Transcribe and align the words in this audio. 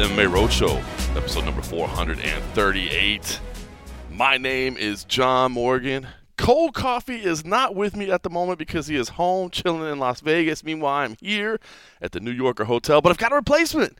the 0.00 0.06
MMA 0.06 0.32
Roadshow, 0.32 0.78
episode 1.14 1.44
number 1.44 1.60
438. 1.60 3.40
My 4.10 4.38
name 4.38 4.78
is 4.78 5.04
John 5.04 5.52
Morgan. 5.52 6.06
Cold 6.38 6.72
Coffee 6.72 7.22
is 7.22 7.44
not 7.44 7.74
with 7.74 7.94
me 7.94 8.10
at 8.10 8.22
the 8.22 8.30
moment 8.30 8.58
because 8.58 8.86
he 8.86 8.96
is 8.96 9.10
home 9.10 9.50
chilling 9.50 9.92
in 9.92 9.98
Las 9.98 10.22
Vegas. 10.22 10.64
Meanwhile, 10.64 11.04
I'm 11.04 11.16
here 11.20 11.60
at 12.00 12.12
the 12.12 12.20
New 12.20 12.30
Yorker 12.30 12.64
Hotel, 12.64 13.02
but 13.02 13.10
I've 13.10 13.18
got 13.18 13.32
a 13.32 13.34
replacement. 13.34 13.98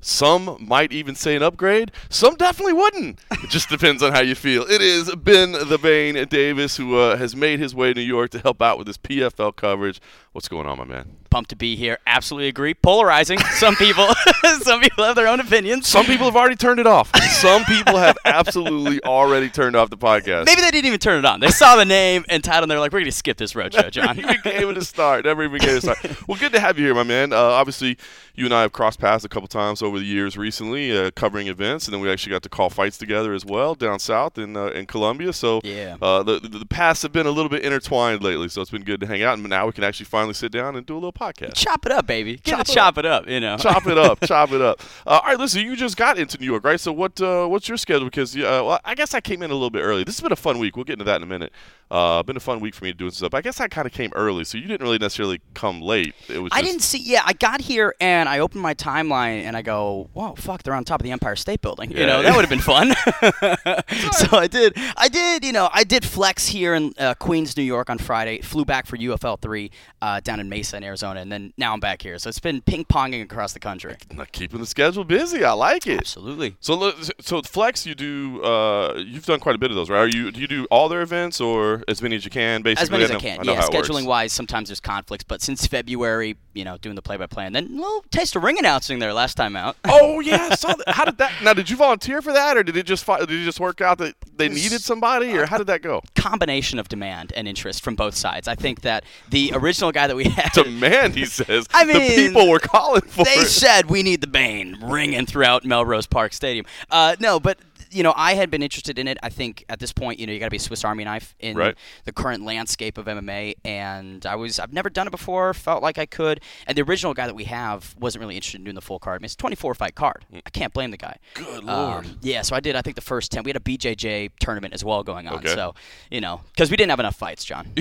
Some 0.00 0.56
might 0.58 0.90
even 0.90 1.14
say 1.14 1.36
an 1.36 1.42
upgrade. 1.42 1.92
Some 2.08 2.36
definitely 2.36 2.72
wouldn't. 2.72 3.20
It 3.30 3.50
just 3.50 3.68
depends 3.70 4.02
on 4.02 4.12
how 4.12 4.20
you 4.20 4.34
feel. 4.34 4.62
It 4.62 4.80
is 4.80 5.14
Ben 5.14 5.52
the 5.52 5.78
Bane 5.80 6.26
Davis 6.28 6.78
who 6.78 6.96
uh, 6.96 7.16
has 7.18 7.36
made 7.36 7.60
his 7.60 7.74
way 7.74 7.92
to 7.92 8.00
New 8.00 8.06
York 8.06 8.30
to 8.30 8.38
help 8.38 8.62
out 8.62 8.78
with 8.78 8.86
his 8.86 8.96
PFL 8.96 9.54
coverage. 9.54 10.00
What's 10.32 10.48
going 10.48 10.66
on, 10.66 10.78
my 10.78 10.84
man? 10.84 11.16
Pumped 11.28 11.50
to 11.50 11.56
be 11.56 11.76
here. 11.76 11.98
Absolutely 12.06 12.48
agree. 12.48 12.72
Polarizing. 12.72 13.38
Some 13.56 13.74
people, 13.76 14.06
some 14.62 14.80
people 14.80 15.04
have 15.04 15.14
their 15.16 15.28
own 15.28 15.40
opinions. 15.40 15.86
Some 15.88 16.04
people 16.06 16.24
have 16.26 16.36
already 16.36 16.56
turned 16.56 16.78
it 16.80 16.86
off. 16.86 17.10
Some 17.32 17.64
people 17.64 17.96
have 17.96 18.16
absolutely 18.24 19.02
already 19.02 19.48
turned 19.50 19.76
off 19.76 19.88
the 19.90 19.96
podcast. 19.96 20.46
Maybe 20.46 20.60
they 20.62 20.70
didn't 20.70 20.86
even 20.86 20.98
turn 21.00 21.18
it 21.18 21.24
on. 21.26 21.40
They 21.40 21.48
saw 21.50 21.76
the 21.76 21.84
name 21.86 22.24
and 22.28 22.42
title, 22.44 22.62
and 22.64 22.70
they're 22.70 22.78
like, 22.78 22.92
"We're 22.92 23.00
going 23.00 23.06
to 23.10 23.16
skip 23.16 23.36
this 23.38 23.52
roadshow, 23.54 23.90
John." 23.90 24.16
Never 24.16 24.20
even 24.32 24.40
gave 24.42 24.68
it 24.68 24.76
a 24.78 24.84
start. 24.84 25.24
Never 25.24 25.44
even 25.44 25.58
gave 25.58 25.70
it 25.70 25.76
a 25.78 25.80
start. 25.80 26.28
Well, 26.28 26.38
good 26.38 26.52
to 26.52 26.60
have 26.60 26.78
you 26.78 26.84
here, 26.86 26.94
my 26.94 27.02
man. 27.02 27.32
Uh, 27.32 27.36
obviously, 27.38 27.96
you 28.34 28.44
and 28.44 28.52
I 28.54 28.60
have 28.62 28.72
crossed 28.72 29.00
paths 29.00 29.24
a 29.24 29.28
couple 29.28 29.48
times 29.48 29.80
over 29.82 29.98
the 29.98 30.04
years 30.04 30.36
recently, 30.36 30.96
uh, 30.96 31.10
covering 31.12 31.46
events, 31.48 31.86
and 31.86 31.94
then 31.94 32.00
we 32.02 32.10
actually 32.10 32.30
got 32.32 32.42
to 32.42 32.48
call 32.50 32.68
fights 32.70 32.98
together 32.98 33.32
as 33.32 33.44
well 33.46 33.74
down 33.74 33.98
south 33.98 34.36
in 34.38 34.54
uh, 34.56 34.66
in 34.66 34.84
Columbia. 34.86 35.32
So 35.32 35.60
Yeah. 35.64 35.96
uh, 36.02 36.22
the, 36.22 36.40
the 36.40 36.48
the 36.58 36.66
paths 36.66 37.02
have 37.02 37.12
been 37.12 37.26
a 37.26 37.30
little 37.30 37.50
bit 37.50 37.62
intertwined 37.64 38.22
lately. 38.22 38.48
So 38.50 38.60
it's 38.60 38.70
been 38.70 38.84
good 38.84 39.00
to 39.00 39.06
hang 39.06 39.22
out, 39.22 39.38
and 39.38 39.48
now 39.48 39.66
we 39.66 39.72
can 39.72 39.84
actually 39.84 40.06
finally 40.22 40.34
sit 40.34 40.52
down 40.52 40.76
and 40.76 40.86
do 40.86 40.94
a 40.94 41.00
little 41.02 41.12
podcast. 41.12 41.54
chop 41.54 41.84
it 41.84 41.90
up, 41.90 42.06
baby. 42.06 42.36
Get 42.36 42.44
Chop 42.44 42.66
to 42.66 42.72
it 42.72 42.74
chop 42.74 42.98
it 42.98 43.04
up. 43.04 43.28
You 43.28 43.40
know. 43.40 43.56
chop 43.56 43.86
it 43.88 43.98
up, 43.98 44.20
chop 44.24 44.52
it 44.52 44.60
up. 44.60 44.80
Uh, 45.04 45.18
all 45.22 45.30
right, 45.30 45.38
listen, 45.38 45.64
you 45.64 45.74
just 45.74 45.96
got 45.96 46.16
into 46.18 46.38
New 46.38 46.46
York, 46.46 46.64
right? 46.64 46.78
So 46.78 46.92
what 46.92 47.20
uh, 47.20 47.46
what's 47.46 47.68
your 47.68 47.76
schedule? 47.76 48.04
Because 48.06 48.36
uh, 48.36 48.62
well, 48.64 48.80
I 48.84 48.94
guess 48.94 49.14
I 49.14 49.20
came 49.20 49.42
in 49.42 49.50
a 49.50 49.54
little 49.54 49.70
bit 49.70 49.80
early. 49.80 50.04
This 50.04 50.16
has 50.16 50.22
been 50.22 50.32
a 50.32 50.36
fun 50.36 50.58
week. 50.58 50.76
We'll 50.76 50.84
get 50.84 50.94
into 50.94 51.04
that 51.04 51.16
in 51.16 51.22
a 51.22 51.26
minute. 51.26 51.52
Uh, 51.90 52.22
been 52.22 52.36
a 52.36 52.40
fun 52.40 52.60
week 52.60 52.74
for 52.74 52.84
me 52.84 52.92
to 52.92 52.96
do 52.96 53.10
stuff. 53.10 53.34
I 53.34 53.40
guess 53.40 53.60
I 53.60 53.68
kind 53.68 53.84
of 53.86 53.92
came 53.92 54.12
early, 54.14 54.44
so 54.44 54.58
you 54.58 54.66
didn't 54.66 54.82
really 54.82 54.98
necessarily 54.98 55.40
come 55.54 55.80
late. 55.82 56.14
It 56.28 56.38
was. 56.38 56.50
I 56.54 56.62
didn't 56.62 56.80
see. 56.82 56.98
Yeah, 56.98 57.22
I 57.24 57.32
got 57.32 57.60
here 57.60 57.94
and 58.00 58.28
I 58.28 58.38
opened 58.38 58.62
my 58.62 58.74
timeline 58.74 59.42
and 59.42 59.56
I 59.56 59.62
go, 59.62 60.08
"Whoa, 60.12 60.34
fuck! 60.36 60.62
They're 60.62 60.74
on 60.74 60.84
top 60.84 61.00
of 61.00 61.04
the 61.04 61.10
Empire 61.10 61.36
State 61.36 61.60
Building." 61.62 61.90
Yeah. 61.90 62.00
You 62.00 62.06
know, 62.06 62.22
that 62.22 62.36
would 62.36 62.44
have 62.44 62.50
been 62.50 62.60
fun. 62.60 62.92
so 64.12 64.36
I 64.36 64.46
did. 64.46 64.74
I 64.96 65.08
did. 65.08 65.44
You 65.44 65.52
know, 65.52 65.68
I 65.72 65.84
did 65.84 66.04
flex 66.04 66.46
here 66.46 66.74
in 66.74 66.92
uh, 66.98 67.14
Queens, 67.14 67.56
New 67.56 67.62
York 67.64 67.90
on 67.90 67.98
Friday. 67.98 68.40
Flew 68.40 68.64
back 68.64 68.86
for 68.86 68.96
UFL 68.96 69.40
three 69.40 69.70
uh, 70.00 70.11
down 70.20 70.40
in 70.40 70.48
Mesa, 70.48 70.76
in 70.76 70.84
Arizona, 70.84 71.20
and 71.20 71.30
then 71.30 71.52
now 71.56 71.72
I'm 71.72 71.80
back 71.80 72.02
here. 72.02 72.18
So 72.18 72.28
it's 72.28 72.38
been 72.38 72.60
ping 72.60 72.84
ponging 72.84 73.22
across 73.22 73.52
the 73.52 73.60
country. 73.60 73.96
Keeping 74.32 74.60
the 74.60 74.66
schedule 74.66 75.04
busy. 75.04 75.44
I 75.44 75.52
like 75.52 75.86
it. 75.86 75.98
Absolutely. 75.98 76.56
So, 76.60 76.92
so 77.20 77.42
flex, 77.42 77.86
you 77.86 77.94
do. 77.94 78.42
Uh, 78.42 78.94
you've 79.04 79.26
done 79.26 79.40
quite 79.40 79.54
a 79.54 79.58
bit 79.58 79.70
of 79.70 79.76
those, 79.76 79.90
right? 79.90 80.00
Are 80.00 80.08
you 80.08 80.30
do 80.30 80.40
you 80.40 80.46
do 80.46 80.66
all 80.70 80.88
their 80.88 81.02
events 81.02 81.40
or 81.40 81.82
as 81.88 82.02
many 82.02 82.16
as 82.16 82.24
you 82.24 82.30
can? 82.30 82.62
Basically, 82.62 82.82
As 82.82 82.90
many 82.90 83.04
as 83.04 83.10
I 83.10 83.14
know- 83.14 83.20
can. 83.20 83.36
know 83.46 83.52
yeah, 83.52 83.60
how 83.60 83.68
it 83.68 83.74
works. 83.74 83.88
scheduling 83.88 84.06
wise, 84.06 84.32
sometimes 84.32 84.68
there's 84.68 84.80
conflicts, 84.80 85.24
but 85.24 85.42
since 85.42 85.66
February, 85.66 86.36
you 86.54 86.64
know, 86.64 86.76
doing 86.78 86.94
the 86.96 87.02
play-by-play, 87.02 87.46
and 87.46 87.54
then 87.54 87.66
a 87.66 87.76
little 87.76 88.04
taste 88.10 88.36
of 88.36 88.42
ring 88.42 88.58
announcing 88.58 88.98
there 88.98 89.12
last 89.12 89.36
time 89.36 89.56
out. 89.56 89.76
Oh 89.94 90.20
yeah, 90.20 90.48
I 90.50 90.54
saw 90.56 90.72
that. 90.74 90.88
How 90.88 91.04
did 91.04 91.18
that? 91.18 91.32
Now, 91.42 91.52
did 91.52 91.68
you 91.70 91.76
volunteer 91.76 92.20
for 92.22 92.32
that, 92.32 92.56
or 92.56 92.62
did 92.62 92.76
it 92.76 92.86
just 92.86 93.06
did 93.06 93.30
it 93.30 93.44
just 93.44 93.60
work 93.60 93.80
out 93.80 93.98
that 93.98 94.14
they 94.36 94.48
needed 94.48 94.80
somebody, 94.80 95.36
or 95.36 95.46
how 95.46 95.58
did 95.58 95.66
that 95.68 95.82
go? 95.82 96.02
combination 96.14 96.78
of 96.78 96.88
demand 96.88 97.32
and 97.36 97.48
interest 97.48 97.82
from 97.82 97.94
both 97.96 98.14
sides. 98.14 98.46
I 98.48 98.54
think 98.54 98.82
that 98.82 99.04
the 99.30 99.50
original 99.54 99.90
guy 99.92 100.01
that 100.08 100.16
we 100.16 100.24
had, 100.24 100.52
Demand, 100.52 101.14
he 101.14 101.24
says. 101.24 101.66
I 101.74 101.84
the 101.84 101.94
mean, 101.94 102.14
people 102.14 102.48
were 102.48 102.58
calling 102.58 103.02
for 103.02 103.24
they 103.24 103.30
it. 103.32 103.46
said 103.48 103.90
we 103.90 104.02
need 104.02 104.20
the 104.20 104.26
Bane 104.26 104.78
ringing 104.82 105.26
throughout 105.26 105.64
Melrose 105.64 106.06
Park 106.06 106.32
Stadium. 106.32 106.66
Uh, 106.90 107.16
no, 107.20 107.38
but 107.40 107.58
you 107.92 108.02
know, 108.02 108.12
I 108.16 108.34
had 108.34 108.50
been 108.50 108.62
interested 108.62 108.98
in 108.98 109.06
it. 109.08 109.18
I 109.22 109.28
think 109.28 109.64
at 109.68 109.78
this 109.78 109.92
point, 109.92 110.18
you 110.18 110.26
know, 110.26 110.32
you 110.32 110.38
got 110.38 110.46
to 110.46 110.50
be 110.50 110.56
a 110.56 110.60
Swiss 110.60 110.84
Army 110.84 111.04
knife 111.04 111.34
in 111.40 111.56
Right. 111.56 111.76
the 112.04 112.12
current 112.12 112.44
landscape 112.44 112.98
of 112.98 113.06
MMA, 113.06 113.54
and 113.64 114.24
I 114.26 114.34
was 114.36 114.58
I've 114.58 114.72
never 114.72 114.90
done 114.90 115.06
it 115.06 115.10
before. 115.10 115.52
Felt 115.54 115.82
like 115.82 115.98
I 115.98 116.06
could, 116.06 116.40
and 116.66 116.76
the 116.76 116.82
original 116.82 117.14
guy 117.14 117.26
that 117.26 117.34
we 117.34 117.44
have 117.44 117.94
wasn't 117.98 118.20
really 118.20 118.36
interested 118.36 118.58
in 118.60 118.64
doing 118.64 118.74
the 118.74 118.80
full 118.80 118.98
card. 118.98 119.16
I 119.16 119.18
mean, 119.20 119.26
it's 119.26 119.34
a 119.34 119.38
24 119.38 119.74
fight 119.74 119.94
card. 119.94 120.24
I 120.34 120.50
can't 120.50 120.72
blame 120.72 120.90
the 120.90 120.96
guy. 120.96 121.16
Good 121.34 121.60
Um, 121.68 121.90
lord. 121.92 122.06
yeah, 122.22 122.42
so 122.42 122.56
I 122.56 122.60
did. 122.60 122.76
I 122.76 122.82
think 122.82 122.96
the 122.96 123.02
first 123.02 123.30
10. 123.32 123.42
We 123.44 123.50
had 123.50 123.56
a 123.56 123.60
BJJ 123.60 124.30
tournament 124.40 124.74
as 124.74 124.84
well 124.84 125.02
going 125.02 125.26
on. 125.28 125.34
Okay. 125.34 125.54
So 125.54 125.74
you 126.10 126.20
know, 126.20 126.40
because 126.52 126.70
we 126.70 126.76
didn't 126.76 126.90
have 126.90 127.00
enough 127.00 127.16
fights, 127.16 127.44
John. 127.44 127.66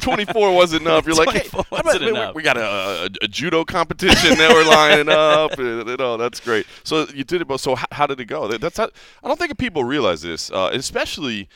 24 0.00 0.54
wasn't 0.54 0.82
enough. 0.82 1.06
You're 1.06 1.14
like, 1.14 1.30
hey, 1.42 1.48
about- 1.52 1.84
wasn't 1.84 2.04
we- 2.04 2.10
enough. 2.10 2.34
we 2.34 2.42
got 2.42 2.56
a, 2.56 3.04
a, 3.04 3.08
a 3.22 3.28
judo 3.28 3.64
competition 3.64 4.36
that 4.38 4.52
we're 4.52 4.64
lining 4.64 5.08
up. 5.08 5.52
and, 5.58 5.88
you 5.88 5.96
know, 5.96 6.16
that's 6.16 6.40
great. 6.40 6.66
So 6.84 7.06
you 7.14 7.24
did 7.24 7.42
it, 7.42 7.48
but 7.48 7.58
so 7.60 7.74
how, 7.74 7.86
how 7.92 8.06
did 8.06 8.20
it 8.20 8.26
go? 8.26 8.48
That's 8.48 8.76
how, 8.78 8.90
I 9.22 9.28
don't 9.28 9.38
think 9.38 9.56
people 9.58 9.84
realize 9.84 10.22
this, 10.22 10.50
uh, 10.50 10.70
especially. 10.72 11.48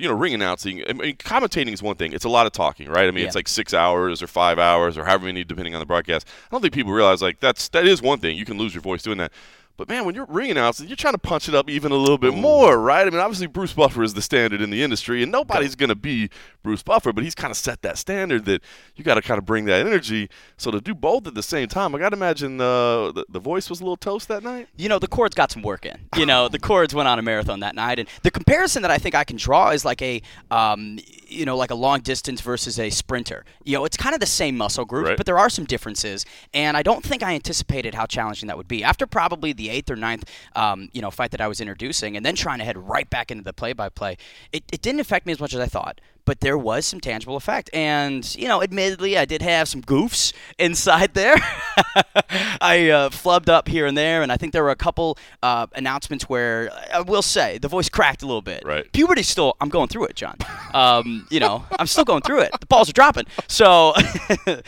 You 0.00 0.06
know, 0.06 0.14
ring 0.14 0.32
announcing. 0.32 0.84
I 0.88 0.92
mean, 0.92 1.16
commentating 1.16 1.72
is 1.72 1.82
one 1.82 1.96
thing. 1.96 2.12
It's 2.12 2.24
a 2.24 2.28
lot 2.28 2.46
of 2.46 2.52
talking, 2.52 2.88
right? 2.88 3.08
I 3.08 3.10
mean, 3.10 3.24
it's 3.26 3.34
like 3.34 3.48
six 3.48 3.74
hours 3.74 4.22
or 4.22 4.28
five 4.28 4.56
hours 4.56 4.96
or 4.96 5.04
however 5.04 5.24
many, 5.24 5.42
depending 5.42 5.74
on 5.74 5.80
the 5.80 5.86
broadcast. 5.86 6.24
I 6.28 6.54
don't 6.54 6.60
think 6.60 6.72
people 6.72 6.92
realize 6.92 7.20
like 7.20 7.40
that's 7.40 7.68
that 7.70 7.84
is 7.84 8.00
one 8.00 8.20
thing. 8.20 8.36
You 8.38 8.44
can 8.44 8.58
lose 8.58 8.72
your 8.72 8.80
voice 8.80 9.02
doing 9.02 9.18
that. 9.18 9.32
But 9.78 9.88
man, 9.88 10.04
when 10.04 10.14
you're 10.14 10.26
ring 10.28 10.50
announcing, 10.50 10.88
you're 10.88 10.96
trying 10.96 11.14
to 11.14 11.18
punch 11.18 11.48
it 11.48 11.54
up 11.54 11.70
even 11.70 11.92
a 11.92 11.94
little 11.94 12.18
bit 12.18 12.34
more, 12.34 12.78
right? 12.78 13.06
I 13.06 13.10
mean, 13.10 13.20
obviously 13.20 13.46
Bruce 13.46 13.72
Buffer 13.72 14.02
is 14.02 14.12
the 14.12 14.20
standard 14.20 14.60
in 14.60 14.68
the 14.68 14.82
industry, 14.82 15.22
and 15.22 15.32
nobody's 15.32 15.74
going 15.76 15.88
to 15.88 15.94
be 15.94 16.28
Bruce 16.62 16.82
Buffer, 16.82 17.12
but 17.12 17.22
he's 17.24 17.34
kind 17.36 17.50
of 17.50 17.56
set 17.56 17.80
that 17.82 17.96
standard 17.96 18.44
that 18.46 18.62
you 18.96 19.04
got 19.04 19.14
to 19.14 19.22
kind 19.22 19.38
of 19.38 19.46
bring 19.46 19.64
that 19.66 19.86
energy. 19.86 20.28
So 20.56 20.70
to 20.72 20.80
do 20.80 20.94
both 20.94 21.26
at 21.28 21.34
the 21.34 21.42
same 21.44 21.68
time, 21.68 21.94
I 21.94 21.98
got 22.00 22.08
to 22.10 22.16
imagine 22.16 22.60
uh, 22.60 23.12
the 23.12 23.24
the 23.28 23.38
voice 23.40 23.70
was 23.70 23.80
a 23.80 23.84
little 23.84 23.96
toast 23.96 24.26
that 24.28 24.42
night. 24.42 24.68
you 24.76 24.88
know, 24.88 24.98
the 24.98 25.06
chords 25.06 25.34
got 25.34 25.52
some 25.52 25.62
work 25.62 25.86
in. 25.86 25.96
You 26.16 26.26
know, 26.26 26.48
the 26.48 26.58
chords 26.58 26.92
went 26.92 27.06
on 27.08 27.18
a 27.20 27.22
marathon 27.22 27.60
that 27.60 27.76
night, 27.76 28.00
and 28.00 28.08
the 28.24 28.32
comparison 28.32 28.82
that 28.82 28.90
I 28.90 28.98
think 28.98 29.14
I 29.14 29.22
can 29.22 29.36
draw 29.36 29.70
is 29.70 29.84
like 29.84 30.02
a, 30.02 30.20
um, 30.50 30.98
you 31.28 31.44
know, 31.44 31.56
like 31.56 31.70
a 31.70 31.76
long 31.76 32.00
distance 32.00 32.40
versus 32.40 32.80
a 32.80 32.90
sprinter. 32.90 33.44
You 33.62 33.76
know, 33.78 33.84
it's 33.84 33.96
kind 33.96 34.12
of 34.14 34.18
the 34.20 34.26
same 34.26 34.56
muscle 34.56 34.84
group, 34.84 35.06
Right. 35.06 35.16
but 35.16 35.24
there 35.26 35.38
are 35.38 35.48
some 35.48 35.64
differences, 35.66 36.26
and 36.52 36.76
I 36.76 36.82
don't 36.82 37.04
think 37.04 37.22
I 37.22 37.34
anticipated 37.34 37.94
how 37.94 38.06
challenging 38.06 38.48
that 38.48 38.56
would 38.56 38.66
be. 38.66 38.82
After 38.82 39.06
probably 39.06 39.52
the 39.52 39.67
eighth 39.70 39.90
or 39.90 39.96
ninth, 39.96 40.24
um, 40.56 40.88
you 40.92 41.00
know, 41.00 41.10
fight 41.10 41.30
that 41.32 41.40
I 41.40 41.48
was 41.48 41.60
introducing, 41.60 42.16
and 42.16 42.24
then 42.24 42.34
trying 42.34 42.58
to 42.58 42.64
head 42.64 42.76
right 42.76 43.08
back 43.08 43.30
into 43.30 43.44
the 43.44 43.52
play-by-play, 43.52 44.16
it, 44.52 44.64
it 44.72 44.82
didn't 44.82 45.00
affect 45.00 45.26
me 45.26 45.32
as 45.32 45.40
much 45.40 45.54
as 45.54 45.60
I 45.60 45.66
thought. 45.66 46.00
But 46.28 46.40
there 46.40 46.58
was 46.58 46.84
some 46.84 47.00
tangible 47.00 47.36
effect, 47.36 47.70
and 47.72 48.22
you 48.34 48.48
know, 48.48 48.62
admittedly, 48.62 49.16
I 49.16 49.24
did 49.24 49.40
have 49.40 49.66
some 49.66 49.80
goofs 49.80 50.34
inside 50.58 51.14
there. 51.14 51.36
I 52.60 52.90
uh, 52.90 53.08
flubbed 53.08 53.48
up 53.48 53.66
here 53.66 53.86
and 53.86 53.96
there, 53.96 54.20
and 54.22 54.30
I 54.30 54.36
think 54.36 54.52
there 54.52 54.62
were 54.62 54.68
a 54.68 54.76
couple 54.76 55.16
uh, 55.42 55.68
announcements 55.74 56.28
where 56.28 56.70
I 56.92 57.00
will 57.00 57.22
say 57.22 57.56
the 57.56 57.68
voice 57.68 57.88
cracked 57.88 58.22
a 58.22 58.26
little 58.26 58.42
bit. 58.42 58.62
Right. 58.66 58.92
Puberty 58.92 59.22
still, 59.22 59.56
I'm 59.58 59.70
going 59.70 59.88
through 59.88 60.04
it, 60.04 60.16
John. 60.16 60.36
Um, 60.74 61.26
you 61.30 61.40
know, 61.40 61.64
I'm 61.78 61.86
still 61.86 62.04
going 62.04 62.20
through 62.20 62.40
it. 62.40 62.50
The 62.60 62.66
balls 62.66 62.90
are 62.90 62.92
dropping. 62.92 63.24
So 63.46 63.94
the- 63.96 64.62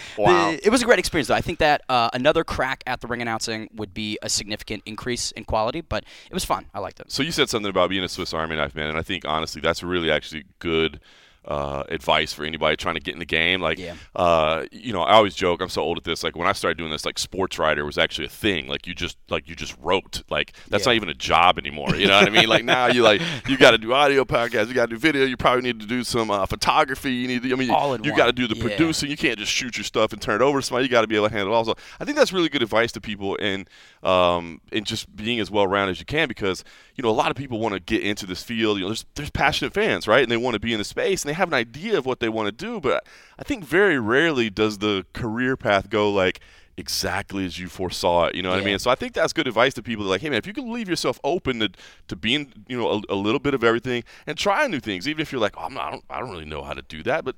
it 0.65 0.71
was 0.71 0.81
a 0.81 0.87
great 0.87 0.99
experience, 0.99 1.29
though. 1.29 1.35
I 1.35 1.43
think 1.43 1.59
that 1.59 1.83
uh, 1.91 2.09
another 2.15 2.43
crack 2.43 2.83
at 2.87 3.03
the 3.03 3.07
ring 3.07 3.21
announcing 3.21 3.69
would 3.75 3.93
be 3.93 4.19
a 4.23 4.31
significant 4.31 4.83
increase 4.87 5.31
in 5.33 5.45
quality, 5.45 5.83
but 5.83 6.05
it 6.31 6.33
was 6.33 6.47
fun. 6.47 6.65
I 6.73 6.79
liked 6.79 7.01
it. 7.01 7.13
So 7.13 7.23
you 7.23 7.33
said 7.33 7.51
something 7.51 7.69
about 7.69 7.91
being 7.91 8.03
a 8.03 8.09
Swiss 8.09 8.33
Army 8.33 8.57
knife 8.57 8.75
man, 8.75 8.89
and 8.89 8.97
I 8.97 9.03
think 9.03 9.27
honestly 9.27 9.61
that's 9.61 9.83
really 9.83 10.11
actually 10.11 10.45
good 10.59 11.01
uh, 11.47 11.85
advice 11.89 12.33
for 12.35 12.45
anybody 12.45 12.77
trying 12.77 12.95
to 12.97 13.01
get 13.01 13.15
in 13.15 13.19
the 13.19 13.25
game. 13.25 13.61
Like, 13.63 13.79
Yeah. 13.79 13.95
uh, 14.15 14.65
you 14.71 14.93
know, 14.93 15.01
I 15.03 15.13
always 15.15 15.35
joke. 15.35 15.63
I'm 15.63 15.71
so 15.71 15.81
old 15.83 15.97
at 15.97 16.05
this. 16.05 16.23
Like 16.23 16.37
when 16.37 16.47
I 16.47 16.53
started 16.53 16.77
doing 16.77 16.91
this, 16.91 17.05
like 17.07 17.19
sports 17.19 17.59
writer 17.59 17.85
was 17.85 17.97
actually 17.97 18.27
a 18.27 18.31
thing. 18.31 18.67
Like 18.69 18.87
you 18.87 18.95
just 18.95 19.17
like 19.31 19.49
you 19.49 19.57
just 19.57 19.75
wrote. 19.81 20.23
Like 20.31 20.53
that's 20.69 20.85
Yeah. 20.85 20.91
not 20.91 20.97
even 20.97 21.09
a 21.09 21.15
job 21.15 21.59
anymore. 21.59 21.95
You 21.97 22.09
know 22.09 22.19
what 22.19 22.27
I 22.29 22.31
mean? 22.31 22.49
Like 22.49 22.65
now 22.77 22.87
you 22.89 23.03
like 23.03 23.23
you 23.49 23.57
got 23.57 23.71
to 23.71 23.79
do 23.79 23.93
audio 23.95 24.25
podcasts, 24.25 24.69
you 24.69 24.75
got 24.75 24.91
to 24.91 24.95
do 24.97 24.99
video. 24.99 25.25
You 25.25 25.37
probably 25.39 25.63
need 25.63 25.81
to 25.81 25.87
do 25.87 26.05
some 26.05 26.31
uh, 26.31 26.45
photography. 26.47 27.13
You 27.13 27.27
need 27.29 27.43
to. 27.45 27.53
I 27.53 27.57
mean, 27.57 27.71
All 27.71 27.97
you 27.99 28.15
got 28.15 28.27
to 28.27 28.33
do 28.33 28.47
the 28.47 28.57
Yeah. 28.57 28.63
producing. 28.65 29.11
You 29.11 29.17
can't 29.17 29.39
just 29.39 29.51
shoot 29.51 29.77
your 29.79 29.85
stuff 29.85 30.13
and 30.13 30.21
turn 30.21 30.41
it 30.41 30.45
over 30.45 30.61
to 30.61 30.67
somebody. 30.67 30.85
You 30.85 30.91
got 30.91 31.01
to 31.03 31.07
be 31.09 31.17
able 31.17 31.29
to 31.29 31.35
handle 31.35 31.55
it. 31.55 31.57
Also, 31.57 31.75
I 31.99 32.05
think 32.05 32.19
that's 32.19 32.33
really 32.35 32.51
good 32.51 32.63
advice 32.63 32.93
to 32.93 33.01
people 33.01 33.39
and 33.41 33.69
um, 34.03 34.61
and 34.73 34.85
just 34.85 35.15
being 35.17 35.41
as 35.41 35.51
well 35.51 35.67
rounded 35.67 35.93
as 35.93 36.01
you 36.01 36.07
can 36.07 36.29
because 36.29 36.65
you 36.97 37.03
know 37.03 37.09
a 37.11 37.13
lot 37.13 37.31
of 37.31 37.37
people 37.37 37.59
want 37.59 37.75
to 37.75 37.81
get 37.81 38.03
into 38.03 38.27
this 38.27 38.43
field. 38.43 38.77
You 38.79 38.83
know, 38.85 38.89
there's 38.91 39.07
there's 39.15 39.31
passionate 39.31 39.73
fans, 39.73 40.07
right? 40.07 40.23
And 40.23 40.31
they 40.31 40.37
want 40.37 40.55
to 40.55 40.61
be 40.61 40.73
in 40.73 40.79
the 40.79 40.85
space 40.85 41.25
they 41.31 41.35
have 41.35 41.49
an 41.49 41.55
idea 41.55 41.97
of 41.97 42.07
what 42.07 42.19
they 42.19 42.29
want 42.29 42.47
to 42.47 42.53
do. 42.53 42.81
But 42.81 43.07
I 43.39 43.45
think 43.45 43.65
very 43.65 44.01
rarely 44.01 44.51
does 44.51 44.79
the 44.79 45.07
career 45.13 45.57
path 45.57 45.89
go 45.89 46.11
like 46.11 46.41
exactly 46.77 47.45
as 47.45 47.57
you 47.57 47.69
foresaw 47.69 48.25
it. 48.25 48.35
You 48.35 48.43
know 48.43 48.51
what 48.51 48.59
I 48.59 48.65
mean? 48.65 48.81
So 48.81 48.91
I 48.91 48.97
think 48.97 49.13
that's 49.13 49.33
good 49.33 49.47
advice 49.47 49.75
to 49.75 49.83
people. 49.83 50.05
Like, 50.07 50.23
hey 50.23 50.29
man, 50.31 50.39
if 50.39 50.47
you 50.47 50.53
can 50.53 50.73
leave 50.73 50.89
yourself 50.89 51.21
open 51.23 51.61
to, 51.61 51.71
to 52.09 52.17
being, 52.17 52.53
you 52.67 52.77
know, 52.77 52.91
a, 53.09 53.15
a 53.15 53.15
little 53.15 53.39
bit 53.39 53.55
of 53.55 53.63
everything 53.63 54.03
and 54.27 54.37
trying 54.37 54.73
new 54.73 54.81
things, 54.81 55.07
even 55.07 55.21
if 55.21 55.31
you're 55.31 55.41
like, 55.41 55.55
oh, 55.57 55.67
I'm 55.67 55.75
not, 55.75 55.87
I 55.87 55.91
don't, 55.93 56.05
I 56.11 56.19
don't 56.19 56.31
really 56.31 56.47
know 56.47 56.63
how 56.63 56.73
to 56.73 56.83
do 56.83 57.05
that, 57.05 57.25
but 57.25 57.37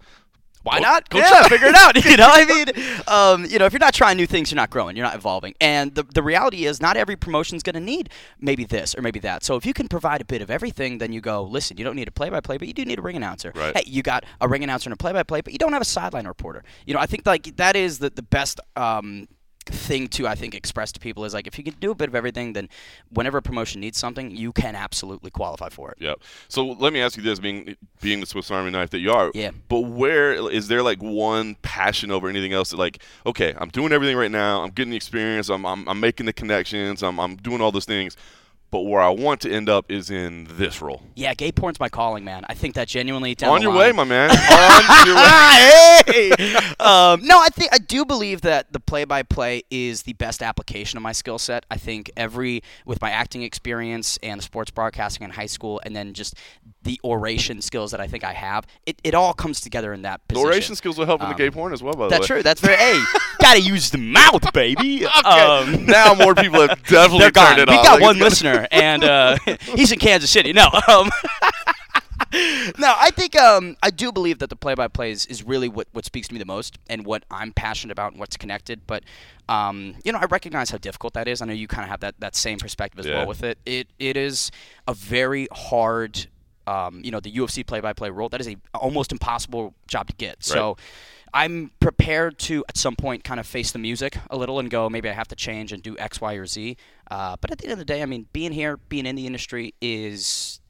Why 0.63 0.79
Go- 0.79 0.83
not? 0.83 1.09
go 1.09 1.19
yeah, 1.19 1.29
try. 1.29 1.49
figure 1.49 1.69
it 1.69 1.75
out. 1.75 1.93
You 2.05 2.17
know, 2.17 2.29
I 2.31 2.45
mean, 2.45 2.67
um, 3.07 3.45
you 3.51 3.59
know, 3.59 3.65
if 3.67 3.73
you're 3.73 3.81
not 3.81 3.95
trying 3.95 4.17
new 4.17 4.27
things, 4.27 4.51
you're 4.51 4.57
not 4.57 4.71
growing, 4.71 4.97
you're 4.97 5.07
not 5.07 5.15
evolving. 5.15 5.55
And 5.61 5.95
the, 5.95 6.03
the 6.03 6.23
reality 6.23 6.67
is, 6.67 6.81
not 6.81 6.97
every 6.97 7.17
promotion 7.17 7.57
is 7.57 7.63
going 7.63 7.75
to 7.75 7.81
need 7.81 8.11
maybe 8.41 8.65
this 8.65 8.95
or 8.95 9.03
maybe 9.03 9.19
that. 9.21 9.45
So 9.45 9.57
if 9.57 9.65
you 9.65 9.73
can 9.73 9.89
provide 9.89 10.21
a 10.21 10.25
bit 10.25 10.43
of 10.43 10.51
everything, 10.51 10.99
then 10.99 11.13
you 11.13 11.21
go, 11.21 11.43
listen, 11.43 11.77
you 11.79 11.85
don't 11.85 11.97
need 11.97 12.09
a 12.09 12.13
play-by-play, 12.13 12.59
but 12.59 12.69
you 12.69 12.75
do 12.75 12.85
need 12.85 12.99
a 12.99 13.03
ring 13.03 13.17
announcer. 13.17 13.53
Right. 13.55 13.77
Hey, 13.77 13.85
you 13.87 14.03
got 14.03 14.25
a 14.41 14.49
ring 14.49 14.63
announcer 14.63 14.89
and 14.89 14.95
a 14.95 14.97
play-by-play, 14.97 15.41
but 15.43 15.53
you 15.53 15.59
don't 15.59 15.73
have 15.73 15.83
a 15.83 15.87
sideline 15.87 16.27
reporter. 16.27 16.65
You 16.87 16.95
know, 16.95 17.01
I 17.01 17.07
think 17.07 17.25
like 17.27 17.57
that 17.57 17.77
is 17.77 17.99
the 17.99 18.11
the 18.11 18.23
best. 18.23 18.61
Um, 18.77 19.29
thing 19.67 20.09
to 20.09 20.27
I 20.27 20.35
think 20.35 20.55
express 20.55 20.93
to 20.93 21.01
people 21.01 21.25
is 21.25 21.35
like 21.35 21.47
if 21.47 21.59
you 21.59 21.65
can 21.65 21.75
do 21.81 21.91
a 21.91 21.95
bit 21.95 22.09
of 22.09 22.15
everything, 22.15 22.53
then 22.53 22.69
whenever 23.11 23.39
a 23.39 23.43
promotion 23.43 23.81
needs 23.81 23.99
something, 23.99 24.31
you 24.31 24.53
can 24.53 24.75
absolutely 24.75 25.31
qualify 25.31 25.69
for 25.69 25.91
it. 25.93 25.99
Yep. 26.01 26.21
So 26.49 26.67
let 26.67 26.93
me 26.93 27.01
ask 27.01 27.17
you 27.17 27.23
this: 27.23 27.39
being 27.39 27.77
being 28.01 28.21
the 28.21 28.27
Swiss 28.27 28.51
Army 28.51 28.71
knife 28.71 28.91
that 28.91 29.01
you 29.01 29.13
are, 29.13 29.31
Yeah. 29.35 29.51
But 29.69 29.81
where 29.81 30.33
is 30.51 30.69
there 30.69 30.83
like 30.83 31.03
one 31.03 31.57
passion 31.57 32.11
over 32.11 32.29
anything 32.29 32.53
else? 32.53 32.71
That 32.71 32.79
like, 32.79 33.03
okay, 33.27 33.55
I'm 33.57 33.69
doing 33.69 33.93
everything 33.93 34.17
right 34.17 34.31
now. 34.31 34.63
I'm 34.63 34.71
getting 34.71 34.91
the 34.91 34.97
experience. 34.97 35.49
I'm 35.49 35.65
I'm, 35.65 35.89
I'm 35.89 36.01
making 36.01 36.27
the 36.27 36.33
connections. 36.33 37.03
I'm 37.03 37.19
I'm 37.19 37.37
doing 37.37 37.61
all 37.61 37.73
those 37.73 37.85
things. 37.85 38.17
But 38.73 38.81
where 38.87 39.03
I 39.03 39.11
want 39.11 39.43
to 39.43 39.53
end 39.53 39.69
up 39.69 39.91
is 39.93 40.11
in 40.11 40.49
this 40.53 40.81
role. 40.81 41.03
Yeah, 41.15 41.35
gay 41.35 41.53
porn's 41.53 41.79
my 41.79 41.91
calling, 41.91 42.25
man. 42.25 42.47
I 42.49 42.55
think 42.55 42.75
that 42.75 42.89
genuinely 42.89 43.35
down 43.35 43.51
On 43.51 43.61
your 43.63 43.71
line- 43.71 43.79
way, 43.81 43.93
my 43.93 44.05
man. 44.05 44.31
On 44.51 45.07
your 45.07 45.15
way. 45.15 46.33
hey! 46.39 46.55
um, 46.81 47.23
no, 47.23 47.39
I 47.39 47.49
think 47.53 47.71
I 47.75 47.77
do 47.79 48.07
believe 48.07 48.41
that 48.41 48.73
the 48.73 48.81
play-by-play 48.81 49.65
is 49.71 50.05
the 50.05 50.15
best 50.15 50.43
application 50.43 50.97
of 50.97 51.03
my 51.03 51.13
skill 51.13 51.39
set. 51.39 51.67
I 51.71 51.77
think 51.77 52.11
every 52.17 52.63
with 52.87 53.01
my 53.03 53.11
acting 53.11 53.43
experience 53.43 54.19
and 54.23 54.43
sports 54.43 54.71
broadcasting 54.71 55.23
in 55.25 55.31
high 55.33 55.47
school, 55.47 55.79
and 55.85 55.95
then 55.95 56.15
just 56.15 56.35
the 56.85 56.99
oration 57.05 57.61
skills 57.63 57.91
that 57.93 58.01
I 58.01 58.07
think 58.07 58.25
I 58.25 58.33
have, 58.33 58.67
it, 58.87 59.01
it 59.05 59.15
all 59.15 59.33
comes 59.35 59.61
together 59.61 59.93
in 59.93 60.03
that 60.03 60.21
The 60.29 60.37
oration 60.37 60.75
skills 60.75 60.99
will 60.99 61.07
help 61.07 61.21
in 61.23 61.29
the 61.29 61.35
Um, 61.35 61.39
gay 61.39 61.51
porn 61.51 61.73
as 61.73 61.83
well. 61.83 61.95
By 61.95 62.05
the 62.05 62.11
That's 62.11 62.29
way. 62.31 62.43
That's 62.43 62.61
true. 62.61 62.71
That's 62.75 62.79
very. 62.81 62.99
hey, 62.99 63.05
gotta 63.41 63.61
use 63.61 63.91
the 63.91 63.99
mouth, 63.99 64.53
baby. 64.53 65.07
Okay. 65.19 65.29
Um, 65.41 65.87
now 65.87 66.15
more 66.15 66.35
people 66.35 66.61
have 66.67 66.83
definitely 66.89 67.19
they're 67.21 67.31
gone. 67.31 67.57
turned 67.57 67.61
it 67.61 67.69
We 67.69 67.77
off. 67.77 67.85
got 67.85 67.93
Like, 67.95 68.03
one 68.03 68.19
listener, 68.19 68.67
and 68.73 69.05
uh, 69.05 69.37
he's 69.77 69.93
in 69.93 69.99
Kansas 69.99 70.31
City. 70.31 70.53
No, 70.53 70.67
um, 70.89 71.11
no, 72.79 72.95
I 72.97 73.11
think 73.15 73.39
um, 73.39 73.77
I 73.83 73.91
do 73.91 74.11
believe 74.11 74.39
that 74.39 74.49
the 74.49 74.57
play-by-play 74.57 75.11
is, 75.11 75.27
is 75.27 75.43
really 75.43 75.69
what, 75.69 75.87
what 75.93 76.05
speaks 76.07 76.29
to 76.29 76.35
me 76.35 76.39
the 76.39 76.47
most, 76.47 76.79
and 76.89 77.05
what 77.05 77.25
I'm 77.31 77.53
passionate 77.53 77.93
about, 77.93 78.13
and 78.13 78.21
what's 78.21 78.37
connected. 78.39 78.87
But 78.87 79.05
um, 79.49 79.97
you 80.05 80.13
know, 80.13 80.19
I 80.19 80.25
recognize 80.25 80.71
how 80.71 80.79
difficult 80.79 81.13
that 81.15 81.29
is. 81.29 81.43
I 81.43 81.47
know 81.47 81.53
you 81.53 81.69
kind 81.69 81.85
of 81.85 81.91
have 81.91 82.01
that, 82.01 82.15
that 82.21 82.35
same 82.35 82.59
perspective 82.59 83.01
as 83.01 83.07
Yeah. 83.07 83.19
well 83.19 83.27
with 83.27 83.43
it. 83.43 83.59
It 83.67 83.89
it 83.99 84.17
is 84.17 84.51
a 84.89 84.95
very 84.95 85.47
hard. 85.53 86.27
Um, 86.67 87.01
you 87.05 87.11
know, 87.11 87.21
the 87.21 87.33
UFC 87.33 87.67
play-by-play 87.67 88.11
role 88.11 88.29
that 88.29 88.41
is 88.41 88.49
a 88.49 88.57
almost 88.75 89.13
impossible 89.13 89.75
job 89.87 90.09
to 90.09 90.15
get. 90.15 90.43
So. 90.45 90.77
I'm 91.35 91.71
prepared 91.81 92.39
to 92.41 92.63
at 92.69 92.77
some 92.77 92.95
point 92.95 93.25
kind 93.25 93.41
of 93.41 93.47
face 93.47 93.73
the 93.73 93.79
music 93.79 94.19
a 94.29 94.37
little 94.37 94.59
and 94.59 94.71
go, 94.71 94.91
maybe 94.91 95.09
I 95.09 95.15
have 95.15 95.29
to 95.29 95.35
change 95.35 95.73
and 95.73 95.83
do 95.83 95.97
X, 95.97 96.21
Y, 96.21 96.35
or 96.35 96.45
Z. 96.45 96.77
Uh, 97.11 97.37
but 97.41 97.51
at 97.51 97.57
the 97.57 97.65
end 97.65 97.73
of 97.73 97.79
the 97.79 97.87
day, 97.87 98.03
I 98.03 98.05
mean, 98.05 98.27
being 98.35 98.53
here, 98.53 98.77
being 98.77 99.07
in 99.07 99.17
the 99.17 99.27
industry 99.27 99.73
is 99.81 100.61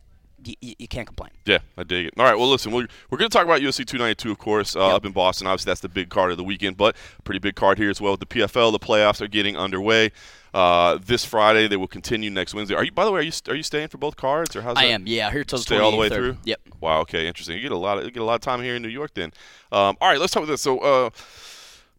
y- 0.45 0.55
y- 0.63 0.75
you 0.79 0.89
can't 0.89 1.07
complain. 1.07 1.31
Yeah, 1.47 1.59
I 1.77 1.83
dig 1.85 2.07
it. 2.07 2.15
All 2.19 2.25
right, 2.25 2.39
well, 2.39 2.49
listen, 2.51 2.73
we're, 2.73 2.87
we're 3.11 3.19
going 3.19 3.31
to 3.31 3.37
talk 3.37 3.45
about 3.45 3.61
UFC 3.61 3.85
292, 3.87 4.31
of 4.31 4.39
course, 4.39 4.77
uh, 4.77 4.95
up 4.95 5.05
in 5.07 5.13
Boston. 5.13 5.47
Obviously, 5.47 5.71
that's 5.71 5.81
the 5.81 5.89
big 5.89 6.09
card 6.09 6.31
of 6.31 6.37
the 6.37 6.45
weekend, 6.45 6.77
but 6.77 6.97
pretty 7.25 7.39
big 7.39 7.55
card 7.55 7.79
here 7.79 7.91
as 7.91 8.01
well 8.01 8.13
with 8.13 8.21
the 8.21 8.27
PFL. 8.27 8.73
The 8.73 8.79
playoffs 8.79 9.21
are 9.21 9.29
getting 9.29 9.57
underway. 9.57 10.11
Uh, 10.55 10.99
this 11.03 11.25
Friday, 11.25 11.67
they 11.67 11.79
will 11.79 11.89
continue 11.89 12.29
next 12.31 12.53
Wednesday. 12.53 12.75
Are 12.75 12.85
you? 12.85 12.93
By 12.93 13.07
the 13.07 13.11
way, 13.11 13.21
are 13.21 13.23
you 13.23 13.33
are 13.49 13.55
you 13.55 13.63
staying 13.63 13.89
for 13.89 13.97
both 13.97 14.17
cards 14.17 14.55
or 14.55 14.61
how's 14.61 14.77
I 14.77 14.83
that? 14.89 14.93
am, 14.93 15.07
yeah, 15.07 15.31
here 15.31 15.45
till 15.45 15.57
the 15.59 15.63
Stay 15.63 15.79
all 15.79 15.91
the 15.91 15.97
way 15.97 16.11
28th. 16.11 16.15
through. 16.15 16.37
Yep. 16.45 16.61
Wow. 16.81 17.01
Okay. 17.01 17.27
Interesting. 17.27 17.57
You 17.57 17.63
get 17.63 17.73
a 17.73 17.77
lot. 17.77 17.97
Of, 17.97 18.05
you 18.05 18.11
get 18.11 18.21
a 18.21 18.25
lot 18.27 18.35
of 18.35 18.43
time 18.43 18.61
here 18.63 18.77
in 18.77 18.83
New 18.83 18.89
York. 18.89 19.15
Then. 19.15 19.33
Um, 19.73 19.97
all 19.99 20.11
right. 20.11 20.21
Let's 20.21 20.31
talk 20.35 20.43
about 20.43 20.53
this. 20.53 20.61
So, 20.61 20.79
uh, 20.81 21.09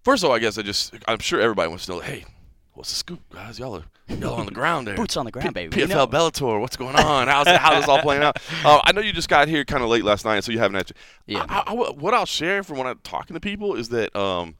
first 0.04 0.24
of 0.24 0.30
all, 0.30 0.36
I 0.36 0.40
guess 0.40 0.60
I 0.60 0.62
just 0.62 0.94
I'm 1.08 1.18
sure 1.18 1.42
everybody 1.42 1.68
wants 1.68 1.88
to 1.88 1.94
know. 1.94 2.00
Hey, 2.00 2.26
what's 2.74 2.90
the 2.90 2.96
scoop, 2.96 3.20
guys? 3.34 3.60
Y'all 3.60 3.76
are 3.78 3.84
y'all 4.16 4.36
on 4.36 4.46
the 4.46 4.52
ground 4.62 4.88
there. 4.88 4.96
Boots 4.96 5.16
on 5.18 5.26
the 5.26 5.32
ground, 5.32 5.50
P- 5.56 5.68
baby. 5.68 5.82
PFL 5.82 5.90
know. 5.90 6.08
Bellator. 6.08 6.60
What's 6.60 6.76
going 6.78 6.96
on? 6.96 7.28
How's 7.28 7.48
how's 7.48 7.80
this 7.82 7.88
all 7.90 8.00
playing 8.00 8.24
out? 8.24 8.38
Uh, 8.64 8.82
I 8.86 8.92
know 8.92 9.02
you 9.02 9.14
just 9.14 9.30
got 9.30 9.48
here 9.48 9.64
kind 9.66 9.84
of 9.84 9.90
late 9.90 10.04
last 10.04 10.26
night, 10.26 10.44
so 10.44 10.52
you 10.52 10.60
haven't 10.60 10.76
had. 10.76 10.92
Yeah. 11.26 11.46
I, 11.50 11.64
I- 11.68 11.74
what 11.74 12.14
I'll 12.14 12.26
share 12.26 12.64
from 12.64 12.78
when 12.78 12.88
I'm 12.88 13.00
talking 13.04 13.34
to 13.34 13.40
people 13.40 13.76
is 13.76 13.90
that 13.90 14.16
um, 14.16 14.56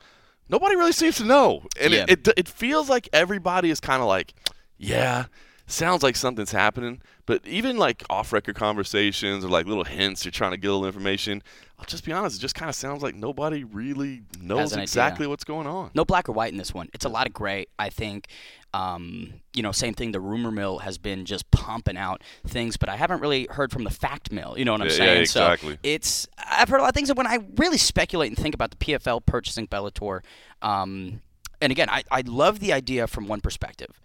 nobody 0.50 0.76
really 0.76 0.92
seems 0.92 1.18
to 1.18 1.26
know, 1.26 1.64
and 1.80 1.94
Yeah. 1.94 2.06
it, 2.08 2.28
it 2.28 2.34
it 2.38 2.48
feels 2.48 2.90
like 2.90 3.10
everybody 3.14 3.70
is 3.70 3.80
kind 3.80 4.02
of 4.02 4.08
like, 4.08 4.34
yeah, 4.78 5.26
sounds 5.68 6.04
like 6.04 6.16
something's 6.16 6.52
happening. 6.52 7.02
But 7.26 7.46
even 7.48 7.78
like 7.78 8.04
off-record 8.10 8.56
conversations 8.56 9.46
or 9.46 9.48
like 9.48 9.66
little 9.66 9.86
hints, 9.86 10.26
you're 10.26 10.32
trying 10.34 10.52
to 10.52 10.58
get 10.58 10.68
a 10.68 10.74
little 10.74 10.86
information. 10.86 11.42
I'll 11.84 11.88
just 11.90 12.06
be 12.06 12.14
honest, 12.14 12.38
it 12.38 12.42
just 12.42 12.56
kind 12.56 12.70
of 12.70 12.76
sounds 12.76 13.04
like 13.04 13.14
nobody 13.14 13.66
really 13.66 14.22
knows 14.40 14.72
an 14.72 14.78
idea. 14.78 14.84
exactly 14.84 15.28
what's 15.28 15.44
going 15.44 15.68
on. 15.68 15.92
No 15.94 16.06
black 16.06 16.30
or 16.30 16.32
white 16.32 16.52
in 16.54 16.58
this 16.58 16.74
one. 16.74 16.88
It's 16.94 17.04
a 17.04 17.10
lot 17.10 17.28
of 17.28 17.34
gray. 17.34 17.66
I 17.78 17.90
think, 17.90 18.28
um, 18.74 19.34
you 19.54 19.62
know, 19.62 19.74
same 19.74 19.94
thing. 19.94 20.14
The 20.14 20.22
rumor 20.22 20.50
mill 20.50 20.80
has 20.80 20.98
been 20.98 21.26
just 21.26 21.52
pumping 21.52 21.98
out 21.98 22.24
things, 22.48 22.78
but 22.78 22.88
I 22.88 22.96
haven't 22.96 23.20
really 23.20 23.48
heard 23.52 23.70
from 23.74 23.84
the 23.84 23.90
fact 23.90 24.32
mill. 24.32 24.56
You 24.58 24.64
know 24.64 24.72
what 24.72 24.82
I'm 24.82 24.88
Yeah, 24.88 24.94
yeah, 24.94 24.98
saying? 25.00 25.22
exactly. 25.24 25.74
So 25.74 25.80
it's 25.84 26.28
I've 26.38 26.70
heard 26.70 26.80
a 26.80 26.84
lot 26.84 26.90
of 26.90 26.96
things, 26.96 27.10
and 27.10 27.18
when 27.18 27.28
I 27.28 27.40
really 27.58 27.78
speculate 27.78 28.30
and 28.30 28.38
think 28.38 28.56
about 28.56 28.72
the 28.72 28.78
PFL 28.78 29.26
purchasing 29.26 29.68
Bellator, 29.68 30.22
um, 30.62 31.22
and 31.60 31.72
again, 31.72 31.90
I, 31.90 32.04
I 32.10 32.22
love 32.26 32.62
the 32.62 32.72
idea 32.72 33.08
from 33.08 33.28
one 33.28 33.42
perspective, 33.42 34.00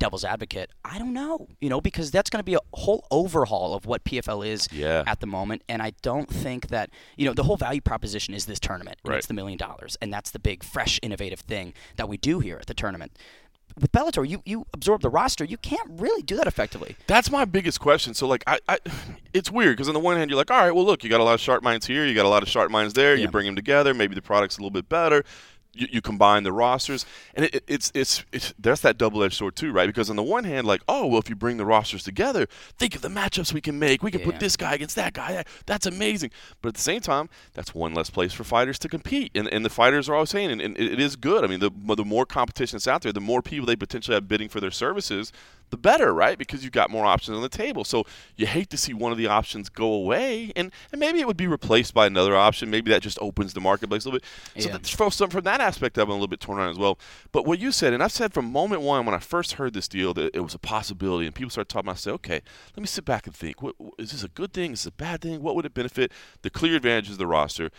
devil's 0.00 0.24
advocate, 0.24 0.70
I 0.84 0.98
don't 0.98 1.12
know, 1.12 1.46
you 1.60 1.68
know, 1.68 1.80
because 1.80 2.10
that's 2.10 2.28
going 2.28 2.40
to 2.40 2.44
be 2.44 2.54
a 2.54 2.60
whole 2.74 3.06
overhaul 3.12 3.74
of 3.74 3.86
what 3.86 4.02
PFL 4.02 4.44
is 4.44 4.66
Yeah. 4.72 5.04
at 5.06 5.20
the 5.20 5.26
moment, 5.28 5.62
and 5.68 5.80
I 5.80 5.92
don't 6.02 6.28
think 6.28 6.68
that 6.68 6.90
you 7.16 7.24
know 7.26 7.32
the 7.34 7.44
whole 7.44 7.56
value 7.56 7.80
proposition 7.80 8.34
is 8.34 8.46
this 8.46 8.58
tournament, 8.58 8.98
and 9.04 9.10
Right. 9.12 9.18
it's 9.18 9.28
the 9.28 9.34
million 9.34 9.58
dollars, 9.58 9.96
and 10.02 10.12
that's 10.12 10.32
the 10.32 10.40
big, 10.40 10.64
fresh, 10.64 10.98
innovative 11.02 11.38
thing 11.40 11.72
that 11.96 12.08
we 12.08 12.16
do 12.16 12.40
here 12.40 12.56
at 12.60 12.66
the 12.66 12.74
tournament. 12.74 13.12
With 13.80 13.92
Bellator, 13.92 14.28
you 14.28 14.42
you 14.44 14.66
absorb 14.74 15.00
the 15.00 15.08
roster, 15.10 15.44
you 15.44 15.56
can't 15.56 15.88
really 15.88 16.22
do 16.22 16.34
that 16.36 16.48
effectively. 16.48 16.96
That's 17.06 17.30
my 17.30 17.44
biggest 17.44 17.78
question. 17.78 18.14
So 18.14 18.26
like, 18.26 18.42
I, 18.46 18.58
I 18.68 18.78
it's 19.32 19.48
weird 19.50 19.76
because 19.76 19.86
on 19.86 19.94
the 19.94 20.00
one 20.00 20.16
hand 20.16 20.28
you're 20.28 20.36
like, 20.36 20.50
all 20.50 20.58
right, 20.58 20.74
well 20.74 20.84
look, 20.84 21.04
you 21.04 21.08
got 21.10 21.20
a 21.20 21.24
lot 21.24 21.34
of 21.34 21.40
sharp 21.40 21.62
minds 21.62 21.86
here, 21.86 22.04
you 22.04 22.12
got 22.14 22.26
a 22.26 22.28
lot 22.28 22.42
of 22.42 22.48
sharp 22.48 22.70
minds 22.72 22.94
there. 22.94 23.14
You 23.14 23.28
bring 23.28 23.46
them 23.46 23.54
together, 23.54 23.94
maybe 23.94 24.14
the 24.16 24.22
product's 24.22 24.56
a 24.58 24.60
little 24.60 24.72
bit 24.72 24.88
better. 24.88 25.24
You, 25.72 25.86
you 25.92 26.00
combine 26.00 26.42
the 26.42 26.52
rosters, 26.52 27.06
and 27.34 27.44
it, 27.44 27.54
it- 27.54 27.64
it's, 27.68 27.92
it's 27.94 28.24
it's 28.32 28.52
that's 28.58 28.80
that 28.80 28.98
double-edged 28.98 29.36
sword 29.36 29.54
too, 29.54 29.70
right? 29.70 29.86
Because 29.86 30.10
on 30.10 30.16
the 30.16 30.22
one 30.22 30.42
hand, 30.42 30.66
like, 30.66 30.82
oh 30.88 31.06
well, 31.06 31.20
if 31.20 31.28
you 31.28 31.36
bring 31.36 31.58
the 31.58 31.64
rosters 31.64 32.02
together, 32.02 32.46
think 32.76 32.96
of 32.96 33.02
the 33.02 33.08
matchups 33.08 33.52
we 33.52 33.60
can 33.60 33.78
make. 33.78 34.02
We 34.02 34.10
can 34.10 34.20
Yeah. 34.20 34.26
put 34.26 34.40
this 34.40 34.56
guy 34.56 34.74
against 34.74 34.96
that 34.96 35.12
guy. 35.12 35.44
That's 35.66 35.86
amazing. 35.86 36.32
But 36.60 36.70
at 36.70 36.74
the 36.74 36.80
same 36.80 37.00
time, 37.00 37.28
that's 37.54 37.72
one 37.72 37.94
less 37.94 38.10
place 38.10 38.32
for 38.32 38.42
fighters 38.42 38.80
to 38.80 38.88
compete, 38.88 39.30
and, 39.36 39.46
and 39.46 39.64
the 39.64 39.70
fighters 39.70 40.08
are 40.08 40.14
always 40.14 40.30
saying, 40.30 40.50
and, 40.50 40.60
and 40.60 40.76
it 40.76 40.92
it 40.94 41.00
is 41.00 41.14
good. 41.14 41.44
I 41.44 41.46
mean, 41.46 41.60
the 41.60 41.70
the 41.94 42.04
more 42.04 42.26
competition 42.26 42.76
that's 42.76 42.88
out 42.88 43.02
there, 43.02 43.12
the 43.12 43.20
more 43.20 43.40
people 43.40 43.66
they 43.66 43.76
potentially 43.76 44.14
have 44.16 44.26
bidding 44.26 44.48
for 44.48 44.60
their 44.60 44.72
services, 44.72 45.32
the 45.70 45.76
better, 45.76 46.12
right? 46.12 46.36
Because 46.36 46.62
you've 46.62 46.72
got 46.72 46.90
more 46.90 47.06
options 47.06 47.36
on 47.36 47.42
the 47.42 47.48
table. 47.48 47.84
So 47.84 48.04
you 48.36 48.46
hate 48.46 48.70
to 48.70 48.76
see 48.76 48.92
one 48.92 49.12
of 49.12 49.18
the 49.18 49.26
options 49.28 49.68
go 49.68 49.92
away, 49.92 50.52
and, 50.56 50.70
and 50.92 51.00
maybe 51.00 51.20
it 51.20 51.26
would 51.26 51.36
be 51.36 51.46
replaced 51.46 51.94
by 51.94 52.06
another 52.06 52.36
option. 52.36 52.70
Maybe 52.70 52.90
that 52.90 53.02
just 53.02 53.18
opens 53.20 53.54
the 53.54 53.60
marketplace 53.60 54.04
a 54.04 54.08
little 54.08 54.20
bit. 54.20 54.62
So 54.62 54.68
Yeah. 54.68 54.76
that- 54.78 54.86
from, 54.86 55.10
from 55.30 55.44
that 55.44 55.60
aspect, 55.60 55.96
I'm 55.98 56.08
a 56.08 56.12
little 56.12 56.28
bit 56.28 56.40
torn 56.40 56.58
on 56.60 56.70
as 56.70 56.78
well. 56.78 56.98
But 57.32 57.46
what 57.46 57.58
you 57.58 57.72
said, 57.72 57.92
and 57.92 58.02
I've 58.02 58.12
said 58.12 58.32
from 58.34 58.46
moment 58.46 58.82
one 58.82 59.06
when 59.06 59.14
I 59.14 59.18
first 59.18 59.52
heard 59.54 59.72
this 59.72 59.88
deal 59.88 60.12
that 60.14 60.34
it 60.34 60.40
was 60.40 60.54
a 60.54 60.58
possibility, 60.58 61.26
and 61.26 61.34
people 61.34 61.50
started 61.50 61.68
talking, 61.68 61.88
I 61.90 61.94
said, 61.94 62.12
okay, 62.14 62.40
let 62.76 62.80
me 62.80 62.86
sit 62.86 63.04
back 63.04 63.26
and 63.26 63.34
think. 63.34 63.62
What, 63.62 63.74
is 63.98 64.12
this 64.12 64.24
a 64.24 64.28
good 64.28 64.52
thing? 64.52 64.72
Is 64.72 64.80
this 64.84 64.86
a 64.88 64.92
bad 64.92 65.20
thing? 65.22 65.42
What 65.42 65.54
would 65.54 65.64
it 65.64 65.74
benefit? 65.74 66.12
The 66.42 66.50
clear 66.50 66.76
advantage 66.76 67.10
is 67.10 67.16
the 67.18 67.26
roster. 67.26 67.70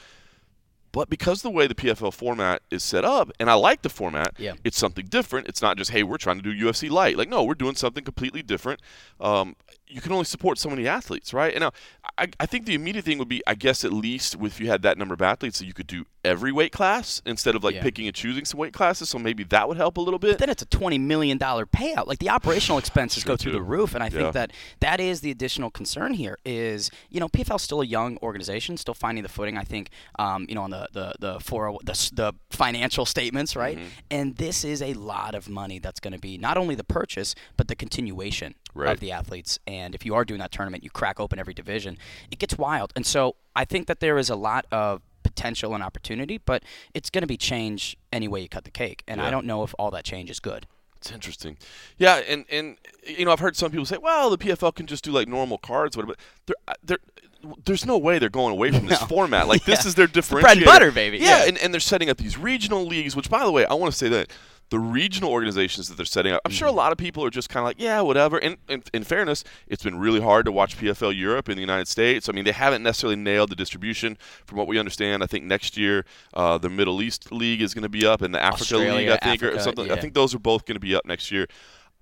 But 0.93 1.09
because 1.09 1.41
the 1.41 1.49
way 1.49 1.67
the 1.67 1.75
PFL 1.75 2.13
format 2.13 2.61
is 2.69 2.83
set 2.83 3.05
up, 3.05 3.31
and 3.39 3.49
I 3.49 3.53
like 3.53 3.81
the 3.81 3.89
format, 3.89 4.33
Yeah. 4.37 4.53
it's 4.63 4.77
something 4.77 5.05
different. 5.05 5.47
It's 5.47 5.61
not 5.61 5.77
just, 5.77 5.91
hey, 5.91 6.03
we're 6.03 6.17
trying 6.17 6.41
to 6.41 6.43
do 6.43 6.53
UFC 6.65 6.89
light. 6.89 7.17
Like, 7.17 7.29
no, 7.29 7.43
we're 7.43 7.53
doing 7.55 7.75
something 7.75 8.03
completely 8.03 8.41
different. 8.43 8.81
Um, 9.19 9.55
you 9.87 10.01
can 10.01 10.11
only 10.11 10.25
support 10.25 10.57
so 10.57 10.69
many 10.69 10.87
athletes, 10.87 11.33
right? 11.33 11.53
And 11.53 11.61
now, 11.61 11.71
I, 12.17 12.27
I 12.39 12.45
think 12.45 12.65
the 12.65 12.73
immediate 12.75 13.05
thing 13.05 13.17
would 13.19 13.29
be, 13.29 13.41
I 13.47 13.55
guess, 13.55 13.85
at 13.85 13.93
least 13.93 14.35
if 14.41 14.59
you 14.59 14.67
had 14.67 14.81
that 14.81 14.97
number 14.97 15.13
of 15.13 15.21
athletes, 15.21 15.59
that 15.59 15.65
you 15.65 15.73
could 15.73 15.87
do 15.87 16.05
every 16.23 16.51
weight 16.51 16.71
class 16.71 17.21
instead 17.25 17.55
of 17.55 17.63
like 17.63 17.75
Yeah. 17.75 17.81
picking 17.81 18.05
and 18.07 18.15
choosing 18.15 18.45
some 18.45 18.59
weight 18.59 18.73
classes. 18.73 19.09
So 19.09 19.17
maybe 19.17 19.43
that 19.45 19.67
would 19.67 19.77
help 19.77 19.97
a 19.97 20.01
little 20.01 20.19
bit. 20.19 20.31
But 20.33 20.39
Then 20.39 20.49
it's 20.49 20.61
a 20.61 20.65
twenty 20.67 20.97
million 20.97 21.37
dollar 21.37 21.65
payout. 21.65 22.07
Like 22.07 22.19
the 22.19 22.29
operational 22.29 22.77
expenses 22.77 23.23
go 23.23 23.35
through 23.35 23.53
too. 23.53 23.57
the 23.57 23.63
roof, 23.63 23.95
and 23.95 24.03
I 24.03 24.09
think 24.09 24.33
that 24.33 24.51
that 24.79 24.99
is 24.99 25.21
the 25.21 25.31
additional 25.31 25.71
concern 25.71 26.13
here. 26.13 26.37
Is 26.45 26.91
you 27.09 27.19
know 27.19 27.27
PFL's 27.27 27.63
still 27.63 27.81
a 27.81 27.85
young 27.85 28.17
organization, 28.21 28.77
still 28.77 28.93
finding 28.93 29.23
the 29.23 29.29
footing. 29.29 29.57
I 29.57 29.63
think 29.63 29.89
um, 30.19 30.45
you 30.47 30.55
know 30.55 30.63
on 30.63 30.69
the 30.71 30.87
the 30.93 31.13
the 31.19 31.39
four 31.39 31.77
the, 31.83 31.93
the 32.13 32.33
financial 32.49 33.05
statements, 33.05 33.55
right? 33.55 33.77
Mm-hmm. 33.77 33.87
And 34.11 34.35
this 34.37 34.63
is 34.63 34.81
a 34.81 34.93
lot 34.93 35.35
of 35.35 35.49
money 35.49 35.79
that's 35.79 35.99
going 35.99 36.13
to 36.13 36.19
be 36.19 36.37
not 36.37 36.57
only 36.57 36.75
the 36.75 36.83
purchase 36.83 37.35
but 37.57 37.67
the 37.67 37.75
continuation 37.75 38.55
Right. 38.73 38.93
of 38.93 39.01
the 39.01 39.11
athletes. 39.11 39.59
And 39.67 39.93
if 39.93 40.05
you 40.05 40.15
are 40.15 40.23
doing 40.23 40.39
that 40.39 40.53
tournament, 40.53 40.81
you 40.81 40.89
crack 40.89 41.19
open 41.19 41.37
every 41.39 41.53
division. 41.53 41.97
It 42.31 42.39
gets 42.39 42.57
wild. 42.57 42.93
And 42.95 43.05
so 43.05 43.35
I 43.53 43.65
think 43.65 43.87
that 43.87 43.99
there 43.99 44.17
is 44.17 44.29
a 44.29 44.35
lot 44.37 44.65
of 44.71 45.01
potential 45.31 45.73
and 45.73 45.83
opportunity, 45.83 46.37
but 46.37 46.63
it's 46.93 47.09
going 47.09 47.21
to 47.21 47.27
be 47.27 47.37
change 47.37 47.97
any 48.11 48.27
way 48.27 48.41
you 48.41 48.49
cut 48.49 48.63
the 48.65 48.71
cake. 48.71 49.03
And 49.07 49.19
Yeah. 49.19 49.27
I 49.27 49.31
don't 49.31 49.45
know 49.45 49.63
if 49.63 49.73
all 49.79 49.91
that 49.91 50.03
change 50.03 50.29
is 50.29 50.39
good. 50.39 50.67
It's 50.97 51.11
interesting. 51.11 51.57
Yeah, 51.97 52.17
and 52.17 52.45
and 52.51 52.77
you 53.07 53.25
know 53.25 53.31
I've 53.31 53.39
heard 53.39 53.55
some 53.55 53.71
people 53.71 53.85
say, 53.85 53.97
well, 53.97 54.29
the 54.29 54.37
PFL 54.37 54.75
can 54.75 54.85
just 54.85 55.03
do 55.03 55.11
like 55.11 55.27
normal 55.27 55.57
cards, 55.57 55.97
whatever. 55.97 56.13
But 56.13 56.19
there, 56.45 56.55
uh, 56.67 56.73
there, 56.83 56.97
there's 57.65 57.87
no 57.87 57.97
way 57.97 58.19
they're 58.19 58.29
going 58.29 58.51
away 58.53 58.69
from 58.71 58.85
this 58.85 59.01
No. 59.05 59.07
format. 59.07 59.47
Like 59.47 59.63
this 59.65 59.83
is 59.89 59.95
their 59.95 60.05
the 60.05 60.21
differentiator. 60.21 60.41
bread 60.41 60.57
and 60.57 60.65
butter, 60.65 60.91
baby. 60.91 61.17
Yeah, 61.17 61.39
Yeah. 61.39 61.47
And, 61.47 61.57
and 61.57 61.73
they're 61.73 61.79
setting 61.81 62.09
up 62.11 62.17
these 62.17 62.37
regional 62.37 62.85
leagues, 62.85 63.15
which 63.15 63.29
by 63.31 63.43
the 63.43 63.51
way, 63.51 63.65
I 63.65 63.73
want 63.73 63.91
to 63.91 63.97
say 63.97 64.09
that 64.09 64.29
the 64.71 64.79
regional 64.79 65.29
organizations 65.29 65.89
that 65.89 65.97
they're 65.97 66.05
setting 66.05 66.31
up. 66.31 66.41
I'm 66.45 66.51
sure 66.51 66.67
a 66.67 66.71
lot 66.71 66.93
of 66.93 66.97
people 66.97 67.25
are 67.25 67.29
just 67.29 67.49
kind 67.49 67.61
of 67.61 67.65
like, 67.65 67.79
yeah, 67.79 67.99
whatever. 67.99 68.37
And, 68.37 68.55
and 68.69 68.81
in 68.93 69.03
fairness, 69.03 69.43
it's 69.67 69.83
been 69.83 69.99
really 69.99 70.21
hard 70.21 70.45
to 70.45 70.51
watch 70.51 70.77
PFL 70.77 71.15
Europe 71.15 71.49
in 71.49 71.55
the 71.55 71.61
United 71.61 71.89
States. 71.89 72.29
I 72.29 72.31
mean, 72.31 72.45
they 72.45 72.53
haven't 72.53 72.81
necessarily 72.81 73.17
nailed 73.17 73.49
the 73.49 73.55
distribution. 73.55 74.17
From 74.45 74.57
what 74.57 74.67
we 74.67 74.79
understand, 74.79 75.23
I 75.23 75.27
think 75.27 75.43
next 75.43 75.77
year 75.77 76.05
uh, 76.33 76.57
the 76.57 76.69
Middle 76.69 77.01
East 77.01 77.33
League 77.33 77.61
is 77.61 77.73
going 77.73 77.83
to 77.83 77.89
be 77.89 78.05
up, 78.05 78.21
and 78.21 78.33
the 78.33 78.41
Africa 78.41 78.61
Australia, 78.61 78.93
League, 78.93 79.09
I 79.09 79.17
think, 79.17 79.43
or 79.43 79.59
something. 79.59 79.87
yeah. 79.87 79.93
I 79.93 79.99
think 79.99 80.13
those 80.13 80.33
are 80.33 80.39
both 80.39 80.65
going 80.65 80.75
to 80.77 80.79
be 80.79 80.95
up 80.95 81.05
next 81.05 81.31
year. 81.31 81.47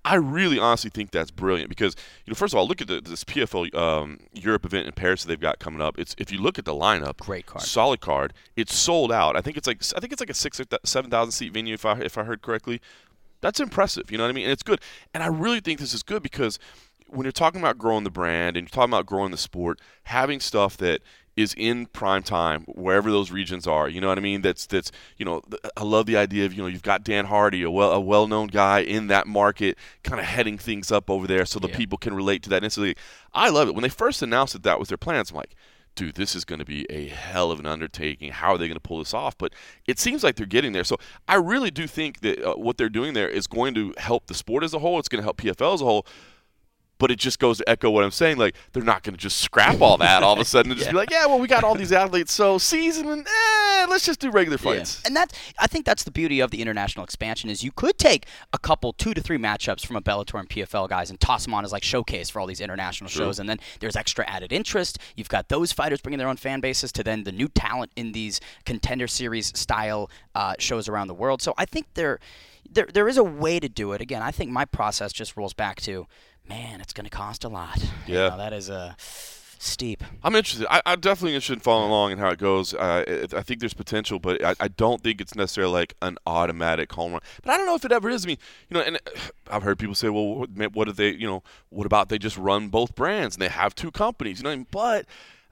I 0.04 0.14
really 0.14 0.58
honestly 0.58 0.88
think 0.90 1.10
that's 1.10 1.30
brilliant 1.30 1.68
because 1.68 1.94
you 2.24 2.30
know 2.30 2.34
first 2.34 2.54
of 2.54 2.58
all 2.58 2.66
look 2.66 2.80
at 2.80 2.88
the, 2.88 3.00
this 3.02 3.22
PFL 3.24 3.74
um, 3.74 4.18
Europe 4.32 4.64
event 4.64 4.86
in 4.86 4.92
Paris 4.92 5.22
that 5.22 5.28
they've 5.28 5.40
got 5.40 5.58
coming 5.58 5.82
up. 5.82 5.98
It's 5.98 6.14
if 6.18 6.32
you 6.32 6.38
look 6.38 6.58
at 6.58 6.64
the 6.64 6.72
lineup, 6.74 7.18
Great 7.18 7.46
card. 7.46 7.62
solid 7.62 8.00
card. 8.00 8.32
It's 8.56 8.74
sold 8.74 9.12
out. 9.12 9.36
I 9.36 9.40
think 9.42 9.56
it's 9.56 9.66
like 9.66 9.82
I 9.94 10.00
think 10.00 10.12
it's 10.12 10.20
like 10.20 10.30
a 10.30 10.34
six 10.34 10.58
or 10.58 10.64
th- 10.64 10.80
seven 10.84 11.10
thousand 11.10 11.32
seat 11.32 11.52
venue 11.52 11.74
if 11.74 11.84
I 11.84 11.98
if 12.00 12.16
I 12.16 12.24
heard 12.24 12.40
correctly. 12.42 12.80
That's 13.42 13.60
impressive. 13.60 14.10
You 14.10 14.18
know 14.18 14.24
what 14.24 14.30
I 14.30 14.32
mean? 14.32 14.44
And 14.44 14.52
it's 14.52 14.62
good. 14.62 14.80
And 15.14 15.22
I 15.22 15.26
really 15.26 15.60
think 15.60 15.80
this 15.80 15.94
is 15.94 16.02
good 16.02 16.22
because 16.22 16.58
when 17.08 17.24
you're 17.24 17.32
talking 17.32 17.60
about 17.60 17.78
growing 17.78 18.04
the 18.04 18.10
brand 18.10 18.56
and 18.56 18.64
you're 18.66 18.70
talking 18.72 18.90
about 18.92 19.06
growing 19.06 19.30
the 19.30 19.38
sport, 19.38 19.80
having 20.04 20.40
stuff 20.40 20.76
that 20.76 21.00
is 21.40 21.54
in 21.56 21.86
prime 21.86 22.22
time 22.22 22.62
wherever 22.66 23.10
those 23.10 23.30
regions 23.30 23.66
are. 23.66 23.88
You 23.88 24.00
know 24.00 24.08
what 24.08 24.18
I 24.18 24.20
mean? 24.20 24.42
That's 24.42 24.66
that's 24.66 24.92
you 25.16 25.24
know 25.24 25.42
I 25.76 25.82
love 25.82 26.06
the 26.06 26.16
idea 26.16 26.44
of 26.46 26.52
you 26.52 26.62
know 26.62 26.68
you've 26.68 26.82
got 26.82 27.02
Dan 27.04 27.26
Hardy, 27.26 27.62
a 27.62 27.70
well 27.70 27.92
a 27.92 28.00
well 28.00 28.26
known 28.26 28.48
guy 28.48 28.80
in 28.80 29.08
that 29.08 29.26
market, 29.26 29.76
kind 30.04 30.20
of 30.20 30.26
heading 30.26 30.58
things 30.58 30.92
up 30.92 31.08
over 31.10 31.26
there, 31.26 31.44
so 31.46 31.58
the 31.58 31.68
Yeah. 31.68 31.76
people 31.76 31.98
can 31.98 32.14
relate 32.14 32.42
to 32.44 32.50
that 32.50 32.62
instantly. 32.64 32.94
I 33.34 33.48
love 33.50 33.68
it 33.68 33.74
when 33.74 33.82
they 33.82 33.88
first 33.88 34.22
announced 34.22 34.52
that 34.52 34.62
that 34.64 34.78
was 34.78 34.88
their 34.88 34.98
plans. 34.98 35.30
I'm 35.30 35.36
like. 35.36 35.54
Dude, 35.96 36.14
this 36.14 36.36
is 36.36 36.44
going 36.44 36.60
to 36.60 36.64
be 36.64 36.86
a 36.88 37.08
hell 37.08 37.50
of 37.50 37.58
an 37.58 37.66
undertaking. 37.66 38.30
How 38.30 38.54
are 38.54 38.58
they 38.58 38.68
going 38.68 38.76
to 38.76 38.80
pull 38.80 39.00
this 39.00 39.12
off? 39.12 39.36
But 39.36 39.52
it 39.88 39.98
seems 39.98 40.22
like 40.22 40.36
they're 40.36 40.46
getting 40.46 40.70
there. 40.70 40.84
So 40.84 40.96
I 41.26 41.34
really 41.34 41.72
do 41.72 41.88
think 41.88 42.20
that 42.20 42.40
uh, 42.42 42.54
what 42.54 42.78
they're 42.78 42.88
doing 42.88 43.12
there 43.12 43.28
is 43.28 43.48
going 43.48 43.74
to 43.74 43.92
help 43.98 44.28
the 44.28 44.34
sport 44.34 44.62
as 44.62 44.72
a 44.72 44.78
whole. 44.78 45.00
It's 45.00 45.08
going 45.08 45.18
to 45.20 45.24
help 45.24 45.38
PFL 45.38 45.74
as 45.74 45.80
a 45.82 45.84
whole 45.84 46.06
but 47.00 47.10
it 47.10 47.18
just 47.18 47.40
goes 47.40 47.58
to 47.58 47.68
echo 47.68 47.90
what 47.90 48.04
I'm 48.04 48.12
saying. 48.12 48.36
Like 48.36 48.54
they're 48.72 48.84
not 48.84 49.02
going 49.02 49.14
to 49.14 49.20
just 49.20 49.38
scrap 49.38 49.80
all 49.80 49.96
that 49.96 50.22
all 50.22 50.34
of 50.34 50.38
a 50.38 50.44
sudden 50.54 50.70
and 50.70 50.78
just 50.78 50.90
be 50.90 50.96
like, 50.96 51.10
yeah, 51.10 51.26
well, 51.26 51.40
we 51.40 51.48
got 51.48 51.64
all 51.64 51.74
these 51.74 51.90
athletes, 51.90 52.32
so 52.32 52.58
season, 52.58 53.08
and 53.08 53.26
eh, 53.26 53.86
let's 53.88 54.04
just 54.04 54.20
do 54.20 54.30
regular 54.30 54.58
fights. 54.58 55.00
Yeah. 55.02 55.08
And 55.08 55.16
that's 55.16 55.36
I 55.58 55.66
think 55.66 55.86
that's 55.86 56.04
the 56.04 56.12
beauty 56.12 56.38
of 56.38 56.52
the 56.52 56.62
international 56.62 57.04
expansion 57.04 57.50
is 57.50 57.64
you 57.64 57.72
could 57.72 57.98
take 57.98 58.26
a 58.52 58.58
couple 58.58 58.92
two 58.92 59.14
to 59.14 59.20
three 59.20 59.38
matchups 59.38 59.84
from 59.84 59.96
a 59.96 60.02
Bellator 60.02 60.38
and 60.38 60.48
PFL 60.48 60.88
guys 60.88 61.10
and 61.10 61.18
toss 61.18 61.44
them 61.44 61.54
on 61.54 61.64
as 61.64 61.72
like 61.72 61.82
showcase 61.82 62.30
for 62.30 62.38
all 62.38 62.46
these 62.46 62.60
international 62.60 63.08
shows 63.08 63.38
and 63.38 63.48
then 63.48 63.58
there's 63.80 63.96
extra 63.96 64.28
added 64.28 64.52
interest. 64.52 64.98
You've 65.16 65.28
got 65.28 65.48
those 65.48 65.72
fighters 65.72 66.00
bringing 66.00 66.18
their 66.18 66.28
own 66.28 66.36
fan 66.36 66.60
bases 66.60 66.92
to 66.92 67.02
then 67.02 67.24
the 67.24 67.32
new 67.32 67.48
talent 67.48 67.92
in 67.96 68.12
these 68.12 68.40
contender 68.66 69.06
series 69.06 69.58
style 69.58 70.10
uh, 70.34 70.54
shows 70.58 70.88
around 70.88 71.08
the 71.08 71.14
world. 71.14 71.40
So 71.40 71.54
I 71.56 71.64
think 71.64 71.86
there 71.94 72.20
there 72.70 72.86
there 72.92 73.08
is 73.08 73.16
a 73.16 73.24
way 73.24 73.58
to 73.58 73.68
do 73.68 73.92
it. 73.92 74.00
Again, 74.00 74.22
I 74.22 74.30
think 74.30 74.50
my 74.50 74.64
process 74.64 75.12
just 75.12 75.36
rolls 75.36 75.54
back 75.54 75.80
to 75.82 76.06
man, 76.50 76.80
it's 76.82 76.92
going 76.92 77.04
to 77.04 77.10
cost 77.10 77.44
a 77.44 77.48
lot. 77.48 77.78
You 78.06 78.14
Yeah. 78.14 78.28
know, 78.28 78.36
that 78.36 78.52
is 78.52 78.68
a 78.68 78.94
steep. 78.98 80.02
I'm 80.22 80.34
interested. 80.34 80.66
I, 80.70 80.80
I'm 80.86 81.00
definitely 81.00 81.34
interested 81.34 81.52
in 81.54 81.60
following 81.60 81.90
along 81.90 82.12
and 82.12 82.20
how 82.20 82.28
it 82.30 82.38
goes. 82.38 82.74
Uh, 82.74 83.04
it, 83.06 83.34
I 83.34 83.42
think 83.42 83.60
there's 83.60 83.74
potential, 83.74 84.18
but 84.18 84.42
I, 84.44 84.54
I 84.58 84.68
don't 84.68 85.02
think 85.02 85.20
it's 85.20 85.34
necessarily 85.34 85.72
like 85.72 85.94
an 86.02 86.16
automatic 86.26 86.90
home 86.92 87.12
run. 87.12 87.20
But 87.42 87.52
I 87.52 87.56
don't 87.56 87.66
know 87.66 87.74
if 87.74 87.84
it 87.84 87.92
ever 87.92 88.08
is. 88.10 88.24
I 88.24 88.28
mean, 88.28 88.38
you 88.68 88.74
know, 88.76 88.82
and 88.82 88.96
uh, 88.96 89.20
I've 89.50 89.62
heard 89.62 89.78
people 89.78 89.94
say, 89.94 90.08
well, 90.08 90.46
what, 90.72 90.86
do 90.86 90.92
they, 90.92 91.10
you 91.10 91.26
know, 91.26 91.42
what 91.68 91.86
about 91.86 92.08
they 92.08 92.18
just 92.18 92.36
run 92.38 92.68
both 92.68 92.94
brands 92.94 93.36
and 93.36 93.42
they 93.42 93.48
have 93.48 93.74
two 93.74 93.90
companies? 93.90 94.38
You 94.38 94.44
know, 94.44 94.50
what 94.50 94.54
I 94.54 94.56
mean? 94.56 94.66
but. 94.70 95.06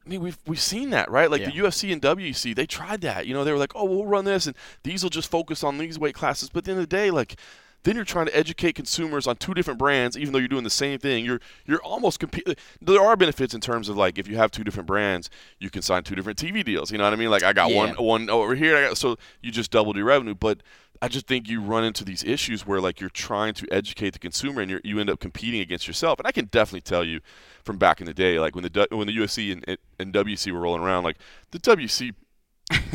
I 0.07 0.11
mean, 0.11 0.23
we've 0.23 0.39
we've 0.47 0.61
seen 0.61 0.89
that, 0.91 1.11
right? 1.11 1.31
Like 1.31 1.45
the 1.45 1.51
UFC 1.51 1.93
and 1.93 2.01
WEC, 2.01 2.55
they 2.55 2.65
tried 2.65 3.03
that. 3.03 3.27
You 3.27 3.35
know, 3.35 3.45
they 3.45 3.53
were 3.53 3.59
like, 3.59 3.73
"Oh, 3.75 3.85
we'll 3.85 4.07
run 4.07 4.25
this, 4.25 4.47
and 4.47 4.57
these 4.83 5.03
will 5.03 5.11
just 5.11 5.31
focus 5.31 5.63
on 5.63 5.77
these 5.77 5.99
weight 5.99 6.15
classes." 6.15 6.49
But 6.49 6.61
at 6.61 6.65
the 6.65 6.71
end 6.71 6.81
of 6.81 6.89
the 6.89 6.97
day, 6.97 7.11
like, 7.11 7.37
then 7.85 7.97
you're 7.97 8.05
trying 8.05 8.27
to 8.27 8.37
educate 8.37 8.75
consumers 8.75 9.27
on 9.27 9.37
two 9.37 9.55
different 9.55 9.79
brands, 9.79 10.17
even 10.19 10.33
though 10.33 10.39
you're 10.39 10.49
doing 10.49 10.65
the 10.65 10.71
same 10.71 10.99
thing. 10.99 11.25
You're 11.25 11.41
you're 11.67 11.83
almost 11.83 12.19
competing. 12.21 12.57
There 12.81 13.01
are 13.01 13.17
benefits 13.17 13.55
in 13.55 13.61
terms 13.61 13.89
of 13.89 13.97
like 13.97 14.19
if 14.19 14.29
you 14.29 14.37
have 14.37 14.51
two 14.51 14.65
different 14.65 14.87
brands, 14.87 15.31
you 15.59 15.71
can 15.71 15.83
sign 15.83 16.03
two 16.03 16.15
different 16.15 16.39
TV 16.39 16.65
deals. 16.65 16.91
You 16.91 16.99
know 16.99 17.05
what 17.05 17.13
I 17.13 17.17
mean? 17.17 17.31
Like 17.31 17.43
I 17.43 17.53
got 17.53 17.71
one 17.73 17.91
Yeah. 17.91 17.95
one 18.03 18.31
over 18.31 18.55
here, 18.55 18.77
I 18.77 18.89
got, 18.89 18.99
so 18.99 19.17
you 19.43 19.51
just 19.51 19.71
doubled 19.71 19.97
your 19.97 20.07
revenue. 20.07 20.35
But 20.35 20.63
I 21.01 21.07
just 21.07 21.29
think 21.29 21.49
you 21.49 21.61
run 21.63 21.85
into 21.85 22.05
these 22.05 22.25
issues 22.25 22.67
where 22.67 22.81
like 22.81 23.01
you're 23.01 23.09
trying 23.11 23.55
to 23.55 23.67
educate 23.73 24.11
the 24.11 24.19
consumer 24.19 24.61
and 24.61 24.71
you 24.71 24.81
you 24.83 24.99
end 24.99 25.09
up 25.11 25.21
competing 25.21 25.61
against 25.61 25.87
yourself. 25.87 26.19
And 26.19 26.27
I 26.27 26.33
can 26.33 26.47
definitely 26.47 26.81
tell 26.81 27.05
you 27.05 27.21
from 27.63 27.79
back 27.79 28.01
in 28.01 28.07
the 28.07 28.15
day, 28.15 28.41
like 28.41 28.55
when 28.57 28.65
the 28.65 28.89
when 28.91 29.07
the 29.07 29.17
UFC 29.17 29.53
and, 29.53 29.79
and 30.01 30.13
WEC 30.13 30.51
were 30.53 30.61
rolling 30.61 30.83
around, 30.83 31.05
like 31.05 31.19
the 31.53 31.59
WEC 31.61 32.15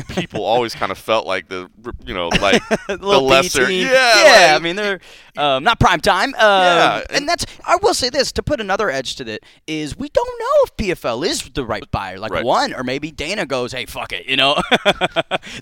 people 0.08 0.44
always 0.44 0.74
kind 0.74 0.92
of 0.92 0.98
felt 0.98 1.26
like 1.26 1.48
the 1.48 1.68
you 2.06 2.14
know 2.14 2.28
like 2.40 2.62
the 2.88 2.96
lesser 3.20 3.70
yeah 3.70 3.90
yeah. 3.90 4.52
like- 4.52 4.54
I 4.54 4.58
mean, 4.62 4.76
they're 4.76 5.00
um, 5.36 5.64
not 5.64 5.80
prime 5.80 6.00
time. 6.00 6.28
Um, 6.34 6.40
Yeah, 6.40 7.02
and, 7.10 7.28
that's 7.28 7.44
I 7.66 7.76
will 7.82 7.94
say 7.94 8.08
this 8.08 8.30
to 8.32 8.42
put 8.42 8.60
another 8.60 8.88
edge 8.88 9.16
to 9.16 9.28
it 9.28 9.42
is 9.66 9.96
we 9.96 10.08
don't 10.10 10.38
know 10.38 10.64
if 10.64 10.76
PFL 10.76 11.26
is 11.26 11.42
the 11.54 11.64
right 11.64 11.90
buyer. 11.90 12.18
Like 12.18 12.30
Right. 12.32 12.44
one 12.44 12.72
or 12.72 12.84
maybe 12.84 13.10
Dana 13.10 13.44
goes, 13.46 13.72
hey, 13.72 13.86
fuck 13.86 14.12
it, 14.12 14.26
you 14.26 14.36
know. 14.36 14.54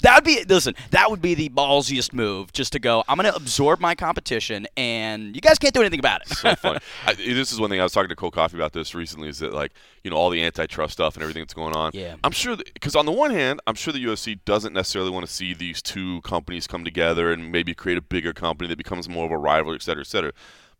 that 0.03 0.13
would 0.17 0.25
be 0.25 0.45
listen. 0.45 0.75
That 0.91 1.11
would 1.11 1.23
be 1.23 1.35
the 1.35 1.49
ballsiest 1.49 2.13
move, 2.13 2.53
just 2.53 2.73
to 2.73 2.79
go. 2.79 3.03
I'm 3.09 3.17
gonna 3.17 3.33
absorb 3.35 3.81
my 3.81 3.95
competition, 3.95 4.67
and 4.77 5.35
you 5.35 5.41
guys 5.41 5.59
can't 5.59 5.73
do 5.73 5.81
anything 5.81 6.01
about 6.01 6.23
it. 6.23 6.29
so 6.29 6.55
funny. 6.57 6.81
I, 7.07 7.15
this 7.15 7.53
is 7.53 7.59
one 7.61 7.71
thing 7.71 7.81
I 7.81 7.85
was 7.85 7.93
talking 7.93 8.09
to 8.11 8.17
Cole 8.17 8.31
Coffee 8.31 8.57
about 8.59 8.73
this 8.73 8.95
recently. 8.95 9.29
Is 9.29 9.39
that 9.39 9.55
like 9.55 9.73
you 10.05 10.11
know 10.11 10.17
all 10.17 10.29
the 10.31 10.43
antitrust 10.43 10.93
stuff 10.95 11.15
and 11.15 11.23
everything 11.23 11.43
that's 11.43 11.55
going 11.55 11.75
on? 11.75 11.93
Yeah. 11.95 12.17
I'm 12.25 12.33
sure 12.33 12.57
because 12.57 12.95
on 12.95 13.07
the 13.07 13.13
one 13.13 13.31
hand, 13.31 13.61
I'm 13.67 13.75
sure 13.75 13.93
the 14.03 14.11
UFC 14.11 14.39
doesn't 14.45 14.73
necessarily 14.73 15.11
want 15.11 15.27
to 15.27 15.33
see 15.33 15.55
these 15.55 15.81
two 15.83 16.21
companies 16.23 16.67
come 16.67 16.85
together 16.85 17.33
and 17.33 17.53
maybe 17.53 17.75
create 17.75 17.99
a 17.99 18.03
bigger 18.03 18.33
company 18.33 18.69
that 18.69 18.79
becomes 18.79 19.09
more 19.09 19.25
of 19.25 19.31
a 19.31 19.39
rival, 19.39 19.75
et 19.75 19.83
cetera, 19.83 20.03
et 20.03 20.07
cetera. 20.07 20.33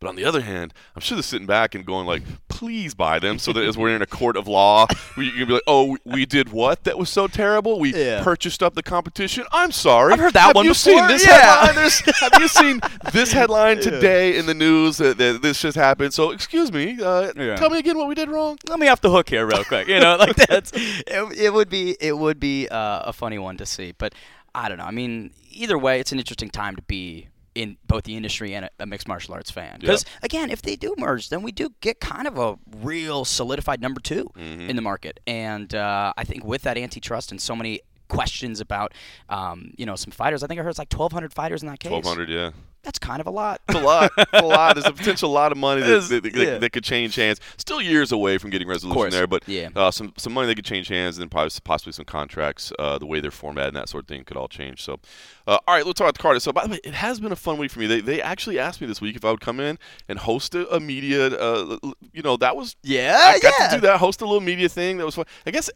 But 0.03 0.09
on 0.09 0.17
the 0.17 0.25
other 0.25 0.41
hand, 0.41 0.75
I'm 0.97 1.01
sure 1.01 1.15
they're 1.15 1.23
sitting 1.23 1.47
back 1.47 1.77
and 1.77 1.87
going 1.87 2.07
like, 2.09 2.23
"Please 2.49 2.93
buy 2.93 3.21
them," 3.21 3.39
so 3.39 3.53
that 3.53 3.63
as 3.65 3.79
we're 3.79 3.95
in 3.95 4.03
a 4.03 4.07
court 4.07 4.37
of 4.37 4.49
law, 4.49 4.89
we 5.17 5.27
you 5.27 5.31
can 5.33 5.47
be 5.47 5.53
like, 5.55 5.63
"Oh, 5.69 5.93
we, 5.93 5.99
we 6.05 6.27
did 6.27 6.51
what? 6.51 6.83
That 6.83 6.99
was 6.99 7.09
so 7.09 7.29
terrible. 7.29 7.79
We 7.79 7.95
Yeah. 7.95 8.23
purchased 8.25 8.63
up 8.65 8.75
the 8.75 8.83
competition. 8.83 9.45
I'm 9.53 9.71
sorry. 9.71 10.13
I've 10.13 10.19
heard 10.19 10.33
that 10.35 10.47
Have 10.49 10.57
one 10.57 10.65
you 10.67 10.75
seen 10.75 11.07
this 11.07 11.25
Yeah. 11.25 11.67
headline? 11.67 11.91
Have 12.33 12.43
you 12.43 12.49
seen 12.49 12.81
this 13.13 13.33
headline 13.33 13.81
today 13.81 14.37
in 14.37 14.47
the 14.47 14.55
news 14.55 14.97
that, 14.97 15.19
that 15.19 15.41
this 15.41 15.61
just 15.63 15.77
happened? 15.77 16.13
So, 16.13 16.33
excuse 16.33 16.73
me. 16.73 16.99
Uh, 17.01 17.33
Yeah. 17.37 17.55
Tell 17.57 17.71
me 17.71 17.79
again 17.79 17.97
what 17.97 18.09
we 18.09 18.17
did 18.17 18.29
wrong. 18.29 18.59
let 18.69 18.81
me 18.81 18.89
off 18.89 19.01
the 19.01 19.11
hook 19.11 19.29
here 19.29 19.47
real 19.47 19.63
quick. 19.65 19.87
You 19.87 20.01
know, 20.01 20.17
like 20.17 20.35
that's 20.49 20.73
it, 20.75 21.07
it 21.39 21.53
would 21.55 21.69
be 21.69 21.97
it 22.01 22.19
would 22.19 22.41
be 22.41 22.67
uh, 22.69 23.03
a 23.05 23.13
funny 23.13 23.39
one 23.39 23.57
to 23.59 23.67
see, 23.67 23.93
but 23.97 24.15
I 24.53 24.69
don't 24.69 24.79
know. 24.79 24.85
I 24.85 24.91
mean, 24.91 25.31
either 25.51 25.79
way, 25.79 26.01
it's 26.01 26.11
an 26.13 26.19
interesting 26.19 26.51
time 26.51 26.75
to 26.77 26.83
be 26.83 27.29
in 27.55 27.77
both 27.87 28.05
the 28.05 28.17
industry 28.17 28.55
and 28.55 28.65
a, 28.67 28.71
a 28.81 28.87
mixed 28.87 29.07
martial 29.09 29.35
arts 29.35 29.51
fan. 29.51 29.79
Because 29.81 30.05
again, 30.23 30.51
if 30.51 30.63
they 30.63 30.77
do 30.77 30.95
merge, 30.99 31.29
then 31.29 31.43
we 31.43 31.53
do 31.53 31.71
get 31.81 32.01
kind 32.01 32.27
of 32.27 32.39
a 32.39 32.57
real 32.83 33.25
solidified 33.25 33.81
number 33.81 34.01
2 34.01 34.31
Mm-hmm. 34.37 34.71
in 34.71 34.77
the 34.77 34.83
market. 34.83 35.21
And 35.27 35.75
uh, 35.75 36.13
I 36.17 36.25
think 36.25 36.45
with 36.45 36.63
that 36.63 36.77
antitrust 36.79 37.31
and 37.31 37.41
so 37.41 37.55
many 37.55 37.81
questions 38.09 38.61
about, 38.61 38.93
um, 39.29 39.73
you 39.77 39.85
know, 39.87 39.97
some 39.97 40.11
fighters, 40.11 40.43
I 40.43 40.47
think 40.47 40.61
I 40.61 40.63
heard 40.63 40.71
it's 40.71 40.79
like 40.79 40.93
1,200 40.93 41.33
fighters 41.33 41.63
in 41.63 41.69
that 41.69 41.81
case. 41.81 41.91
Twelve 41.91 42.05
hundred, 42.05 42.29
yeah. 42.29 42.51
That's 42.83 42.99
kind 42.99 43.21
of 43.21 43.27
a 43.29 43.31
lot. 43.31 43.61
It's 43.69 43.79
a 43.79 43.83
lot. 43.83 44.11
It's 44.19 44.31
a 44.33 44.43
lot. 44.45 44.75
There's 44.75 44.87
a 44.87 44.93
potential 45.03 45.31
lot 45.31 45.53
of 45.53 45.59
money 45.59 45.83
that, 45.83 46.09
that, 46.09 46.23
that, 46.25 46.35
yeah. 46.35 46.59
that 46.59 46.71
could 46.73 46.83
change 46.83 47.15
hands. 47.15 47.39
Still 47.57 47.81
years 47.81 48.11
away 48.11 48.39
from 48.39 48.51
getting 48.51 48.67
resolution 48.67 49.11
there, 49.11 49.27
but 49.29 49.45
Yeah. 49.47 49.69
uh, 49.77 49.91
some 49.93 50.13
some 50.17 50.33
money 50.33 50.49
that 50.49 50.57
could 50.57 50.65
change 50.65 50.89
hands, 50.89 51.17
and 51.17 51.23
then 51.23 51.29
probably 51.29 51.51
possibly 51.63 51.93
some 51.93 52.05
contracts, 52.05 52.73
uh, 52.81 52.99
the 52.99 53.07
way 53.07 53.21
they're 53.21 53.31
formatted 53.31 53.69
and 53.69 53.77
that 53.77 53.89
sort 53.89 54.05
of 54.05 54.09
thing 54.09 54.25
could 54.25 54.37
all 54.37 54.49
change. 54.49 54.83
So, 54.83 54.99
uh, 55.47 55.59
all 55.69 55.75
right, 55.77 55.87
let's 55.87 55.97
talk 55.99 56.07
about 56.07 56.15
the 56.17 56.23
card. 56.23 56.43
So, 56.43 56.53
by 56.53 56.65
the 56.67 56.71
way, 56.73 56.81
it 56.83 56.95
has 56.95 57.21
been 57.21 57.31
a 57.31 57.37
fun 57.37 57.57
week 57.59 57.71
for 57.71 57.79
me. 57.79 57.87
They, 57.87 58.01
they 58.01 58.21
actually 58.21 58.59
asked 58.59 58.81
me 58.81 58.89
this 58.89 59.01
week 59.01 59.15
if 59.15 59.25
I 59.25 59.31
would 59.31 59.41
come 59.41 59.61
in 59.61 59.79
and 60.09 60.19
host 60.19 60.55
a, 60.57 60.69
a 60.75 60.81
media. 60.81 61.27
Uh, 61.29 61.79
you 62.13 62.23
know, 62.23 62.37
that 62.39 62.57
was 62.57 62.75
Yeah, 62.83 63.17
I 63.23 63.39
got 63.39 63.55
yeah. 63.61 63.69
to 63.69 63.75
do 63.77 63.81
that, 63.83 63.99
host 63.99 64.21
a 64.23 64.25
little 64.25 64.41
media 64.41 64.69
thing. 64.69 64.97
That 64.99 65.07
was 65.07 65.15
fun. 65.15 65.27
I 65.47 65.53
guess 65.53 65.71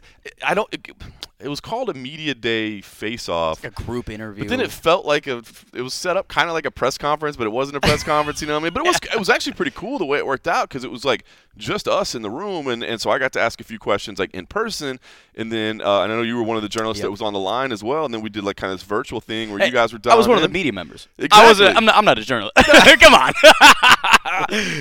I 0.44 0.54
don't. 0.54 0.72
It, 0.74 0.88
it 1.38 1.48
was 1.48 1.60
called 1.60 1.90
a 1.90 1.94
media 1.94 2.34
day 2.34 2.80
face 2.80 3.28
off. 3.28 3.62
Like 3.62 3.78
a 3.78 3.82
group 3.82 4.08
interview. 4.08 4.44
But 4.44 4.48
then 4.48 4.60
it 4.60 4.70
felt 4.70 5.04
like 5.04 5.26
a, 5.26 5.42
it 5.74 5.82
was 5.82 5.92
set 5.92 6.16
up 6.16 6.28
kind 6.28 6.48
of 6.48 6.54
like 6.54 6.64
a 6.64 6.70
press 6.70 6.96
conference, 6.96 7.36
but 7.36 7.46
it 7.46 7.50
wasn't 7.50 7.76
a 7.76 7.80
press 7.80 8.02
conference, 8.02 8.40
you 8.40 8.46
know 8.46 8.54
what 8.54 8.60
I 8.60 8.64
mean? 8.64 8.72
But 8.72 8.84
it 8.84 8.86
was 8.86 8.98
it 9.12 9.18
was 9.18 9.28
actually 9.28 9.52
pretty 9.52 9.72
cool 9.72 9.98
the 9.98 10.06
way 10.06 10.18
it 10.18 10.26
worked 10.26 10.48
out 10.48 10.68
because 10.68 10.84
it 10.84 10.90
was 10.90 11.04
like 11.04 11.24
just 11.56 11.88
us 11.88 12.14
in 12.14 12.22
the 12.22 12.30
room, 12.30 12.66
and, 12.68 12.82
and 12.82 13.00
so 13.00 13.10
I 13.10 13.18
got 13.18 13.32
to 13.34 13.40
ask 13.40 13.60
a 13.60 13.64
few 13.64 13.78
questions 13.78 14.18
like 14.18 14.32
in 14.34 14.46
person, 14.46 15.00
and 15.34 15.50
then 15.50 15.80
uh, 15.80 16.02
and 16.02 16.12
I 16.12 16.16
know 16.16 16.22
you 16.22 16.36
were 16.36 16.42
one 16.42 16.56
of 16.56 16.62
the 16.62 16.68
journalists 16.68 17.00
Yep. 17.00 17.06
that 17.06 17.10
was 17.10 17.22
on 17.22 17.32
the 17.32 17.38
line 17.38 17.72
as 17.72 17.82
well, 17.82 18.04
and 18.04 18.12
then 18.12 18.20
we 18.20 18.28
did 18.30 18.44
like 18.44 18.56
kind 18.56 18.72
of 18.72 18.78
this 18.78 18.86
virtual 18.86 19.20
thing 19.20 19.50
where 19.50 19.58
Hey, 19.58 19.66
you 19.66 19.72
guys 19.72 19.92
were. 19.92 19.98
I 20.06 20.14
was 20.14 20.28
one 20.28 20.36
of 20.36 20.42
the 20.42 20.48
media 20.48 20.72
members. 20.72 21.08
I 21.30 21.48
was. 21.48 21.60
A, 21.60 21.70
I'm, 21.70 21.84
not, 21.84 21.96
I'm 21.96 22.04
not 22.04 22.18
a 22.18 22.22
journalist. 22.22 22.54
Come 23.00 23.14
on. 23.14 23.32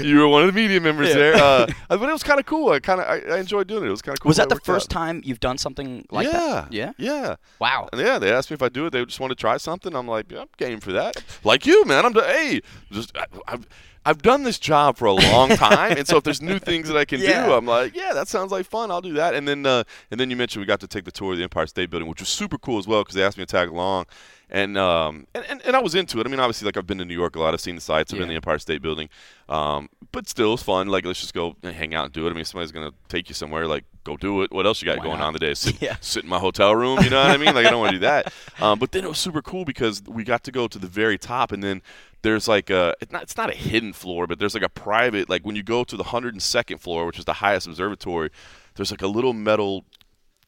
You 0.01 0.20
were 0.20 0.27
one 0.27 0.44
of 0.44 0.53
the 0.53 0.60
media 0.60 0.82
members 0.82 1.10
Yeah. 1.10 1.13
there, 1.15 1.36
uh, 1.36 1.67
but 1.88 2.01
it 2.01 2.12
was 2.12 2.24
kind 2.24 2.39
of 2.39 2.46
cool. 2.46 2.70
I 2.70 2.79
kind 2.79 3.00
of 3.00 3.08
I, 3.08 3.36
I 3.36 3.39
enjoyed 3.39 3.67
doing 3.67 3.84
it. 3.84 3.88
It 3.88 3.91
was 3.91 4.01
kind 4.01 4.17
of 4.17 4.20
cool. 4.20 4.29
was 4.29 4.38
that 4.38 4.50
the 4.50 4.60
first 4.60 4.91
out. 4.91 5.00
time 5.00 5.22
you've 5.24 5.39
done 5.39 5.58
something 5.58 6.05
like 6.12 6.25
yeah. 6.27 6.32
that? 6.32 6.74
Yeah. 6.74 6.91
Yeah. 6.98 7.36
Wow. 7.60 7.89
And 7.91 8.01
yeah, 8.01 8.17
they 8.20 8.32
asked 8.32 8.50
me 8.50 8.55
if 8.55 8.63
I 8.63 8.70
do 8.70 8.88
it. 8.88 8.89
They 8.89 9.05
just 9.05 9.20
want 9.20 9.32
to 9.32 9.36
try 9.36 9.58
something. 9.58 9.96
I'm 9.96 10.08
like, 10.08 10.32
yeah, 10.32 10.41
I'm 10.41 10.48
game 10.58 10.79
for 10.79 10.91
that. 10.94 11.24
Like 11.44 11.65
you, 11.65 11.86
man. 11.86 12.05
I'm 12.05 12.13
hey, 12.13 12.62
just 12.91 13.15
I, 13.15 13.25
I, 13.48 13.60
I've 14.05 14.21
done 14.21 14.43
this 14.43 14.59
job 14.59 14.97
for 14.97 15.05
a 15.05 15.13
long 15.13 15.50
time, 15.50 15.97
and 15.97 16.07
so 16.07 16.17
if 16.17 16.24
there's 16.24 16.41
new 16.41 16.59
things 16.69 16.88
that 16.88 16.95
I 16.97 17.05
can 17.05 17.19
Yeah. 17.19 17.47
do, 17.47 17.53
I'm 17.53 17.65
like, 17.65 17.95
yeah, 17.95 18.13
that 18.13 18.27
sounds 18.27 18.51
like 18.51 18.65
fun. 18.67 18.91
I'll 18.91 19.01
do 19.01 19.13
that. 19.13 19.33
And 19.33 19.47
then, 19.47 19.65
uh, 19.65 19.83
and 20.12 20.19
then 20.19 20.29
you 20.29 20.35
mentioned 20.35 20.62
we 20.62 20.67
got 20.67 20.79
to 20.81 20.88
take 20.88 21.05
the 21.05 21.12
tour 21.12 21.31
of 21.31 21.38
the 21.38 21.43
Empire 21.43 21.65
State 21.67 21.89
Building, 21.89 22.07
which 22.07 22.19
was 22.19 22.29
super 22.29 22.57
cool 22.57 22.77
as 22.77 22.88
well 22.88 23.01
because 23.01 23.15
they 23.15 23.24
asked 23.24 23.38
me 23.38 23.43
to 23.45 23.51
tag 23.51 23.69
along, 23.69 24.05
and 24.50 24.78
um, 24.78 25.28
and, 25.34 25.46
and, 25.50 25.62
and 25.66 25.75
I 25.75 25.80
was 25.82 25.96
into 25.96 26.20
it. 26.20 26.28
I 26.28 26.30
mean, 26.30 26.40
obviously, 26.40 26.66
like 26.66 26.78
I've 26.78 26.88
been 26.88 27.00
to 27.00 27.06
New 27.06 27.14
York 27.18 27.36
a 27.36 27.40
lot, 27.40 27.54
I've 27.54 27.62
seen 27.62 27.75
the 27.75 27.82
sights, 27.82 28.14
I've 28.14 28.18
been 28.20 28.24
in 28.24 28.30
the 28.30 28.36
Empire 28.36 28.60
State 28.60 28.82
Building, 28.82 29.10
um, 29.50 29.90
but 30.12 30.30
still, 30.30 30.54
it's 30.54 30.64
fun. 30.64 30.88
Like, 30.88 31.06
let's 31.06 31.20
just 31.20 31.34
go 31.34 31.56
and 31.64 31.75
hang 31.75 31.94
out 31.96 32.06
and 32.06 32.14
do 32.14 32.28
it. 32.28 32.30
I 32.30 32.34
mean, 32.34 32.46
somebody's 32.46 32.72
gonna 32.72 32.92
take 33.10 33.28
you 33.30 33.36
somewhere, 33.36 33.68
like, 33.68 33.84
go 34.04 34.16
do 34.18 34.44
it. 34.44 34.52
What 34.52 34.66
else 34.66 34.82
you 34.82 34.86
got 34.86 35.00
Why 35.00 35.04
going 35.06 35.20
not? 35.20 35.28
on 35.28 35.34
today? 35.34 35.54
Sit, 35.56 35.82
Yeah. 35.82 35.98
sit 36.00 36.24
in 36.24 36.30
my 36.30 36.40
hotel 36.40 36.75
room. 36.75 37.00
You 37.02 37.10
know 37.10 37.22
what 37.22 37.32
I 37.32 37.38
mean? 37.38 37.56
Like, 37.56 37.66
I 37.66 37.72
don't 37.72 37.80
want 37.80 37.92
to 37.94 37.98
do 37.98 38.02
that. 38.02 38.32
Um, 38.62 38.80
but 38.80 38.94
then 38.94 39.04
it 39.04 39.10
was 39.10 39.18
super 39.18 39.42
cool 39.42 39.66
because 39.66 40.02
we 40.08 40.24
got 40.24 40.46
to 40.46 40.52
go 40.52 40.70
to 40.70 40.80
the 40.80 40.88
very 40.88 41.18
top, 41.18 41.52
and 41.52 41.62
then 41.62 41.82
there's 42.22 42.48
like 42.48 42.70
a 42.70 42.96
it's 43.02 43.12
not, 43.12 43.24
it's 43.24 43.36
not 43.36 43.50
a 43.50 43.54
hidden 43.56 43.92
floor, 43.92 44.28
but 44.28 44.40
there's 44.40 44.54
like 44.54 44.64
a 44.64 44.70
private 44.70 45.30
like 45.30 45.46
when 45.46 45.58
you 45.58 45.62
go 45.64 45.84
to 45.84 45.98
the 45.98 46.06
102nd 46.06 46.80
floor, 46.80 47.06
which 47.06 47.20
is 47.20 47.25
the 47.25 47.34
highest 47.34 47.68
observatory, 47.68 48.30
there's 48.75 48.92
like 48.92 49.02
a 49.02 49.08
little 49.08 49.34
metal 49.34 49.84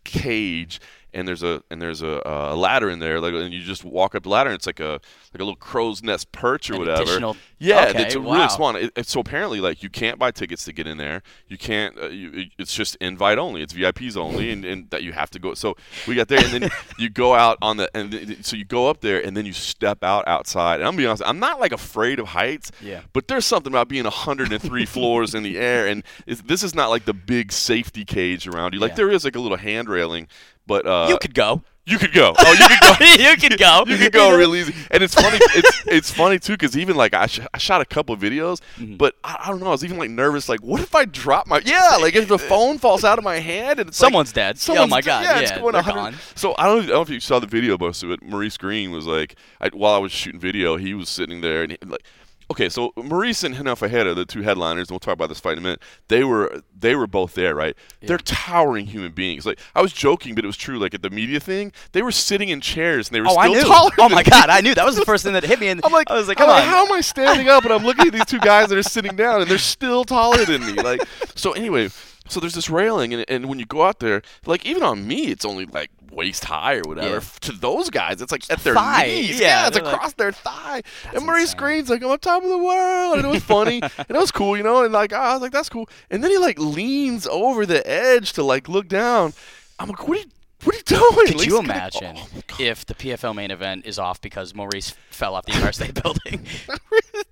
cage 0.05 0.79
and 1.17 1.27
there's 1.27 1.43
a 1.43 1.61
and 1.69 1.81
there's 1.81 2.01
a, 2.01 2.21
a 2.25 2.55
ladder 2.55 2.89
in 2.89 2.99
there 2.99 3.19
like 3.19 3.33
and 3.33 3.53
you 3.53 3.61
just 3.61 3.83
walk 3.83 4.15
up 4.15 4.23
the 4.23 4.29
ladder 4.29 4.49
and 4.49 4.55
it's 4.55 4.65
like 4.67 4.79
a 4.79 4.93
like 5.33 5.35
a 5.35 5.43
little 5.43 5.55
crow's 5.55 6.01
nest 6.03 6.31
perch 6.31 6.69
or 6.69 6.73
An 6.75 6.79
whatever 6.79 7.33
yeah 7.59 7.87
okay, 7.89 8.03
it's 8.05 8.15
wow. 8.15 8.33
really 8.35 8.49
small 8.49 8.75
it, 8.75 8.91
it's 8.95 9.11
so 9.11 9.19
apparently 9.19 9.59
like 9.59 9.81
you 9.83 9.89
can't 9.89 10.19
buy 10.19 10.31
tickets 10.31 10.63
to 10.65 10.73
get 10.73 10.87
in 10.87 10.97
there 10.97 11.21
you 11.47 11.57
can't 11.57 11.97
uh, 11.97 12.07
you, 12.07 12.31
it- 12.33 12.51
it's 12.57 12.73
just 12.73 12.95
invite 12.97 13.37
only 13.37 13.61
it's 13.61 13.73
vips 13.73 14.15
only 14.15 14.51
and, 14.51 14.63
and 14.63 14.89
that 14.91 15.03
you 15.03 15.11
have 15.11 15.29
to 15.31 15.39
go 15.39 15.53
so 15.53 15.75
we 16.07 16.15
got 16.15 16.27
there 16.27 16.43
and 16.43 16.53
then 16.63 16.69
you 16.99 17.09
go 17.09 17.33
out 17.33 17.57
on 17.61 17.77
the 17.77 17.89
and 17.97 18.11
th- 18.11 18.43
so 18.45 18.55
you 18.55 18.63
go 18.65 18.87
up 18.89 19.01
there 19.01 19.19
and 19.25 19.35
then 19.35 19.45
you 19.45 19.53
step 19.53 20.03
out 20.03 20.25
outside 20.27 20.75
and 20.75 20.83
i'm 20.83 20.91
gonna 20.93 20.97
be 21.01 21.07
honest 21.07 21.23
i'm 21.25 21.39
not 21.39 21.59
like 21.59 21.71
afraid 21.71 22.19
of 22.19 22.27
heights 22.27 22.71
Yeah. 22.81 23.01
but 23.13 23.27
there's 23.27 23.45
something 23.45 23.73
about 23.73 23.87
being 23.87 24.03
103 24.03 24.85
floors 24.97 25.33
in 25.33 25.43
the 25.43 25.57
air, 25.57 25.87
and 25.87 26.03
it's, 26.25 26.41
this 26.41 26.61
is 26.63 26.75
not 26.75 26.89
like 26.89 27.05
the 27.05 27.13
big 27.13 27.51
safety 27.51 28.05
cage 28.05 28.47
around 28.47 28.73
you. 28.73 28.79
Like 28.79 28.91
Yeah. 28.91 28.95
there 28.97 29.11
is 29.11 29.23
like 29.25 29.35
a 29.35 29.39
little 29.39 29.57
hand 29.57 29.89
railing, 29.89 30.27
but 30.67 30.85
uh, 30.85 31.07
you 31.09 31.17
could 31.17 31.33
go. 31.33 31.63
you 31.85 31.97
could 31.97 32.11
go. 32.13 32.33
Oh, 32.37 32.51
you 32.51 32.67
could 32.67 32.81
go. 32.81 33.05
you 33.31 33.37
could 33.37 33.57
go. 33.57 33.83
You 33.87 33.97
could 33.97 34.11
go 34.11 34.35
real 34.37 34.53
easy, 34.55 34.73
and 34.91 35.01
it's 35.01 35.15
funny. 35.15 35.39
It's 35.55 35.83
it's 35.87 36.11
funny 36.11 36.37
too 36.37 36.53
because 36.53 36.77
even 36.77 36.95
like 36.97 37.13
I, 37.13 37.27
sh- 37.27 37.39
I 37.53 37.57
shot 37.57 37.79
a 37.81 37.85
couple 37.85 38.13
of 38.13 38.19
videos, 38.21 38.59
Mm-hmm. 38.77 38.97
but 38.97 39.15
I, 39.23 39.37
I 39.45 39.49
don't 39.49 39.61
know. 39.61 39.67
I 39.67 39.71
was 39.71 39.85
even 39.85 39.97
like 39.97 40.09
nervous. 40.09 40.49
Like, 40.49 40.59
what 40.59 40.81
if 40.81 40.93
I 40.93 41.05
drop 41.05 41.47
my 41.47 41.61
yeah? 41.65 41.95
Like 42.01 42.15
if 42.15 42.27
the 42.27 42.37
phone 42.37 42.77
falls 42.77 43.03
out 43.05 43.17
of 43.17 43.23
my 43.23 43.39
hand 43.39 43.79
and 43.79 43.87
it's 43.89 43.99
like- 44.01 44.07
Someone's 44.07 44.33
dead. 44.33 44.59
Oh 44.69 44.85
my. 44.87 45.01
God, 45.01 45.23
Yeah, 45.23 45.39
it's 45.39 45.51
going 45.51 45.71
they're 45.71 45.81
100 45.81 45.95
gone. 45.95 46.15
So 46.35 46.53
I 46.57 46.65
don't, 46.65 46.79
I 46.79 46.85
don't 46.87 46.89
know 46.89 47.01
if 47.01 47.09
you 47.09 47.19
saw 47.21 47.39
the 47.39 47.47
video 47.47 47.77
most 47.77 48.03
of 48.03 48.11
it. 48.11 48.21
Maurice 48.21 48.57
Greene 48.57 48.91
was 48.91 49.07
like, 49.07 49.35
I, 49.61 49.69
while 49.69 49.93
I 49.93 49.99
was 49.99 50.11
shooting 50.11 50.39
video, 50.41 50.75
he 50.75 50.93
was 50.93 51.07
sitting 51.09 51.39
there 51.41 51.63
and 51.63 51.71
he, 51.71 51.77
like. 51.85 52.03
Okay, 52.49 52.69
so 52.69 52.93
Maurice 52.95 53.43
and 53.43 53.57
Renan 53.57 53.75
Ferreira, 53.75 54.13
the 54.13 54.23
two 54.25 54.41
headliners, 54.41 54.87
and 54.87 54.91
we'll 54.91 54.99
talk 55.01 55.13
about 55.13 55.27
this 55.27 55.39
fight 55.39 55.53
in 55.53 55.57
a 55.57 55.61
minute. 55.61 55.81
They 56.07 56.23
were 56.23 56.61
they 56.79 56.95
were 56.95 57.05
both 57.05 57.33
there, 57.33 57.53
right? 57.53 57.75
They're 58.01 58.17
towering 58.17 58.85
human 58.85 59.11
beings. 59.11 59.45
Like 59.45 59.59
I 59.75 59.81
was 59.81 59.91
joking, 59.91 60.33
but 60.33 60.45
it 60.45 60.47
was 60.47 60.55
true. 60.55 60.79
Like 60.79 60.93
at 60.93 61.01
the 61.01 61.09
media 61.09 61.41
thing, 61.41 61.73
they 61.91 62.01
were 62.01 62.11
sitting 62.11 62.47
in 62.47 62.61
chairs 62.61 63.09
and 63.09 63.15
they 63.15 63.19
were 63.19 63.27
Oh, 63.27 63.31
still 63.31 63.41
I 63.41 63.47
knew. 63.49 63.61
taller. 63.67 63.91
Oh 63.97 64.07
my 64.07 64.23
me. 64.23 64.29
God, 64.29 64.49
I 64.49 64.61
knew 64.61 64.73
that 64.75 64.85
was 64.85 64.95
the 64.95 65.03
first 65.03 65.25
thing 65.25 65.33
that 65.33 65.43
hit 65.43 65.59
me. 65.59 65.67
And 65.67 65.81
I'm 65.83 65.91
like, 65.91 66.09
I 66.09 66.13
was 66.15 66.29
like, 66.29 66.39
I'm 66.39 66.45
come 66.47 66.55
like, 66.55 66.63
how 66.63 66.85
am 66.85 66.91
I 66.93 67.01
standing 67.01 67.49
up 67.49 67.65
and 67.65 67.73
I'm 67.73 67.83
looking 67.83 68.07
at 68.07 68.13
these 68.13 68.25
two 68.25 68.39
guys 68.39 68.69
that 68.69 68.77
are 68.77 68.83
sitting 68.83 69.17
down 69.17 69.41
and 69.41 69.51
they're 69.51 69.57
still 69.57 70.05
taller 70.05 70.45
than 70.45 70.65
me? 70.65 70.73
Like, 70.81 71.01
so 71.35 71.51
anyway, 71.51 71.89
so 72.29 72.39
there's 72.39 72.55
this 72.55 72.69
railing 72.69 73.13
and, 73.13 73.25
and 73.27 73.49
when 73.49 73.59
you 73.59 73.65
go 73.65 73.83
out 73.83 73.99
there, 73.99 74.21
like 74.45 74.65
even 74.65 74.83
on 74.83 75.05
me, 75.05 75.25
it's 75.27 75.43
only 75.43 75.65
like 75.65 75.89
waist 76.17 76.43
high 76.43 76.75
or 76.75 76.81
whatever. 76.81 77.15
Yeah. 77.15 77.19
To 77.41 77.51
those 77.53 77.89
guys, 77.89 78.21
it's 78.21 78.31
like 78.31 78.43
at 78.49 78.59
their 78.63 78.73
Thigh. 78.73 79.05
knees. 79.05 79.39
Yeah, 79.39 79.67
it's 79.67 79.75
they're 79.75 79.85
like- 79.85 79.93
across 79.93 80.13
their 80.13 80.31
thigh. 80.33 80.81
And 81.13 81.25
Maurice 81.25 81.43
insane. 81.53 81.59
Greene's 81.59 81.89
like, 81.89 82.03
I'm 82.03 82.09
on 82.09 82.19
top 82.19 82.43
of 82.43 82.49
the 82.49 82.57
world, 82.57 83.17
and 83.17 83.25
it 83.25 83.29
was 83.29 83.43
funny 83.43 83.81
and 83.97 84.09
it 84.09 84.17
was 84.19 84.31
cool, 84.31 84.57
you 84.57 84.63
know. 84.63 84.83
And 84.83 84.91
like, 84.91 85.13
I 85.13 85.33
was 85.33 85.41
like, 85.41 85.51
that's 85.53 85.69
cool. 85.69 85.87
And 86.09 86.23
then 86.23 86.31
he 86.31 86.37
like 86.37 86.59
leans 86.59 87.27
over 87.27 87.65
the 87.65 87.87
edge 87.89 88.33
to 88.33 88.43
like 88.43 88.67
look 88.67 88.87
down. 88.89 89.33
I'm 89.79 89.87
like, 89.89 90.07
what 90.07 90.17
are 90.17 90.21
you? 90.21 90.27
What 90.67 90.75
are 90.75 90.77
you 90.77 90.83
doing? 90.83 91.27
Could 91.27 91.33
you 91.35 91.39
he's 91.39 91.53
gonna- 91.53 91.63
imagine 91.73 92.17
Oh, 92.17 92.55
if 92.59 92.85
the 92.85 92.93
PFL 92.93 93.33
main 93.35 93.51
event 93.51 93.85
is 93.85 93.97
off 93.97 94.19
because 94.21 94.53
Maurice 94.53 94.93
fell 95.09 95.35
off 95.35 95.45
the 95.45 95.53
Empire 95.53 95.71
State 95.71 95.93
Building? 96.03 96.45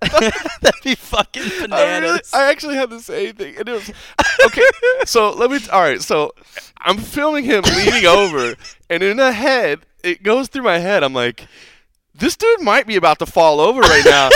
That'd 0.00 0.82
be 0.82 0.94
fucking 0.94 1.42
I, 1.42 1.46
really, 1.46 1.60
bananas. 1.68 2.30
I 2.34 2.50
actually 2.50 2.76
had 2.76 2.90
the 2.90 3.00
same 3.00 3.34
thing. 3.34 3.56
And 3.58 3.68
it 3.68 3.72
was 3.72 3.90
okay. 4.46 4.62
so 5.04 5.30
let 5.32 5.50
me. 5.50 5.58
All 5.72 5.80
right. 5.80 6.00
So 6.02 6.32
I'm 6.80 6.98
filming 6.98 7.44
him 7.44 7.62
leaning 7.76 8.06
over, 8.06 8.54
and 8.90 9.02
in 9.02 9.16
the 9.16 9.32
head, 9.32 9.80
it 10.02 10.22
goes 10.22 10.48
through 10.48 10.62
my 10.64 10.78
head. 10.78 11.02
I'm 11.02 11.12
like, 11.14 11.46
this 12.14 12.36
dude 12.36 12.60
might 12.62 12.86
be 12.86 12.96
about 12.96 13.18
to 13.20 13.26
fall 13.26 13.60
over 13.60 13.80
right 13.80 14.04
now. 14.04 14.30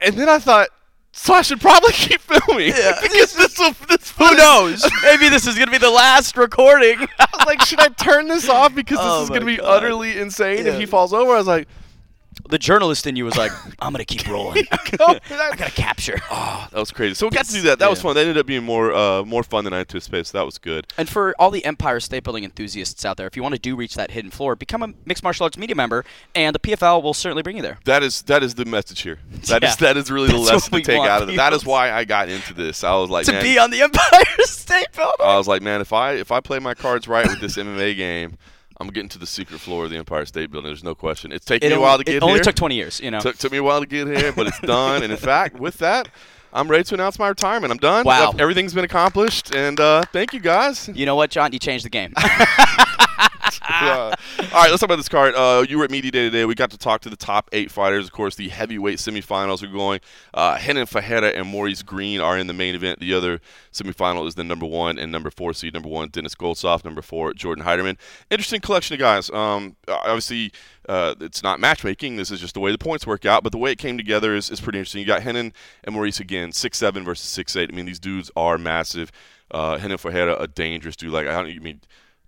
and 0.00 0.14
then 0.16 0.28
I 0.28 0.38
thought, 0.38 0.68
so 1.12 1.34
I 1.34 1.42
should 1.42 1.60
probably 1.60 1.92
keep 1.94 2.20
filming 2.20 2.72
because 3.02 3.34
this 3.34 3.58
will. 3.58 3.72
This 3.88 4.10
Who 4.12 4.34
knows? 4.36 4.84
Maybe 5.02 5.28
this 5.28 5.46
is 5.46 5.58
gonna 5.58 5.70
be 5.70 5.78
the 5.78 5.90
last 5.90 6.36
recording. 6.36 6.98
I 7.18 7.26
was 7.36 7.46
like, 7.46 7.62
should 7.62 7.80
I 7.80 7.88
turn 7.88 8.28
this 8.28 8.48
off 8.48 8.74
because 8.74 8.98
oh 9.00 9.02
this 9.02 9.12
Oh 9.12 9.22
is 9.24 9.28
going 9.28 9.40
to 9.40 9.46
be 9.46 9.56
God. 9.56 9.66
utterly 9.82 10.18
insane 10.18 10.66
Yeah. 10.66 10.72
if 10.72 10.78
he 10.80 10.86
falls 10.86 11.12
over? 11.12 11.32
I 11.32 11.38
was 11.38 11.46
like, 11.46 11.68
the 12.50 12.58
journalist 12.58 13.06
in 13.06 13.16
you 13.16 13.24
was 13.24 13.36
like, 13.36 13.52
I'm 13.80 13.92
gonna 13.92 14.04
keep 14.04 14.26
rolling. 14.28 14.64
I 14.72 15.20
gotta 15.56 15.70
capture. 15.70 16.20
Oh, 16.30 16.68
that 16.70 16.78
was 16.78 16.90
crazy. 16.90 17.14
So 17.14 17.26
we 17.26 17.30
got 17.30 17.46
to 17.46 17.52
do 17.52 17.62
that. 17.62 17.78
That 17.78 17.90
was 17.90 18.00
fun. 18.02 18.14
That 18.14 18.20
ended 18.22 18.38
up 18.38 18.46
being 18.46 18.64
more 18.64 18.92
uh, 18.92 19.24
more 19.24 19.42
fun 19.42 19.64
than 19.64 19.72
I 19.72 19.80
anticipated. 19.80 20.26
So 20.26 20.38
that 20.38 20.44
was 20.44 20.58
good. 20.58 20.86
And 20.98 21.08
for 21.08 21.34
all 21.38 21.50
the 21.50 21.64
Empire 21.64 22.00
State 22.00 22.24
Building 22.24 22.44
enthusiasts 22.44 23.04
out 23.04 23.16
there, 23.16 23.26
if 23.26 23.36
you 23.36 23.42
want 23.42 23.54
to 23.54 23.60
do 23.60 23.76
reach 23.76 23.94
that 23.94 24.10
hidden 24.10 24.30
floor, 24.30 24.56
become 24.56 24.82
a 24.82 24.92
mixed 25.04 25.22
martial 25.22 25.44
arts 25.44 25.56
media 25.56 25.76
member, 25.76 26.04
and 26.34 26.54
the 26.54 26.58
PFL 26.58 27.02
will 27.02 27.14
certainly 27.14 27.42
bring 27.42 27.56
you 27.56 27.62
there. 27.62 27.78
That 27.84 28.02
is 28.02 28.22
that 28.22 28.42
is 28.42 28.54
the 28.54 28.64
message 28.64 29.00
here. 29.02 29.18
That 29.48 29.62
is 29.64 29.70
Yeah. 29.70 29.86
that 29.86 29.96
is 29.96 30.10
really 30.10 30.28
the 30.28 30.34
That's 30.34 30.44
what 30.46 30.54
lesson 30.54 30.72
to 30.72 30.82
take 30.82 30.98
want 30.98 31.10
out 31.10 31.22
of 31.22 31.28
it. 31.30 31.36
That 31.36 31.52
is 31.52 31.64
why 31.64 31.92
I 31.92 32.04
got 32.04 32.28
into 32.28 32.54
this. 32.54 32.84
I 32.84 32.94
was 32.96 33.10
like, 33.10 33.26
To 33.26 33.32
man, 33.32 33.42
be 33.42 33.58
on 33.58 33.70
the 33.70 33.82
Empire 33.82 34.24
State 34.40 34.88
Building. 34.94 35.14
I 35.20 35.36
was 35.36 35.48
like, 35.48 35.62
man, 35.62 35.80
if 35.80 35.92
I 35.92 36.12
if 36.12 36.32
I 36.32 36.40
play 36.40 36.58
my 36.58 36.74
cards 36.74 37.08
right 37.08 37.26
with 37.26 37.40
this 37.40 37.56
MMA 37.56 37.96
game, 37.96 38.36
I'm 38.80 38.88
getting 38.88 39.10
to 39.10 39.18
the 39.18 39.26
secret 39.26 39.60
floor 39.60 39.84
of 39.84 39.90
the 39.90 39.96
Empire 39.98 40.24
State 40.24 40.50
Building. 40.50 40.68
There's 40.70 40.82
no 40.82 40.94
question. 40.94 41.30
It's 41.32 41.44
taken 41.44 41.66
It 41.66 41.70
me 41.74 41.76
a 41.76 41.80
while 41.80 41.98
to 41.98 42.04
get 42.04 42.12
it 42.12 42.20
get 42.20 42.22
only 42.24 42.34
here. 42.36 42.44
took 42.44 42.54
20 42.56 42.74
years, 42.74 42.98
you 43.00 43.10
know. 43.10 43.20
took 43.20 43.36
took 43.36 43.52
me 43.52 43.58
a 43.58 43.62
while 43.62 43.80
to 43.80 43.86
get 43.86 44.06
here, 44.08 44.32
but 44.32 44.46
it's 44.46 44.58
done. 44.60 45.02
and 45.02 45.12
in 45.12 45.18
fact, 45.18 45.60
with 45.60 45.78
that, 45.78 46.08
I'm 46.52 46.66
ready 46.66 46.82
to 46.84 46.94
announce 46.94 47.18
my 47.18 47.28
retirement. 47.28 47.70
I'm 47.72 47.78
done. 47.78 48.04
Wow. 48.06 48.32
Everything's 48.38 48.72
been 48.74 48.84
accomplished, 48.84 49.54
and 49.54 49.78
uh, 49.78 50.02
thank 50.12 50.32
you 50.32 50.40
guys. 50.40 50.88
you 50.94 51.04
know 51.06 51.14
what, 51.14 51.30
John? 51.30 51.52
You 51.52 51.58
changed 51.58 51.84
the 51.84 51.90
game. 51.90 52.14
Uh, 53.70 54.14
all 54.38 54.62
right, 54.62 54.70
let's 54.70 54.80
talk 54.80 54.88
about 54.88 54.96
this 54.96 55.08
card. 55.08 55.34
Uh, 55.34 55.64
you 55.68 55.78
were 55.78 55.84
at 55.84 55.90
Media 55.90 56.10
Day 56.10 56.24
today. 56.24 56.44
We 56.44 56.54
got 56.54 56.70
to 56.70 56.78
talk 56.78 57.00
to 57.02 57.10
the 57.10 57.16
top 57.16 57.48
eight 57.52 57.70
fighters. 57.70 58.06
Of 58.06 58.12
course, 58.12 58.34
the 58.34 58.48
heavyweight 58.48 58.98
semifinals 58.98 59.62
are 59.62 59.68
going. 59.68 60.00
Uh, 60.34 60.58
Renan 60.66 60.86
Ferreira 60.86 61.28
and 61.28 61.48
Maurice 61.48 61.82
Greene 61.82 62.20
are 62.20 62.36
in 62.36 62.46
the 62.46 62.52
main 62.52 62.74
event. 62.74 63.00
The 63.00 63.14
other 63.14 63.40
semifinal 63.72 64.26
is 64.26 64.34
the 64.34 64.44
number 64.44 64.66
one 64.66 64.98
and 64.98 65.12
number 65.12 65.30
four 65.30 65.52
seed. 65.52 65.74
Number 65.74 65.88
one, 65.88 66.08
Denis 66.08 66.34
Goltsov. 66.34 66.84
Number 66.84 67.02
four, 67.02 67.32
Jordan 67.34 67.64
Heiderman. 67.64 67.96
Interesting 68.30 68.60
collection 68.60 68.94
of 68.94 69.00
guys. 69.00 69.30
Um, 69.30 69.76
obviously, 69.88 70.52
uh, 70.88 71.14
it's 71.20 71.42
not 71.42 71.60
matchmaking. 71.60 72.16
This 72.16 72.30
is 72.30 72.40
just 72.40 72.54
the 72.54 72.60
way 72.60 72.72
the 72.72 72.78
points 72.78 73.06
work 73.06 73.24
out. 73.24 73.42
But 73.42 73.52
the 73.52 73.58
way 73.58 73.72
it 73.72 73.78
came 73.78 73.96
together 73.96 74.34
is, 74.34 74.50
is 74.50 74.60
pretty 74.60 74.78
interesting. 74.78 75.00
You 75.00 75.06
got 75.06 75.24
Renan 75.24 75.52
and 75.84 75.94
Maurice 75.94 76.20
again, 76.20 76.52
six 76.52 76.78
seven 76.78 77.04
versus 77.04 77.28
six 77.28 77.54
eight. 77.56 77.70
I 77.72 77.76
mean, 77.76 77.86
these 77.86 78.00
dudes 78.00 78.30
are 78.36 78.58
massive. 78.58 79.12
Uh, 79.50 79.78
Renan 79.80 79.98
Ferreira, 79.98 80.36
a 80.36 80.46
dangerous 80.46 80.96
dude. 80.96 81.12
Like 81.12 81.26
I 81.26 81.32
don't. 81.32 81.50
I 81.50 81.58
mean, 81.58 81.80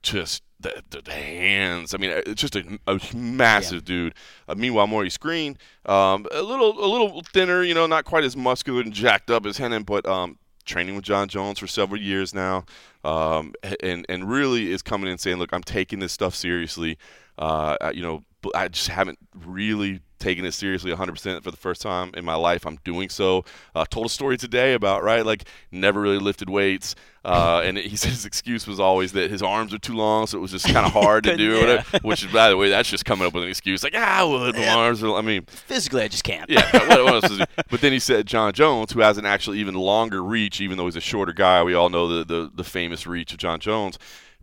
just 0.03 0.43
the, 0.63 0.83
the, 0.91 1.03
the 1.03 1.13
hands. 1.13 1.95
I 1.95 1.99
mean, 1.99 2.11
it's 2.27 2.41
just 2.41 2.57
a, 2.57 2.79
a 2.87 3.01
massive 3.15 3.85
dude. 3.85 4.15
Uh, 4.49 4.55
meanwhile, 4.55 4.87
Maurice 4.87 5.19
Greene, 5.19 5.57
um, 5.87 6.27
a 6.33 6.43
little 6.43 6.85
a 6.85 6.89
little 6.89 7.23
thinner, 7.33 7.63
you 7.63 7.75
know, 7.75 7.87
not 7.87 8.05
quite 8.05 8.25
as 8.25 8.37
muscular 8.37 8.81
and 8.81 8.93
jacked 8.93 9.31
up 9.31 9.47
as 9.47 9.61
Renan, 9.61 9.83
but 9.83 10.07
um, 10.07 10.39
training 10.65 10.95
with 10.97 11.05
Jon 11.05 11.29
Jones 11.29 11.59
for 11.59 11.67
several 11.67 12.01
years 12.01 12.35
now, 12.35 12.65
um, 13.05 13.55
and 13.83 14.07
and 14.09 14.31
really 14.31 14.71
is 14.71 14.83
coming 14.83 15.11
in 15.11 15.19
saying, 15.19 15.39
look, 15.39 15.53
I'm 15.53 15.63
taking 15.63 15.99
this 15.99 16.13
stuff 16.13 16.35
seriously. 16.35 16.99
Uh, 17.39 17.91
you 17.95 18.03
know, 18.03 18.25
I 18.55 18.69
just 18.69 18.89
haven't 18.89 19.19
really 19.35 20.01
taken 20.23 20.45
it 20.45 20.53
seriously 20.53 20.93
100% 20.93 21.43
for 21.43 21.51
the 21.51 21.57
first 21.57 21.83
time 21.83 22.13
in 22.15 22.25
my 22.25 22.35
life. 22.35 22.65
I'm 22.65 22.79
doing 22.85 23.09
so. 23.09 23.45
Uh, 23.75 23.85
told 23.85 24.07
a 24.07 24.09
story 24.09 24.37
today 24.39 24.75
about 24.75 25.03
right, 25.03 25.27
like 25.27 25.45
never 25.71 26.01
really 26.01 26.19
lifted 26.19 26.49
weights, 26.49 26.95
uh, 27.25 27.61
and 27.65 27.77
he 27.77 27.97
said 28.03 28.11
his 28.11 28.25
excuse 28.25 28.67
was 28.67 28.81
always 28.81 29.13
that 29.13 29.31
his 29.31 29.43
arms 29.43 29.75
are 29.75 29.79
too 29.79 29.95
long, 29.95 30.27
so 30.27 30.39
it 30.39 30.41
was 30.41 30.53
just 30.53 30.67
kind 30.67 30.87
of 30.87 30.93
hard 31.03 31.25
to 31.25 31.37
do. 31.37 31.53
Yeah. 31.55 31.61
whatever, 31.61 31.99
which 32.03 32.25
is, 32.25 32.33
by 32.33 32.49
the 32.49 32.57
way, 32.57 32.71
that's 32.71 32.89
just 32.89 33.05
coming 33.05 33.27
up 33.27 33.35
with 33.35 33.43
an 33.43 33.51
excuse. 33.51 33.83
Like, 33.83 33.95
ah, 33.97 34.21
I 34.21 34.25
would. 34.25 34.55
My 34.57 34.69
arms 34.69 35.03
are. 35.03 35.15
I 35.15 35.21
mean, 35.23 35.45
Physically, 35.47 36.03
I 36.03 36.09
just 36.09 36.25
can't. 36.25 36.49
yeah. 36.49 36.71
What, 36.89 37.05
what 37.05 37.25
else? 37.25 37.47
But 37.71 37.81
then 37.81 37.93
he 37.93 37.99
said 37.99 38.27
Jon 38.27 38.53
Jones, 38.53 38.93
who 38.93 39.01
has 39.01 39.19
an 39.19 39.27
actually 39.27 39.59
even 39.59 39.75
longer 39.75 40.23
reach, 40.23 40.61
even 40.61 40.79
though 40.79 40.87
he's 40.87 40.97
a 40.97 41.01
shorter 41.01 41.33
guy. 41.33 41.63
We 41.63 41.75
all 41.75 41.89
know 41.91 42.07
the 42.09 42.25
the, 42.25 42.51
the 42.55 42.65
famous 42.65 43.07
reach 43.07 43.33
of 43.33 43.39
Jon 43.39 43.61
Jones. 43.61 43.99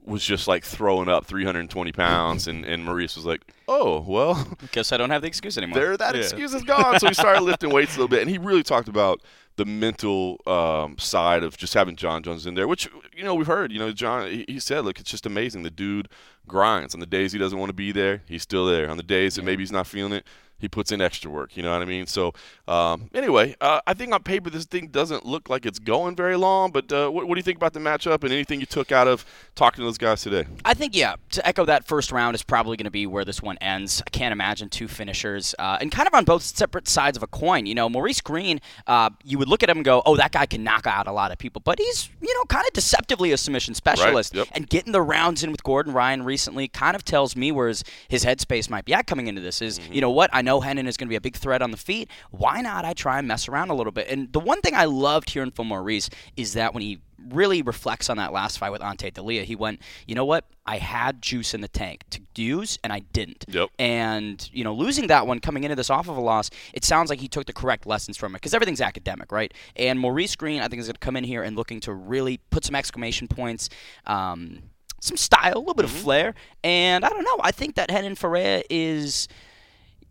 Was 0.06 0.24
just 0.26 0.48
like 0.48 0.64
throwing 0.64 1.08
up 1.08 1.26
320 1.26 1.92
pounds, 1.92 2.48
and, 2.48 2.66
and 2.66 2.84
Maurice 2.84 3.16
was 3.16 3.26
like, 3.26 3.42
"Oh 3.70 4.04
well, 4.08 4.48
Guess 4.72 4.92
I 4.92 4.98
don't 4.98 5.10
have 5.12 5.22
the 5.22 5.28
excuse 5.28 5.58
anymore. 5.58 5.80
there 5.80 5.96
that 5.98 6.16
Yeah. 6.16 6.22
excuse 6.22 6.54
is 6.54 6.64
gone." 6.64 7.00
So 7.00 7.08
he 7.08 7.14
started 7.14 7.42
lifting 7.44 7.70
weights 7.70 7.96
a 7.96 8.00
little 8.00 8.08
bit, 8.10 8.22
and 8.22 8.30
he 8.30 8.38
really 8.38 8.64
talked 8.64 8.88
about 8.90 9.22
the 9.58 9.66
mental 9.66 10.40
um, 10.48 10.98
side 10.98 11.44
of 11.44 11.58
just 11.58 11.74
having 11.74 11.96
Jon 11.96 12.24
Jones 12.24 12.46
in 12.48 12.56
there, 12.56 12.68
which 12.68 12.90
you 13.16 13.24
know 13.24 13.36
we've 13.36 13.48
heard. 13.48 13.72
You 13.72 13.80
know, 13.80 13.92
John 13.92 14.28
he, 14.30 14.46
he 14.48 14.60
said, 14.60 14.86
"Look, 14.86 15.00
it's 15.00 15.12
just 15.12 15.26
amazing. 15.26 15.64
The 15.64 15.70
dude 15.72 16.10
grinds 16.48 16.94
on 16.94 17.00
the 17.00 17.06
days 17.06 17.32
he 17.32 17.38
doesn't 17.40 17.58
want 17.60 17.70
to 17.70 17.74
be 17.74 17.92
there. 17.92 18.24
He's 18.28 18.42
still 18.44 18.66
there. 18.66 18.90
On 18.90 18.98
the 18.98 19.04
days 19.04 19.36
that 19.36 19.46
maybe 19.46 19.62
he's 19.62 19.72
not 19.72 19.88
feeling 19.88 20.14
it." 20.14 20.26
He 20.60 20.68
puts 20.68 20.92
in 20.92 21.02
extra 21.02 21.32
work. 21.32 21.58
You 21.58 21.64
know 21.64 21.72
what 21.72 21.82
I 21.82 21.86
mean? 21.86 22.06
So 22.06 22.34
um, 22.68 23.10
anyway, 23.14 23.56
uh, 23.62 23.82
I 23.88 23.94
think 23.94 24.14
on 24.14 24.24
paper 24.24 24.50
this 24.50 24.66
thing 24.66 24.88
doesn't 24.88 25.26
look 25.26 25.50
like 25.50 25.66
it's 25.66 25.80
going 25.80 26.16
very 26.16 26.36
long. 26.36 26.72
But 26.72 26.92
uh, 26.92 27.10
what, 27.10 27.28
what, 27.28 27.36
do 27.36 27.40
you 27.40 27.44
think 27.44 27.58
about 27.58 27.74
the 27.74 27.80
matchup 27.80 28.24
and 28.24 28.32
anything 28.32 28.60
you 28.60 28.66
took 28.66 28.92
out 28.92 29.08
of 29.08 29.26
talking 29.56 29.82
to 29.82 29.86
those 29.86 29.98
guys 29.98 30.22
today? 30.22 30.46
I 30.66 30.74
think 30.74 30.96
yeah. 30.96 31.16
To 31.32 31.48
echo 31.48 31.66
that 31.66 31.86
first 31.86 32.12
round 32.12 32.36
is 32.36 32.44
probably 32.44 32.78
going 32.78 32.86
to 32.86 32.92
be 32.92 33.08
where 33.08 33.26
this 33.26 33.42
one 33.42 33.58
ends. 33.60 34.02
I 34.06 34.10
can't 34.10 34.32
imagine 34.32 34.70
two 34.70 34.88
finishers 34.88 35.56
uh, 35.58 35.78
and 35.80 35.92
kind 35.92 36.08
of 36.08 36.14
on 36.14 36.26
both 36.26 36.44
separate 36.44 36.88
sides 36.88 37.18
of 37.18 37.24
a 37.24 37.28
coin. 37.28 37.66
You 37.66 37.76
know, 37.76 37.90
Maurice 37.90 38.22
Greene, 38.22 38.60
uh, 38.88 39.10
you 39.24 39.38
would 39.38 39.48
look 39.48 39.64
at 39.64 39.70
him 39.70 39.78
and 39.78 39.86
go, 39.86 40.02
"Oh, 40.06 40.16
that 40.18 40.32
guy 40.32 40.46
can 40.46 40.64
knock 40.64 40.88
out 40.88 41.08
a 41.08 41.12
lot 41.12 41.32
of 41.32 41.38
people," 41.38 41.62
but 41.64 41.80
he's 41.80 42.10
you 42.22 42.34
know 42.36 42.44
kind 42.46 42.66
of 42.68 42.74
deceptively 42.74 43.32
a 43.32 43.38
submission 43.38 43.74
specialist. 43.74 44.34
Right. 44.34 44.40
Yep. 44.40 44.48
And 44.54 44.70
getting 44.70 44.92
the 44.92 45.02
rounds 45.02 45.44
in 45.44 45.52
with 45.52 45.64
Gordon 45.64 45.94
Ryan 45.94 46.24
recently 46.24 46.68
kind 46.68 46.96
of 46.96 47.04
tells 47.04 47.36
me 47.36 47.52
where 47.52 47.68
his, 47.68 47.84
his 48.08 48.26
headspace 48.26 48.70
might 48.70 48.86
be 48.86 48.94
at 48.94 49.08
coming 49.08 49.28
into 49.28 49.42
this. 49.42 49.62
Is 49.62 49.80
mm-hmm. 49.80 49.94
you 49.94 50.02
know 50.02 50.10
what? 50.10 50.30
I 50.34 50.42
know 50.42 50.49
Renan 50.58 50.88
is 50.88 50.98
going 50.98 51.08
to 51.08 51.10
be 51.10 51.16
a 51.16 51.22
big 51.22 51.36
threat 51.36 51.62
on 51.62 51.72
the 51.72 51.78
feet. 51.78 52.10
Why 52.32 52.62
not? 52.62 52.86
I 52.86 52.94
try 52.94 53.20
and 53.20 53.28
mess 53.28 53.48
around 53.48 53.70
a 53.70 53.76
little 53.76 53.92
bit. 53.92 54.08
And 54.08 54.32
the 54.34 54.40
one 54.40 54.62
thing 54.62 54.74
I 54.76 54.86
loved 54.86 55.30
hearing 55.30 55.52
from 55.52 55.68
Maurice 55.68 56.10
is 56.36 56.54
that 56.54 56.74
when 56.74 56.82
he 56.82 57.00
really 57.30 57.62
reflects 57.62 58.10
on 58.10 58.18
that 58.18 58.32
last 58.32 58.58
fight 58.58 58.72
with 58.72 58.82
Ante 58.82 59.12
Delija. 59.12 59.44
He 59.44 59.56
went, 59.56 59.82
you 60.08 60.16
know 60.16 60.26
what? 60.26 60.46
I 60.66 60.78
had 60.78 61.22
juice 61.22 61.54
in 61.54 61.62
the 61.62 61.68
tank 61.68 62.04
to 62.12 62.22
use, 62.36 62.78
and 62.84 62.94
I 62.94 63.00
didn't. 63.00 63.46
Yep. 63.48 63.70
And 63.80 64.50
you 64.54 64.64
know, 64.64 64.74
losing 64.74 65.08
that 65.08 65.28
one, 65.28 65.40
coming 65.40 65.64
into 65.64 65.76
this 65.76 65.90
off 65.90 66.08
of 66.08 66.18
a 66.18 66.22
loss, 66.22 66.50
it 66.74 66.84
sounds 66.84 67.10
like 67.10 67.20
he 67.20 67.28
took 67.28 67.46
the 67.46 67.54
correct 67.54 67.86
lessons 67.86 68.18
from 68.18 68.34
it 68.36 68.38
because 68.40 68.54
everything's 68.54 68.82
academic, 68.82 69.32
right? 69.32 69.54
And 69.76 70.00
Maurice 70.00 70.36
Greene, 70.36 70.62
I 70.62 70.68
think, 70.68 70.80
is 70.80 70.88
going 70.88 70.94
to 70.94 71.00
come 71.00 71.16
in 71.16 71.24
here 71.24 71.44
and 71.44 71.56
looking 71.56 71.80
to 71.82 71.94
really 71.94 72.40
put 72.50 72.66
some 72.66 72.76
exclamation 72.76 73.28
points. 73.28 73.70
Um, 74.06 74.64
some 75.02 75.16
style, 75.16 75.56
a 75.56 75.60
little 75.60 75.74
bit 75.74 75.86
mm-hmm. 75.86 75.96
of 75.96 76.02
flair, 76.02 76.34
and 76.62 77.06
I 77.06 77.10
don't 77.10 77.24
know. 77.24 77.40
I 77.42 77.52
think 77.52 77.76
that 77.76 77.90
Renan 77.90 78.16
Ferreira 78.16 78.64
is 78.70 79.30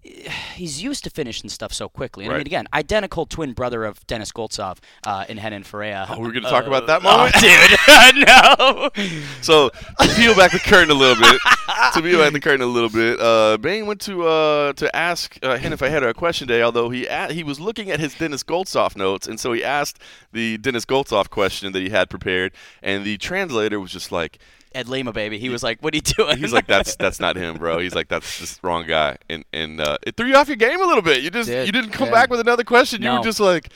he's 0.54 0.82
used 0.82 1.04
to 1.04 1.10
finishing 1.10 1.48
stuff 1.50 1.72
so 1.72 1.88
quickly. 1.88 2.24
And 2.24 2.32
right. 2.32 2.36
I 2.36 2.38
mean, 2.38 2.46
again, 2.46 2.66
identical 2.72 3.26
twin 3.26 3.52
brother 3.52 3.84
of 3.84 4.06
Denis 4.06 4.32
Goltsov 4.32 4.78
uh, 5.04 5.24
in 5.28 5.38
Renan 5.38 5.64
Ferreira. 5.64 6.06
Oh, 6.08 6.20
we're 6.20 6.32
going 6.32 6.44
to 6.44 6.50
talk 6.50 6.64
uh, 6.64 6.68
about 6.68 6.86
that 6.86 7.02
moment, 7.02 7.34
oh, 7.36 8.90
dude. 8.92 9.04
no. 9.06 9.18
So 9.42 9.70
to 9.70 10.14
peel 10.16 10.34
back 10.34 10.52
the 10.52 10.58
curtain 10.58 10.90
a 10.90 10.94
little 10.94 11.16
bit, 11.16 11.40
to 11.94 12.02
peel 12.02 12.18
back 12.18 12.32
the 12.32 12.40
curtain 12.40 12.60
a 12.60 12.66
little 12.66 12.88
bit, 12.88 13.20
uh, 13.20 13.56
Bane 13.56 13.86
went 13.86 14.00
to 14.02 14.26
uh, 14.26 14.72
to 14.74 14.94
ask 14.94 15.38
uh, 15.42 15.58
Renan 15.62 15.76
Ferreira 15.78 16.10
a 16.10 16.14
question 16.14 16.46
day. 16.46 16.62
Although 16.62 16.90
he 16.90 17.06
a- 17.06 17.32
he 17.32 17.42
was 17.42 17.60
looking 17.60 17.90
at 17.90 18.00
his 18.00 18.14
Denis 18.14 18.42
Goltsov 18.42 18.96
notes, 18.96 19.26
and 19.26 19.38
so 19.38 19.52
he 19.52 19.64
asked 19.64 19.98
the 20.32 20.58
Denis 20.58 20.84
Goltsov 20.84 21.30
question 21.30 21.72
that 21.72 21.80
he 21.80 21.90
had 21.90 22.10
prepared, 22.10 22.52
and 22.82 23.04
the 23.04 23.16
translator 23.18 23.80
was 23.80 23.92
just 23.92 24.12
like 24.12 24.38
Ed 24.74 24.88
Lima, 24.88 25.12
baby. 25.12 25.38
He 25.38 25.48
was 25.48 25.62
like, 25.62 25.80
"What 25.82 25.94
are 25.94 25.96
you 25.96 26.02
doing?" 26.02 26.38
He's 26.38 26.52
like, 26.52 26.66
"That's 26.66 26.96
that's 26.96 27.20
not 27.20 27.36
him, 27.36 27.56
bro." 27.56 27.78
He's 27.78 27.94
like, 27.94 28.08
"That's 28.08 28.56
the 28.58 28.66
wrong 28.66 28.86
guy," 28.86 29.16
and 29.28 29.44
and 29.52 29.80
uh, 29.80 29.98
it 30.06 30.16
threw 30.16 30.26
you 30.26 30.36
off 30.36 30.48
your 30.48 30.56
game 30.56 30.80
a 30.80 30.86
little 30.86 31.02
bit. 31.02 31.22
You 31.22 31.30
just 31.30 31.48
you 31.48 31.72
didn't 31.72 31.90
come 31.90 32.08
Yeah. 32.08 32.14
back 32.14 32.30
with 32.30 32.40
another 32.40 32.64
question. 32.64 33.02
You 33.02 33.10
were 33.12 33.22
just 33.22 33.40
like, 33.40 33.70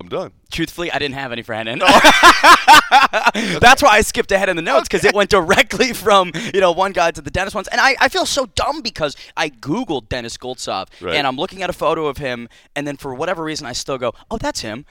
"I'm 0.00 0.08
done." 0.08 0.32
Truthfully, 0.50 0.90
I 0.92 0.98
didn't 0.98 1.14
have 1.14 1.32
any 1.32 1.42
for 1.42 1.52
Renan. 1.52 1.78
That's 3.60 3.82
why 3.82 3.90
I 3.92 4.00
skipped 4.02 4.32
ahead 4.32 4.48
in 4.48 4.56
the 4.56 4.62
notes 4.62 4.88
because 4.88 5.04
it 5.04 5.14
went 5.14 5.30
directly 5.30 5.92
from 5.92 6.32
you 6.54 6.60
know 6.60 6.72
one 6.72 6.92
guy 6.92 7.10
to 7.10 7.22
the 7.22 7.30
Denis 7.30 7.54
ones, 7.54 7.68
and 7.68 7.80
I, 7.80 7.96
I 8.00 8.08
feel 8.08 8.26
so 8.26 8.46
dumb 8.54 8.82
because 8.82 9.16
I 9.36 9.48
googled 9.50 10.08
Denis 10.08 10.36
Goltsov 10.36 10.88
Right. 11.00 11.14
and 11.16 11.26
I'm 11.26 11.36
looking 11.36 11.62
at 11.62 11.70
a 11.70 11.72
photo 11.74 12.06
of 12.06 12.18
him, 12.18 12.48
and 12.76 12.86
then 12.86 12.96
for 12.96 13.14
whatever 13.14 13.42
reason 13.44 13.66
I 13.66 13.72
still 13.72 13.98
go, 13.98 14.12
oh 14.30 14.38
that's 14.38 14.60
him. 14.60 14.84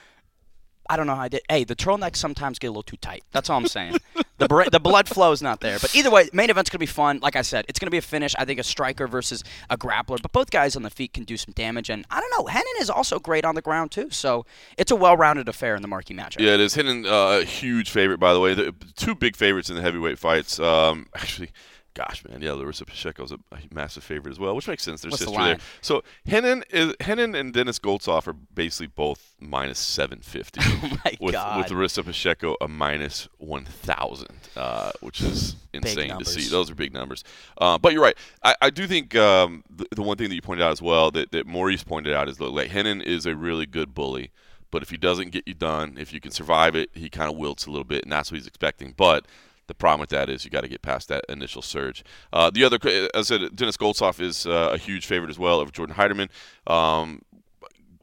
I 0.89 0.97
don't 0.97 1.07
know 1.07 1.15
how 1.15 1.21
I 1.21 1.29
did. 1.29 1.41
Hey, 1.47 1.63
the 1.63 1.75
turtlenecks 1.75 2.17
sometimes 2.17 2.59
get 2.59 2.67
a 2.67 2.71
little 2.71 2.83
too 2.83 2.97
tight. 2.97 3.23
That's 3.31 3.49
all 3.49 3.57
I'm 3.57 3.67
saying. 3.67 3.95
the 4.47 4.69
the 4.71 4.79
blood 4.79 5.07
flow 5.07 5.31
is 5.31 5.41
not 5.41 5.59
there. 5.61 5.79
But 5.79 5.95
either 5.95 6.11
way, 6.11 6.29
main 6.33 6.49
event's 6.49 6.69
gonna 6.69 6.79
be 6.79 6.85
fun. 6.85 7.19
Like 7.21 7.35
I 7.35 7.41
said, 7.41 7.65
it's 7.67 7.79
gonna 7.79 7.91
be 7.91 7.97
a 7.97 8.01
finish. 8.01 8.35
I 8.37 8.45
think 8.45 8.59
a 8.59 8.63
striker 8.63 9.07
versus 9.07 9.43
a 9.69 9.77
grappler. 9.77 10.21
But 10.21 10.31
both 10.31 10.51
guys 10.51 10.75
on 10.75 10.83
the 10.83 10.89
feet 10.89 11.13
can 11.13 11.23
do 11.23 11.37
some 11.37 11.53
damage. 11.53 11.89
And 11.89 12.05
I 12.09 12.19
don't 12.19 12.31
know. 12.37 12.47
Renan 12.47 12.63
is 12.79 12.89
also 12.89 13.19
great 13.19 13.45
on 13.45 13.55
the 13.55 13.61
ground 13.61 13.91
too. 13.91 14.09
So 14.09 14.45
it's 14.77 14.91
a 14.91 14.95
well-rounded 14.95 15.47
affair 15.47 15.75
in 15.75 15.81
the 15.81 15.87
marquee 15.87 16.13
matchup. 16.13 16.39
Yeah, 16.39 16.53
it 16.53 16.59
is. 16.59 16.75
Renan, 16.75 17.05
uh, 17.05 17.39
a 17.41 17.43
huge 17.43 17.89
favorite, 17.89 18.19
by 18.19 18.33
the 18.33 18.39
way. 18.39 18.53
The 18.53 18.73
two 18.95 19.15
big 19.15 19.35
favorites 19.35 19.69
in 19.69 19.75
the 19.75 19.81
heavyweight 19.81 20.19
fights. 20.19 20.59
Um, 20.59 21.07
actually, 21.15 21.51
gosh, 21.93 22.23
man, 22.27 22.41
yeah, 22.41 22.53
Larissa 22.53 22.85
Pacheco's 22.85 23.31
a, 23.31 23.39
a 23.51 23.59
massive 23.73 24.03
favorite 24.03 24.31
as 24.31 24.39
well, 24.39 24.55
which 24.55 24.67
makes 24.67 24.83
sense. 24.83 25.01
There's 25.01 25.11
What's 25.11 25.25
the 25.25 25.31
there. 25.31 25.57
So 25.81 26.03
Renan 26.25 26.63
is 26.69 26.93
Renan 27.05 27.35
and 27.35 27.53
Denis 27.53 27.79
Goltsov 27.79 28.27
are 28.27 28.33
basically 28.33 28.87
both 28.87 29.35
minus 29.39 29.79
750. 29.79 30.61
Oh 30.83 30.97
my 31.05 31.17
with, 31.19 31.33
God. 31.33 31.57
with 31.57 31.71
Larissa 31.71 32.03
Pacheco 32.03 32.55
a 32.61 32.67
minus 32.67 33.27
1,000, 33.37 34.27
uh, 34.55 34.91
which 35.01 35.21
is 35.21 35.55
insane 35.73 36.17
to 36.17 36.25
see. 36.25 36.49
Those 36.49 36.71
are 36.71 36.75
big 36.75 36.93
numbers. 36.93 37.23
Uh, 37.57 37.77
but 37.77 37.93
you're 37.93 38.01
right. 38.01 38.17
I, 38.43 38.55
I 38.61 38.69
do 38.69 38.87
think 38.87 39.15
um, 39.15 39.63
the, 39.69 39.85
the 39.91 40.01
one 40.01 40.17
thing 40.17 40.29
that 40.29 40.35
you 40.35 40.41
pointed 40.41 40.63
out 40.63 40.71
as 40.71 40.81
well 40.81 41.11
that, 41.11 41.31
that 41.31 41.45
Maurice 41.45 41.83
pointed 41.83 42.13
out 42.13 42.29
is 42.29 42.37
that 42.37 42.49
like 42.49 42.73
Renan 42.73 43.01
is 43.01 43.25
a 43.25 43.35
really 43.35 43.65
good 43.65 43.93
bully. 43.93 44.31
But 44.71 44.81
if 44.81 44.89
he 44.89 44.97
doesn't 44.97 45.31
get 45.31 45.47
you 45.47 45.53
done, 45.53 45.97
if 45.99 46.13
you 46.13 46.21
can 46.21 46.31
survive 46.31 46.75
it, 46.75 46.89
he 46.93 47.09
kind 47.09 47.29
of 47.29 47.37
wilts 47.37 47.65
a 47.65 47.69
little 47.69 47.83
bit, 47.83 48.03
and 48.03 48.11
that's 48.11 48.31
what 48.31 48.37
he's 48.37 48.47
expecting. 48.47 48.93
But 48.95 49.25
the 49.71 49.75
problem 49.75 50.01
with 50.01 50.09
that 50.09 50.29
is 50.29 50.43
you 50.43 50.51
got 50.51 50.61
to 50.61 50.67
get 50.67 50.81
past 50.81 51.07
that 51.07 51.23
initial 51.29 51.61
surge. 51.61 52.03
Uh, 52.33 52.49
the 52.49 52.65
other, 52.65 52.77
as 53.13 53.31
I 53.31 53.37
said, 53.37 53.55
Denis 53.55 53.77
Goltsov 53.77 54.19
is 54.19 54.45
uh, 54.45 54.71
a 54.73 54.77
huge 54.77 55.05
favorite 55.05 55.29
as 55.29 55.39
well 55.39 55.61
of 55.61 55.71
Jordan 55.71 55.95
Heiderman. 55.95 56.29
Um, 56.67 57.21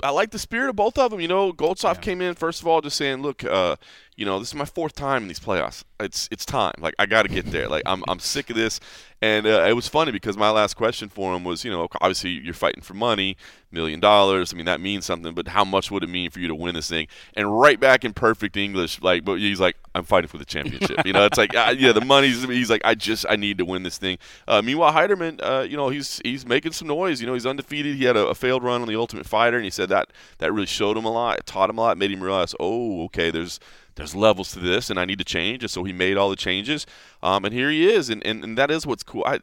I 0.03 0.11
like 0.11 0.31
the 0.31 0.39
spirit 0.39 0.71
of 0.71 0.77
both 0.77 0.97
of 0.97 1.11
them. 1.11 1.21
You 1.21 1.29
know, 1.29 1.53
Goltsov 1.53 2.01
came 2.01 2.23
in 2.23 2.35
first 2.35 2.63
of 2.63 2.67
all 2.67 2.81
just 2.81 2.97
saying, 2.97 3.21
"Look, 3.21 3.45
uh, 3.45 3.77
you 4.19 4.25
know, 4.25 4.41
this 4.41 4.49
is 4.49 4.55
my 4.57 4.65
fourth 4.65 4.97
time 4.97 5.23
in 5.23 5.29
these 5.29 5.39
playoffs. 5.39 5.85
It's 6.01 6.29
it's 6.33 6.45
time. 6.45 6.75
Like 6.81 6.95
I 6.99 7.07
got 7.07 7.23
to 7.23 7.29
get 7.29 7.47
there. 7.47 7.69
Like 7.69 7.85
I'm 7.87 8.03
I'm 8.09 8.19
sick 8.19 8.51
of 8.51 8.57
this." 8.57 8.81
And 9.21 9.47
uh, 9.47 9.65
it 9.69 9.73
was 9.73 9.89
funny 9.89 10.13
because 10.13 10.37
my 10.37 10.51
last 10.51 10.75
question 10.75 11.09
for 11.09 11.35
him 11.35 11.43
was, 11.43 11.65
you 11.65 11.73
know, 11.73 11.89
obviously 12.01 12.31
you're 12.31 12.55
fighting 12.55 12.83
for 12.83 12.95
money, 12.95 13.37
million 13.73 13.99
dollars. 13.99 14.53
I 14.53 14.57
mean 14.57 14.67
that 14.67 14.81
means 14.81 15.05
something, 15.05 15.35
but 15.35 15.49
how 15.49 15.65
much 15.65 15.91
would 15.91 16.03
it 16.05 16.09
mean 16.09 16.31
for 16.31 16.41
you 16.41 16.49
to 16.49 16.55
win 16.55 16.75
this 16.75 16.89
thing? 16.89 17.07
And 17.35 17.61
right 17.61 17.79
back 17.79 18.05
in 18.05 18.13
perfect 18.13 18.57
English, 18.57 19.01
like, 19.03 19.25
but 19.25 19.39
he's 19.39 19.61
like, 19.61 19.77
"I'm 19.95 20.03
fighting 20.03 20.29
for 20.29 20.39
the 20.39 20.45
championship." 20.45 21.07
you 21.07 21.13
know, 21.13 21.25
it's 21.25 21.39
like, 21.39 21.55
uh, 21.55 21.75
yeah, 21.79 21.93
the 21.93 22.05
money's. 22.05 22.43
He's 22.43 22.71
like, 22.71 22.83
I 22.85 22.97
just 22.97 23.25
I 23.29 23.37
need 23.37 23.59
to 23.59 23.65
win 23.65 23.85
this 23.85 23.99
thing. 23.99 24.19
Uh, 24.49 24.63
meanwhile, 24.63 24.93
Heiderman, 24.93 25.41
uh, 25.43 25.63
you 25.63 25.77
know, 25.77 25.91
he's 25.91 26.21
he's 26.25 26.45
making 26.45 26.73
some 26.73 26.89
noise. 26.89 27.21
You 27.21 27.29
know, 27.29 27.35
he's 27.35 27.47
undefeated. 27.47 27.95
He 27.95 28.05
had 28.05 28.17
a, 28.17 28.27
a 28.27 28.35
failed 28.35 28.65
run 28.65 28.83
on 28.83 28.89
the 28.89 28.97
Ultimate 28.97 29.27
Fighter, 29.27 29.57
and 29.57 29.65
he 29.65 29.71
said 29.71 29.89
that 29.91 30.13
that 30.39 30.53
really 30.53 30.67
showed 30.67 30.97
him 30.97 31.05
a 31.05 31.13
lot, 31.13 31.39
it 31.39 31.47
taught 31.47 31.71
him 31.71 31.79
a 31.79 31.83
lot, 31.83 31.99
made 31.99 32.11
him 32.11 32.21
realize, 32.21 32.55
oh, 32.59 33.05
okay, 33.05 33.31
there's 33.31 33.61
there's 33.99 34.15
levels 34.15 34.53
to 34.53 34.61
this, 34.61 34.89
and 34.91 34.99
I 34.99 35.05
need 35.05 35.19
to 35.19 35.25
change. 35.25 35.63
And 35.63 35.71
so 35.71 35.85
he 35.85 35.93
made 35.93 36.17
all 36.17 36.31
the 36.31 36.37
changes, 36.37 36.87
um, 37.23 37.45
and 37.45 37.53
here 37.53 37.71
he 37.71 37.89
is, 37.91 38.09
and, 38.09 38.25
and 38.25 38.43
and 38.43 38.57
that 38.57 38.71
is 38.71 38.87
what's 38.87 39.03
cool. 39.03 39.25
I 39.27 39.41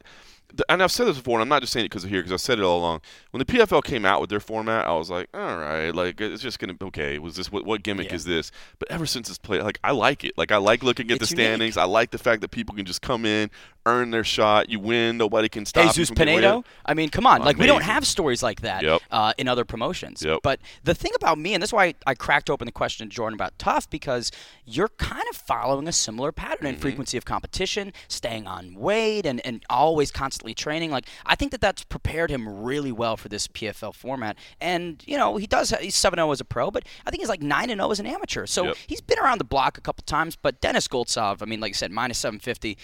and 0.68 0.82
I've 0.82 0.92
said 0.92 1.06
this 1.06 1.16
before, 1.18 1.34
and 1.34 1.42
I'm 1.42 1.48
not 1.48 1.60
just 1.62 1.72
saying 1.72 1.86
it 1.86 1.90
because 1.90 2.04
of 2.04 2.10
here, 2.10 2.20
because 2.20 2.32
I've 2.32 2.40
said 2.40 2.58
it 2.58 2.62
all 2.62 2.78
along. 2.78 3.00
When 3.30 3.38
the 3.38 3.44
PFL 3.44 3.84
came 3.84 4.04
out 4.04 4.20
with 4.20 4.30
their 4.30 4.40
format, 4.40 4.86
I 4.86 4.92
was 4.94 5.10
like, 5.10 5.28
all 5.34 5.56
right, 5.58 5.90
like 5.94 6.20
it's 6.20 6.42
just 6.42 6.58
gonna 6.58 6.74
okay. 6.82 7.18
Was 7.18 7.36
this 7.36 7.50
what, 7.52 7.64
what 7.66 7.82
gimmick 7.82 8.08
Yeah. 8.08 8.14
is 8.14 8.24
this? 8.24 8.50
But 8.78 8.90
ever 8.90 9.06
since 9.06 9.28
it's 9.28 9.38
played, 9.38 9.62
like 9.62 9.78
I 9.84 9.90
like 9.92 10.24
it. 10.24 10.32
Like 10.36 10.52
I 10.52 10.56
like 10.58 10.82
looking 10.82 11.10
at 11.10 11.20
It's 11.20 11.30
the 11.30 11.36
unique. 11.36 11.46
standings. 11.46 11.76
I 11.76 11.84
like 11.84 12.10
the 12.10 12.18
fact 12.18 12.40
that 12.42 12.50
people 12.50 12.74
can 12.74 12.86
just 12.86 13.02
come 13.02 13.24
in, 13.26 13.50
earn 13.84 14.10
their 14.10 14.24
shot. 14.24 14.68
You 14.70 14.80
win, 14.80 15.16
nobody 15.16 15.48
can 15.48 15.64
stop. 15.66 15.84
you 15.84 15.90
Jesus 15.90 16.10
getting 16.10 16.36
Pinedo. 16.38 16.64
I 16.84 16.94
mean, 16.94 17.08
come 17.10 17.26
on. 17.26 17.42
Like 17.42 17.56
we 17.58 17.66
don't 17.66 17.82
have 17.84 18.06
stories 18.06 18.42
like 18.42 18.62
that 18.62 18.82
Yep. 18.82 19.02
uh, 19.10 19.32
in 19.38 19.48
other 19.48 19.64
promotions. 19.64 20.22
Yep. 20.22 20.40
But 20.42 20.60
the 20.84 20.94
thing 20.94 21.12
about 21.16 21.38
me, 21.38 21.54
and 21.54 21.62
that's 21.62 21.72
why 21.72 21.94
I 22.06 22.14
cracked 22.14 22.48
open 22.50 22.66
the 22.66 22.72
question 22.72 23.08
to 23.08 23.14
Jordan 23.14 23.34
about 23.34 23.58
tough, 23.58 23.88
because 23.90 24.30
you're 24.64 24.88
kind 24.98 25.24
of 25.30 25.36
following 25.36 25.86
a 25.88 25.92
similar 25.92 26.32
pattern 26.32 26.56
Mm-hmm. 26.56 26.66
in 26.66 26.76
frequency 26.76 27.18
of 27.18 27.24
competition, 27.26 27.92
staying 28.08 28.46
on 28.46 28.74
weight, 28.74 29.26
and, 29.26 29.44
and 29.44 29.62
always 29.68 30.10
constantly 30.10 30.35
training. 30.44 30.90
Like 30.90 31.06
I 31.24 31.34
think 31.34 31.52
that 31.52 31.60
that's 31.60 31.84
prepared 31.84 32.30
him 32.30 32.48
really 32.62 32.92
well 32.92 33.16
for 33.16 33.28
this 33.28 33.46
PFL 33.48 33.94
format. 33.94 34.36
And 34.60 35.02
you 35.06 35.16
know, 35.16 35.36
he 35.36 35.46
does. 35.46 35.70
He's 35.80 35.94
seven 35.96 36.16
zero 36.18 36.30
as 36.32 36.40
a 36.40 36.44
pro, 36.44 36.70
but 36.70 36.84
I 37.06 37.10
think 37.10 37.20
he's 37.22 37.28
like 37.28 37.42
nine 37.42 37.70
and 37.70 37.78
zero 37.80 37.90
as 37.90 38.00
an 38.00 38.06
amateur. 38.06 38.46
So 38.46 38.66
Yep. 38.66 38.76
he's 38.86 39.00
been 39.00 39.18
around 39.18 39.38
the 39.38 39.44
block 39.44 39.78
a 39.78 39.80
couple 39.80 40.02
times. 40.04 40.36
But 40.36 40.60
Denis 40.60 40.88
Goltsov, 40.88 41.42
I 41.42 41.46
mean, 41.46 41.60
like 41.60 41.70
I 41.70 41.72
said, 41.72 41.90
minus 41.92 42.18
seven 42.18 42.38
fifty. 42.40 42.76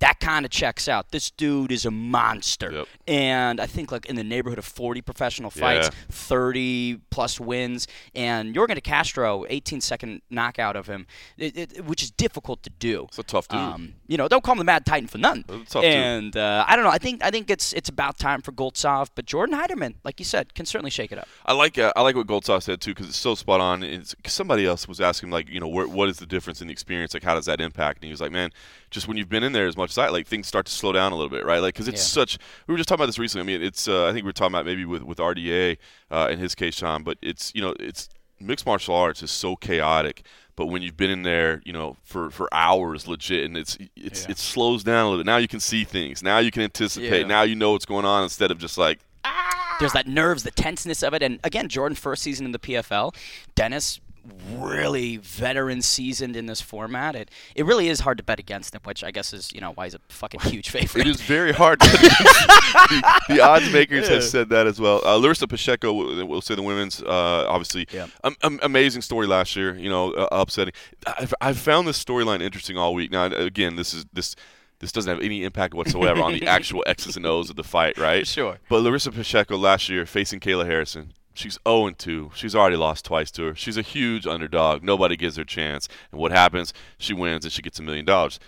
That 0.00 0.20
kind 0.20 0.44
of 0.44 0.52
checks 0.52 0.86
out. 0.86 1.10
This 1.10 1.28
dude 1.32 1.72
is 1.72 1.84
a 1.84 1.90
monster. 1.90 2.70
Yep. 2.70 2.86
And 3.08 3.60
I 3.60 3.66
think 3.66 3.90
like 3.90 4.06
in 4.06 4.14
the 4.14 4.22
neighborhood 4.22 4.56
of 4.60 4.64
40 4.64 5.02
professional 5.02 5.50
fights, 5.50 5.88
Yeah. 5.88 5.94
30 6.08 6.98
plus 7.10 7.40
wins, 7.40 7.88
and 8.14 8.54
Jorgen 8.54 8.76
De 8.76 8.80
Castro, 8.80 9.44
18 9.48 9.80
second 9.80 10.22
knockout 10.30 10.76
of 10.76 10.86
him, 10.86 11.08
it, 11.36 11.56
it, 11.56 11.84
which 11.84 12.00
is 12.04 12.12
difficult 12.12 12.62
to 12.62 12.70
do. 12.70 13.06
It's 13.08 13.18
a 13.18 13.24
tough 13.24 13.48
dude. 13.48 13.58
Um, 13.58 13.94
you 14.08 14.16
know, 14.16 14.26
don't 14.26 14.42
call 14.42 14.52
him 14.52 14.58
the 14.58 14.64
Mad 14.64 14.84
Titan 14.86 15.06
for 15.06 15.18
nothing. 15.18 15.44
It's 15.48 15.70
a 15.70 15.74
tough 15.74 15.82
dude. 15.82 15.94
and 15.94 16.36
uh, 16.36 16.64
I 16.66 16.74
don't 16.74 16.84
know. 16.84 16.90
I 16.90 16.98
think 16.98 17.22
I 17.22 17.30
think 17.30 17.50
it's 17.50 17.72
it's 17.74 17.88
about 17.90 18.18
time 18.18 18.40
for 18.42 18.52
Goltsov, 18.52 19.10
but 19.14 19.26
Jordan 19.26 19.54
Heiderman, 19.56 19.94
like 20.02 20.18
you 20.18 20.24
said, 20.24 20.54
can 20.54 20.64
certainly 20.66 20.90
shake 20.90 21.12
it 21.12 21.18
up. 21.18 21.28
I 21.46 21.52
like 21.52 21.78
uh, 21.78 21.92
I 21.94 22.00
like 22.02 22.16
what 22.16 22.26
Goltsov 22.26 22.62
said 22.62 22.80
too 22.80 22.92
because 22.92 23.06
it's 23.08 23.18
so 23.18 23.34
spot 23.34 23.60
on. 23.60 23.82
It's, 23.82 24.14
'cause 24.24 24.32
somebody 24.32 24.64
else 24.66 24.88
was 24.88 25.00
asking 25.00 25.30
like 25.30 25.48
you 25.50 25.60
know 25.60 25.68
where, 25.68 25.86
what 25.86 26.08
is 26.08 26.16
the 26.18 26.26
difference 26.26 26.60
in 26.60 26.68
the 26.68 26.72
experience? 26.72 27.12
Like 27.14 27.22
how 27.22 27.34
does 27.34 27.44
that 27.46 27.60
impact? 27.60 27.98
And 27.98 28.04
he 28.04 28.10
was 28.10 28.20
like, 28.20 28.32
man, 28.32 28.50
just 28.90 29.06
when 29.06 29.16
you've 29.18 29.28
been 29.28 29.42
in 29.44 29.52
there 29.52 29.66
as 29.66 29.76
much 29.76 29.90
as 29.90 29.98
I, 29.98 30.08
like 30.08 30.26
things 30.26 30.46
start 30.46 30.64
to 30.66 30.72
slow 30.72 30.92
down 30.92 31.12
a 31.12 31.14
little 31.14 31.30
bit, 31.30 31.44
right? 31.44 31.60
Like 31.60 31.74
because 31.74 31.88
it's 31.88 32.00
Yeah. 32.00 32.22
such. 32.22 32.38
We 32.66 32.72
were 32.72 32.78
just 32.78 32.88
talking 32.88 33.00
about 33.02 33.06
this 33.06 33.18
recently. 33.18 33.52
I 33.54 33.58
mean, 33.58 33.66
it's 33.66 33.86
uh, 33.88 34.06
I 34.06 34.12
think 34.12 34.24
we 34.24 34.28
were 34.28 34.32
talking 34.32 34.54
about 34.54 34.64
maybe 34.64 34.84
with 34.86 35.02
with 35.02 35.18
RDA 35.18 35.76
uh, 36.10 36.28
in 36.30 36.38
his 36.38 36.54
case, 36.54 36.76
Sean, 36.76 37.02
but 37.02 37.18
it's 37.20 37.52
you 37.54 37.60
know 37.60 37.74
it's 37.78 38.08
mixed 38.40 38.64
martial 38.64 38.94
arts 38.94 39.22
is 39.22 39.30
so 39.30 39.54
chaotic. 39.56 40.22
But 40.58 40.66
when 40.66 40.82
you've 40.82 40.96
been 40.96 41.08
in 41.10 41.22
there, 41.22 41.62
you 41.64 41.72
know, 41.72 41.96
for, 42.02 42.30
for 42.30 42.52
hours, 42.52 43.06
legit, 43.06 43.44
and 43.44 43.56
it's 43.56 43.78
it's 43.96 44.24
Yeah. 44.24 44.32
it 44.32 44.38
slows 44.38 44.82
down 44.82 45.06
a 45.06 45.08
little 45.08 45.20
bit. 45.20 45.26
Now 45.26 45.36
you 45.36 45.46
can 45.46 45.60
see 45.60 45.84
things. 45.84 46.20
Now 46.20 46.38
you 46.38 46.50
can 46.50 46.62
anticipate. 46.62 47.20
Yeah. 47.20 47.26
Now 47.28 47.42
you 47.42 47.54
know 47.54 47.70
what's 47.72 47.86
going 47.86 48.04
on 48.04 48.24
instead 48.24 48.50
of 48.50 48.58
just 48.58 48.76
like 48.76 48.98
ah, 49.24 49.76
there's 49.78 49.92
that 49.92 50.08
nerves, 50.08 50.42
the 50.42 50.50
tenseness 50.50 51.04
of 51.04 51.14
it, 51.14 51.22
and 51.22 51.38
again, 51.44 51.68
Jordan 51.68 51.94
first 51.94 52.24
season 52.24 52.44
in 52.44 52.50
the 52.50 52.58
PFL, 52.58 53.14
Dennis 53.54 54.00
really 54.56 55.16
veteran 55.18 55.82
seasoned 55.82 56.36
in 56.36 56.46
this 56.46 56.60
format. 56.60 57.14
It 57.16 57.30
it 57.54 57.64
really 57.66 57.88
is 57.88 58.00
hard 58.00 58.18
to 58.18 58.24
bet 58.24 58.38
against 58.38 58.74
him, 58.74 58.80
which 58.84 59.02
I 59.04 59.10
guess 59.10 59.32
is 59.32 59.52
you 59.52 59.60
know 59.60 59.72
why 59.72 59.84
he's 59.84 59.94
a 59.94 60.00
fucking 60.08 60.40
huge 60.50 60.70
favorite. 60.70 61.06
It 61.06 61.10
is 61.10 61.20
very 61.20 61.52
hard. 61.52 61.80
To 61.80 61.88
the, 61.88 63.20
the 63.28 63.40
odds 63.48 63.70
makers 63.72 64.08
Yeah. 64.08 64.14
have 64.14 64.24
said 64.24 64.48
that 64.50 64.66
as 64.66 64.80
well. 64.80 65.00
Uh, 65.04 65.16
Larissa 65.16 65.46
Pacheco, 65.46 65.92
we'll 65.92 66.26
we'll 66.26 66.40
say 66.40 66.54
the 66.54 66.62
women's, 66.62 67.02
uh, 67.02 67.46
obviously, 67.48 67.86
Yeah. 67.92 68.06
um, 68.24 68.36
um, 68.42 68.58
amazing 68.62 69.02
story 69.02 69.26
last 69.26 69.56
year. 69.56 69.74
You 69.76 69.90
know, 69.90 70.12
uh, 70.12 70.28
upsetting. 70.32 70.74
I've, 71.06 71.34
I've 71.40 71.58
found 71.58 71.86
this 71.88 72.02
storyline 72.02 72.40
interesting 72.42 72.76
all 72.76 72.94
week. 72.94 73.10
Now, 73.10 73.24
again, 73.26 73.76
this 73.76 73.94
is 73.94 74.06
this. 74.12 74.34
This 74.80 74.92
doesn't 74.92 75.12
have 75.12 75.20
any 75.24 75.42
impact 75.42 75.74
whatsoever 75.74 76.22
on 76.22 76.34
the 76.34 76.46
actual 76.56 76.84
X's 76.86 77.16
and 77.16 77.26
O's 77.26 77.50
of 77.50 77.56
the 77.56 77.64
fight, 77.64 77.98
right? 77.98 78.24
Sure. 78.24 78.58
But 78.68 78.82
Larissa 78.84 79.10
Pacheco 79.10 79.56
last 79.56 79.88
year 79.88 80.06
facing 80.06 80.38
Kayla 80.38 80.66
Harrison, 80.66 81.14
she's 81.38 81.58
0 81.66 81.90
2. 81.90 82.32
She's 82.34 82.54
already 82.54 82.76
lost 82.76 83.04
twice 83.04 83.30
to 83.32 83.44
her. 83.44 83.54
She's 83.54 83.76
a 83.76 83.82
huge 83.82 84.26
underdog. 84.26 84.82
Nobody 84.82 85.16
gives 85.16 85.36
her 85.36 85.42
a 85.42 85.46
chance. 85.46 85.88
And 86.10 86.20
what 86.20 86.32
happens? 86.32 86.72
She 86.98 87.12
wins 87.14 87.44
and 87.44 87.52
she 87.52 87.62
gets 87.62 87.78
a 87.78 87.82
million 87.82 88.04
dollars. 88.04 88.38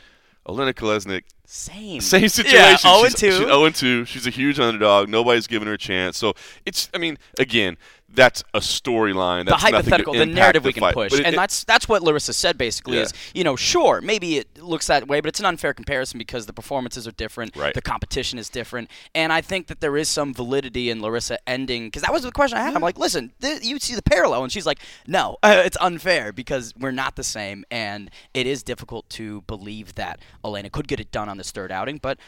Olena 0.49 0.73
Kolesnyk, 0.73 1.25
Same. 1.45 2.01
same 2.01 2.23
Yeah, 2.23 2.29
situation. 2.29 2.79
0 2.79 3.05
she's, 3.05 3.15
2. 3.15 3.31
She's 3.31 3.39
0 3.39 3.71
2. 3.71 4.05
She's 4.07 4.27
a 4.27 4.31
huge 4.31 4.59
underdog. 4.59 5.09
Nobody's 5.09 5.47
giving 5.47 5.69
her 5.69 5.75
a 5.75 5.79
chance. 5.79 6.17
So 6.19 6.35
it's, 6.67 6.91
I 6.95 6.99
mean, 6.99 7.19
again, 7.39 7.77
that's 8.13 8.43
a 8.55 8.61
storyline. 8.61 9.45
the 9.45 9.51
That's 9.53 9.63
nothing 9.63 9.71
to 9.71 9.77
hypothetical, 9.77 10.15
the 10.15 10.27
narrative 10.27 10.65
we 10.65 10.73
can 10.73 10.81
fight. 10.81 10.95
push, 10.95 11.13
it- 11.13 11.25
and 11.25 11.35
it- 11.35 11.37
that's 11.37 11.65
that's 11.65 11.89
what 11.89 12.03
Larissa 12.03 12.33
said 12.33 12.59
basically. 12.59 12.97
Yeah. 12.97 13.03
Is 13.05 13.13
you 13.35 13.45
know, 13.45 13.57
sure, 13.57 14.01
maybe 14.01 14.39
it 14.39 14.59
looks 14.63 14.87
that 14.89 15.07
way, 15.09 15.21
but 15.21 15.29
it's 15.29 15.41
an 15.41 15.47
unfair 15.47 15.73
comparison 15.75 16.19
because 16.19 16.47
the 16.47 16.53
performances 16.53 17.07
are 17.07 17.13
different, 17.13 17.57
Right. 17.57 17.75
the 17.75 17.83
competition 17.83 18.39
is 18.39 18.49
different, 18.49 18.91
and 19.15 19.33
I 19.33 19.41
think 19.41 19.69
that 19.69 19.81
there 19.81 19.97
is 19.97 20.09
some 20.09 20.35
validity 20.35 20.91
in 20.91 21.01
Larissa 21.01 21.39
ending 21.49 21.87
because 21.87 22.03
that 22.03 22.13
was 22.13 22.23
the 22.23 22.33
question 22.33 22.59
I 22.59 22.63
had. 22.63 22.75
I'm 22.75 22.83
like, 22.83 22.99
listen, 22.99 23.33
th- 23.41 23.63
you 23.63 23.79
see 23.79 23.95
the 23.95 24.03
parallel, 24.03 24.43
and 24.43 24.53
she's 24.53 24.67
like, 24.67 24.81
no, 25.07 25.37
uh, 25.43 25.63
it's 25.65 25.77
unfair 25.81 26.33
because 26.33 26.75
we're 26.79 26.91
not 26.91 27.17
the 27.17 27.25
same, 27.25 27.65
and 27.71 28.11
it 28.35 28.47
is 28.47 28.63
difficult 28.63 29.09
to 29.11 29.43
believe 29.43 29.95
that 29.95 30.21
Elena 30.45 30.71
could 30.71 30.89
get 30.89 31.01
it 31.01 31.11
done 31.13 31.29
on 31.29 31.37
this 31.39 31.51
third 31.51 31.71
outing, 31.73 31.99
but. 31.99 32.19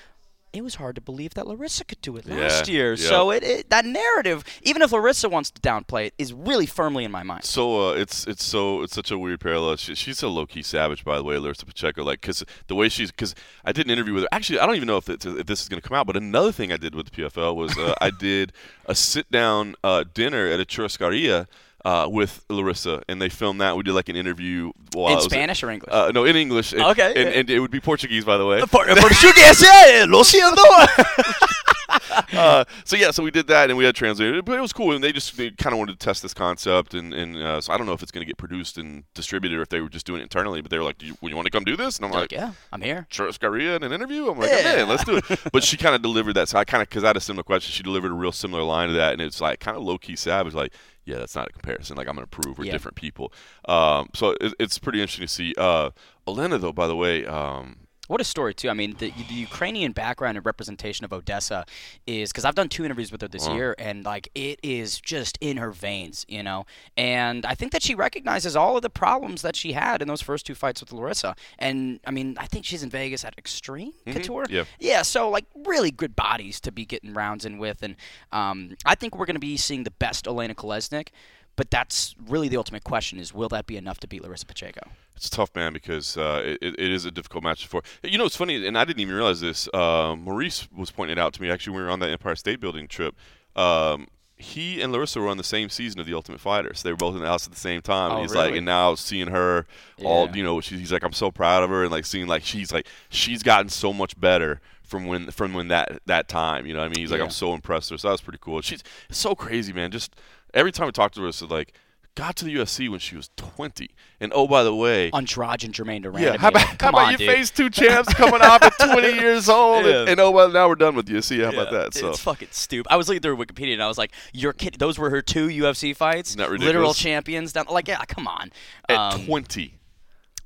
It 0.53 0.63
was 0.63 0.75
hard 0.75 0.95
to 0.97 1.01
believe 1.01 1.33
that 1.35 1.47
Larissa 1.47 1.85
could 1.85 2.01
do 2.03 2.17
it 2.19 2.27
last 2.27 2.69
Yeah, 2.69 2.75
year. 2.75 2.93
yeah. 2.93 3.09
So 3.09 3.31
it, 3.31 3.43
it 3.43 3.71
that 3.71 3.87
narrative, 3.87 4.45
even 4.63 4.83
if 4.83 4.93
Larissa 4.93 5.29
wants 5.29 5.51
to 5.51 5.61
downplay 5.63 6.07
it, 6.09 6.15
is 6.19 6.33
really 6.33 6.67
firmly 6.67 7.05
in 7.05 7.11
my 7.11 7.23
mind. 7.23 7.45
so 7.45 7.89
uh, 7.91 7.93
it's 7.95 8.27
it's 8.27 8.45
so 8.45 8.83
it's 8.83 8.95
such 8.95 9.11
a 9.11 9.19
weird 9.19 9.41
parallel. 9.41 9.77
She, 9.77 9.95
she's 9.95 10.23
a 10.23 10.29
low 10.29 10.45
key 10.45 10.63
savage, 10.63 11.05
by 11.05 11.17
the 11.17 11.25
way, 11.25 11.39
Larissa 11.39 11.65
Pacheco. 11.65 12.05
Like, 12.05 12.21
cause 12.21 12.45
the 12.67 12.75
way 12.75 12.89
she's, 12.91 13.11
cause 13.11 13.35
I 13.65 13.73
did 13.73 13.87
an 13.87 13.93
interview 13.93 14.13
with 14.15 14.25
her. 14.25 14.29
Actually, 14.33 14.59
I 14.61 14.67
don't 14.67 14.77
even 14.77 14.89
know 14.89 14.99
if, 14.99 15.09
it's, 15.09 15.25
if 15.25 15.47
this 15.47 15.63
is 15.63 15.69
gonna 15.71 15.81
come 15.81 15.97
out. 15.97 16.07
But 16.07 16.17
another 16.17 16.53
thing 16.53 16.71
I 16.71 16.77
did 16.77 16.95
with 16.95 17.11
the 17.11 17.23
PFL 17.23 17.57
was 17.57 17.77
uh, 17.79 17.95
I 18.01 18.11
did 18.11 18.53
a 18.87 18.95
sit 18.95 19.31
down 19.31 19.75
uh, 19.83 20.05
dinner 20.13 20.47
at 20.49 20.61
a 20.61 20.65
churrascaria. 20.67 21.47
Uh, 21.85 22.07
with 22.09 22.45
Larissa, 22.49 23.03
and 23.09 23.21
they 23.21 23.29
filmed 23.29 23.61
that. 23.61 23.77
We 23.77 23.83
did 23.83 23.93
like 23.95 24.09
an 24.09 24.15
interview. 24.15 24.71
In 24.95 25.21
Spanish 25.21 25.65
or 25.65 25.71
English? 25.71 25.93
Uh, 25.93 26.13
no, 26.15 26.25
in 26.25 26.37
English. 26.37 26.73
And- 26.73 26.83
Okay, 26.83 27.09
and, 27.09 27.17
yeah. 27.29 27.41
and 27.41 27.51
it 27.51 27.59
would 27.59 27.73
be 27.73 27.81
Portuguese, 27.81 28.25
by 28.25 28.37
the 28.37 28.47
way. 28.47 28.61
Por- 28.61 28.85
Portugués, 28.87 29.65
eh, 29.65 30.05
lo 30.09 30.23
siento. 30.23 30.63
uh, 32.35 32.65
so 32.85 32.97
yeah, 32.97 33.11
so 33.11 33.23
we 33.23 33.31
did 33.31 33.47
that 33.49 33.69
and 33.71 33.77
we 33.77 33.85
had 33.85 33.95
translated, 33.95 34.45
but 34.45 34.57
it 34.57 34.61
was 34.61 34.73
cool. 34.73 34.93
And 34.95 35.03
they 35.03 35.13
just 35.13 35.37
they 35.37 35.51
kind 35.51 35.73
of 35.73 35.79
wanted 35.79 35.99
to 35.99 36.05
test 36.05 36.23
this 36.23 36.35
concept, 36.35 36.95
and, 36.95 37.13
and 37.13 37.37
uh, 37.37 37.61
so 37.61 37.73
I 37.73 37.77
don't 37.77 37.87
know 37.87 37.93
if 37.93 38.03
it's 38.03 38.13
going 38.13 38.23
to 38.23 38.27
get 38.27 38.37
produced 38.37 38.79
and 38.79 39.05
distributed 39.15 39.59
or 39.59 39.63
if 39.63 39.69
they 39.69 39.81
were 39.81 39.89
just 39.89 40.07
doing 40.07 40.21
it 40.21 40.25
internally. 40.25 40.61
But 40.61 40.71
they 40.71 40.79
were 40.79 40.85
like, 40.85 40.99
"Do 40.99 41.07
you, 41.07 41.17
you 41.23 41.35
want 41.37 41.47
to 41.47 41.51
come 41.51 41.65
do 41.65 41.77
this?" 41.77 41.97
And 41.97 42.07
I'm 42.07 42.13
like, 42.13 42.21
like, 42.23 42.33
yeah, 42.33 42.53
I'm 42.73 42.81
here. 42.81 43.07
Churrascaria 43.11 43.77
in 43.77 43.83
an 43.83 43.93
interview. 43.93 44.29
I'm 44.29 44.39
like, 44.39 44.51
Yeah. 44.51 44.63
man, 44.77 44.89
let's 44.89 45.05
do 45.05 45.17
it. 45.17 45.25
But 45.53 45.65
she 45.65 45.77
kind 45.77 45.95
of 45.95 46.03
delivered 46.03 46.35
that. 46.35 46.49
So 46.49 46.59
I 46.59 46.65
kind 46.65 46.83
of, 46.83 46.89
because 46.89 47.05
I 47.05 47.09
had 47.09 47.17
a 47.17 47.21
similar 47.21 47.43
question, 47.43 47.73
she 47.73 47.83
delivered 47.83 48.11
a 48.13 48.15
real 48.15 48.33
similar 48.33 48.63
line 48.63 48.89
to 48.89 48.95
that, 48.95 49.13
and 49.13 49.21
it's 49.21 49.41
like 49.41 49.61
kind 49.61 49.77
of 49.77 49.83
low 49.83 49.99
key 49.99 50.17
savage, 50.17 50.55
like. 50.55 50.73
Yeah, 51.05 51.19
that's 51.19 51.35
not 51.35 51.49
a 51.49 51.53
comparison. 51.53 51.97
Like 51.97 52.09
I'm 52.09 52.15
gonna 52.15 52.27
prove 52.27 52.59
we're 52.59 52.67
Yeah. 52.67 52.73
different 52.73 52.97
people. 52.97 53.33
Um, 53.67 54.09
so 54.15 54.37
it, 54.41 54.55
it's 54.61 54.79
pretty 54.79 55.01
interesting 55.01 55.27
to 55.27 55.33
see. 55.33 55.55
Uh, 55.59 55.91
Elena, 56.29 56.59
though, 56.59 56.73
by 56.73 56.87
the 56.87 56.95
way, 56.97 57.27
um, 57.27 57.79
What 58.09 58.21
a 58.21 58.25
story 58.25 58.53
too. 58.53 58.69
I 58.69 58.75
mean, 58.75 58.97
the, 58.99 59.11
the 59.13 59.35
Ukrainian 59.35 59.93
background 59.93 60.37
and 60.37 60.45
representation 60.45 61.05
of 61.05 61.13
Odessa 61.13 61.65
is 62.07 62.31
because 62.33 62.45
I've 62.45 62.57
done 62.57 62.69
two 62.69 62.85
interviews 62.85 63.13
with 63.13 63.23
her 63.23 63.29
this 63.29 63.47
Wow. 63.47 63.55
year, 63.55 63.75
and 63.79 64.05
like 64.05 64.29
it 64.35 64.59
is 64.63 65.01
just 65.01 65.39
in 65.41 65.57
her 65.57 65.71
veins, 65.71 66.27
you 66.29 66.43
know. 66.43 66.67
And 66.97 67.47
I 67.47 67.55
think 67.55 67.71
that 67.73 67.83
she 67.83 67.95
recognizes 67.95 68.57
all 68.57 68.77
of 68.77 68.83
the 68.83 68.91
problems 68.91 69.43
that 69.43 69.55
she 69.55 69.73
had 69.73 70.03
in 70.03 70.09
those 70.09 70.21
first 70.21 70.45
two 70.45 70.55
fights 70.57 70.81
with 70.81 70.93
Larissa. 70.93 71.37
And 71.61 72.01
I 72.05 72.11
mean, 72.11 72.37
I 72.39 72.47
think 72.47 72.65
she's 72.65 72.83
in 72.83 72.91
Vegas 72.91 73.25
at 73.25 73.39
Extreme 73.39 73.93
Couture. 74.07 74.47
yeah. 74.51 74.65
Yeah, 74.81 75.03
so 75.03 75.31
like 75.31 75.47
really 75.65 75.93
good 75.93 76.17
bodies 76.17 76.61
to 76.63 76.73
be 76.73 76.85
getting 76.85 77.15
rounds 77.15 77.45
in 77.45 77.57
with, 77.59 77.83
and 77.83 77.95
um, 78.33 78.75
I 78.85 78.97
think 78.97 79.17
we're 79.17 79.27
going 79.27 79.37
to 79.37 79.41
be 79.41 79.57
seeing 79.57 79.85
the 79.85 79.93
best 79.93 80.27
Elena 80.27 80.55
Kolesnyk. 80.57 81.09
But 81.55 81.71
that's 81.71 82.15
really 82.27 82.49
the 82.49 82.57
ultimate 82.57 82.83
question: 82.83 83.19
is 83.21 83.33
will 83.33 83.49
that 83.51 83.67
be 83.67 83.77
enough 83.77 84.01
to 84.01 84.09
beat 84.09 84.23
Larissa 84.23 84.47
Pacheco? 84.47 84.81
It's 85.17 85.31
tough, 85.31 85.55
man, 85.55 85.73
because 85.73 86.17
uh, 86.17 86.57
it, 86.61 86.75
it 86.79 86.91
is 86.91 87.05
a 87.05 87.11
difficult 87.11 87.45
match 87.45 87.67
for. 87.67 87.83
You 88.03 88.19
know, 88.19 88.25
it's 88.25 88.37
funny, 88.37 88.67
and 88.67 88.77
I 88.77 88.85
didn't 88.85 89.01
even 89.01 89.15
realize 89.15 89.41
this. 89.41 89.69
Uh, 89.73 90.17
Maurice 90.19 90.69
was 90.77 90.91
pointing 90.91 91.17
it 91.19 91.21
out 91.21 91.33
to 91.35 91.43
me 91.43 91.51
actually 91.51 91.75
when 91.75 91.83
we 91.83 91.87
were 91.87 91.93
on 91.93 92.01
that 92.01 92.11
Empire 92.11 92.35
State 92.35 92.61
Building 92.61 92.89
trip. 92.89 93.15
Um, 93.55 94.09
he 94.43 94.83
and 94.83 94.93
Larissa 94.93 95.21
were 95.21 95.29
on 95.29 95.37
the 95.37 95.45
same 95.45 95.69
season 95.69 96.01
of 96.01 96.07
The 96.07 96.15
Ultimate 96.15 96.41
Fighter, 96.41 96.75
so 96.75 96.87
they 96.87 96.93
were 96.93 96.97
both 96.97 97.15
in 97.15 97.21
the 97.21 97.29
house 97.29 97.47
at 97.47 97.53
the 97.53 97.61
same 97.61 97.81
time. 97.81 98.11
Oh, 98.11 98.15
and 98.15 98.23
he's 98.23 98.35
like, 98.35 98.47
really? 98.49 98.59
and 98.59 98.67
now 98.67 98.95
seeing 98.97 99.29
her, 99.29 99.67
all 100.03 100.29
you 100.35 100.43
know, 100.43 100.61
she, 100.61 100.77
he's 100.77 100.93
like, 100.93 101.05
I'm 101.05 101.13
so 101.13 101.31
proud 101.31 101.63
of 101.63 101.71
her, 101.71 101.85
and 101.85 101.93
like 101.93 102.05
seeing 102.05 102.27
like 102.27 102.45
she's 102.45 102.73
like 102.73 102.87
she's 103.09 103.43
gotten 103.43 103.69
so 103.69 103.93
much 103.93 104.19
better 104.19 104.61
from 104.83 105.07
when 105.07 105.31
from 105.31 105.55
when 105.55 105.69
that 105.69 106.01
that 106.07 106.29
time. 106.29 106.67
You 106.67 106.75
know, 106.75 106.81
what 106.81 106.87
I 106.87 106.89
mean, 106.89 106.99
he's 106.99 107.11
like, 107.11 107.19
Yeah. 107.19 107.25
I'm 107.25 107.31
so 107.31 107.55
impressed 107.55 107.91
with 107.91 108.01
her. 108.01 108.03
So 108.03 108.09
that 108.09 108.13
was 108.13 108.21
pretty 108.21 108.41
cool. 108.41 108.61
She's 108.61 108.83
it's 109.09 109.19
so 109.19 109.35
crazy, 109.35 109.73
man. 109.73 109.91
Just 109.93 110.17
every 110.53 110.73
time 110.73 110.87
we 110.87 110.93
talk 110.93 111.13
to 111.13 111.23
her, 111.23 111.29
it's 111.29 111.43
like. 111.43 111.73
Got 112.15 112.37
to 112.37 112.45
the 112.45 112.55
UFC 112.55 112.91
when 112.91 113.01
she 113.01 113.17
was 113.17 113.31
20, 113.39 113.89
and 114.21 114.33
oh 114.35 114.47
by 114.47 114.63
the 114.63 114.75
way, 114.75 115.11
Andrade 115.13 115.65
and 115.65 115.75
Germaine 115.75 116.03
de 116.03 116.11
Randamie. 116.11 116.21
yeah, 116.21 116.37
how 116.37 116.49
about, 116.49 116.61
how 116.63 116.75
come 116.77 116.95
about 116.95 117.07
on, 117.07 117.13
you 117.13 117.17
dude. 117.17 117.31
face 117.31 117.51
two 117.51 117.71
champs 117.71 118.13
coming 118.13 118.43
off 118.43 118.63
at 118.63 118.75
20 118.79 119.13
years 119.19 119.49
old, 119.49 119.87
and, 119.87 120.07
Yeah. 120.07 120.13
and 120.13 120.21
oh 120.21 120.31
well, 120.31 120.51
now 120.51 120.69
we're 120.69 120.75
done 120.75 120.95
with 120.95 121.07
the 121.07 121.15
UFC. 121.15 121.43
How 121.43 121.51
about 121.53 121.73
that? 121.73 121.95
So 121.95 122.11
It's 122.11 122.21
fucking 122.21 122.49
stupid. 122.51 122.93
I 122.93 122.97
was 122.97 123.09
looking 123.09 123.23
through 123.23 123.39
Wikipedia 123.39 123.73
and 123.73 123.83
I 123.83 123.89
was 123.89 123.97
like, 123.97 124.13
"You're 124.35 124.53
kidding? 124.53 124.77
Those 124.79 124.99
were 124.99 125.09
her 125.09 125.23
two 125.23 125.49
UFC 125.49 125.97
fights, 125.97 126.31
Isn't 126.33 126.39
that 126.39 126.51
literal 126.51 126.93
champions." 126.93 127.55
Down, 127.55 127.65
like, 127.71 127.89
yeah, 127.89 128.05
come 128.05 128.29
on. 128.29 128.53
at 128.91 128.99
Um, 129.15 129.25
20, 129.25 129.79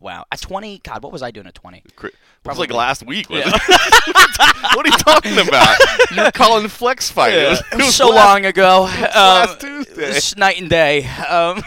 wow, 0.01 0.25
at 0.31 0.41
20, 0.41 0.79
God, 0.81 1.03
what 1.03 1.13
was 1.13 1.23
I 1.23 1.31
doing 1.31 1.47
at 1.47 1.55
20? 1.55 1.83
Cra- 1.97 2.09
it 2.11 2.15
was 2.45 2.59
like 2.59 2.69
Probably. 2.69 2.77
last 2.77 3.05
week. 3.07 3.29
Yeah. 3.29 3.43
it? 3.47 3.53
what 4.77 4.87
are 4.87 4.91
you 4.91 4.99
talking 4.99 5.39
about? 5.49 5.77
You're 6.15 6.31
calling 6.33 6.69
flex 6.69 7.11
fight. 7.11 7.35
It 7.35 7.49
was, 7.49 7.63
It 7.73 7.77
was 7.77 7.95
so 7.95 8.11
long 8.11 8.45
ago. 8.45 8.89
Um, 9.07 9.13
last 9.15 9.61
Tuesday. 9.61 10.03
it's 10.05 10.37
night 10.37 10.61
and 10.61 10.69
day. 10.69 11.07
Um, 11.07 11.63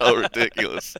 so 0.00 0.16
ridiculous. 0.16 0.96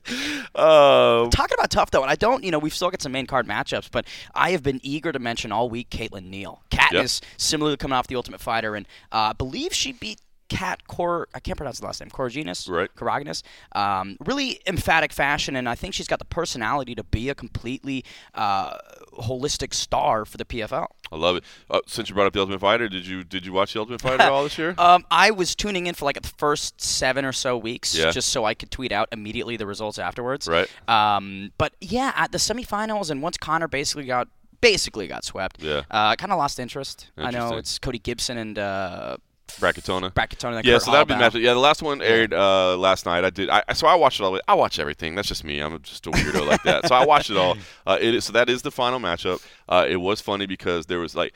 Um, 0.55 1.31
talking 1.31 1.55
about 1.59 1.70
tough 1.70 1.90
though, 1.90 2.03
and 2.03 2.11
I 2.11 2.14
don't, 2.14 2.44
you 2.44 2.51
know, 2.51 2.59
we've 2.59 2.74
still 2.74 2.90
got 2.90 3.03
some 3.03 3.12
main 3.12 3.27
card 3.27 3.46
matchups, 3.46 3.88
but 3.90 4.07
I 4.35 4.51
have 4.51 4.62
been 4.62 4.81
eager 4.83 5.11
to 5.12 5.18
mention 5.18 5.53
all 5.53 5.68
week 5.68 5.90
Caitlin 5.90 6.27
Neal. 6.29 6.62
Katniss, 6.70 7.20
similarly 7.37 7.77
coming 7.77 7.96
off 7.96 8.07
the 8.07 8.16
Ultimate 8.16 8.40
Fighter, 8.40 8.74
and 8.77 8.87
uh, 9.12 9.16
I 9.16 9.33
believe 9.33 9.72
she 9.74 9.92
beat 9.92 10.20
Kat 10.49 10.87
Cor. 10.89 11.29
I 11.35 11.41
can't 11.41 11.57
pronounce 11.57 11.81
the 11.81 11.87
last 11.87 12.01
name. 12.01 12.11
Coraginas. 12.11 12.69
Right. 12.69 12.89
Coraginas. 12.97 13.43
Um, 13.73 14.17
really 14.25 14.61
emphatic 14.67 15.13
fashion, 15.13 15.57
and 15.57 15.69
I 15.69 15.75
think 15.75 15.95
she's 15.95 16.09
got 16.09 16.19
the 16.19 16.25
personality 16.25 16.95
to 16.95 17.05
be 17.05 17.29
a 17.29 17.35
completely 17.35 18.05
uh, 18.35 18.77
holistic 19.19 19.75
star 19.75 20.25
for 20.25 20.37
the 20.37 20.45
PFL. 20.45 20.87
I 21.11 21.17
love 21.17 21.37
it. 21.37 21.45
Uh, 21.71 21.81
since 21.87 22.09
you 22.09 22.15
brought 22.15 22.27
up 22.27 22.33
the 22.33 22.41
Ultimate 22.41 22.61
Fighter, 22.61 22.89
did 22.89 23.07
you 23.07 23.25
did 23.25 23.47
you 23.47 23.53
watch 23.53 23.73
the 23.73 23.81
Ultimate 23.81 24.01
Fighter 24.01 24.25
all 24.25 24.43
this 24.45 24.59
year? 24.59 24.75
Um, 24.89 25.05
I 25.11 25.31
was 25.33 25.55
tuning 25.55 25.87
in 25.87 25.95
for 25.95 26.05
like 26.05 26.21
the 26.21 26.29
first 26.39 26.81
seven 26.81 27.25
or 27.25 27.33
so 27.33 27.57
weeks, 27.59 27.95
Yeah. 27.97 28.11
just 28.11 28.29
so 28.31 28.45
I 28.45 28.55
could 28.55 28.71
tweet 28.71 28.93
out 28.93 29.09
immediately 29.13 29.57
the 29.57 29.67
results 29.67 29.99
afterwards. 29.99 30.47
Right. 30.49 30.69
Um, 30.89 31.53
but 31.59 31.75
yeah, 31.81 32.13
at 32.17 32.33
the 32.33 32.39
semifinals, 32.39 33.11
and 33.11 33.23
once 33.23 33.37
Conor 33.37 33.69
basically 33.69 34.05
got 34.07 34.29
basically 34.61 35.07
got 35.07 35.25
swept, 35.25 35.63
Yeah. 35.63 35.83
uh, 35.91 36.17
kind 36.17 36.33
of 36.33 36.39
lost 36.39 36.59
interest. 36.59 37.11
I 37.17 37.31
know 37.31 37.57
it's 37.57 37.79
Cody 37.79 37.99
Gibson 37.99 38.39
and 38.39 38.59
uh, 38.59 39.17
Brad 39.61 39.75
Katona. 39.75 40.13
Bracketona. 40.13 40.63
Yeah, 40.65 40.75
Kurt 40.75 40.83
so 40.83 40.93
that'd 40.93 41.09
be 41.09 41.15
matchup. 41.15 41.41
Yeah, 41.43 41.55
the 41.55 41.59
last 41.61 41.83
one 41.83 42.01
aired 42.03 42.33
uh, 42.35 42.77
last 42.77 43.07
night. 43.07 43.25
I 43.25 43.31
did. 43.31 43.49
I 43.51 43.63
so 43.75 43.87
I 43.87 43.95
watched 43.95 44.21
it 44.21 44.25
all. 44.25 44.31
the 44.31 44.35
way- 44.37 44.41
I 44.49 44.55
watch 44.55 44.79
everything. 44.79 45.15
That's 45.15 45.29
just 45.29 45.45
me. 45.45 45.61
I'm 45.61 45.81
just 45.83 46.07
a 46.07 46.11
weirdo 46.11 46.47
like 46.47 46.63
that. 46.65 46.87
So 46.89 46.95
I 46.95 47.05
watched 47.07 47.31
it 47.31 47.37
all. 47.37 47.57
Uh, 47.87 47.97
it 48.01 48.15
is, 48.15 48.25
so 48.27 48.33
that 48.35 48.51
is 48.51 48.61
the 48.63 48.71
final 48.71 49.01
matchup. 49.01 49.43
Uh, 49.69 49.87
it 49.89 49.97
was 49.97 50.21
funny 50.21 50.47
because 50.47 50.87
there 50.87 50.99
was 50.99 51.15
like. 51.15 51.33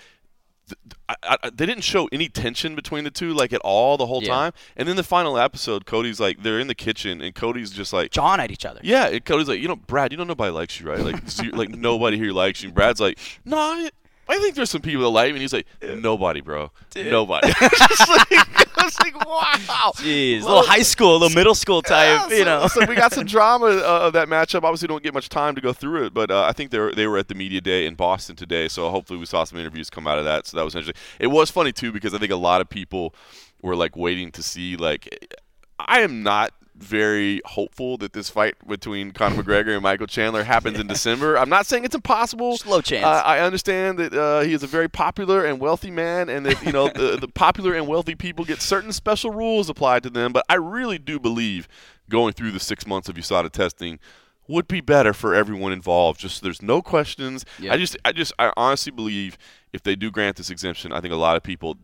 th- 0.68 0.78
I, 1.08 1.36
I, 1.42 1.50
they 1.50 1.64
didn't 1.66 1.82
show 1.84 2.08
any 2.12 2.28
tension 2.28 2.74
between 2.74 3.04
the 3.04 3.10
two 3.10 3.32
like 3.32 3.52
at 3.54 3.60
all 3.62 3.96
the 3.96 4.06
whole 4.06 4.22
Yeah. 4.22 4.28
time, 4.34 4.52
and 4.76 4.86
then 4.86 4.96
the 4.96 5.02
final 5.02 5.38
episode, 5.38 5.86
Cody's 5.86 6.20
like 6.20 6.42
they're 6.42 6.58
in 6.60 6.66
the 6.66 6.74
kitchen, 6.74 7.20
and 7.22 7.34
Cody's 7.34 7.70
just 7.70 7.92
like, 7.92 8.10
Jawing 8.10 8.40
at 8.40 8.50
each 8.50 8.64
other. 8.66 8.80
yeah, 8.82 9.06
and 9.08 9.24
Cody's 9.24 9.48
like, 9.48 9.60
you 9.60 9.68
know, 9.68 9.76
Brad, 9.76 10.12
you 10.12 10.18
know 10.18 10.24
nobody 10.24 10.50
likes 10.52 10.78
you, 10.78 10.88
right? 10.88 11.00
Like, 11.00 11.28
so 11.30 11.44
like 11.52 11.70
nobody 11.70 12.18
here 12.18 12.32
likes 12.32 12.62
you. 12.62 12.68
And 12.68 12.74
Brad's 12.74 13.00
like, 13.00 13.18
no, 13.46 13.56
I, 13.56 13.90
I 14.32 14.38
think 14.40 14.54
there's 14.54 14.70
some 14.70 14.80
people 14.82 15.02
that 15.02 15.08
like 15.10 15.28
him, 15.28 15.36
and 15.36 15.42
he's 15.42 15.52
like, 15.52 15.66
nobody, 15.82 16.40
bro, 16.40 16.70
nobody. 16.96 17.48
Just 17.60 18.08
like, 18.08 18.78
I 18.78 18.84
was 18.84 18.98
like, 19.00 19.26
wow. 19.26 19.92
Jeez, 19.96 20.40
a 20.42 20.44
little 20.46 20.62
high 20.62 20.82
school, 20.82 21.16
a 21.16 21.18
little 21.18 21.34
middle 21.34 21.54
school 21.54 21.82
type, 21.82 22.30
Yeah, 22.30 22.36
you 22.36 22.38
so- 22.38 22.44
know. 22.44 22.66
so 22.68 22.84
we 22.86 22.94
got 22.94 23.12
some 23.12 23.26
drama 23.26 23.66
uh, 23.66 24.06
of 24.06 24.12
that 24.14 24.28
matchup. 24.28 24.62
Obviously, 24.64 24.88
don't 24.88 25.02
get 25.02 25.14
much 25.14 25.28
time 25.28 25.54
to 25.54 25.60
go 25.60 25.72
through 25.72 26.06
it, 26.06 26.14
but 26.14 26.30
uh, 26.30 26.42
I 26.44 26.52
think 26.52 26.70
they 26.70 26.78
were 26.78 26.92
they 26.94 27.06
were 27.06 27.18
at 27.18 27.28
the 27.28 27.34
media 27.34 27.60
day 27.60 27.86
in 27.86 27.94
Boston 27.94 28.34
today, 28.36 28.68
so 28.68 28.88
hopefully 28.90 29.18
we 29.18 29.26
saw 29.26 29.44
some 29.44 29.58
interviews 29.58 29.90
come 29.90 30.06
out 30.06 30.18
of 30.18 30.24
that. 30.24 30.46
So 30.46 30.56
that 30.56 30.64
was 30.64 30.74
interesting. 30.74 31.00
It 31.18 31.28
was 31.28 31.50
funny 31.50 31.72
too 31.72 31.92
because 31.92 32.14
I 32.14 32.18
think 32.18 32.32
a 32.32 32.36
lot 32.36 32.60
of 32.60 32.68
people 32.68 33.14
were 33.60 33.76
like 33.76 33.96
waiting 33.96 34.30
to 34.32 34.42
see. 34.42 34.76
Like, 34.76 35.28
I 35.78 36.00
am 36.00 36.22
not 36.22 36.52
very 36.82 37.40
hopeful 37.44 37.96
that 37.98 38.12
this 38.12 38.28
fight 38.28 38.54
between 38.66 39.12
Conor 39.12 39.42
McGregor 39.42 39.72
and 39.74 39.82
Michael 39.82 40.06
Chandler 40.06 40.42
happens 40.42 40.78
in 40.78 40.86
December. 40.86 41.36
I'm 41.36 41.48
not 41.48 41.66
saying 41.66 41.84
it's 41.84 41.94
impossible. 41.94 42.52
Just 42.52 42.66
low 42.66 42.80
chance. 42.80 43.04
Uh, 43.04 43.22
I 43.24 43.40
understand 43.40 43.98
that 43.98 44.12
uh, 44.12 44.40
he 44.40 44.52
is 44.52 44.62
a 44.62 44.66
very 44.66 44.88
popular 44.88 45.44
and 45.44 45.60
wealthy 45.60 45.90
man, 45.90 46.28
and 46.28 46.44
that 46.46 46.62
you 46.64 46.72
know 46.72 46.88
the, 46.88 47.16
the 47.20 47.28
popular 47.28 47.74
and 47.74 47.86
wealthy 47.86 48.14
people 48.14 48.44
get 48.44 48.60
certain 48.60 48.92
special 48.92 49.30
rules 49.30 49.68
applied 49.68 50.02
to 50.02 50.10
them. 50.10 50.32
But 50.32 50.44
I 50.48 50.54
really 50.54 50.98
do 50.98 51.18
believe 51.18 51.68
going 52.08 52.32
through 52.34 52.50
the 52.50 52.60
six 52.60 52.86
months 52.86 53.08
of 53.08 53.16
USADA 53.16 53.50
testing 53.50 53.98
would 54.48 54.68
be 54.68 54.80
better 54.80 55.12
for 55.12 55.34
everyone 55.34 55.72
involved. 55.72 56.20
Just 56.20 56.38
so 56.38 56.44
there's 56.44 56.62
no 56.62 56.82
questions. 56.82 57.44
Yeah. 57.58 57.72
I 57.72 57.78
just, 57.78 57.96
I 58.04 58.12
just, 58.12 58.32
I 58.38 58.52
honestly 58.56 58.92
believe 58.92 59.38
if 59.72 59.82
they 59.82 59.96
do 59.96 60.10
grant 60.10 60.36
this 60.36 60.50
exemption, 60.50 60.92
I 60.92 61.00
think 61.00 61.12
a 61.12 61.16
lot 61.16 61.36
of 61.36 61.42
people. 61.42 61.76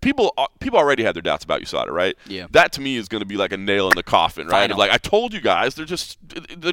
People, 0.00 0.32
uh, 0.38 0.46
people 0.60 0.78
already 0.78 1.02
had 1.02 1.14
their 1.14 1.22
doubts 1.22 1.44
about 1.44 1.60
USADA, 1.62 1.90
right? 1.90 2.16
Yeah. 2.26 2.46
That 2.50 2.72
to 2.72 2.80
me 2.80 2.96
is 2.96 3.08
going 3.08 3.20
to 3.20 3.26
be 3.26 3.36
like 3.36 3.52
a 3.52 3.56
nail 3.56 3.88
in 3.88 3.94
the 3.96 4.02
coffin, 4.02 4.46
right? 4.46 4.70
Like 4.70 4.90
I 4.90 4.98
told 4.98 5.32
you 5.32 5.40
guys, 5.40 5.74
they're 5.74 5.84
just, 5.84 6.18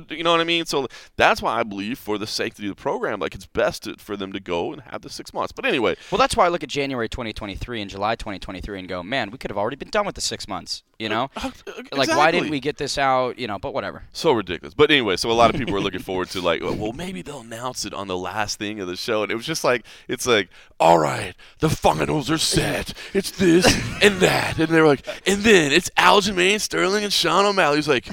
you 0.09 0.23
know 0.23 0.31
what 0.31 0.41
I 0.41 0.43
mean. 0.43 0.65
So 0.65 0.88
that's 1.15 1.41
why 1.41 1.59
I 1.59 1.63
believe, 1.63 1.97
for 1.99 2.17
the 2.17 2.27
safety 2.27 2.67
of 2.69 2.75
the 2.75 2.81
program, 2.81 3.19
like 3.19 3.35
it's 3.35 3.45
best 3.45 3.83
to, 3.83 3.95
for 3.97 4.15
them 4.15 4.31
to 4.33 4.39
go 4.39 4.73
and 4.73 4.81
have 4.83 5.01
the 5.01 5.09
six 5.09 5.33
months. 5.33 5.51
But 5.51 5.65
anyway, 5.65 5.95
Well, 6.11 6.19
that's 6.19 6.35
why 6.38 6.45
I 6.45 6.49
look 6.49 6.63
at 6.63 6.69
January 6.69 7.09
2023 7.09 7.81
and 7.81 7.89
July 7.89 8.15
2023 8.15 8.79
and 8.79 8.88
go, 8.88 9.01
man, 9.03 9.31
we 9.31 9.38
could 9.38 9.51
have 9.51 9.57
already 9.57 9.75
been 9.77 9.89
done 9.89 10.05
with 10.05 10.15
the 10.15 10.21
six 10.21 10.47
months. 10.47 10.83
You 10.97 11.09
know, 11.09 11.29
uh, 11.35 11.51
like 11.91 12.07
why 12.07 12.31
didn't 12.31 12.49
we 12.51 12.61
get 12.61 12.77
this 12.77 12.97
out? 12.97 13.38
You 13.38 13.47
know, 13.47 13.59
but 13.59 13.73
whatever. 13.73 14.03
So 14.13 14.31
ridiculous. 14.31 14.73
But 14.73 14.91
anyway, 14.91 15.17
so 15.17 15.29
a 15.29 15.33
lot 15.33 15.49
of 15.53 15.57
people 15.59 15.73
were 15.73 15.81
looking 15.81 15.99
forward 15.99 16.29
to 16.29 16.39
like, 16.39 16.61
well, 16.61 16.93
maybe 16.93 17.21
they'll 17.21 17.41
announce 17.41 17.83
it 17.83 17.93
on 17.93 18.07
the 18.07 18.15
last 18.15 18.59
thing 18.59 18.79
of 18.79 18.88
the 18.88 18.95
show, 18.95 19.21
and 19.21 19.29
it 19.29 19.35
was 19.35 19.45
just 19.45 19.65
like, 19.65 19.85
it's 20.07 20.25
like, 20.25 20.47
all 20.79 20.97
right, 20.97 21.33
the 21.59 21.67
finals 21.69 22.31
are 22.31 22.38
set. 22.38 22.93
It's 23.15 23.32
this 23.32 23.65
and 24.04 24.19
that, 24.19 24.60
and 24.60 24.67
they 24.67 24.82
were 24.82 24.88
like, 24.88 25.08
and 25.25 25.41
then 25.41 25.71
it's 25.71 25.89
Aljamain 25.97 26.60
Sterling 26.60 27.04
and 27.06 27.13
Sean 27.13 27.45
O'Malley. 27.45 27.78
He's 27.78 27.88
like. 27.88 28.08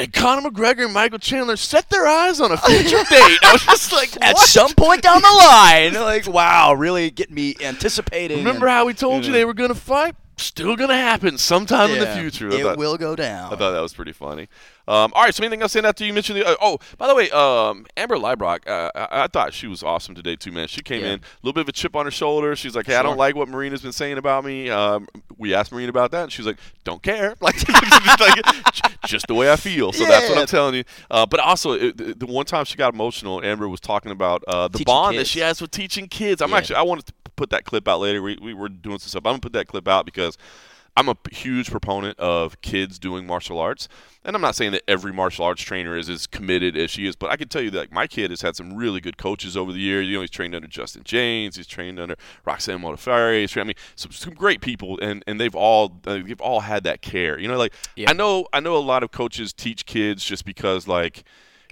And 0.00 0.12
Conor 0.12 0.48
McGregor 0.48 0.84
and 0.84 0.92
Michael 0.94 1.18
Chandler 1.18 1.56
set 1.56 1.90
their 1.90 2.06
eyes 2.06 2.40
on 2.40 2.52
a 2.52 2.56
future 2.56 3.02
date. 3.10 3.38
I 3.42 3.50
was 3.52 3.62
just 3.64 3.92
like, 3.92 4.10
At 4.22 4.34
what? 4.36 4.46
some 4.46 4.72
point 4.74 5.02
down 5.02 5.20
the 5.20 5.28
line, 5.28 5.94
like 5.94 6.28
wow, 6.28 6.72
really 6.74 7.10
getting 7.10 7.34
me 7.34 7.56
anticipating. 7.60 8.38
Remember 8.38 8.66
and- 8.68 8.72
how 8.76 8.84
we 8.86 8.94
told 8.94 9.24
you 9.24 9.32
Yeah. 9.32 9.38
they 9.38 9.44
were 9.44 9.54
going 9.54 9.70
to 9.70 9.74
fight? 9.74 10.14
Still 10.36 10.76
going 10.76 10.90
to 10.90 10.94
happen 10.96 11.36
sometime 11.36 11.90
in 11.90 11.98
the 11.98 12.06
future. 12.14 12.48
I 12.48 12.54
It 12.54 12.62
thought- 12.62 12.78
will 12.78 12.96
go 12.96 13.16
down. 13.16 13.52
I 13.52 13.56
thought 13.56 13.72
that 13.72 13.80
was 13.80 13.92
pretty 13.92 14.12
funny. 14.12 14.46
Um, 14.88 15.12
all 15.14 15.22
right, 15.24 15.34
so 15.34 15.44
anything 15.44 15.60
else 15.62 15.72
saying 15.72 15.84
after 15.84 16.04
you 16.04 16.12
mentioned 16.14 16.38
the? 16.38 16.46
Uh, 16.46 16.54
oh, 16.62 16.78
by 16.96 17.06
the 17.08 17.14
way, 17.14 17.30
um, 17.30 17.86
Amber 17.96 18.16
Leibrock, 18.16 18.66
uh, 18.66 18.90
I, 18.94 19.24
I 19.24 19.26
thought 19.26 19.52
she 19.52 19.66
was 19.66 19.82
awesome 19.82 20.14
today 20.14 20.34
too, 20.34 20.50
man. 20.50 20.66
She 20.66 20.80
came 20.80 21.02
Yeah. 21.02 21.12
in 21.12 21.18
a 21.18 21.22
little 21.42 21.52
bit 21.52 21.60
of 21.60 21.68
a 21.68 21.72
chip 21.72 21.94
on 21.94 22.06
her 22.06 22.10
shoulder. 22.10 22.56
She's 22.56 22.74
like, 22.74 22.86
"Hey, 22.86 22.96
I 22.96 23.02
don't 23.02 23.18
like 23.18 23.36
what 23.36 23.48
Marina's 23.48 23.82
been 23.82 23.92
saying 23.92 24.16
about 24.16 24.44
me." 24.46 24.70
Um, 24.70 25.06
we 25.36 25.54
asked 25.54 25.72
Marina 25.72 25.90
about 25.90 26.10
that, 26.12 26.22
and 26.24 26.32
she's 26.32 26.46
like, 26.46 26.56
"Don't 26.84 27.02
care, 27.02 27.34
like, 27.40 27.56
just, 29.06 29.26
the 29.26 29.34
way 29.34 29.52
I 29.52 29.56
feel." 29.56 29.92
So 29.92 30.04
that's 30.06 30.28
what 30.28 30.36
Yeah. 30.36 30.40
I'm 30.40 30.46
telling 30.46 30.74
you. 30.74 30.84
Uh, 31.10 31.26
but 31.26 31.40
also, 31.40 31.72
it, 31.72 31.96
the, 31.96 32.14
the 32.14 32.26
one 32.26 32.46
time 32.46 32.64
she 32.64 32.76
got 32.76 32.94
emotional, 32.94 33.42
Amber 33.44 33.68
was 33.68 33.80
talking 33.80 34.10
about 34.10 34.42
uh, 34.48 34.68
the 34.68 34.78
Teaching 34.78 34.84
bond 34.92 35.18
that 35.18 35.26
she 35.26 35.40
has 35.40 35.60
with 35.60 35.70
teaching 35.70 36.08
kids. 36.08 36.40
I'm 36.40 36.50
Yeah. 36.50 36.56
actually, 36.56 36.76
I 36.76 36.82
wanted 36.82 37.06
to 37.06 37.12
put 37.36 37.50
that 37.50 37.64
clip 37.64 37.86
out 37.88 38.00
later. 38.00 38.22
We, 38.22 38.38
we 38.40 38.54
were 38.54 38.68
doing 38.68 38.98
some 38.98 39.08
stuff. 39.08 39.22
I'm 39.26 39.32
gonna 39.32 39.40
put 39.40 39.52
that 39.52 39.66
clip 39.68 39.86
out 39.86 40.04
because. 40.06 40.38
I'm 40.98 41.08
a 41.08 41.16
huge 41.30 41.70
proponent 41.70 42.18
of 42.18 42.60
kids 42.60 42.98
doing 42.98 43.24
martial 43.24 43.60
arts, 43.60 43.86
and 44.24 44.34
I'm 44.34 44.42
not 44.42 44.56
saying 44.56 44.72
that 44.72 44.82
every 44.88 45.12
martial 45.12 45.44
arts 45.44 45.62
trainer 45.62 45.96
is 45.96 46.08
as 46.08 46.26
committed 46.26 46.76
as 46.76 46.90
she 46.90 47.06
is, 47.06 47.14
but 47.14 47.30
I 47.30 47.36
can 47.36 47.46
tell 47.46 47.62
you 47.62 47.70
that 47.70 47.78
like, 47.78 47.92
my 47.92 48.08
kid 48.08 48.30
has 48.30 48.42
had 48.42 48.56
some 48.56 48.74
really 48.74 49.00
good 49.00 49.16
coaches 49.16 49.56
over 49.56 49.72
the 49.72 49.78
years. 49.78 50.08
You 50.08 50.14
know, 50.16 50.22
he's 50.22 50.30
trained 50.30 50.56
under 50.56 50.66
Justin 50.66 51.02
James, 51.04 51.54
he's 51.54 51.68
trained 51.68 52.00
under 52.00 52.16
Roxanne 52.44 52.80
Modafferi, 52.80 53.42
he's 53.42 53.52
trained, 53.52 53.66
I 53.66 53.68
mean, 53.68 53.76
some, 53.94 54.10
some 54.10 54.34
great 54.34 54.60
people, 54.60 54.98
and, 55.00 55.22
and 55.28 55.40
they've 55.40 55.54
all 55.54 56.00
uh, 56.04 56.14
they've 56.14 56.40
all 56.40 56.60
had 56.60 56.82
that 56.82 57.00
care. 57.00 57.38
You 57.38 57.46
know, 57.46 57.56
like 57.56 57.74
Yeah. 57.94 58.10
I 58.10 58.12
know 58.12 58.48
I 58.52 58.58
know 58.58 58.76
a 58.76 58.78
lot 58.78 59.04
of 59.04 59.12
coaches 59.12 59.52
teach 59.52 59.86
kids 59.86 60.24
just 60.24 60.44
because 60.44 60.88
like 60.88 61.22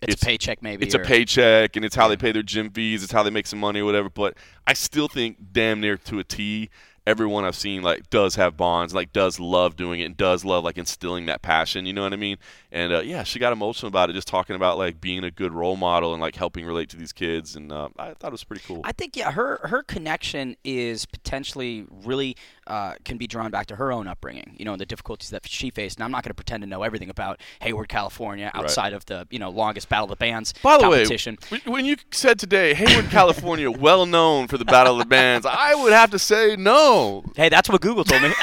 It's, 0.02 0.22
a 0.22 0.24
paycheck, 0.24 0.62
maybe. 0.62 0.86
it's 0.86 0.94
a 0.94 1.00
paycheck 1.00 1.74
and 1.74 1.84
it's 1.84 1.96
how 1.96 2.06
they 2.06 2.16
pay 2.16 2.30
their 2.30 2.44
gym 2.44 2.70
fees 2.70 3.02
it's 3.02 3.10
how 3.12 3.24
they 3.24 3.30
make 3.30 3.48
some 3.48 3.58
money 3.58 3.80
or 3.80 3.86
whatever 3.86 4.08
but 4.08 4.36
i 4.68 4.72
still 4.72 5.08
think 5.08 5.38
damn 5.52 5.80
near 5.80 5.96
to 5.96 6.20
a 6.20 6.24
t 6.24 6.68
everyone 7.06 7.44
i've 7.44 7.54
seen 7.56 7.82
like 7.82 8.08
does 8.10 8.34
have 8.34 8.56
bonds 8.56 8.94
like 8.94 9.12
does 9.12 9.38
love 9.38 9.76
doing 9.76 10.00
it 10.00 10.04
and 10.04 10.16
does 10.16 10.44
love 10.44 10.64
like 10.64 10.76
instilling 10.76 11.26
that 11.26 11.40
passion 11.42 11.86
you 11.86 11.92
know 11.92 12.02
what 12.02 12.12
i 12.12 12.16
mean 12.16 12.36
and 12.76 12.92
uh, 12.92 13.00
yeah 13.00 13.22
she 13.22 13.38
got 13.38 13.52
emotional 13.52 13.88
about 13.88 14.10
it 14.10 14.12
just 14.12 14.28
talking 14.28 14.54
about 14.54 14.76
like 14.78 15.00
being 15.00 15.24
a 15.24 15.30
good 15.30 15.52
role 15.52 15.76
model 15.76 16.12
and 16.12 16.20
like 16.20 16.36
helping 16.36 16.64
relate 16.66 16.88
to 16.90 16.96
these 16.96 17.12
kids 17.12 17.56
and 17.56 17.72
uh, 17.72 17.88
i 17.98 18.12
thought 18.14 18.28
it 18.28 18.32
was 18.32 18.44
pretty 18.44 18.62
cool 18.66 18.82
I 18.84 18.92
think 18.92 19.16
yeah, 19.16 19.32
her 19.32 19.60
her 19.64 19.82
connection 19.82 20.56
is 20.62 21.06
potentially 21.06 21.86
really 22.04 22.36
uh, 22.66 22.94
can 23.04 23.16
be 23.16 23.26
drawn 23.26 23.50
back 23.50 23.66
to 23.66 23.76
her 23.76 23.92
own 23.92 24.06
upbringing. 24.08 24.54
You 24.58 24.64
know, 24.64 24.72
and 24.72 24.80
the 24.80 24.86
difficulties 24.86 25.30
that 25.30 25.48
she 25.48 25.70
faced. 25.70 25.96
And 25.98 26.04
I'm 26.04 26.10
not 26.10 26.24
going 26.24 26.30
to 26.30 26.34
pretend 26.34 26.62
to 26.62 26.66
know 26.68 26.82
everything 26.82 27.10
about 27.10 27.40
Hayward, 27.60 27.88
California, 27.88 28.50
outside 28.54 28.92
of 28.92 29.06
the 29.06 29.26
you 29.30 29.38
know 29.38 29.50
longest 29.50 29.88
Battle 29.88 30.04
of 30.04 30.10
the 30.10 30.16
Bands 30.16 30.52
by 30.62 30.76
the 30.76 30.82
competition. 30.84 31.38
way, 31.50 31.60
when- 31.64 31.72
when 31.76 31.84
you 31.84 31.96
said 32.10 32.38
today, 32.38 32.74
Hayward, 32.74 33.10
California, 33.10 33.70
well 33.86 34.04
known 34.06 34.46
for 34.48 34.58
the 34.58 34.64
Battle 34.64 34.94
of 34.94 34.98
the 35.00 35.04
Bands, 35.06 35.46
I 35.46 35.74
would 35.74 35.92
have 35.92 36.10
to 36.10 36.18
say 36.18 36.56
no. 36.56 37.24
Hey, 37.36 37.48
that's 37.48 37.68
what 37.68 37.80
Google 37.80 38.04
told 38.04 38.22
me. 38.22 38.28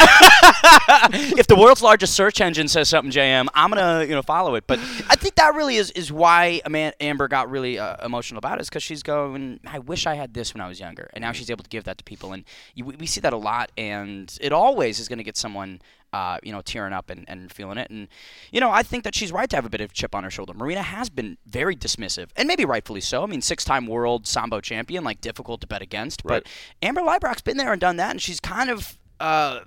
if 1.38 1.48
the 1.48 1.56
world's 1.56 1.82
largest 1.82 2.13
search 2.13 2.41
engine 2.41 2.67
says 2.67 2.89
something, 2.89 3.12
JM, 3.12 3.48
I'm 3.54 3.69
gonna 3.69 4.04
you 4.04 4.12
know 4.12 4.22
follow 4.23 4.55
it. 4.55 4.65
But 4.67 4.79
I 5.09 5.15
think 5.15 5.36
that 5.36 5.53
really 5.55 5.75
is 5.75 5.91
is 5.91 6.12
why 6.12 6.62
Amber 6.99 7.27
got 7.27 7.49
really 7.49 7.77
uh, 7.79 8.03
emotional 8.05 8.39
about 8.39 8.57
it, 8.57 8.62
is 8.62 8.69
because 8.69 8.83
she's 8.83 9.03
going, 9.03 9.59
I 9.67 9.79
wish 9.79 10.07
I 10.07 10.15
had 10.15 10.33
this 10.33 10.53
when 10.53 10.62
I 10.62 10.67
was 10.67 10.79
younger, 10.79 11.09
and 11.13 11.21
now 11.21 11.31
she's 11.31 11.49
able 11.49 11.63
to 11.63 11.69
give 11.69 11.83
that 11.83 11.97
to 11.97 12.03
people, 12.03 12.33
and 12.33 12.43
you, 12.75 12.86
we 12.86 13.05
see 13.05 13.21
that 13.21 13.33
a 13.33 13.38
lot, 13.38 13.71
and 13.77 14.36
it 14.41 14.51
always 14.51 14.99
is 14.99 15.07
going 15.07 15.19
to 15.19 15.23
get 15.23 15.38
someone. 15.38 15.81
Uh, 16.13 16.38
you 16.43 16.51
know, 16.51 16.62
tearing 16.62 16.93
up 16.93 17.09
and, 17.09 17.25
and 17.27 17.51
feeling 17.51 17.79
it. 17.79 17.89
And, 17.89 18.07
you 18.51 18.59
know, 18.59 18.69
I 18.69 18.83
think 18.83 19.03
that 19.03 19.15
she's 19.15 19.31
right 19.31 19.49
to 19.49 19.55
have 19.55 19.65
a 19.65 19.69
bit 19.69 19.81
of 19.81 19.93
chip 19.93 20.13
on 20.13 20.23
her 20.23 20.29
shoulder. 20.29 20.53
Marina 20.53 20.83
has 20.83 21.09
been 21.09 21.39
very 21.47 21.75
dismissive, 21.75 22.29
and 22.36 22.47
maybe 22.47 22.65
rightfully 22.65 23.01
so. 23.01 23.23
I 23.23 23.25
mean, 23.25 23.41
six 23.41 23.65
time 23.65 23.88
world 23.88 24.27
Sambo 24.27 24.62
champion, 24.62 25.03
like 25.03 25.21
difficult 25.21 25.62
to 25.62 25.67
bet 25.67 25.81
against. 25.81 26.21
Right. 26.23 26.43
But 26.43 26.51
Amber 26.88 27.01
Leibrock's 27.01 27.41
been 27.41 27.57
there 27.57 27.71
and 27.71 27.81
done 27.81 27.95
that, 27.95 28.12
and 28.12 28.21
she's 28.21 28.39
kind 28.39 28.69
of 28.69 28.99
uh, 29.19 29.62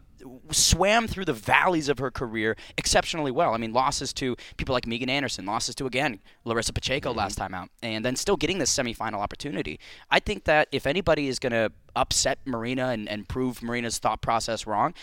swam 0.50 1.06
through 1.06 1.24
the 1.24 1.32
valleys 1.32 1.88
of 1.88 1.98
her 1.98 2.10
career 2.10 2.56
exceptionally 2.76 3.30
well. 3.30 3.54
I 3.54 3.58
mean, 3.58 3.72
losses 3.72 4.12
to 4.14 4.36
people 4.56 4.72
like 4.72 4.86
Megan 4.86 5.08
Anderson, 5.10 5.46
losses 5.46 5.74
to 5.76 5.86
again 5.86 6.20
Larissa 6.44 6.72
Pacheco 6.72 7.10
Mm-hmm. 7.10 7.18
last 7.18 7.36
time 7.36 7.54
out, 7.54 7.68
and 7.82 8.04
then 8.04 8.16
still 8.16 8.36
getting 8.36 8.58
this 8.58 8.76
semifinal 8.76 9.18
opportunity. 9.18 9.78
I 10.10 10.20
think 10.20 10.44
that 10.44 10.68
if 10.72 10.86
anybody 10.86 11.28
is 11.28 11.38
going 11.38 11.52
to 11.52 11.70
upset 11.94 12.38
Marina 12.44 12.88
and, 12.88 13.08
and 13.08 13.28
prove 13.28 13.62
Marina's 13.62 13.98
thought 13.98 14.20
process 14.22 14.66
wrong, 14.66 14.94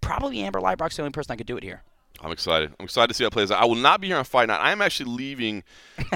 probably 0.00 0.40
Amber 0.42 0.60
Leibrock's 0.60 0.96
the 0.96 1.02
only 1.02 1.12
person 1.12 1.32
that 1.32 1.36
could 1.38 1.46
do 1.46 1.56
it 1.56 1.62
here. 1.64 1.82
I'm 2.22 2.32
excited. 2.32 2.72
I'm 2.80 2.84
excited 2.84 3.08
to 3.08 3.14
see 3.14 3.24
how 3.24 3.28
it 3.28 3.32
plays 3.32 3.50
out. 3.50 3.60
I 3.60 3.66
will 3.66 3.74
not 3.74 4.00
be 4.00 4.06
here 4.06 4.16
on 4.16 4.24
fight 4.24 4.48
night. 4.48 4.60
I 4.60 4.72
am 4.72 4.80
actually 4.80 5.10
leaving 5.12 5.62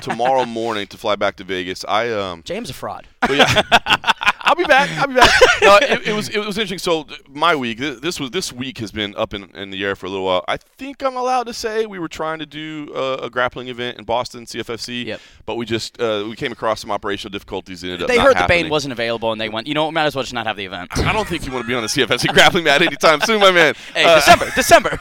tomorrow 0.00 0.44
morning 0.46 0.86
to 0.86 0.96
fly 0.96 1.14
back 1.16 1.36
to 1.36 1.44
Vegas. 1.44 1.84
I 1.86 2.10
um, 2.10 2.42
James 2.44 2.70
a 2.70 2.72
fraud. 2.74 3.06
yeah, 3.28 3.62
I'll 4.50 4.56
be 4.56 4.64
back. 4.64 4.90
I'll 4.98 5.06
be 5.06 5.14
back. 5.14 5.30
No, 5.62 5.76
it, 5.76 6.08
it 6.08 6.12
was 6.14 6.28
it 6.30 6.38
was 6.38 6.56
interesting. 6.56 6.78
So 6.78 7.06
my 7.28 7.54
week, 7.54 7.78
this 7.78 8.18
was 8.18 8.30
this 8.30 8.50
week 8.52 8.78
has 8.78 8.90
been 8.90 9.14
up 9.14 9.34
in, 9.34 9.44
in 9.54 9.70
the 9.70 9.84
air 9.84 9.94
for 9.94 10.06
a 10.06 10.08
little 10.08 10.24
while. 10.24 10.42
I 10.48 10.56
think 10.56 11.02
I'm 11.02 11.16
allowed 11.16 11.44
to 11.48 11.52
say 11.54 11.84
we 11.86 11.98
were 11.98 12.08
trying 12.08 12.38
to 12.38 12.46
do 12.46 12.90
uh, 12.94 13.18
a 13.22 13.28
grappling 13.30 13.68
event 13.68 13.98
in 13.98 14.04
Boston, 14.04 14.46
CFFC. 14.46 15.04
Yep. 15.04 15.20
But 15.44 15.54
we 15.56 15.66
just 15.66 16.00
uh, 16.00 16.24
we 16.28 16.34
came 16.34 16.50
across 16.50 16.80
some 16.80 16.90
operational 16.90 17.30
difficulties. 17.30 17.82
and 17.82 17.92
Ended 17.92 18.04
up 18.04 18.08
they 18.08 18.16
not 18.16 18.26
heard 18.26 18.34
the 18.36 18.38
happening. 18.40 18.64
Bane 18.64 18.70
wasn't 18.70 18.92
available, 18.92 19.32
and 19.32 19.40
they 19.40 19.50
went, 19.50 19.66
you 19.66 19.74
know, 19.74 19.84
what, 19.84 19.92
might 19.94 20.06
as 20.06 20.14
well 20.16 20.22
just 20.24 20.32
not 20.34 20.46
have 20.46 20.56
the 20.56 20.64
event. 20.64 20.90
I 20.98 21.12
don't 21.12 21.28
think 21.28 21.44
you 21.46 21.52
want 21.52 21.64
to 21.64 21.68
be 21.68 21.74
on 21.74 21.82
the 21.82 21.88
CFFC 21.88 22.28
grappling 22.34 22.64
mat 22.64 22.80
anytime 22.82 23.20
soon, 23.20 23.38
my 23.40 23.50
man. 23.52 23.74
hey, 23.94 24.04
Uh, 24.04 24.14
December, 24.16 24.50
December. 24.56 24.98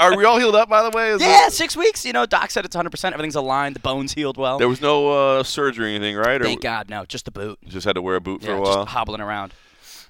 are 0.00 0.16
we 0.16 0.24
all 0.24 0.38
healed 0.38 0.56
up, 0.56 0.68
by 0.68 0.82
the 0.82 0.90
way? 0.90 1.10
Is 1.10 1.22
yeah, 1.22 1.46
it- 1.46 1.52
six 1.52 1.76
weeks. 1.76 2.04
You 2.04 2.12
know, 2.12 2.26
Doc 2.26 2.50
said 2.50 2.64
it's 2.64 2.74
100%. 2.76 3.12
Everything's 3.12 3.36
aligned. 3.36 3.76
The 3.76 3.80
bones 3.80 4.12
healed 4.12 4.36
well. 4.36 4.58
There 4.58 4.68
was 4.68 4.80
no 4.80 5.38
uh, 5.38 5.42
surgery 5.44 5.86
or 5.86 5.88
anything, 5.88 6.16
right? 6.16 6.40
Or 6.40 6.44
Thank 6.44 6.62
God, 6.62 6.90
no, 6.90 7.04
just 7.04 7.24
the 7.26 7.30
boot. 7.30 7.58
just 7.68 7.86
had 7.86 7.94
to 7.94 8.02
wear 8.02 8.16
a 8.16 8.20
boot 8.20 8.42
for 8.42 8.52
a 8.52 8.60
while. 8.60 8.73
Just 8.74 8.88
hobbling 8.88 9.20
around. 9.20 9.52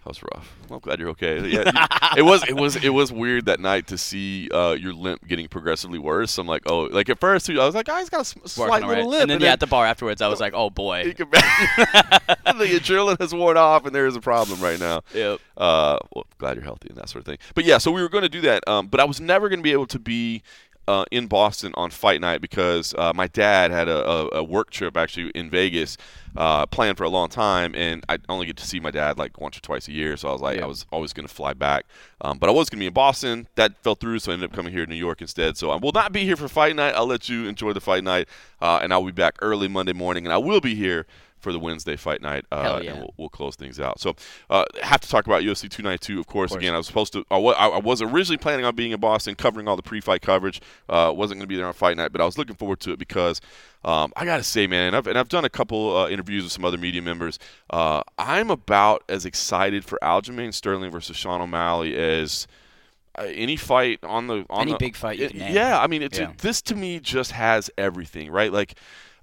That 0.05 0.11
was 0.11 0.22
rough. 0.22 0.55
Well, 0.68 0.77
I'm 0.77 0.81
glad 0.81 1.00
you're 1.00 1.09
okay. 1.11 1.48
Yeah, 1.48 1.62
you- 1.64 2.18
it 2.18 2.22
was 2.22 2.46
it 2.46 2.55
was 2.55 2.77
it 2.77 2.90
was 2.90 3.11
weird 3.11 3.46
that 3.46 3.59
night 3.59 3.87
to 3.87 3.96
see 3.96 4.50
uh, 4.50 4.72
your 4.79 4.92
limp 4.92 5.27
getting 5.27 5.48
progressively 5.48 5.98
worse. 5.98 6.37
I'm 6.37 6.46
like, 6.46 6.62
oh, 6.66 6.83
like 6.83 7.09
at 7.09 7.18
first 7.18 7.48
I 7.48 7.55
was 7.64 7.74
like, 7.74 7.88
oh, 7.88 7.96
he's 7.96 8.11
got 8.11 8.27
a 8.27 8.35
Working 8.38 8.48
slight 8.48 8.83
little 8.83 8.88
right. 8.96 9.07
limp, 9.07 9.22
And 9.22 9.31
then, 9.31 9.40
yeah, 9.40 9.53
at 9.55 9.61
the 9.61 9.66
bar 9.66 9.87
afterwards, 9.87 10.20
I 10.20 10.29
was 10.29 10.40
like, 10.40 10.53
oh, 10.55 10.68
boy. 10.68 11.05
the 11.18 12.79
adrenaline 12.79 13.18
has 13.18 13.35
worn 13.35 13.57
off, 13.57 13.87
and 13.87 13.94
there 13.94 14.07
is 14.07 14.14
a 14.14 14.20
problem 14.20 14.61
right 14.61 14.79
now. 14.79 15.03
Yep. 15.14 15.40
Uh, 15.57 15.98
well, 16.14 16.27
glad 16.37 16.57
you're 16.57 16.64
healthy 16.64 16.88
and 16.90 16.98
that 16.98 17.09
sort 17.09 17.20
of 17.22 17.27
thing. 17.27 17.38
But 17.55 17.64
yeah, 17.64 17.79
so 17.79 17.90
we 17.90 18.03
were 18.03 18.09
going 18.11 18.22
to 18.22 18.29
do 18.29 18.42
that, 18.42 18.66
um, 18.68 18.88
but 18.88 19.00
I 19.00 19.04
was 19.04 19.21
never 19.21 19.48
going 19.48 19.60
to 19.60 19.65
be 19.65 19.73
able 19.73 19.87
to 19.87 19.98
be 19.98 20.42
uh, 20.87 21.04
in 21.10 21.26
Boston 21.26 21.72
on 21.76 21.90
fight 21.90 22.20
night 22.20 22.40
because 22.40 22.94
uh, 22.98 23.12
my 23.14 23.26
dad 23.26 23.70
had 23.70 23.88
a, 23.88 24.06
a, 24.06 24.28
a, 24.38 24.44
work 24.44 24.70
trip 24.70 24.96
actually 24.96 25.30
in 25.30 25.48
Vegas 25.48 25.96
uh, 26.37 26.66
planned 26.66 26.98
for 26.98 27.04
a 27.04 27.08
long 27.08 27.28
time, 27.28 27.74
and 27.74 28.04
I 28.08 28.18
only 28.28 28.46
get 28.46 28.56
to 28.58 28.66
see 28.66 28.80
my 28.80 28.90
dad 28.90 29.16
like 29.16 29.40
once 29.40 29.56
or 29.56 29.60
twice 29.60 29.88
a 29.88 29.92
year. 29.92 30.16
So 30.16 30.28
I 30.28 30.32
was 30.32 30.42
like, 30.42 30.58
yeah. 30.58 30.64
I 30.64 30.66
was 30.66 30.85
always 30.92 31.12
going 31.12 31.26
to 31.26 31.32
fly 31.32 31.54
back, 31.54 31.87
um, 32.20 32.38
but 32.38 32.48
I 32.48 32.52
was 32.52 32.68
going 32.68 32.78
to 32.78 32.82
be 32.82 32.87
in 32.87 32.92
Boston. 32.92 33.48
That 33.54 33.76
fell 33.78 33.94
through, 33.94 34.18
so 34.18 34.32
I 34.32 34.35
ended 34.35 34.50
up 34.50 34.56
coming 34.56 34.72
here 34.72 34.85
to 34.85 34.90
New 34.90 34.96
York 34.96 35.20
instead. 35.20 35.56
So 35.56 35.70
I 35.70 35.76
will 35.76 35.92
not 35.92 36.12
be 36.12 36.24
here 36.24 36.37
for 36.37 36.48
fight 36.48 36.76
night. 36.76 36.94
I'll 36.94 37.06
let 37.06 37.28
you 37.28 37.48
enjoy 37.48 37.72
the 37.72 37.80
fight 37.80 38.04
night, 38.04 38.28
uh, 38.60 38.80
and 38.82 38.92
I'll 38.92 39.04
be 39.04 39.12
back 39.12 39.37
early 39.40 39.68
Monday 39.68 39.92
morning, 39.92 40.26
and 40.26 40.32
I 40.32 40.38
will 40.38 40.60
be 40.60 40.74
here 40.74 41.06
for 41.44 41.52
the 41.52 41.60
Wednesday 41.60 41.94
fight 41.94 42.22
night, 42.22 42.46
uh, 42.50 42.80
yeah. 42.82 42.90
and 42.90 42.98
we'll, 43.00 43.14
we'll, 43.16 43.28
close 43.28 43.54
things 43.54 43.78
out. 43.78 44.00
So, 44.00 44.16
uh, 44.50 44.64
have 44.82 45.00
to 45.02 45.08
talk 45.08 45.26
about 45.26 45.42
UFC 45.42 45.70
292, 45.70 46.18
of 46.18 46.26
course. 46.26 46.50
Of 46.50 46.54
course. 46.54 46.62
Again, 46.62 46.74
I 46.74 46.78
was 46.78 46.86
supposed 46.86 47.12
to. 47.12 47.24
I 47.30 47.38
was 47.38 48.02
originally 48.02 48.38
planning 48.38 48.64
on 48.64 48.74
being 48.74 48.92
in 48.92 48.98
Boston, 48.98 49.34
covering 49.34 49.68
all 49.68 49.76
the 49.76 49.82
pre-fight 49.82 50.22
coverage. 50.22 50.60
Uh, 50.88 51.12
wasn't 51.14 51.38
going 51.38 51.44
to 51.44 51.46
be 51.46 51.56
there 51.56 51.66
on 51.66 51.74
fight 51.74 51.96
night, 51.96 52.10
but 52.10 52.20
I 52.20 52.24
was 52.24 52.38
looking 52.38 52.56
forward 52.56 52.80
to 52.80 52.92
it 52.92 52.98
because 52.98 53.40
um, 53.84 54.12
I 54.16 54.24
got 54.24 54.38
to 54.38 54.42
say, 54.42 54.66
man, 54.66 54.88
and 54.88 54.96
I've, 54.96 55.06
and 55.06 55.18
I've, 55.18 55.28
done 55.28 55.44
a 55.44 55.50
couple 55.50 55.96
uh, 55.96 56.08
interviews 56.08 56.44
with 56.44 56.52
some 56.52 56.64
other 56.64 56.78
media 56.78 57.02
members. 57.02 57.38
Uh, 57.68 58.02
I'm 58.18 58.50
about 58.50 59.04
as 59.08 59.26
excited 59.26 59.84
for 59.84 59.98
Aljamain 60.02 60.54
Sterling 60.54 60.90
versus 60.90 61.16
Sean 61.16 61.40
O'Malley 61.40 61.94
as. 61.96 62.46
Uh, 63.16 63.26
any 63.26 63.54
fight 63.54 64.00
on 64.02 64.26
the 64.26 64.44
on 64.50 64.62
any 64.62 64.72
the, 64.72 64.78
big 64.78 64.96
fight, 64.96 65.20
it, 65.20 65.32
yeah. 65.36 65.78
I 65.80 65.86
mean, 65.86 66.02
it's 66.02 66.18
yeah. 66.18 66.32
this 66.38 66.60
to 66.62 66.74
me 66.74 66.98
just 66.98 67.30
has 67.30 67.70
everything, 67.78 68.28
right? 68.28 68.52
Like, 68.52 68.74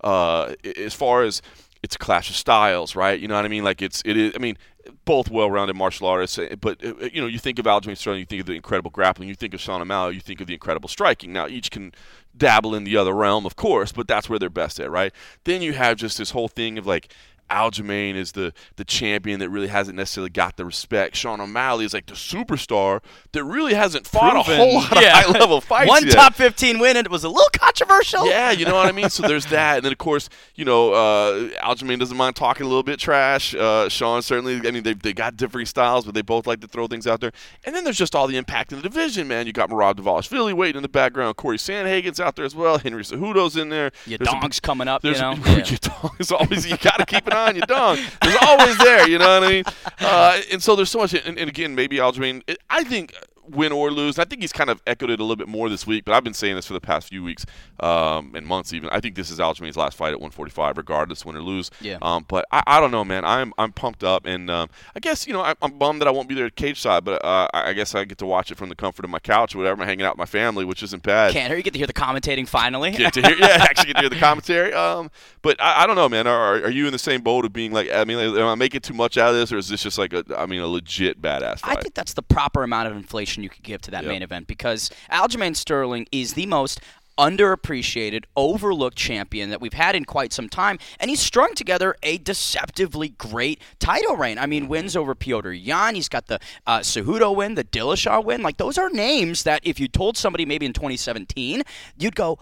uh, 0.01 0.53
as 0.77 0.93
far 0.93 1.23
as 1.23 1.41
it's 1.83 1.95
a 1.95 1.99
clash 1.99 2.29
of 2.29 2.35
styles, 2.35 2.95
right? 2.95 3.19
You 3.19 3.27
know 3.27 3.35
what 3.35 3.45
I 3.45 3.47
mean? 3.47 3.63
Like 3.63 3.81
it's 3.81 4.01
it 4.05 4.15
is. 4.17 4.33
I 4.35 4.39
mean, 4.39 4.57
both 5.05 5.29
well-rounded 5.29 5.75
martial 5.75 6.07
artists, 6.07 6.37
eh, 6.37 6.55
but 6.59 6.83
uh, 6.83 6.93
you 7.11 7.21
know, 7.21 7.27
you 7.27 7.39
think 7.39 7.59
of 7.59 7.65
Aljamain 7.65 7.97
Sterling, 7.97 8.19
you 8.19 8.25
think 8.25 8.41
of 8.41 8.47
the 8.47 8.53
incredible 8.53 8.91
grappling, 8.91 9.29
you 9.29 9.35
think 9.35 9.53
of 9.53 9.59
Sean 9.59 9.81
O'Malley, 9.81 10.15
you 10.15 10.21
think 10.21 10.41
of 10.41 10.47
the 10.47 10.53
incredible 10.53 10.89
striking. 10.89 11.33
Now, 11.33 11.47
each 11.47 11.71
can 11.71 11.93
dabble 12.35 12.75
in 12.75 12.83
the 12.83 12.97
other 12.97 13.13
realm, 13.13 13.45
of 13.45 13.55
course, 13.55 13.91
but 13.91 14.07
that's 14.07 14.29
where 14.29 14.39
they're 14.39 14.49
best 14.49 14.79
at, 14.79 14.89
right? 14.89 15.13
Then 15.43 15.61
you 15.61 15.73
have 15.73 15.97
just 15.97 16.17
this 16.17 16.31
whole 16.31 16.47
thing 16.47 16.77
of 16.77 16.85
like 16.85 17.13
Aljamain 17.51 18.15
is 18.15 18.31
the 18.31 18.53
the 18.77 18.85
champion 18.85 19.39
that 19.41 19.49
really 19.49 19.67
hasn't 19.67 19.97
necessarily 19.97 20.29
got 20.29 20.57
the 20.57 20.65
respect. 20.65 21.15
Sean 21.15 21.41
O'Malley 21.41 21.85
is 21.85 21.93
like 21.93 22.05
the 22.05 22.13
superstar 22.13 23.01
that 23.33 23.43
really 23.43 23.73
hasn't 23.73 24.07
fought 24.07 24.45
Proven. 24.45 24.53
a 24.53 24.63
whole 24.63 24.75
lot 24.75 25.01
yeah. 25.01 25.19
of 25.19 25.25
high 25.25 25.39
level 25.39 25.61
fights. 25.61 25.89
One 25.89 26.05
yet. 26.05 26.13
top 26.13 26.35
fifteen 26.35 26.79
win, 26.79 26.97
and 26.97 27.05
it 27.05 27.11
was 27.11 27.23
a 27.23 27.29
little 27.29 27.49
controversial. 27.53 28.27
Yeah, 28.27 28.51
you 28.51 28.65
know 28.65 28.75
what 28.75 28.87
I 28.87 28.91
mean. 28.91 29.09
So 29.09 29.27
there's 29.27 29.45
that, 29.47 29.77
and 29.77 29.85
then 29.85 29.91
of 29.91 29.97
course, 29.97 30.29
you 30.55 30.65
know, 30.65 30.93
uh, 30.93 31.49
Aljamain 31.63 31.99
doesn't 31.99 32.17
mind 32.17 32.35
talking 32.35 32.65
a 32.65 32.69
little 32.69 32.83
bit 32.83 32.99
trash. 32.99 33.53
Uh, 33.53 33.89
Sean 33.89 34.21
certainly. 34.21 34.67
I 34.67 34.71
mean, 34.71 34.83
they 34.83 34.93
they 34.93 35.13
got 35.13 35.35
different 35.35 35.67
styles, 35.67 36.05
but 36.05 36.13
they 36.13 36.21
both 36.21 36.47
like 36.47 36.61
to 36.61 36.67
throw 36.67 36.87
things 36.87 37.05
out 37.05 37.19
there. 37.19 37.31
And 37.65 37.75
then 37.75 37.83
there's 37.83 37.97
just 37.97 38.15
all 38.15 38.27
the 38.27 38.37
impact 38.37 38.71
in 38.71 38.77
the 38.77 38.83
division, 38.83 39.27
man. 39.27 39.45
You 39.45 39.53
got 39.53 39.69
Merab 39.69 39.95
Dvalishvili 39.95 40.53
waiting 40.53 40.77
in 40.77 40.83
the 40.83 40.89
background. 40.89 41.35
Corey 41.35 41.57
Sandhagen's 41.57 42.19
out 42.19 42.35
there 42.35 42.45
as 42.45 42.55
well. 42.55 42.77
Henry 42.77 43.03
Cejudo's 43.03 43.57
in 43.57 43.69
there. 43.69 43.91
Your 44.05 44.19
there's 44.19 44.29
dong's 44.29 44.57
a, 44.57 44.61
coming 44.61 44.87
up. 44.87 45.01
There's 45.01 45.17
you 45.17 45.23
know, 45.23 45.31
a, 45.45 45.49
yeah. 45.49 45.65
your 45.65 45.79
dong 45.79 46.15
is 46.19 46.31
always 46.31 46.65
you 46.65 46.77
got 46.77 46.97
to 46.99 47.05
keep 47.05 47.27
an 47.27 47.33
eye 47.33 47.40
on 47.49 47.55
your 47.55 47.65
dong. 47.65 47.97
There's 48.21 48.37
always 48.41 48.77
there, 48.77 49.07
you 49.07 49.17
know 49.17 49.39
what 49.39 49.43
I 49.43 49.49
mean? 49.49 49.63
Uh, 49.99 50.41
and 50.51 50.61
so 50.61 50.75
there's 50.75 50.89
so 50.89 50.99
much. 50.99 51.13
And, 51.13 51.37
and 51.37 51.49
again, 51.49 51.75
maybe 51.75 51.97
Aljamain. 51.97 52.41
I 52.69 52.83
think 52.83 53.13
win 53.49 53.71
or 53.71 53.91
lose. 53.91 54.19
I 54.19 54.25
think 54.25 54.41
he's 54.41 54.53
kind 54.53 54.69
of 54.69 54.81
echoed 54.87 55.09
it 55.09 55.19
a 55.19 55.23
little 55.23 55.35
bit 55.35 55.47
more 55.47 55.69
this 55.69 55.87
week, 55.87 56.05
but 56.05 56.13
I've 56.13 56.23
been 56.23 56.33
saying 56.33 56.55
this 56.55 56.65
for 56.65 56.73
the 56.73 56.81
past 56.81 57.09
few 57.09 57.23
weeks 57.23 57.45
um, 57.79 58.33
and 58.35 58.45
months 58.45 58.73
even. 58.73 58.89
I 58.89 58.99
think 58.99 59.15
this 59.15 59.29
is 59.29 59.39
Aljamain's 59.39 59.77
last 59.77 59.97
fight 59.97 60.11
at 60.11 60.19
145, 60.19 60.77
regardless 60.77 61.25
win 61.25 61.35
or 61.35 61.41
lose. 61.41 61.71
Yeah. 61.79 61.97
Um, 62.01 62.25
but 62.27 62.45
I, 62.51 62.63
I, 62.67 62.79
don't 62.79 62.91
know, 62.91 63.03
man. 63.03 63.25
I'm 63.25 63.53
I'm 63.57 63.71
pumped 63.71 64.03
up, 64.03 64.25
and 64.25 64.49
um, 64.49 64.69
I 64.95 64.99
guess 64.99 65.27
you 65.27 65.33
know 65.33 65.41
I, 65.41 65.55
am 65.61 65.77
bummed 65.77 66.01
that 66.01 66.07
I 66.07 66.11
won't 66.11 66.29
be 66.29 66.35
there 66.35 66.45
at 66.45 66.55
cage 66.55 66.79
side, 66.79 67.03
but 67.03 67.23
uh, 67.23 67.47
I 67.53 67.73
guess 67.73 67.95
I 67.95 68.05
get 68.05 68.17
to 68.19 68.25
watch 68.25 68.51
it 68.51 68.57
from 68.57 68.69
the 68.69 68.75
comfort 68.75 69.05
of 69.05 69.11
my 69.11 69.19
couch 69.19 69.55
or 69.55 69.59
whatever. 69.59 69.81
I'm 69.81 69.87
hanging 69.87 70.05
out 70.05 70.13
with 70.13 70.19
my 70.19 70.25
family, 70.25 70.65
which 70.65 70.83
isn't 70.83 71.03
bad. 71.03 71.33
Can't 71.33 71.47
hear 71.47 71.57
you 71.57 71.63
get 71.63 71.73
to 71.73 71.79
hear 71.79 71.87
the 71.87 71.93
commentating 71.93 72.47
finally. 72.47 72.91
get 72.91 73.13
to 73.13 73.21
hear, 73.21 73.37
yeah, 73.37 73.45
actually 73.59 73.87
get 73.87 73.95
to 73.95 74.01
hear 74.01 74.09
the 74.09 74.19
commentary. 74.19 74.73
Um, 74.73 75.09
but 75.41 75.61
I, 75.61 75.83
I 75.83 75.87
don't 75.87 75.95
know, 75.95 76.09
man. 76.09 76.27
Are, 76.27 76.55
are 76.55 76.69
you 76.69 76.85
in 76.85 76.91
the 76.91 76.99
same 76.99 77.21
boat 77.21 77.45
of 77.45 77.53
being 77.53 77.71
like, 77.71 77.89
I 77.91 78.03
mean, 78.03 78.19
am 78.19 78.47
I 78.47 78.55
making 78.55 78.81
too 78.81 78.93
much 78.93 79.17
out 79.17 79.29
of 79.29 79.35
this, 79.35 79.51
or 79.51 79.57
is 79.57 79.69
this 79.69 79.83
just 79.83 79.97
like 79.97 80.13
a, 80.13 80.23
I 80.37 80.45
mean, 80.45 80.61
a 80.61 80.67
legit 80.67 81.21
badass 81.21 81.59
fight? 81.59 81.77
I 81.77 81.81
think 81.81 81.93
that's 81.93 82.13
the 82.13 82.21
proper 82.21 82.63
amount 82.63 82.87
of 82.87 82.95
inflation 82.95 83.30
you 83.37 83.49
could 83.49 83.63
give 83.63 83.81
to 83.81 83.91
that 83.91 84.05
main 84.05 84.21
event 84.21 84.47
because 84.47 84.89
Aljamain 85.11 85.55
Sterling 85.55 86.07
is 86.11 86.33
the 86.33 86.45
most 86.45 86.81
underappreciated, 87.17 88.23
overlooked 88.35 88.97
champion 88.97 89.49
that 89.49 89.61
we've 89.61 89.73
had 89.73 89.95
in 89.95 90.05
quite 90.05 90.33
some 90.33 90.49
time, 90.49 90.79
and 90.99 91.09
he's 91.09 91.19
strung 91.19 91.53
together 91.53 91.95
a 92.03 92.17
deceptively 92.17 93.09
great 93.09 93.61
title 93.79 94.15
reign. 94.15 94.37
I 94.37 94.45
mean, 94.47 94.67
wins 94.67 94.95
over 94.95 95.13
Petr 95.13 95.57
Yan, 95.59 95.95
he's 95.95 96.09
got 96.09 96.27
the 96.27 96.39
uh, 96.65 96.79
Cejudo 96.79 97.35
win, 97.35 97.55
the 97.55 97.63
Dillashaw 97.63 98.23
win. 98.23 98.41
Like 98.41 98.57
those 98.57 98.77
are 98.77 98.89
names 98.89 99.43
that 99.43 99.61
if 99.63 99.79
you 99.79 99.87
told 99.87 100.17
somebody 100.17 100.45
maybe 100.45 100.65
in 100.65 100.73
2017, 100.73 101.63
you'd 101.97 102.15
go, 102.15 102.39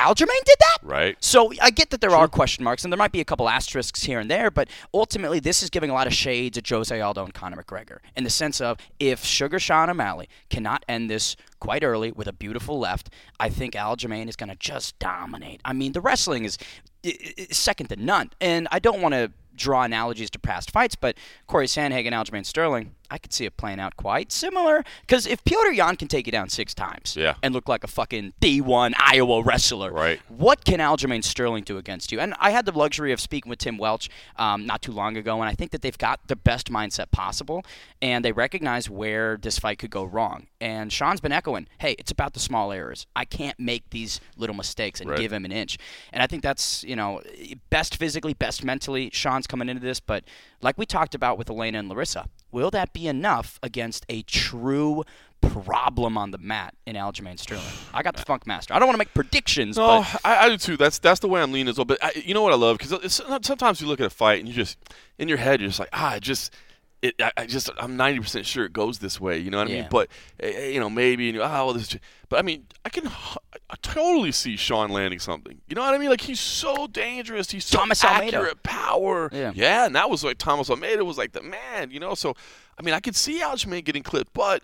Aljamain 0.00 0.44
did 0.44 0.56
that? 0.58 0.78
Right. 0.82 1.16
So 1.20 1.52
I 1.60 1.70
get 1.70 1.90
that 1.90 2.00
there 2.00 2.10
are 2.10 2.26
question 2.26 2.64
marks, 2.64 2.84
and 2.84 2.92
there 2.92 2.98
might 2.98 3.12
be 3.12 3.20
a 3.20 3.24
couple 3.24 3.48
asterisks 3.48 4.02
here 4.02 4.18
and 4.18 4.30
there, 4.30 4.50
but 4.50 4.68
ultimately 4.94 5.40
this 5.40 5.62
is 5.62 5.70
giving 5.70 5.90
a 5.90 5.92
lot 5.92 6.06
of 6.06 6.14
shades 6.14 6.56
at 6.56 6.68
Jose 6.68 6.98
Aldo 6.98 7.24
and 7.24 7.34
Conor 7.34 7.62
McGregor 7.62 7.98
in 8.16 8.24
the 8.24 8.30
sense 8.30 8.60
of 8.60 8.78
if 8.98 9.24
Sugar 9.24 9.58
Sean 9.58 9.90
O'Malley 9.90 10.28
cannot 10.48 10.84
end 10.88 11.10
this 11.10 11.36
quite 11.60 11.84
early 11.84 12.12
with 12.12 12.26
a 12.26 12.32
beautiful 12.32 12.78
left, 12.78 13.10
I 13.38 13.50
think 13.50 13.74
Aljamain 13.74 14.28
is 14.28 14.36
going 14.36 14.48
to 14.48 14.56
just 14.56 14.98
dominate. 14.98 15.60
I 15.64 15.74
mean, 15.74 15.92
the 15.92 16.00
wrestling 16.00 16.44
is 16.44 16.56
second 17.50 17.88
to 17.88 17.96
none, 17.96 18.30
and 18.40 18.68
I 18.70 18.78
don't 18.78 19.02
want 19.02 19.14
to 19.14 19.32
draw 19.54 19.82
analogies 19.82 20.30
to 20.30 20.38
past 20.38 20.70
fights, 20.70 20.96
but 20.96 21.16
Corey 21.46 21.66
Sandhagen, 21.66 22.12
Aljamain 22.12 22.46
Sterling, 22.46 22.94
I 23.10 23.18
could 23.18 23.32
see 23.32 23.44
it 23.44 23.56
playing 23.56 23.80
out 23.80 23.96
quite 23.96 24.32
similar. 24.32 24.84
Because 25.00 25.26
if 25.26 25.44
Petr 25.44 25.74
Yan 25.74 25.96
can 25.96 26.08
take 26.08 26.26
you 26.26 26.32
down 26.32 26.48
six 26.48 26.74
times 26.74 27.16
yeah. 27.16 27.34
and 27.42 27.52
look 27.54 27.68
like 27.68 27.84
a 27.84 27.88
fucking 27.88 28.34
D1 28.40 28.92
Iowa 28.98 29.42
wrestler, 29.42 29.92
right. 29.92 30.20
what 30.28 30.64
can 30.64 30.78
Aljamain 30.78 31.24
Sterling 31.24 31.64
do 31.64 31.78
against 31.78 32.12
you? 32.12 32.20
And 32.20 32.34
I 32.38 32.50
had 32.50 32.66
the 32.66 32.72
luxury 32.72 33.12
of 33.12 33.20
speaking 33.20 33.50
with 33.50 33.58
Tim 33.58 33.78
Welch 33.78 34.08
um, 34.36 34.66
not 34.66 34.82
too 34.82 34.92
long 34.92 35.16
ago, 35.16 35.40
and 35.40 35.48
I 35.48 35.54
think 35.54 35.72
that 35.72 35.82
they've 35.82 35.98
got 35.98 36.20
the 36.28 36.36
best 36.36 36.70
mindset 36.70 37.10
possible, 37.10 37.64
and 38.00 38.24
they 38.24 38.32
recognize 38.32 38.88
where 38.88 39.36
this 39.36 39.58
fight 39.58 39.78
could 39.78 39.90
go 39.90 40.04
wrong. 40.04 40.46
And 40.60 40.92
Sean's 40.92 41.20
been 41.20 41.32
echoing, 41.32 41.66
hey, 41.78 41.96
it's 41.98 42.10
about 42.10 42.34
the 42.34 42.40
small 42.40 42.72
errors. 42.72 43.06
I 43.16 43.24
can't 43.24 43.58
make 43.58 43.90
these 43.90 44.20
little 44.36 44.56
mistakes 44.56 45.00
and 45.00 45.10
right. 45.10 45.18
give 45.18 45.32
him 45.32 45.44
an 45.44 45.52
inch. 45.52 45.78
And 46.12 46.22
I 46.22 46.26
think 46.26 46.42
that's, 46.42 46.84
you 46.84 46.96
know, 46.96 47.22
best 47.70 47.96
physically, 47.96 48.34
best 48.34 48.64
mentally. 48.64 49.10
Sean's 49.12 49.46
coming 49.46 49.68
into 49.68 49.82
this, 49.82 50.00
but 50.00 50.24
like 50.60 50.76
we 50.78 50.86
talked 50.86 51.14
about 51.14 51.38
with 51.38 51.48
Elena 51.50 51.78
and 51.78 51.88
Larissa, 51.88 52.26
will 52.52 52.70
that 52.70 52.92
be 52.92 53.06
enough 53.06 53.58
against 53.62 54.04
a 54.08 54.22
true 54.22 55.04
problem 55.40 56.18
on 56.18 56.30
the 56.30 56.38
mat 56.38 56.74
in 56.86 56.96
Aljamain 56.96 57.38
Sterling? 57.38 57.64
I 57.94 58.02
got 58.02 58.16
the 58.16 58.22
Funk 58.22 58.46
Master. 58.46 58.74
I 58.74 58.78
don't 58.78 58.88
want 58.88 58.94
to 58.94 58.98
make 58.98 59.14
predictions. 59.14 59.76
No, 59.76 60.00
but 60.00 60.20
I, 60.24 60.46
I, 60.46 60.48
do 60.48 60.56
too. 60.56 60.76
That's 60.76 60.98
that's 60.98 61.20
the 61.20 61.28
way 61.28 61.42
I'm 61.42 61.52
leaning 61.52 61.68
as 61.68 61.78
well. 61.78 61.84
But 61.84 62.02
I, 62.02 62.12
you 62.14 62.34
know 62.34 62.42
what 62.42 62.52
I 62.52 62.56
love 62.56 62.78
because 62.78 63.22
sometimes 63.42 63.80
you 63.80 63.86
look 63.86 64.00
at 64.00 64.06
a 64.06 64.10
fight 64.10 64.40
and 64.40 64.48
you 64.48 64.54
just 64.54 64.78
in 65.18 65.28
your 65.28 65.38
head 65.38 65.60
you're 65.60 65.68
just 65.68 65.80
like 65.80 65.90
ah, 65.92 66.18
just 66.20 66.52
it, 67.02 67.14
I, 67.20 67.32
I, 67.36 67.46
just 67.46 67.70
I'm 67.78 67.96
90 67.96 68.20
percent 68.20 68.46
sure 68.46 68.64
it 68.64 68.72
goes 68.72 68.98
this 68.98 69.20
way. 69.20 69.38
You 69.38 69.50
know 69.50 69.58
what 69.58 69.68
I 69.68 69.72
mean? 69.72 69.86
But 69.90 70.08
eh, 70.38 70.52
eh, 70.54 70.68
you 70.68 70.80
know 70.80 70.90
maybe 70.90 71.26
you, 71.26 71.42
oh 71.42 71.48
well 71.48 71.72
this. 71.72 71.96
But 72.28 72.38
I 72.38 72.42
mean 72.42 72.66
I 72.84 72.90
can 72.90 73.06
I 73.08 73.76
totally 73.82 74.32
see 74.32 74.56
Sean 74.56 74.90
landing 74.90 75.18
something. 75.18 75.60
You 75.68 75.76
know 75.76 75.82
what 75.82 75.94
I 75.94 75.98
mean? 75.98 76.10
Like 76.10 76.20
he's 76.20 76.40
so 76.40 76.86
dangerous. 76.86 77.50
He's 77.50 77.64
so 77.64 77.78
Thomas 77.78 78.04
accurate, 78.04 78.34
Almeida. 78.34 78.56
power. 78.62 79.30
Yeah. 79.32 79.52
yeah, 79.54 79.86
and 79.86 79.96
that 79.96 80.10
was 80.10 80.22
like 80.22 80.38
Thomas 80.38 80.68
Almeida 80.68 81.04
was 81.04 81.16
like 81.16 81.32
the 81.32 81.42
man. 81.42 81.90
You 81.90 82.00
know, 82.00 82.14
so 82.14 82.34
I 82.78 82.82
mean 82.82 82.94
I 82.94 83.00
could 83.00 83.16
see 83.16 83.40
Aljamain 83.40 83.84
getting 83.84 84.02
clipped, 84.02 84.34
but 84.34 84.62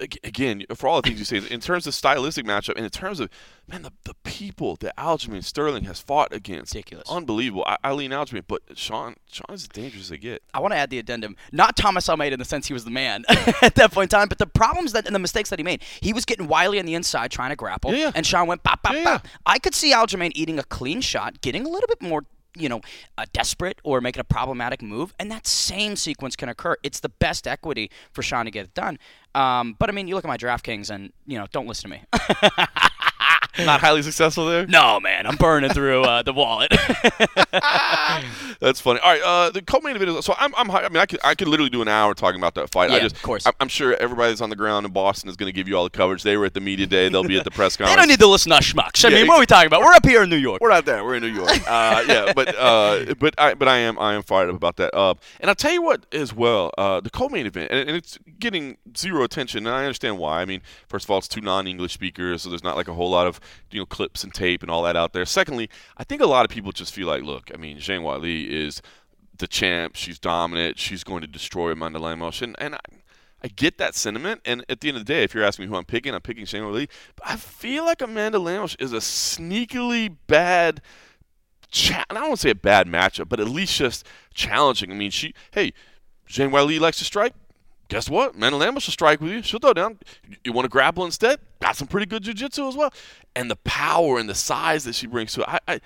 again, 0.00 0.64
for 0.74 0.88
all 0.88 1.00
the 1.00 1.08
things 1.08 1.18
you 1.18 1.24
say, 1.24 1.46
in 1.52 1.60
terms 1.60 1.86
of 1.86 1.94
stylistic 1.94 2.44
matchup, 2.44 2.76
and 2.76 2.84
in 2.84 2.90
terms 2.90 3.20
of 3.20 3.30
man, 3.68 3.82
the, 3.82 3.92
the 4.04 4.14
people 4.24 4.76
that 4.76 4.96
Aljamain 4.96 5.42
Sterling 5.42 5.84
has 5.84 6.00
fought 6.00 6.32
against, 6.32 6.74
ridiculous, 6.74 7.08
unbelievable. 7.10 7.64
I, 7.66 7.76
I 7.82 7.92
lean 7.92 8.10
Aljamain, 8.10 8.44
but 8.46 8.62
Sean, 8.74 9.16
Sean 9.30 9.54
is 9.54 9.62
as 9.62 9.68
dangerous 9.68 10.04
as 10.04 10.08
they 10.10 10.18
get. 10.18 10.42
I 10.52 10.60
want 10.60 10.72
to 10.72 10.76
add 10.76 10.90
the 10.90 10.98
addendum, 10.98 11.36
not 11.52 11.76
Thomas 11.76 12.08
Almeida 12.08 12.34
in 12.34 12.38
the 12.38 12.44
sense 12.44 12.66
he 12.66 12.72
was 12.72 12.84
the 12.84 12.90
man 12.90 13.24
at 13.62 13.74
that 13.76 13.92
point 13.92 14.12
in 14.12 14.18
time, 14.18 14.28
but 14.28 14.38
the 14.38 14.46
problems 14.46 14.92
that 14.92 15.06
and 15.06 15.14
the 15.14 15.20
mistakes 15.20 15.50
that 15.50 15.58
he 15.58 15.62
made. 15.62 15.82
He 16.00 16.12
was 16.12 16.24
getting 16.24 16.46
wily 16.46 16.78
on 16.78 16.86
the 16.86 16.94
inside 16.94 17.30
trying 17.30 17.50
to 17.50 17.56
grapple, 17.56 17.92
yeah, 17.92 17.98
yeah. 17.98 18.12
and 18.14 18.26
Sean 18.26 18.46
went 18.46 18.62
bop 18.62 18.82
bop 18.82 18.94
yeah, 18.94 19.04
bop. 19.04 19.28
I 19.46 19.58
could 19.58 19.74
see 19.74 19.92
Aljamain 19.92 20.32
eating 20.34 20.58
a 20.58 20.64
clean 20.64 21.00
shot, 21.00 21.40
getting 21.40 21.64
a 21.64 21.68
little 21.68 21.88
bit 21.88 22.02
more 22.02 22.24
you 22.56 22.68
know, 22.68 22.80
uh, 23.18 23.26
desperate 23.32 23.80
or 23.84 24.00
making 24.00 24.20
a 24.20 24.24
problematic 24.24 24.82
move, 24.82 25.14
and 25.18 25.30
that 25.30 25.46
same 25.46 25.96
sequence 25.96 26.36
can 26.36 26.48
occur. 26.48 26.76
It's 26.82 27.00
the 27.00 27.08
best 27.08 27.46
equity 27.46 27.90
for 28.12 28.22
Sean 28.22 28.44
to 28.44 28.50
get 28.50 28.64
it 28.66 28.74
done. 28.74 28.98
Um, 29.34 29.76
but 29.78 29.88
I 29.88 29.92
mean, 29.92 30.06
you 30.06 30.14
look 30.14 30.24
at 30.24 30.28
my 30.28 30.36
DraftKings, 30.36 30.90
and 30.90 31.12
you 31.26 31.38
know, 31.38 31.46
don't 31.52 31.66
listen 31.66 31.90
to 31.90 31.96
me. 31.96 32.04
Not 33.64 33.80
highly 33.80 34.02
successful 34.02 34.46
there. 34.46 34.66
No, 34.66 34.98
man, 35.00 35.26
I'm 35.26 35.36
burning 35.36 35.70
through 35.70 36.02
uh, 36.02 36.22
the 36.22 36.32
wallet. 36.32 36.70
That's 38.60 38.80
funny. 38.80 39.00
All 39.00 39.12
right, 39.12 39.22
uh, 39.22 39.50
the 39.50 39.62
co-main 39.62 39.96
event. 39.96 40.10
Is, 40.10 40.24
so 40.24 40.34
I'm, 40.38 40.54
I'm, 40.56 40.70
I 40.70 40.88
mean, 40.88 40.96
I 40.98 41.06
could, 41.06 41.20
I 41.22 41.34
could 41.34 41.48
literally 41.48 41.70
do 41.70 41.82
an 41.82 41.88
hour 41.88 42.14
talking 42.14 42.40
about 42.40 42.54
that 42.54 42.70
fight. 42.70 42.90
I 42.90 43.00
just, 43.00 43.16
of 43.16 43.22
course. 43.22 43.46
I'm, 43.46 43.52
I'm 43.60 43.68
sure 43.68 43.94
everybody's 43.96 44.40
on 44.40 44.50
the 44.50 44.56
ground 44.56 44.86
in 44.86 44.92
Boston 44.92 45.28
is 45.28 45.36
going 45.36 45.48
to 45.48 45.52
give 45.52 45.68
you 45.68 45.76
all 45.76 45.84
the 45.84 45.90
coverage. 45.90 46.22
They 46.22 46.36
were 46.36 46.46
at 46.46 46.54
the 46.54 46.60
media 46.60 46.86
day. 46.86 47.08
They'll 47.08 47.22
be 47.24 47.38
at 47.38 47.44
the 47.44 47.50
press 47.52 47.76
conference. 47.76 47.94
They 47.94 48.00
don't 48.00 48.08
need 48.08 48.20
to 48.20 48.26
listen 48.26 48.50
to 48.52 48.58
schmucks. 48.58 49.04
I 49.04 49.08
Yeah, 49.08 49.18
mean, 49.18 49.28
what 49.28 49.36
are 49.36 49.40
we 49.40 49.46
talking 49.46 49.66
about? 49.66 49.80
We're 49.82 49.92
up 49.92 50.04
here 50.06 50.22
in 50.22 50.30
New 50.30 50.36
York. 50.36 50.60
We're 50.60 50.70
not 50.70 50.84
there. 50.84 51.04
We're 51.04 51.16
in 51.16 51.22
New 51.22 51.28
York. 51.28 51.50
Uh, 51.68 52.04
yeah, 52.06 52.32
but 52.34 52.54
uh, 52.56 53.14
but 53.18 53.34
I 53.38 53.54
but 53.54 53.68
I 53.68 53.78
am 53.78 53.98
I 53.98 54.14
am 54.14 54.22
fired 54.22 54.48
up 54.50 54.56
about 54.56 54.76
that. 54.76 54.94
Uh, 54.94 55.14
and 55.40 55.48
I'll 55.48 55.54
tell 55.54 55.72
you 55.72 55.82
what 55.82 56.06
as 56.12 56.34
well. 56.34 56.70
Uh, 56.78 57.00
the 57.00 57.10
co-main 57.10 57.46
event, 57.46 57.70
and, 57.70 57.88
and 57.88 57.96
it's 57.96 58.18
getting 58.38 58.76
zero 58.96 59.22
attention, 59.24 59.66
and 59.66 59.74
I 59.74 59.84
understand 59.84 60.18
why. 60.18 60.40
I 60.40 60.44
mean, 60.44 60.62
first 60.88 61.04
of 61.06 61.10
all, 61.10 61.18
it's 61.18 61.28
two 61.28 61.40
non-English 61.40 61.92
speakers, 61.92 62.42
so 62.42 62.48
there's 62.48 62.64
not 62.64 62.76
like 62.76 62.88
a 62.88 62.94
whole 62.94 63.10
lot 63.10 63.26
of 63.26 63.40
you 63.70 63.80
know 63.80 63.86
clips 63.86 64.24
and 64.24 64.32
tape 64.32 64.62
and 64.62 64.70
all 64.70 64.82
that 64.82 64.96
out 64.96 65.12
there. 65.12 65.24
Secondly, 65.24 65.68
I 65.96 66.04
think 66.04 66.20
a 66.20 66.26
lot 66.26 66.44
of 66.44 66.50
people 66.50 66.72
just 66.72 66.94
feel 66.94 67.06
like, 67.06 67.22
look, 67.22 67.50
I 67.52 67.56
mean, 67.56 67.78
Zhang 67.78 68.02
Weili 68.02 68.48
is 68.48 68.82
the 69.36 69.46
champ. 69.46 69.96
She's 69.96 70.18
dominant. 70.18 70.78
She's 70.78 71.04
going 71.04 71.22
to 71.22 71.26
destroy 71.26 71.72
Amanda 71.72 71.98
Lemos, 71.98 72.42
and 72.42 72.56
and. 72.58 72.74
I, 72.74 72.80
I 73.42 73.48
get 73.48 73.76
that 73.76 73.94
sentiment, 73.94 74.40
and 74.46 74.64
at 74.70 74.80
the 74.80 74.88
end 74.88 74.96
of 74.96 75.04
the 75.04 75.12
day, 75.12 75.22
if 75.22 75.34
you're 75.34 75.44
asking 75.44 75.66
me 75.66 75.68
who 75.68 75.76
I'm 75.76 75.84
picking, 75.84 76.14
I'm 76.14 76.22
picking 76.22 76.46
Zhang 76.46 76.62
Weili. 76.62 76.88
But 77.14 77.28
I 77.28 77.36
feel 77.36 77.84
like 77.84 78.00
Amanda 78.00 78.38
Lemos 78.38 78.74
is 78.76 78.94
a 78.94 79.00
sneakily 79.00 80.16
bad 80.26 80.80
cha- 81.74 82.04
I 82.08 82.14
don't 82.14 82.28
want 82.28 82.40
to 82.40 82.42
say 82.42 82.50
a 82.50 82.54
bad 82.54 82.86
matchup, 82.86 83.28
but 83.28 83.40
at 83.40 83.48
least 83.48 83.76
just 83.76 84.06
challenging. 84.32 84.90
I 84.90 84.94
mean, 84.94 85.10
she, 85.10 85.34
hey, 85.52 85.72
Zhang 86.28 86.50
Weili 86.50 86.80
likes 86.80 86.98
to 86.98 87.04
strike. 87.04 87.34
Guess 87.88 88.08
what? 88.08 88.34
Amanda 88.34 88.56
Lemos 88.56 88.86
will 88.86 88.92
strike 88.92 89.20
with 89.20 89.30
you. 89.30 89.42
She'll 89.42 89.60
throw 89.60 89.74
down. 89.74 89.98
You, 90.42 90.52
want 90.52 90.64
to 90.64 90.70
grapple 90.70 91.04
instead? 91.04 91.38
Got 91.60 91.76
some 91.76 91.86
pretty 91.86 92.06
good 92.06 92.22
jiu-jitsu 92.22 92.66
as 92.66 92.76
well. 92.76 92.92
And 93.36 93.50
the 93.50 93.56
power 93.56 94.18
and 94.18 94.28
the 94.28 94.34
size 94.34 94.84
that 94.84 94.94
she 94.94 95.06
brings 95.06 95.32
to 95.34 95.42
it. 95.42 95.48
I, 95.48 95.58
I, 95.68 95.80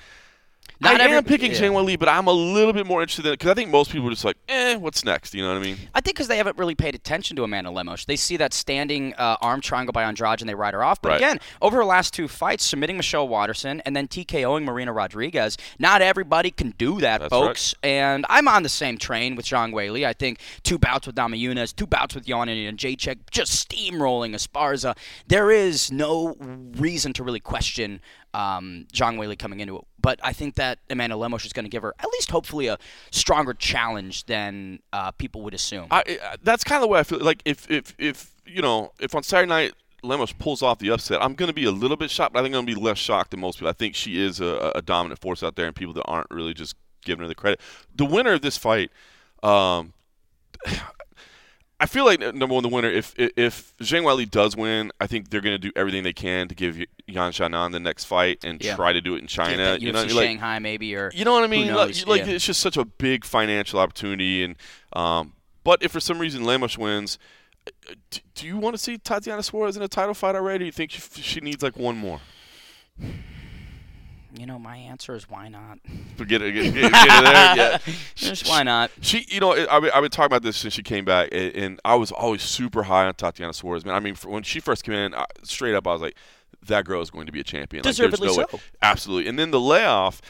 Not 0.80 1.00
I 1.00 1.06
am 1.06 1.24
picking 1.24 1.52
yeah. 1.52 1.58
Zhang 1.58 1.72
Weili, 1.72 1.98
but 1.98 2.08
I'm 2.08 2.28
a 2.28 2.32
little 2.32 2.72
bit 2.72 2.86
more 2.86 3.02
interested 3.02 3.26
in 3.26 3.32
it 3.32 3.38
because 3.38 3.50
I 3.50 3.54
think 3.54 3.70
most 3.70 3.90
people 3.90 4.06
are 4.06 4.10
just 4.12 4.24
like, 4.24 4.36
eh, 4.48 4.76
what's 4.76 5.04
next? 5.04 5.34
You 5.34 5.42
know 5.42 5.48
what 5.52 5.60
I 5.60 5.64
mean? 5.64 5.76
I 5.94 6.00
think 6.00 6.16
because 6.16 6.28
they 6.28 6.36
haven't 6.36 6.56
really 6.56 6.74
paid 6.76 6.94
attention 6.94 7.36
to 7.36 7.42
Amanda 7.42 7.70
Lemos. 7.70 8.04
They 8.04 8.14
see 8.16 8.36
that 8.36 8.52
standing 8.52 9.12
uh, 9.14 9.36
arm 9.40 9.60
triangle 9.60 9.92
by 9.92 10.04
Andrade 10.04 10.40
and 10.40 10.48
they 10.48 10.54
ride 10.54 10.74
her 10.74 10.84
off. 10.84 11.02
But 11.02 11.08
Right. 11.08 11.16
again, 11.16 11.40
over 11.60 11.76
her 11.78 11.84
last 11.84 12.14
two 12.14 12.28
fights, 12.28 12.64
submitting 12.64 12.96
Michelle 12.96 13.26
Waterson 13.26 13.80
and 13.84 13.96
then 13.96 14.06
TKOing 14.06 14.64
Marina 14.64 14.92
Rodriguez, 14.92 15.56
not 15.78 16.00
everybody 16.00 16.50
can 16.50 16.74
do 16.78 17.00
that, 17.00 17.20
That's 17.22 17.30
folks. 17.30 17.74
And 17.82 18.24
I'm 18.28 18.46
on 18.46 18.62
the 18.62 18.68
same 18.68 18.98
train 18.98 19.34
with 19.34 19.46
Zhang 19.46 19.72
Weili. 19.72 20.06
I 20.06 20.12
think 20.12 20.38
two 20.62 20.78
bouts 20.78 21.06
with 21.06 21.16
Namajunas, 21.16 21.74
two 21.74 21.86
bouts 21.86 22.14
with 22.14 22.26
Joanna 22.26 22.52
Jedrzejczyk, 22.52 23.18
just 23.30 23.68
steamrolling 23.68 24.34
Esparza. 24.34 24.96
There 25.26 25.50
is 25.50 25.90
no 25.90 26.36
reason 26.76 27.12
to 27.14 27.24
really 27.24 27.40
question 27.40 28.00
um, 28.34 28.86
Zhang 28.92 29.16
Weili 29.16 29.38
coming 29.38 29.60
into 29.60 29.76
it. 29.76 29.84
But 30.00 30.20
I 30.22 30.32
think 30.32 30.54
that 30.56 30.78
Amanda 30.90 31.16
Lemos 31.16 31.44
is 31.44 31.52
going 31.52 31.64
to 31.64 31.70
give 31.70 31.82
her 31.82 31.94
at 31.98 32.08
least 32.12 32.30
hopefully 32.30 32.66
a 32.68 32.78
stronger 33.10 33.54
challenge 33.54 34.26
than 34.26 34.80
uh, 34.92 35.10
people 35.12 35.42
would 35.42 35.54
assume. 35.54 35.86
I, 35.90 36.36
that's 36.42 36.64
kind 36.64 36.76
of 36.76 36.82
the 36.82 36.88
way 36.88 37.00
I 37.00 37.02
feel. 37.02 37.20
Like 37.20 37.42
if 37.44 37.70
if 37.70 37.94
if 37.98 38.34
you 38.46 38.62
know 38.62 38.92
if 39.00 39.14
on 39.14 39.22
Saturday 39.22 39.48
night 39.48 39.72
Lemos 40.02 40.32
pulls 40.32 40.62
off 40.62 40.78
the 40.78 40.90
upset, 40.90 41.22
I'm 41.22 41.34
going 41.34 41.48
to 41.48 41.54
be 41.54 41.64
a 41.64 41.72
little 41.72 41.96
bit 41.96 42.10
shocked, 42.10 42.32
but 42.32 42.40
I 42.40 42.42
think 42.42 42.54
I'm 42.54 42.64
going 42.64 42.74
to 42.74 42.80
be 42.80 42.86
less 42.86 42.98
shocked 42.98 43.32
than 43.32 43.40
most 43.40 43.56
people. 43.56 43.68
I 43.68 43.72
think 43.72 43.94
she 43.94 44.22
is 44.22 44.40
a, 44.40 44.72
a 44.74 44.82
dominant 44.82 45.20
force 45.20 45.42
out 45.42 45.56
there, 45.56 45.66
and 45.66 45.74
people 45.74 45.94
that 45.94 46.04
aren't 46.04 46.30
really 46.30 46.54
just 46.54 46.76
giving 47.04 47.22
her 47.22 47.28
the 47.28 47.34
credit. 47.34 47.60
The 47.94 48.04
winner 48.04 48.34
of 48.34 48.42
this 48.42 48.56
fight, 48.56 48.90
um, 49.42 49.92
I 51.80 51.86
feel 51.86 52.04
like 52.04 52.18
number 52.20 52.54
one, 52.54 52.62
the 52.64 52.68
winner. 52.68 52.90
If 52.90 53.14
if 53.16 53.72
Zhang 53.78 54.02
Weili 54.02 54.28
does 54.28 54.56
win, 54.56 54.90
I 55.00 55.06
think 55.06 55.30
they're 55.30 55.40
going 55.40 55.54
to 55.54 55.58
do 55.58 55.70
everything 55.76 56.02
they 56.02 56.12
can 56.12 56.48
to 56.48 56.54
give 56.54 56.76
Yan 57.06 57.30
Xiaonan 57.32 57.70
the 57.70 57.78
next 57.78 58.04
fight 58.04 58.44
and 58.44 58.60
Yeah. 58.62 58.74
try 58.74 58.92
to 58.92 59.00
do 59.00 59.14
it 59.14 59.18
in 59.20 59.28
China. 59.28 59.76
You 59.80 59.92
know, 59.92 60.02
like, 60.02 60.10
Shanghai 60.10 60.58
maybe 60.58 60.94
or 60.96 61.12
you 61.14 61.24
know 61.24 61.32
what 61.32 61.44
I 61.44 61.46
mean? 61.46 61.72
Like, 61.72 62.06
like 62.06 62.26
Yeah. 62.26 62.32
it's 62.32 62.44
just 62.44 62.60
such 62.60 62.76
a 62.76 62.84
big 62.84 63.24
financial 63.24 63.78
opportunity, 63.78 64.42
and 64.42 64.56
um, 64.92 65.34
but 65.62 65.80
if 65.82 65.92
for 65.92 66.00
some 66.00 66.18
reason 66.18 66.42
Lemos 66.44 66.76
wins, 66.76 67.16
uh, 67.68 67.94
do, 68.10 68.20
do 68.34 68.46
you 68.48 68.56
want 68.56 68.74
to 68.74 68.78
see 68.82 68.98
Tatiana 68.98 69.44
Suarez 69.44 69.76
in 69.76 69.82
a 69.82 69.88
title 69.88 70.14
fight 70.14 70.34
already? 70.34 70.56
Or 70.56 70.58
do 70.58 70.64
you 70.66 70.72
think 70.72 70.90
she, 70.90 71.00
she 71.22 71.40
needs 71.40 71.62
like 71.62 71.76
one 71.76 71.96
more? 71.96 72.20
You 74.40 74.46
know 74.46 74.58
my 74.58 74.76
answer 74.76 75.14
is 75.14 75.28
why 75.28 75.48
not? 75.48 75.78
Forget 76.16 76.42
it. 76.42 76.52
Get, 76.52 76.74
get, 76.74 76.92
get 76.92 76.92
there. 76.92 77.56
Yeah. 77.56 77.78
Just 78.14 78.48
why 78.48 78.62
not? 78.62 78.90
She, 79.00 79.26
you 79.28 79.40
know, 79.40 79.52
I've 79.52 79.82
been, 79.82 79.90
I've 79.92 80.02
been 80.02 80.10
talking 80.10 80.26
about 80.26 80.42
this 80.42 80.56
since 80.56 80.74
she 80.74 80.82
came 80.82 81.04
back, 81.04 81.28
and, 81.32 81.54
and 81.54 81.80
I 81.84 81.94
was 81.94 82.12
always 82.12 82.42
super 82.42 82.84
high 82.84 83.06
on 83.06 83.14
Tatiana 83.14 83.52
Suarez. 83.52 83.84
Man, 83.84 83.94
I 83.94 84.00
mean, 84.00 84.14
when 84.26 84.42
she 84.42 84.60
first 84.60 84.84
came 84.84 84.94
in, 84.94 85.14
I, 85.14 85.24
straight 85.42 85.74
up, 85.74 85.86
I 85.86 85.92
was 85.92 86.02
like, 86.02 86.16
that 86.66 86.84
girl 86.84 87.00
is 87.02 87.10
going 87.10 87.26
to 87.26 87.32
be 87.32 87.40
a 87.40 87.44
champion. 87.44 87.82
Like, 87.82 87.96
there's 87.96 88.10
Deservedly 88.10 88.28
no 88.28 88.36
way. 88.36 88.44
so. 88.50 88.60
Absolutely. 88.82 89.28
And 89.28 89.38
then 89.38 89.50
the 89.50 89.60
layoff, 89.60 90.20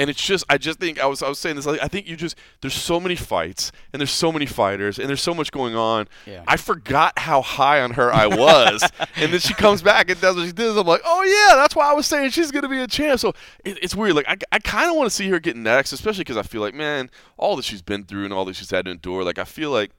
and 0.00 0.08
it's 0.08 0.24
just, 0.24 0.46
I 0.48 0.56
just 0.56 0.80
think 0.80 0.98
I 0.98 1.04
was, 1.04 1.22
I 1.22 1.28
was 1.28 1.38
saying 1.38 1.56
this. 1.56 1.66
Like, 1.66 1.82
I 1.82 1.86
think 1.86 2.08
you 2.08 2.16
just, 2.16 2.34
there's 2.62 2.72
so 2.72 2.98
many 2.98 3.14
fights, 3.14 3.70
and 3.92 4.00
there's 4.00 4.10
so 4.10 4.32
many 4.32 4.46
fighters, 4.46 4.98
and 4.98 5.06
there's 5.10 5.20
so 5.20 5.34
much 5.34 5.52
going 5.52 5.76
on. 5.76 6.08
Yeah. 6.24 6.42
I 6.48 6.56
forgot 6.56 7.18
how 7.18 7.42
high 7.42 7.82
on 7.82 7.90
her 7.90 8.10
I 8.10 8.26
was, 8.26 8.82
and 9.16 9.30
then 9.30 9.40
she 9.40 9.52
comes 9.52 9.82
back 9.82 10.08
and 10.08 10.18
does 10.18 10.36
what 10.36 10.46
she 10.46 10.52
does. 10.52 10.74
I'm 10.78 10.86
like, 10.86 11.02
oh 11.04 11.22
yeah, 11.22 11.54
that's 11.54 11.76
why 11.76 11.90
I 11.90 11.92
was 11.92 12.06
saying 12.06 12.30
she's 12.30 12.50
going 12.50 12.62
to 12.62 12.68
be 12.70 12.80
a 12.80 12.86
champ. 12.86 13.20
So 13.20 13.34
it, 13.62 13.78
it's 13.82 13.94
weird. 13.94 14.14
Like 14.14 14.26
I, 14.26 14.38
I 14.50 14.58
kind 14.58 14.88
of 14.90 14.96
want 14.96 15.10
to 15.10 15.14
see 15.14 15.28
her 15.28 15.38
get 15.38 15.54
next, 15.54 15.92
especially 15.92 16.22
because 16.22 16.38
I 16.38 16.44
feel 16.44 16.62
like, 16.62 16.74
man, 16.74 17.10
all 17.36 17.54
that 17.56 17.66
she's 17.66 17.82
been 17.82 18.04
through 18.04 18.24
and 18.24 18.32
all 18.32 18.46
that 18.46 18.56
she's 18.56 18.70
had 18.70 18.86
to 18.86 18.90
endure. 18.92 19.22
Like 19.22 19.38
I 19.38 19.44
feel 19.44 19.70
like. 19.70 19.90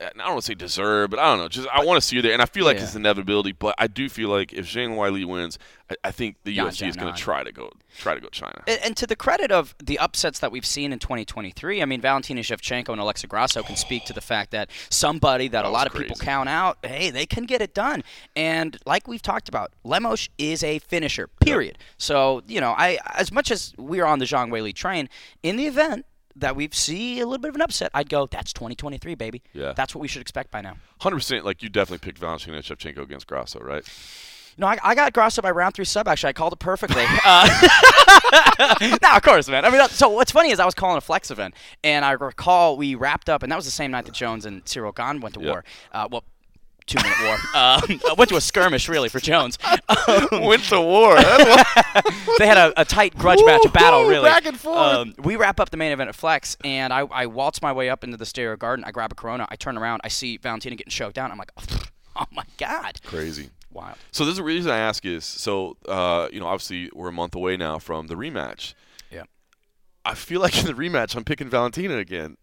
I 0.00 0.08
don't 0.16 0.28
want 0.32 0.40
to 0.40 0.46
say 0.46 0.54
deserve, 0.54 1.10
but 1.10 1.18
I 1.18 1.24
don't 1.30 1.38
know. 1.38 1.48
Just 1.48 1.68
I 1.68 1.84
want 1.84 2.00
to 2.00 2.06
see 2.06 2.16
you 2.16 2.22
there, 2.22 2.32
and 2.32 2.40
I 2.40 2.46
feel 2.46 2.64
like 2.64 2.78
Yeah. 2.78 2.84
it's 2.84 2.94
inevitability. 2.94 3.52
But 3.52 3.74
I 3.78 3.86
do 3.86 4.08
feel 4.08 4.30
like 4.30 4.52
if 4.52 4.66
Zhang 4.66 4.96
Weili 4.96 5.24
wins, 5.26 5.58
I, 5.90 5.96
I 6.04 6.10
think 6.10 6.36
the 6.44 6.52
Yan 6.52 6.68
UFC 6.68 6.88
is 6.88 6.96
going 6.96 7.12
to 7.12 7.20
try 7.20 7.44
to 7.44 7.52
go 7.52 7.70
try 7.98 8.14
to 8.14 8.20
go 8.20 8.28
China. 8.28 8.62
And, 8.66 8.80
and 8.82 8.96
to 8.96 9.06
the 9.06 9.16
credit 9.16 9.50
of 9.52 9.74
the 9.82 9.98
upsets 9.98 10.38
that 10.38 10.50
we've 10.52 10.64
seen 10.64 10.92
in 10.92 10.98
2023, 11.00 11.82
I 11.82 11.84
mean, 11.84 12.00
Valentina 12.00 12.40
Shevchenko 12.40 12.88
and 12.90 13.00
Alexa 13.00 13.26
Grasso 13.26 13.62
can 13.62 13.76
speak 13.76 14.04
to 14.06 14.12
the 14.12 14.20
fact 14.20 14.52
that 14.52 14.70
somebody 14.88 15.48
that, 15.48 15.62
That 15.62 15.68
a 15.68 15.70
lot 15.70 15.86
of 15.86 15.92
people 15.92 16.16
count 16.16 16.48
out, 16.48 16.78
hey, 16.82 17.10
they 17.10 17.26
can 17.26 17.44
get 17.44 17.60
it 17.60 17.74
done. 17.74 18.02
And 18.34 18.78
like 18.86 19.06
we've 19.06 19.22
talked 19.22 19.48
about, 19.48 19.72
Lemos 19.84 20.28
is 20.38 20.62
a 20.62 20.78
finisher, 20.78 21.26
period. 21.26 21.78
So, 21.98 22.42
you 22.46 22.60
know, 22.60 22.74
I 22.78 22.98
as 23.14 23.30
much 23.32 23.50
as 23.50 23.74
we're 23.76 24.06
on 24.06 24.18
the 24.18 24.24
Zhang 24.24 24.48
Weili 24.50 24.72
train, 24.74 25.08
in 25.42 25.56
the 25.56 25.66
event 25.66 26.06
that 26.40 26.56
we 26.56 26.68
see 26.72 27.20
a 27.20 27.26
little 27.26 27.38
bit 27.40 27.50
of 27.50 27.54
an 27.54 27.62
upset, 27.62 27.90
I'd 27.94 28.08
go, 28.10 28.26
that's 28.26 28.52
2023, 28.52 29.14
baby. 29.14 29.42
Yeah. 29.52 29.72
That's 29.74 29.94
what 29.94 30.00
we 30.02 30.08
should 30.08 30.22
expect 30.22 30.50
by 30.50 30.60
now. 30.60 30.76
Hundred 31.00 31.16
percent. 31.16 31.44
Like 31.44 31.62
you 31.62 31.68
definitely 31.68 32.04
picked 32.04 32.18
Valentina 32.18 32.58
Shevchenko 32.58 32.98
against 32.98 33.26
Grasso, 33.26 33.60
right? 33.60 33.84
No, 34.58 34.66
I, 34.66 34.78
I 34.82 34.94
got 34.94 35.12
Grasso 35.12 35.40
by 35.40 35.50
round 35.52 35.74
three 35.74 35.84
sub. 35.84 36.06
Actually, 36.08 36.30
I 36.30 36.32
called 36.34 36.52
it 36.52 36.58
perfectly. 36.58 37.04
Uh, 37.24 37.48
no, 39.02 39.16
of 39.16 39.22
course, 39.22 39.48
man. 39.48 39.64
I 39.64 39.70
mean, 39.70 39.86
so 39.88 40.08
what's 40.08 40.30
funny 40.32 40.50
is 40.50 40.60
I 40.60 40.64
was 40.64 40.74
calling 40.74 40.96
a 40.96 41.00
flex 41.00 41.30
event, 41.30 41.54
and 41.82 42.04
I 42.04 42.12
recall 42.12 42.76
we 42.76 42.94
wrapped 42.94 43.28
up, 43.28 43.42
and 43.42 43.50
that 43.50 43.56
was 43.56 43.64
the 43.64 43.70
same 43.70 43.90
night 43.90 44.04
that 44.06 44.14
Jones 44.14 44.44
and 44.46 44.64
Ciryl 44.64 44.94
Gane 44.94 45.20
went 45.20 45.34
to 45.34 45.40
Yep. 45.40 45.48
war. 45.48 45.64
Uh, 45.92 46.08
well, 46.10 46.24
two 46.90 47.02
minute 47.02 47.18
war. 47.22 47.34
Um, 47.54 48.00
I 48.10 48.14
went 48.18 48.28
to 48.30 48.36
a 48.36 48.40
skirmish 48.40 48.88
really 48.88 49.08
for 49.08 49.20
Jones. 49.20 49.58
Um, 49.64 50.28
Went 50.44 50.64
to 50.64 50.80
war. 50.80 51.16
They 52.38 52.46
had 52.46 52.56
a, 52.56 52.80
a 52.80 52.84
tight 52.84 53.16
grudge 53.18 53.40
match, 53.44 53.64
a 53.66 53.68
battle, 53.68 54.04
really. 54.04 54.24
back 54.28 54.46
and 54.46 54.58
forth. 54.58 54.78
Um, 54.78 55.14
we 55.18 55.36
wrap 55.36 55.60
up 55.60 55.68
the 55.68 55.76
main 55.76 55.92
event 55.92 56.08
at 56.08 56.14
Flex, 56.14 56.56
and 56.64 56.90
I, 56.92 57.00
I 57.00 57.26
waltz 57.26 57.60
my 57.60 57.70
way 57.70 57.90
up 57.90 58.02
into 58.02 58.16
the 58.16 58.24
stereo 58.24 58.56
garden. 58.56 58.82
I 58.86 58.92
grab 58.92 59.12
a 59.12 59.14
Corona. 59.14 59.46
I 59.50 59.56
turn 59.56 59.76
around. 59.76 60.00
I 60.04 60.08
see 60.08 60.38
Valentina 60.38 60.74
getting 60.76 60.90
choked 60.90 61.16
down. 61.16 61.30
I'm 61.30 61.36
like, 61.36 61.52
oh 62.16 62.24
my 62.30 62.44
god, 62.56 63.00
Crazy. 63.04 63.50
Wow. 63.70 63.94
So 64.10 64.24
this 64.24 64.32
is 64.32 64.38
the 64.38 64.44
reason 64.44 64.70
I 64.70 64.78
ask 64.78 65.04
is 65.04 65.24
so 65.24 65.76
uh, 65.86 66.28
you 66.32 66.40
know 66.40 66.46
obviously 66.46 66.90
we're 66.94 67.08
a 67.08 67.12
month 67.12 67.34
away 67.34 67.56
now 67.56 67.78
from 67.78 68.06
the 68.06 68.14
rematch. 68.14 68.74
Yeah. 69.10 69.24
I 70.04 70.14
feel 70.14 70.40
like 70.40 70.58
in 70.58 70.66
the 70.66 70.72
rematch 70.72 71.14
I'm 71.14 71.24
picking 71.24 71.48
Valentina 71.48 71.96
again. 71.96 72.36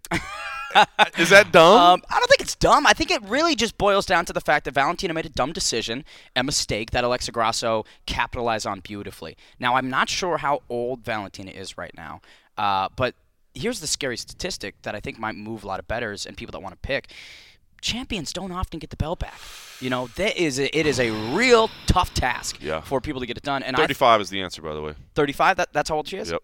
is 1.18 1.30
that 1.30 1.52
dumb? 1.52 1.80
Um, 1.80 2.02
I 2.10 2.20
don't 2.20 2.28
think 2.28 2.42
it's 2.42 2.56
dumb. 2.56 2.86
I 2.86 2.94
think 2.94 3.12
it 3.12 3.22
really 3.24 3.56
just 3.56 3.78
boils 3.78 4.06
down 4.06 4.26
to 4.26 4.34
the 4.34 4.42
fact 4.42 4.66
that 4.66 4.74
Valentina 4.74 5.14
made 5.14 5.26
a 5.26 5.30
dumb 5.30 5.54
decision, 5.54 6.04
a 6.36 6.44
mistake 6.44 6.92
that 6.92 7.04
Alexa 7.04 7.32
Grasso 7.32 7.86
capitalized 8.06 8.68
on 8.68 8.80
beautifully. 8.82 9.38
Now, 9.60 9.76
I'm 9.76 9.90
not 9.90 10.10
sure 10.10 10.38
how 10.38 10.62
old 10.70 11.04
Valentina 11.04 11.52
is 11.52 11.78
right 11.78 11.94
now, 11.96 12.22
uh, 12.58 12.90
but 12.96 13.16
here's 13.54 13.80
the 13.80 13.88
scary 13.88 14.18
statistic 14.18 14.76
that 14.84 14.94
I 14.94 15.00
think 15.00 15.18
might 15.20 15.36
move 15.36 15.64
a 15.64 15.68
lot 15.68 15.80
of 15.80 15.88
betters 15.88 16.26
and 16.26 16.38
people 16.38 16.52
that 16.52 16.60
want 16.62 16.74
to 16.74 16.80
pick. 16.88 17.12
Champions 17.82 18.34
don't 18.34 18.52
often 18.52 18.80
get 18.80 18.90
the 18.90 18.98
belt 18.98 19.20
back. 19.20 19.40
You 19.80 19.90
know, 19.92 20.08
that 20.16 20.36
is 20.38 20.60
a, 20.60 20.76
it 20.78 20.86
is 20.88 21.00
a 21.00 21.12
real 21.36 21.70
tough 21.86 22.14
task 22.14 22.58
Yeah. 22.62 22.82
for 22.82 23.00
people 23.00 23.20
to 23.22 23.28
get 23.28 23.38
it 23.38 23.44
done. 23.44 23.62
And 23.64 23.76
I 23.76 23.80
35 23.80 24.22
is 24.22 24.30
the 24.32 24.42
answer, 24.42 24.62
by 24.64 24.74
the 24.74 24.82
way. 24.82 24.94
35. 25.16 25.58
That, 25.58 25.74
that's 25.74 25.90
how 25.90 25.98
old 25.98 26.08
she 26.08 26.18
is. 26.18 26.32
Yep. 26.32 26.42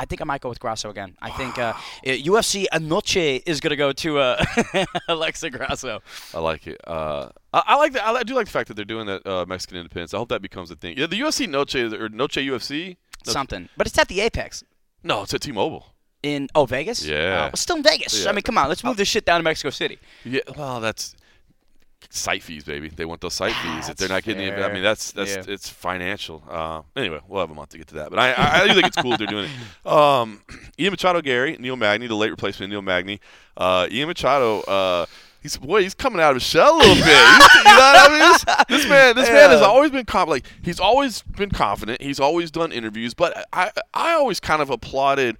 I 0.00 0.06
think 0.06 0.22
I 0.22 0.24
might 0.24 0.40
go 0.40 0.48
with 0.48 0.58
Grasso 0.58 0.88
again. 0.88 1.14
I 1.20 1.30
think 1.30 1.58
uh, 1.58 1.74
UFC 2.04 2.64
Anoche 2.72 3.42
is 3.44 3.60
going 3.60 3.70
to 3.70 3.76
go 3.76 3.92
to 3.92 4.18
uh, 4.18 4.42
Alexa 5.08 5.50
Grasso. 5.50 6.00
I 6.34 6.38
like 6.40 6.66
it. 6.66 6.80
Uh, 6.86 7.28
I, 7.52 7.62
I 7.66 7.76
like 7.76 7.92
the, 7.92 8.02
I 8.06 8.22
do 8.22 8.34
like 8.34 8.46
the 8.46 8.50
fact 8.50 8.68
that 8.68 8.74
they're 8.74 8.86
doing 8.86 9.06
that 9.08 9.26
uh, 9.26 9.44
Mexican 9.46 9.76
Independence. 9.76 10.14
I 10.14 10.16
hope 10.16 10.30
that 10.30 10.40
becomes 10.40 10.70
a 10.70 10.76
thing. 10.76 10.96
Yeah, 10.96 11.06
the 11.06 11.20
UFC 11.20 11.46
Noche 11.46 11.74
or 11.74 12.08
Noche 12.08 12.36
UFC. 12.36 12.96
No, 13.26 13.32
Something, 13.32 13.68
but 13.76 13.86
it's 13.86 13.98
at 13.98 14.08
the 14.08 14.22
Apex 14.22 14.64
No, 15.04 15.24
it's 15.24 15.34
at 15.34 15.42
T-Mobile. 15.42 15.84
in 16.22 16.48
oh 16.54 16.64
Vegas. 16.64 17.04
Yeah. 17.04 17.50
Uh, 17.52 17.56
still 17.56 17.76
in 17.76 17.82
Vegas. 17.82 18.24
Yeah. 18.24 18.30
I 18.30 18.32
mean, 18.32 18.40
come 18.40 18.56
on, 18.56 18.70
let's 18.70 18.82
move 18.82 18.96
this 18.96 19.08
shit 19.08 19.26
down 19.26 19.40
to 19.40 19.44
Mexico 19.44 19.68
City. 19.68 19.98
Yeah. 20.24 20.40
Well, 20.56 20.80
that's 20.80 21.14
site 22.08 22.42
fees, 22.42 22.64
baby. 22.64 22.88
They 22.88 23.04
want 23.04 23.20
those 23.20 23.34
site 23.34 23.54
fees. 23.54 23.88
If 23.88 23.96
they're 23.96 24.08
not 24.08 24.22
getting, 24.22 24.42
it, 24.46 24.58
I 24.58 24.72
mean, 24.72 24.82
that's 24.82 25.12
that's 25.12 25.36
Yeah. 25.36 25.42
it's 25.46 25.68
financial. 25.68 26.42
Uh, 26.48 26.82
anyway, 26.96 27.20
we'll 27.28 27.40
have 27.40 27.50
a 27.50 27.54
month 27.54 27.70
to 27.70 27.78
get 27.78 27.88
to 27.88 27.94
that. 27.96 28.10
But 28.10 28.18
I, 28.18 28.32
I, 28.32 28.60
I 28.62 28.66
do 28.68 28.74
think 28.74 28.86
it's 28.86 28.96
cool 28.96 29.16
they're 29.16 29.26
doing 29.26 29.48
it. 29.84 29.86
Um, 29.90 30.42
Ian 30.78 30.92
Machado, 30.92 31.20
Garry, 31.20 31.56
Neil 31.58 31.76
Magny, 31.76 32.06
the 32.06 32.14
late 32.16 32.30
replacement 32.30 32.70
of 32.72 32.74
Neil 32.74 32.82
Magny. 32.82 33.20
Uh, 33.56 33.86
Ian 33.90 34.08
Machado. 34.08 34.60
Uh, 34.62 35.06
He's 35.42 35.56
boy, 35.56 35.80
he's 35.82 35.94
coming 35.94 36.20
out 36.20 36.32
of 36.32 36.36
his 36.36 36.42
shell 36.42 36.76
a 36.76 36.76
little 36.76 36.94
bit. 36.96 37.06
You 37.06 37.14
know 37.14 37.14
what 37.14 37.64
I 37.64 38.08
mean? 38.10 38.18
This, 38.18 38.44
this 38.82 38.90
man, 38.90 39.16
this 39.16 39.30
man 39.30 39.48
has 39.48 39.62
always 39.62 39.90
been 39.90 40.04
confident. 40.04 40.44
Like 40.44 40.52
he's 40.62 40.78
always 40.78 41.22
been 41.22 41.48
confident. 41.48 42.02
He's 42.02 42.20
always 42.20 42.50
done 42.50 42.72
interviews, 42.72 43.14
but 43.14 43.46
I, 43.50 43.70
I 43.94 44.12
always 44.12 44.38
kind 44.38 44.60
of 44.60 44.68
applauded. 44.68 45.38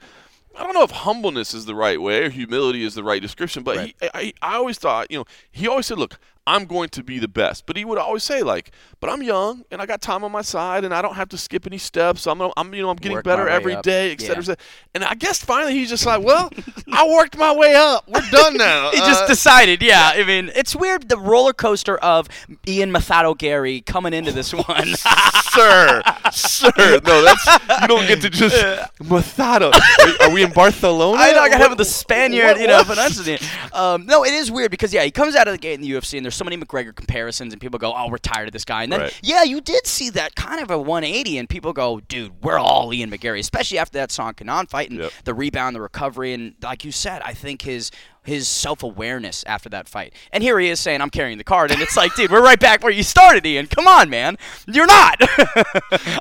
I 0.58 0.62
don't 0.64 0.72
know 0.72 0.84
if 0.84 0.90
humbleness 0.90 1.52
is 1.52 1.66
the 1.66 1.74
right 1.74 2.00
way 2.00 2.22
or 2.24 2.30
humility 2.30 2.82
is 2.82 2.94
the 2.94 3.04
right 3.04 3.20
description, 3.20 3.62
but 3.62 3.76
Right. 3.76 3.94
he, 4.00 4.08
I, 4.14 4.32
I 4.40 4.54
always 4.56 4.78
thought, 4.78 5.10
you 5.10 5.18
know, 5.18 5.24
he 5.50 5.68
always 5.68 5.84
said, 5.84 5.98
"Look, 5.98 6.18
I'm 6.54 6.64
going 6.66 6.88
to 6.90 7.02
be 7.02 7.18
the 7.18 7.28
best," 7.28 7.66
but 7.66 7.76
he 7.76 7.84
would 7.84 7.98
always 7.98 8.24
say, 8.24 8.42
like, 8.42 8.72
"But 9.00 9.10
I'm 9.10 9.22
young 9.22 9.64
and 9.70 9.80
I 9.80 9.86
got 9.86 10.00
time 10.00 10.24
on 10.24 10.32
my 10.32 10.42
side 10.42 10.84
and 10.84 10.92
I 10.92 11.00
don't 11.02 11.14
have 11.14 11.28
to 11.30 11.38
skip 11.38 11.66
any 11.66 11.78
steps. 11.78 12.26
I'm, 12.26 12.40
I'm, 12.56 12.74
you 12.74 12.82
know, 12.82 12.90
I'm 12.90 12.96
getting 12.96 13.16
Work 13.16 13.24
better 13.24 13.48
every 13.48 13.74
up." 13.76 13.82
day, 13.82 14.12
et 14.12 14.20
cetera, 14.20 14.34
Yeah. 14.36 14.40
et 14.40 14.44
cetera." 14.44 14.56
And 14.94 15.04
I 15.04 15.14
guess 15.14 15.42
finally 15.44 15.74
he's 15.74 15.88
just 15.88 16.04
like, 16.06 16.22
"Well, 16.22 16.50
I 16.92 17.08
worked 17.08 17.36
my 17.38 17.52
way 17.54 17.74
up. 17.74 18.08
We're 18.08 18.28
done 18.30 18.56
now." 18.56 18.90
He 18.94 18.98
just 18.98 19.24
Uh, 19.24 19.26
decided, 19.28 19.82
yeah. 19.82 20.12
I 20.14 20.24
mean, 20.24 20.50
it's 20.54 20.74
weird 20.76 21.08
the 21.08 21.18
roller 21.18 21.52
coaster 21.52 21.96
of 21.98 22.28
Ian 22.66 22.90
Mathado 22.92 23.36
Garry 23.38 23.80
coming 23.82 24.12
into 24.12 24.32
this 24.32 24.52
one. 24.52 24.86
sir, 25.54 26.02
sir. 26.32 26.70
No, 27.04 27.22
that's 27.24 27.46
you 27.82 27.88
don't 27.88 28.06
get 28.06 28.20
to 28.22 28.30
just 28.30 28.56
Mathado. 29.00 29.72
Are, 29.72 30.24
are 30.26 30.30
we 30.30 30.42
in 30.42 30.52
Barcelona? 30.52 31.20
I 31.20 31.32
know 31.32 31.40
I 31.42 31.48
got 31.48 31.60
him 31.60 31.68
with 31.70 31.78
the 31.78 31.84
Spaniard, 31.84 32.52
what- 32.52 32.60
you 32.60 32.66
know, 32.66 32.78
what? 32.78 32.86
pronunciating. 32.86 33.46
Um, 33.72 34.06
no, 34.06 34.24
it 34.24 34.32
is 34.34 34.50
weird 34.50 34.70
because 34.70 34.92
yeah, 34.92 35.04
he 35.04 35.10
comes 35.10 35.34
out 35.34 35.48
of 35.48 35.52
the 35.54 35.58
gate 35.58 35.74
in 35.74 35.80
the 35.82 35.90
UFC, 35.90 36.16
and 36.16 36.24
there's 36.24 36.34
so 36.40 36.44
many 36.44 36.56
McGregor 36.56 36.94
comparisons, 36.96 37.52
and 37.52 37.60
people 37.60 37.78
go, 37.78 37.92
"Oh, 37.94 38.08
we're 38.08 38.16
tired 38.18 38.48
of 38.48 38.52
this 38.52 38.64
guy." 38.64 38.82
And 38.82 38.90
then 38.92 39.00
Right. 39.00 39.20
yeah, 39.22 39.42
you 39.42 39.60
did 39.60 39.86
see 39.86 40.08
that 40.10 40.34
kind 40.34 40.62
of 40.62 40.70
a 40.70 40.78
180, 40.78 41.36
and 41.36 41.48
people 41.48 41.74
go, 41.74 42.00
"Dude, 42.00 42.32
we're 42.42 42.58
all 42.58 42.92
Ian 42.94 43.10
McGarry," 43.10 43.38
especially 43.40 43.78
after 43.78 43.98
that 43.98 44.10
Song 44.10 44.32
Kenan 44.34 44.66
fight 44.66 44.90
and 44.90 45.00
Yep. 45.00 45.12
the 45.24 45.34
rebound, 45.34 45.76
the 45.76 45.80
recovery, 45.82 46.32
and 46.32 46.54
like 46.62 46.82
you 46.84 46.92
said, 46.92 47.20
I 47.24 47.34
think 47.34 47.62
his 47.62 47.90
his 48.30 48.48
self 48.48 48.82
awareness 48.82 49.44
after 49.46 49.68
that 49.68 49.88
fight. 49.88 50.14
And 50.32 50.42
here 50.42 50.58
he 50.58 50.68
is 50.70 50.80
saying, 50.80 51.00
"I'm 51.02 51.10
carrying 51.10 51.36
the 51.38 51.44
card," 51.44 51.70
and 51.70 51.82
it's 51.82 51.96
like, 51.96 52.14
dude, 52.14 52.30
we're 52.30 52.42
right 52.42 52.58
back 52.58 52.82
where 52.82 52.92
you 52.92 53.02
started, 53.02 53.44
Ian. 53.44 53.66
Come 53.66 53.86
on, 53.86 54.08
man, 54.08 54.38
you're 54.66 54.86
not. 54.86 55.16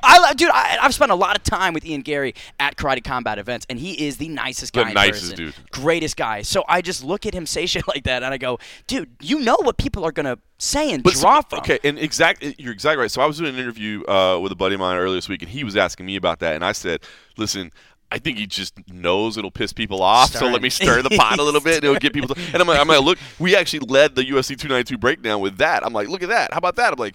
I, 0.02 0.34
dude, 0.36 0.50
I, 0.50 0.78
I've 0.82 0.94
spent 0.94 1.10
a 1.10 1.14
lot 1.14 1.36
of 1.36 1.42
time 1.42 1.72
with 1.72 1.84
Ian 1.84 2.02
Garry 2.02 2.34
at 2.58 2.76
Karate 2.76 3.02
Combat 3.02 3.38
events, 3.38 3.66
and 3.70 3.78
he 3.78 4.06
is 4.06 4.18
the 4.18 4.28
nicest 4.28 4.74
The 4.74 4.82
guy. 4.82 4.88
in 4.90 4.94
nicest 4.94 5.30
person. 5.32 5.36
dude. 5.46 5.54
greatest 5.70 6.16
guy. 6.16 6.42
So 6.42 6.64
I 6.68 6.82
just 6.82 7.02
look 7.04 7.26
at 7.26 7.34
him 7.34 7.46
say 7.46 7.66
shit 7.66 7.86
like 7.88 8.04
that, 8.04 8.22
and 8.22 8.32
I 8.34 8.38
go, 8.38 8.58
dude, 8.86 9.10
you 9.20 9.40
know 9.40 9.56
what 9.62 9.76
people 9.78 10.04
are 10.04 10.12
gonna 10.12 10.38
say 10.58 10.92
and 10.92 11.02
But 11.02 11.14
draw 11.14 11.40
so- 11.40 11.46
from. 11.50 11.58
Okay, 11.60 11.78
and 11.84 11.98
exact, 11.98 12.42
you're 12.58 12.72
exactly 12.72 13.00
right. 13.02 13.10
So 13.10 13.22
I 13.22 13.26
was 13.26 13.38
doing 13.38 13.54
an 13.54 13.60
interview 13.60 14.04
uh, 14.06 14.38
with 14.40 14.52
a 14.52 14.56
buddy 14.56 14.74
of 14.74 14.80
mine 14.80 14.96
earlier 14.98 15.14
this 15.16 15.28
week, 15.28 15.42
and 15.42 15.50
he 15.50 15.64
was 15.64 15.76
asking 15.76 16.06
me 16.06 16.16
about 16.16 16.40
that, 16.40 16.54
and 16.54 16.64
I 16.64 16.72
said, 16.72 17.00
"Listen." 17.36 17.70
I 18.12 18.18
think 18.18 18.38
he 18.38 18.46
just 18.46 18.74
knows 18.92 19.36
it'll 19.36 19.50
piss 19.50 19.72
people 19.72 20.02
off, 20.02 20.30
so 20.32 20.46
let 20.48 20.62
me 20.62 20.68
stir 20.70 21.00
the 21.02 21.10
pot 21.10 21.38
a 21.38 21.42
little 21.42 21.60
bit. 21.60 21.76
and 21.76 21.84
It'll 21.84 21.96
get 21.96 22.12
people. 22.12 22.34
To, 22.34 22.40
and 22.52 22.56
I'm 22.56 22.66
like, 22.66 22.80
I'm 22.80 22.88
like, 22.88 23.02
look, 23.02 23.18
we 23.38 23.54
actually 23.54 23.80
led 23.80 24.14
the 24.16 24.22
UFC 24.22 24.48
292 24.58 24.98
breakdown 24.98 25.40
with 25.40 25.58
that. 25.58 25.84
I'm 25.86 25.92
like, 25.92 26.08
look 26.08 26.22
at 26.22 26.28
that. 26.28 26.52
How 26.52 26.58
about 26.58 26.76
that? 26.76 26.92
I'm 26.92 26.98
like, 26.98 27.14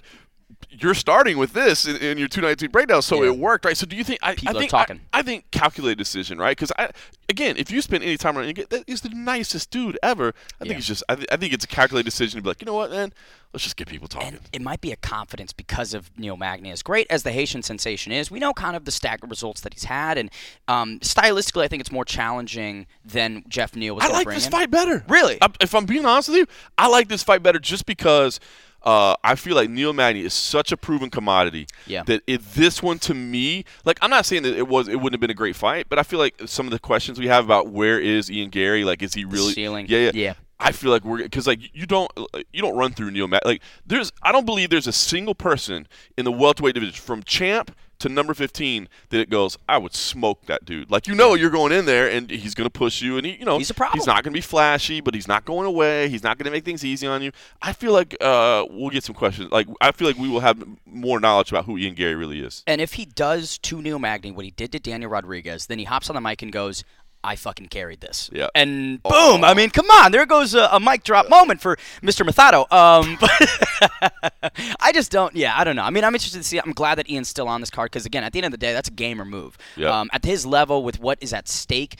you're 0.69 0.93
starting 0.93 1.37
with 1.37 1.53
this 1.53 1.85
in, 1.87 1.95
in 1.97 2.17
your 2.17 2.27
292 2.27 2.69
breakdown, 2.69 3.01
so 3.01 3.23
Yeah. 3.23 3.29
it 3.31 3.37
worked, 3.37 3.65
right? 3.65 3.75
So 3.77 3.85
do 3.85 3.95
you 3.95 4.03
think? 4.03 4.19
I, 4.21 4.35
People 4.35 4.57
I 4.57 4.59
think 4.59 4.71
talking. 4.71 5.01
I, 5.13 5.19
I 5.19 5.21
think 5.21 5.49
calculated 5.51 5.97
decision, 5.97 6.37
right? 6.37 6.55
Because 6.55 6.71
I, 6.77 6.89
again, 7.29 7.55
if 7.57 7.71
you 7.71 7.81
spend 7.81 8.03
any 8.03 8.17
time 8.17 8.37
around, 8.37 8.55
that 8.69 8.83
he's 8.87 9.01
the 9.01 9.09
nicest 9.09 9.71
dude 9.71 9.97
ever. 10.03 10.29
I 10.59 10.63
think 10.65 10.71
Yeah. 10.71 10.77
it's 10.77 10.87
just, 10.87 11.03
I, 11.09 11.15
th- 11.15 11.27
I 11.31 11.37
think 11.37 11.53
it's 11.53 11.65
a 11.65 11.67
calculated 11.67 12.05
decision 12.05 12.37
to 12.37 12.43
be 12.43 12.49
like, 12.49 12.61
you 12.61 12.65
know 12.65 12.73
what, 12.73 12.91
man, 12.91 13.13
let's 13.53 13.63
just 13.63 13.75
get 13.77 13.87
people 13.87 14.07
talking. 14.07 14.27
And 14.29 14.39
it 14.53 14.61
might 14.61 14.81
be 14.81 14.91
a 14.91 14.95
confidence 14.97 15.51
because 15.53 15.93
of 15.93 16.11
Neil 16.17 16.37
Magny. 16.37 16.71
As 16.71 16.83
great 16.83 17.07
as 17.09 17.23
the 17.23 17.31
Haitian 17.31 17.63
sensation 17.63 18.11
is, 18.11 18.29
we 18.29 18.39
know 18.39 18.53
kind 18.53 18.75
of 18.75 18.85
the 18.85 18.91
staggered 18.91 19.29
results 19.29 19.61
that 19.61 19.73
he's 19.73 19.85
had, 19.85 20.17
and 20.17 20.29
um, 20.67 20.99
stylistically, 20.99 21.63
I 21.63 21.67
think 21.67 21.81
it's 21.81 21.91
more 21.91 22.05
challenging 22.05 22.85
than 23.03 23.43
Jeff 23.47 23.75
Neal 23.75 23.95
was. 23.95 24.03
I 24.03 24.09
like 24.09 24.27
this 24.27 24.45
in. 24.45 24.51
fight 24.51 24.69
better. 24.71 25.03
Really? 25.07 25.37
I- 25.41 25.49
if 25.61 25.73
I'm 25.73 25.85
being 25.85 26.05
honest 26.05 26.29
with 26.29 26.37
you, 26.39 26.47
I 26.77 26.87
like 26.87 27.07
this 27.07 27.23
fight 27.23 27.41
better 27.41 27.59
just 27.59 27.85
because 27.85 28.39
uh, 28.85 29.15
I 29.23 29.35
feel 29.35 29.55
like 29.55 29.69
Neil 29.69 29.93
Magny 29.93 30.21
is 30.21 30.33
such 30.33 30.71
a 30.71 30.77
proven 30.77 31.09
commodity 31.09 31.67
Yeah. 31.87 32.03
that 32.03 32.21
if 32.27 32.53
this 32.53 32.83
one 32.83 32.99
to 32.99 33.13
me, 33.13 33.65
like 33.83 33.97
I'm 34.01 34.09
not 34.09 34.25
saying 34.25 34.43
that 34.43 34.55
it 34.57 34.67
was 34.67 34.87
it 34.87 34.95
wouldn't 34.95 35.13
have 35.13 35.19
been 35.21 35.31
a 35.31 35.33
great 35.35 35.55
fight, 35.55 35.87
but 35.89 35.97
I 35.99 36.03
feel 36.03 36.19
like 36.19 36.35
some 36.45 36.65
of 36.67 36.71
the 36.71 36.79
questions 36.79 37.19
we 37.19 37.27
have 37.27 37.43
about 37.45 37.67
where 37.69 37.99
is 37.99 38.29
Ian 38.31 38.49
Garry, 38.49 38.83
like 38.83 39.01
is 39.01 39.13
he 39.13 39.25
really 39.25 39.53
ceiling. 39.53 39.87
Yeah, 39.89 39.99
yeah. 39.99 40.11
Yeah. 40.13 40.33
I 40.57 40.71
feel 40.71 40.89
like 40.91 41.03
we're 41.03 41.17
because 41.17 41.47
like 41.47 41.59
you 41.75 41.85
don't 41.85 42.09
you 42.53 42.61
don't 42.61 42.77
run 42.77 42.93
through 42.93 43.11
Neil 43.11 43.27
Mag 43.27 43.41
like 43.43 43.61
there's 43.85 44.13
I 44.23 44.31
don't 44.31 44.45
believe 44.45 44.69
there's 44.69 44.87
a 44.87 44.93
single 44.93 45.35
person 45.35 45.85
in 46.17 46.23
the 46.23 46.31
welterweight 46.31 46.75
division 46.75 46.93
from 46.95 47.23
champ 47.23 47.75
to 48.05 48.13
number 48.13 48.33
15 48.33 48.87
that 49.09 49.19
it 49.19 49.29
goes 49.29 49.57
I 49.67 49.77
would 49.77 49.93
smoke 49.93 50.45
that 50.45 50.65
dude. 50.65 50.91
Like 50.91 51.07
you 51.07 51.15
know 51.15 51.33
you're 51.33 51.49
going 51.49 51.71
in 51.71 51.85
there 51.85 52.09
and 52.09 52.29
he's 52.29 52.53
gonna 52.53 52.69
push 52.69 53.01
you 53.01 53.17
and 53.17 53.25
he 53.25 53.33
you 53.37 53.45
know 53.45 53.57
He's 53.57 53.69
a 53.69 53.73
problem. 53.73 53.99
he's 53.99 54.07
not 54.07 54.23
gonna 54.23 54.33
be 54.33 54.41
flashy 54.41 55.01
but 55.01 55.13
he's 55.13 55.27
not 55.27 55.45
going 55.45 55.65
away. 55.65 56.09
He's 56.09 56.23
not 56.23 56.37
gonna 56.37 56.51
make 56.51 56.65
things 56.65 56.83
easy 56.85 57.07
on 57.07 57.21
you. 57.21 57.31
I 57.61 57.73
feel 57.73 57.93
like 57.93 58.15
uh, 58.21 58.65
we'll 58.69 58.89
get 58.91 59.03
some 59.03 59.15
questions. 59.15 59.51
Like 59.51 59.67
I 59.81 59.91
feel 59.91 60.07
like 60.07 60.17
we 60.17 60.29
will 60.29 60.39
have 60.41 60.63
more 60.85 61.19
knowledge 61.19 61.51
about 61.51 61.65
who 61.65 61.77
Ian 61.77 61.95
Garry 61.95 62.15
really 62.15 62.39
is. 62.39 62.63
And 62.67 62.79
if 62.81 62.93
he 62.93 63.05
does 63.05 63.57
to 63.59 63.81
Neil 63.81 63.99
Magny 63.99 64.31
what 64.31 64.45
he 64.45 64.51
did 64.51 64.71
to 64.73 64.79
Daniel 64.79 65.09
Rodriguez, 65.09 65.65
then 65.67 65.79
he 65.79 65.85
hops 65.85 66.09
on 66.09 66.15
the 66.15 66.21
mic 66.21 66.41
and 66.41 66.51
goes, 66.51 66.83
I 67.25 67.35
fucking 67.35 67.67
carried 67.67 68.01
this. 68.01 68.29
Yeah. 68.31 68.47
And 68.53 69.01
boom. 69.01 69.43
I 69.43 69.53
mean, 69.55 69.71
come 69.71 69.89
on. 69.89 70.11
There 70.11 70.25
goes 70.25 70.53
a, 70.53 70.69
a 70.71 70.79
mic 70.79 71.03
drop 71.03 71.27
moment 71.29 71.59
for 71.59 71.77
Mr. 72.01 72.27
Mathado. 72.27 72.71
Um, 72.71 73.17
but 74.41 74.51
I 74.79 74.91
just 74.93 75.11
don't, 75.11 75.35
yeah, 75.35 75.57
I 75.57 75.63
don't 75.63 75.75
know. 75.75 75.83
I 75.83 75.89
mean, 75.89 76.03
I'm 76.03 76.13
interested 76.13 76.37
to 76.37 76.43
see. 76.43 76.59
I'm 76.59 76.73
glad 76.73 76.95
that 76.95 77.09
Ian's 77.09 77.27
still 77.27 77.47
on 77.47 77.61
this 77.61 77.69
card 77.71 77.91
because, 77.91 78.05
again, 78.05 78.23
at 78.23 78.31
the 78.31 78.39
end 78.39 78.45
of 78.45 78.51
the 78.51 78.57
day, 78.57 78.73
that's 78.73 78.89
a 78.89 78.93
gamer 78.93 79.25
move. 79.25 79.57
Yeah. 79.75 79.99
Um, 79.99 80.09
at 80.13 80.23
his 80.23 80.45
level, 80.45 80.83
with 80.83 80.99
what 80.99 81.17
is 81.21 81.33
at 81.33 81.47
stake, 81.47 81.99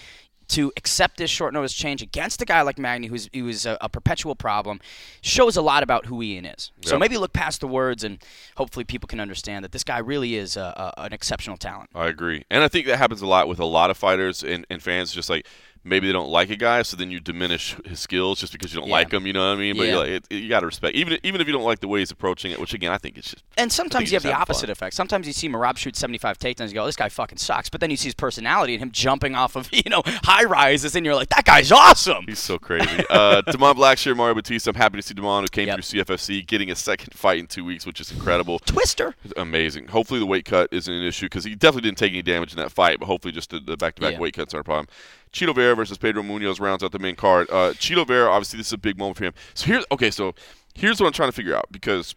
to 0.50 0.72
accept 0.78 1.18
this 1.18 1.30
short 1.30 1.54
notice 1.54 1.74
change 1.74 2.02
against 2.02 2.42
a 2.42 2.46
guy 2.46 2.62
like 2.62 2.78
Magny, 2.78 3.08
who's 3.08 3.30
who 3.34 3.48
is 3.48 3.66
a, 3.66 3.78
a 3.82 3.90
perpetual 3.90 4.36
problem, 4.36 4.80
shows 5.22 5.58
a 5.58 5.62
lot 5.62 5.84
about 5.84 6.06
who 6.06 6.22
Ian 6.22 6.46
is. 6.46 6.72
So 6.84 6.98
maybe 7.00 7.18
look 7.18 7.34
past 7.34 7.62
the 7.62 7.68
words, 7.68 8.04
and 8.04 8.20
hopefully 8.56 8.86
people 8.86 9.08
can 9.08 9.20
understand 9.20 9.64
that 9.64 9.72
this 9.72 9.84
guy 9.84 9.98
really 10.00 10.36
is 10.36 10.58
a, 10.58 10.94
a, 10.98 11.04
an 11.04 11.14
exceptional 11.14 11.58
talent. 11.58 11.90
I 11.96 12.08
agree, 12.08 12.46
and 12.50 12.64
I 12.64 12.68
think 12.68 12.86
that 12.88 12.98
happens 12.98 13.22
a 13.22 13.28
lot 13.28 13.48
with 13.48 13.60
a 13.60 13.66
lot 13.66 13.90
of 13.90 13.98
fighters 13.98 14.44
and, 14.44 14.66
and 14.70 14.82
fans. 14.82 15.12
Just 15.12 15.30
like 15.30 15.48
maybe 15.86 16.08
they 16.08 16.14
don't 16.14 16.30
like 16.30 16.50
a 16.50 16.56
guy, 16.56 16.82
so 16.82 16.98
then 16.98 17.12
you 17.12 17.20
diminish 17.20 17.76
his 17.86 18.00
skills 18.00 18.40
just 18.40 18.52
because 18.52 18.74
you 18.74 18.80
don't 18.80 18.90
Yeah. 18.90 18.96
like 18.96 19.14
him. 19.14 19.26
You 19.26 19.34
know 19.34 19.48
what 19.50 19.58
I 19.58 19.60
mean? 19.62 19.78
But 19.78 19.88
Yeah. 19.88 19.98
like, 19.98 20.10
it, 20.10 20.26
you 20.32 20.50
got 20.50 20.62
to 20.62 20.66
respect, 20.66 20.96
even 20.96 21.18
even 21.24 21.40
if 21.42 21.48
you 21.48 21.54
don't 21.54 21.64
like 21.64 21.80
the 21.80 21.88
way 21.88 22.00
he's 22.00 22.12
approaching 22.12 22.52
it. 22.52 22.60
Which 22.60 22.74
again, 22.74 22.92
I 22.92 22.98
think 22.98 23.18
it's 23.18 23.32
just 23.32 23.44
And 23.58 23.72
sometimes 23.72 24.12
you 24.12 24.16
have 24.16 24.24
the 24.24 24.34
opposite 24.34 24.62
fun. 24.68 24.72
effect. 24.72 24.96
Sometimes 24.96 25.28
you 25.28 25.34
see 25.34 25.48
Merab 25.48 25.78
shoot 25.78 25.96
75 25.96 26.38
takedowns, 26.40 26.70
you 26.70 26.74
go, 26.74 26.86
this 26.86 26.96
guy 26.96 27.10
fucking 27.10 27.38
sucks. 27.38 27.70
But 27.70 27.82
then 27.82 27.92
you 27.92 27.98
see 27.98 28.08
his 28.08 28.16
personality 28.16 28.74
and 28.74 28.82
him 28.84 28.92
jumping 28.92 29.36
off 29.36 29.56
of, 29.56 29.70
you 29.72 29.90
know, 29.90 30.02
high 30.24 30.44
rises, 30.44 30.96
and 30.96 31.06
you're 31.06 31.16
like, 31.16 31.30
that 31.30 31.46
guy's 31.46 31.72
awesome. 31.72 32.26
he's 32.28 32.40
so 32.40 32.58
crazy. 32.58 33.04
uh, 33.10 33.42
Damon 33.52 33.76
Blackshear, 33.76 34.16
Mario 34.16 34.34
Bautista. 34.36 34.70
I'm 34.72 34.76
happy 34.76 34.98
to 34.98 35.02
see 35.04 35.14
Damon, 35.14 35.44
who 35.44 35.48
came 35.48 35.68
Yep. 35.68 35.76
through 35.84 36.02
CFFC, 36.04 36.46
getting 36.46 36.72
a 36.72 36.76
second 36.76 37.14
fight 37.14 37.40
in 37.40 37.48
two 37.48 37.64
weeks, 37.64 37.86
which 37.86 38.00
is 38.00 38.12
incredible. 38.12 38.60
Twister. 38.60 39.16
Amazing. 39.38 39.88
Hopefully 39.90 40.20
the 40.20 40.26
weight 40.26 40.46
cut 40.46 40.70
isn't 40.72 40.94
an 40.94 41.04
issue 41.04 41.28
because 41.28 41.44
he 41.44 41.56
definitely 41.56 41.88
didn't 41.90 41.98
take 42.00 42.12
any 42.12 42.22
damage 42.22 42.52
in 42.54 42.58
that 42.58 42.72
fight, 42.72 43.00
but 43.00 43.06
hopefully 43.06 43.32
just 43.32 43.50
the, 43.52 43.60
the 43.60 43.78
back-to-back 43.78 44.14
Yeah. 44.14 44.20
weight 44.20 44.34
cuts 44.34 44.54
aren't 44.54 44.66
a 44.66 44.70
problem. 44.70 44.88
Chito 45.36 45.54
Vera 45.54 45.76
versus 45.76 45.98
Pedro 45.98 46.24
Munoz 46.24 46.62
rounds 46.62 46.82
out 46.82 46.94
the 46.94 47.00
main 47.00 47.16
card. 47.18 47.50
Uh, 47.50 47.74
Chito 47.74 48.08
Vera, 48.08 48.30
obviously, 48.32 48.56
this 48.58 48.68
is 48.68 48.74
a 48.74 48.78
big 48.78 48.98
moment 48.98 49.18
for 49.18 49.26
him. 49.26 49.34
So 49.54 49.66
here's 49.66 49.84
okay. 49.92 50.10
So 50.10 50.34
here's 50.74 51.02
what 51.02 51.08
I'm 51.08 51.14
trying 51.14 51.28
to 51.30 51.36
figure 51.36 51.54
out 51.56 51.66
because 51.72 52.16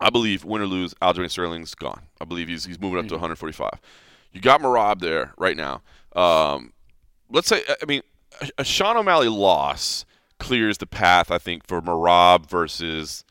I 0.00 0.08
believe 0.08 0.42
win 0.42 0.62
or 0.62 0.66
lose, 0.66 0.94
Aljamain 1.02 1.30
Sterling's 1.30 1.74
gone. 1.74 2.00
I 2.18 2.24
believe 2.24 2.48
he's 2.48 2.64
he's 2.64 2.80
moving 2.80 2.98
up 2.98 3.06
to 3.08 3.14
145. 3.14 3.68
You 4.32 4.40
got 4.40 4.62
Merab 4.62 5.00
there 5.00 5.34
right 5.36 5.56
now. 5.58 5.82
Um, 6.16 6.72
let's 7.30 7.48
say 7.48 7.62
I 7.82 7.84
mean 7.84 8.00
a, 8.40 8.48
a 8.58 8.64
Sean 8.64 8.96
O'Malley 8.96 9.28
loss 9.28 10.06
clears 10.38 10.78
the 10.78 10.86
path. 10.86 11.30
I 11.30 11.36
think 11.36 11.66
for 11.66 11.82
Merab 11.82 12.48
versus 12.48 13.24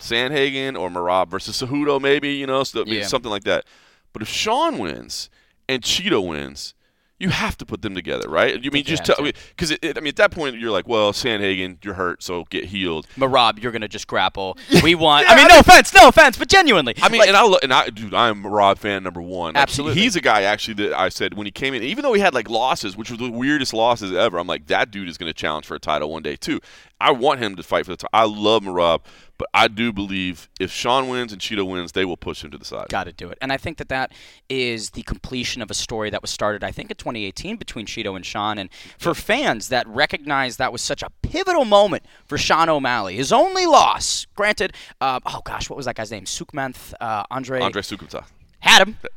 Sandhagen 0.00 0.76
or 0.76 0.90
Merab 0.90 1.28
versus 1.28 1.62
Cejudo, 1.62 2.00
maybe 2.00 2.30
you 2.30 2.46
know, 2.48 2.64
so, 2.64 2.82
I 2.82 2.84
mean, 2.84 2.94
Yeah. 2.94 3.06
something 3.06 3.30
like 3.30 3.44
that. 3.44 3.64
But 4.12 4.22
if 4.22 4.28
Sean 4.28 4.78
wins 4.78 5.30
and 5.68 5.82
Chito 5.84 6.26
wins, 6.26 6.74
you 7.18 7.30
have 7.30 7.58
to 7.58 7.66
put 7.66 7.82
them 7.82 7.94
together, 7.94 8.28
right? 8.28 8.62
You 8.62 8.70
mean 8.70 8.80
you 8.80 8.84
just 8.84 9.04
tell 9.04 9.16
because 9.20 9.72
I 9.72 10.00
mean 10.00 10.08
at 10.08 10.16
that 10.16 10.30
point 10.30 10.58
you're 10.58 10.70
like, 10.70 10.86
well, 10.86 11.12
Sandhagen, 11.12 11.84
you're 11.84 11.94
hurt, 11.94 12.22
so 12.22 12.44
get 12.44 12.66
healed. 12.66 13.06
But 13.16 13.30
Merab, 13.30 13.60
you're 13.60 13.72
going 13.72 13.82
to 13.82 13.88
just 13.88 14.06
grapple. 14.06 14.56
We 14.82 14.94
want. 14.94 15.28
I 15.28 15.34
mean, 15.36 15.48
no 15.48 15.58
offense, 15.58 15.92
no 15.92 16.08
offense, 16.08 16.38
but 16.38 16.48
genuinely. 16.48 16.94
I 17.02 17.08
mean, 17.08 17.18
like, 17.18 17.28
and 17.28 17.36
I 17.36 17.44
and 17.62 17.74
I, 17.74 17.88
dude, 17.88 18.14
I'm 18.14 18.44
a 18.44 18.48
Rob 18.48 18.78
fan 18.78 19.02
number 19.02 19.20
one. 19.20 19.54
Like, 19.54 19.62
Absolutely. 19.62 20.00
he's 20.00 20.14
a 20.14 20.20
guy 20.20 20.42
actually 20.42 20.74
that 20.74 20.98
I 20.98 21.08
said 21.08 21.34
when 21.34 21.46
he 21.46 21.50
came 21.50 21.74
in, 21.74 21.82
even 21.82 22.04
though 22.04 22.12
he 22.12 22.20
had 22.20 22.32
like 22.32 22.48
losses, 22.48 22.96
which 22.96 23.10
were 23.10 23.16
the 23.16 23.30
weirdest 23.30 23.74
losses 23.74 24.12
ever. 24.12 24.38
I'm 24.38 24.46
like, 24.46 24.66
that 24.68 24.90
dude 24.92 25.08
is 25.08 25.18
going 25.18 25.28
to 25.28 25.34
challenge 25.34 25.66
for 25.66 25.74
a 25.74 25.80
title 25.80 26.10
one 26.10 26.22
day 26.22 26.36
too. 26.36 26.60
I 27.00 27.12
want 27.12 27.40
him 27.40 27.56
to 27.56 27.62
fight 27.62 27.84
for 27.84 27.92
the 27.92 27.96
top. 27.96 28.10
I 28.12 28.24
love 28.24 28.64
Merab, 28.64 29.00
but 29.38 29.48
I 29.54 29.68
do 29.68 29.92
believe 29.92 30.48
if 30.58 30.70
Sean 30.70 31.08
wins 31.08 31.32
and 31.32 31.40
Chito 31.40 31.68
wins, 31.68 31.92
they 31.92 32.04
will 32.04 32.16
push 32.16 32.42
him 32.42 32.50
to 32.50 32.58
the 32.58 32.64
side. 32.64 32.88
Got 32.88 33.04
to 33.04 33.12
do 33.12 33.28
it. 33.28 33.38
And 33.40 33.52
I 33.52 33.56
think 33.56 33.78
that 33.78 33.88
that 33.88 34.12
is 34.48 34.90
the 34.90 35.02
completion 35.02 35.62
of 35.62 35.70
a 35.70 35.74
story 35.74 36.10
that 36.10 36.22
was 36.22 36.30
started, 36.30 36.64
I 36.64 36.72
think, 36.72 36.90
in 36.90 36.96
2018 36.96 37.56
between 37.56 37.86
Chito 37.86 38.16
and 38.16 38.26
Sean. 38.26 38.58
And 38.58 38.68
for 38.98 39.14
fans 39.14 39.68
that 39.68 39.86
recognize 39.86 40.56
that 40.56 40.72
was 40.72 40.82
such 40.82 41.02
a 41.02 41.10
pivotal 41.22 41.64
moment 41.64 42.04
for 42.26 42.36
Sean 42.36 42.68
O'Malley, 42.68 43.16
his 43.16 43.32
only 43.32 43.66
loss, 43.66 44.26
granted, 44.34 44.72
uh, 45.00 45.20
oh 45.24 45.40
gosh, 45.44 45.70
what 45.70 45.76
was 45.76 45.86
that 45.86 45.94
guy's 45.94 46.10
name? 46.10 46.24
Sukmanth, 46.24 46.94
uh, 47.00 47.22
Andre. 47.30 47.60
Andre 47.60 47.82
Sukumta. 47.82 48.24
Had 48.60 48.88
him. 48.88 48.96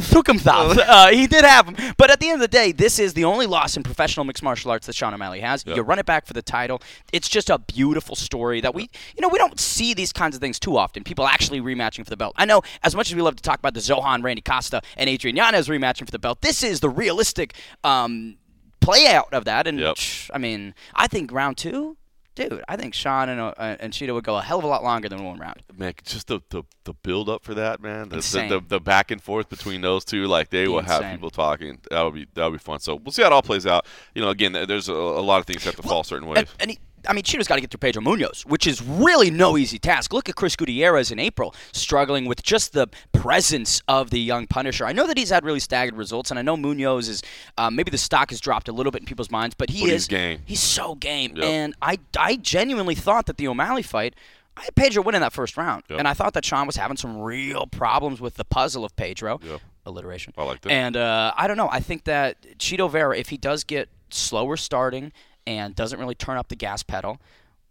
Thukumthath. 0.00 0.78
uh, 0.88 1.08
he 1.08 1.26
did 1.26 1.44
have 1.44 1.66
him. 1.68 1.94
But 1.98 2.10
at 2.10 2.20
the 2.20 2.28
end 2.28 2.36
of 2.36 2.40
the 2.40 2.48
day, 2.48 2.72
this 2.72 2.98
is 2.98 3.12
the 3.14 3.24
only 3.24 3.46
loss 3.46 3.76
in 3.76 3.82
professional 3.82 4.24
mixed 4.24 4.42
martial 4.42 4.70
arts 4.70 4.86
that 4.86 4.94
Sean 4.94 5.12
O'Malley 5.12 5.40
has. 5.40 5.64
Yep. 5.66 5.76
You 5.76 5.82
run 5.82 5.98
it 5.98 6.06
back 6.06 6.26
for 6.26 6.32
the 6.32 6.42
title. 6.42 6.80
It's 7.12 7.28
just 7.28 7.50
a 7.50 7.58
beautiful 7.58 8.16
story 8.16 8.60
that 8.62 8.74
we, 8.74 8.84
you 9.14 9.20
know, 9.20 9.28
we 9.28 9.38
don't 9.38 9.60
see 9.60 9.92
these 9.92 10.12
kinds 10.12 10.34
of 10.34 10.40
things 10.40 10.58
too 10.58 10.76
often. 10.76 11.04
People 11.04 11.26
actually 11.26 11.60
rematching 11.60 12.04
for 12.04 12.10
the 12.10 12.16
belt. 12.16 12.34
I 12.36 12.46
know 12.46 12.62
as 12.82 12.94
much 12.96 13.10
as 13.10 13.14
we 13.16 13.22
love 13.22 13.36
to 13.36 13.42
talk 13.42 13.58
about 13.58 13.74
the 13.74 13.80
Zohan, 13.80 14.22
Randy 14.22 14.42
Costa, 14.42 14.80
and 14.96 15.10
Adrian 15.10 15.36
Yanez 15.36 15.68
rematching 15.68 16.06
for 16.06 16.12
the 16.12 16.18
belt, 16.18 16.40
this 16.40 16.62
is 16.62 16.80
the 16.80 16.88
realistic 16.88 17.54
um, 17.84 18.36
play 18.80 19.06
out 19.06 19.32
of 19.32 19.44
that. 19.44 19.66
And 19.66 19.78
Yep. 19.78 19.96
I 20.32 20.38
mean, 20.38 20.74
I 20.94 21.08
think 21.08 21.30
round 21.30 21.58
two. 21.58 21.96
Dude, 22.34 22.64
I 22.66 22.76
think 22.76 22.94
Sean 22.94 23.28
and, 23.28 23.40
uh, 23.40 23.52
and 23.58 23.92
Chito 23.92 24.14
would 24.14 24.24
go 24.24 24.36
a 24.36 24.42
hell 24.42 24.58
of 24.58 24.64
a 24.64 24.66
lot 24.66 24.82
longer 24.82 25.06
than 25.08 25.22
one 25.22 25.38
round. 25.38 25.62
Man, 25.76 25.92
just 26.02 26.28
the, 26.28 26.40
the, 26.48 26.62
the 26.84 26.94
build 26.94 27.28
up 27.28 27.44
for 27.44 27.52
that, 27.54 27.82
man. 27.82 28.08
The, 28.08 28.16
the, 28.16 28.46
the, 28.48 28.64
the 28.66 28.80
back 28.80 29.10
and 29.10 29.22
forth 29.22 29.50
between 29.50 29.82
those 29.82 30.02
two, 30.04 30.26
like 30.26 30.48
they 30.48 30.66
will 30.66 30.80
have 30.80 31.02
insane. 31.02 31.16
people 31.16 31.30
talking. 31.30 31.80
That 31.90 32.02
would 32.02 32.14
be 32.14 32.26
that 32.32 32.44
would 32.44 32.52
be 32.52 32.58
fun. 32.58 32.80
So 32.80 32.94
we'll 32.96 33.12
see 33.12 33.20
how 33.22 33.28
it 33.28 33.32
all 33.32 33.42
plays 33.42 33.66
out. 33.66 33.86
You 34.14 34.22
know, 34.22 34.30
again, 34.30 34.52
there's 34.52 34.88
a, 34.88 34.94
a 34.94 35.20
lot 35.20 35.40
of 35.40 35.46
things 35.46 35.64
that 35.64 35.74
have 35.74 35.82
to 35.82 35.88
fall 35.88 36.04
certain 36.04 36.26
ways. 36.26 36.38
And, 36.38 36.48
and 36.60 36.70
he, 36.70 36.78
I 37.08 37.12
mean, 37.12 37.24
Chito's 37.24 37.48
got 37.48 37.56
to 37.56 37.60
get 37.60 37.70
through 37.70 37.78
Pedro 37.78 38.02
Munoz, 38.02 38.44
which 38.46 38.66
is 38.66 38.80
really 38.82 39.30
no 39.30 39.56
easy 39.56 39.78
task. 39.78 40.12
Look 40.12 40.28
at 40.28 40.34
Chris 40.36 40.54
Gutierrez 40.56 41.10
in 41.10 41.18
April, 41.18 41.54
struggling 41.72 42.26
with 42.26 42.42
just 42.42 42.72
the 42.72 42.88
presence 43.12 43.82
of 43.88 44.10
the 44.10 44.20
young 44.20 44.46
Punisher. 44.46 44.84
I 44.84 44.92
know 44.92 45.06
that 45.06 45.16
he's 45.18 45.30
had 45.30 45.44
really 45.44 45.60
staggered 45.60 45.96
results, 45.96 46.30
and 46.30 46.38
I 46.38 46.42
know 46.42 46.56
Munoz 46.56 47.08
is 47.08 47.22
um, 47.58 47.74
maybe 47.76 47.90
the 47.90 47.98
stock 47.98 48.30
has 48.30 48.40
dropped 48.40 48.68
a 48.68 48.72
little 48.72 48.92
bit 48.92 49.00
in 49.02 49.06
people's 49.06 49.30
minds, 49.30 49.54
but 49.54 49.70
he 49.70 49.80
But 49.82 49.86
is 49.86 49.92
he's 50.02 50.08
game. 50.08 50.40
He's 50.44 50.60
so 50.60 50.94
game, 50.94 51.34
Yep. 51.36 51.44
and 51.44 51.74
I 51.82 51.98
I 52.18 52.36
genuinely 52.36 52.94
thought 52.94 53.26
that 53.26 53.36
the 53.36 53.48
O'Malley 53.48 53.82
fight. 53.82 54.14
I 54.56 54.64
had 54.64 54.74
Pedro 54.74 55.02
winning 55.02 55.22
that 55.22 55.32
first 55.32 55.56
round, 55.56 55.84
Yep. 55.88 55.98
and 55.98 56.06
I 56.06 56.12
thought 56.12 56.34
that 56.34 56.44
Sean 56.44 56.66
was 56.66 56.76
having 56.76 56.96
some 56.98 57.18
real 57.22 57.66
problems 57.66 58.20
with 58.20 58.34
the 58.34 58.44
puzzle 58.44 58.84
of 58.84 58.94
Pedro. 58.96 59.40
Yep. 59.42 59.60
Alliteration. 59.86 60.32
I 60.36 60.44
like 60.44 60.60
that. 60.60 60.70
And 60.70 60.96
uh, 60.96 61.32
I 61.36 61.46
don't 61.48 61.56
know. 61.56 61.68
I 61.72 61.80
think 61.80 62.04
that 62.04 62.40
Chito 62.58 62.90
Vera, 62.90 63.16
if 63.16 63.30
he 63.30 63.36
does 63.36 63.64
get 63.64 63.88
slower 64.10 64.56
starting 64.58 65.10
and 65.46 65.74
doesn't 65.74 65.98
really 65.98 66.14
turn 66.14 66.36
up 66.38 66.48
the 66.48 66.56
gas 66.56 66.82
pedal, 66.82 67.20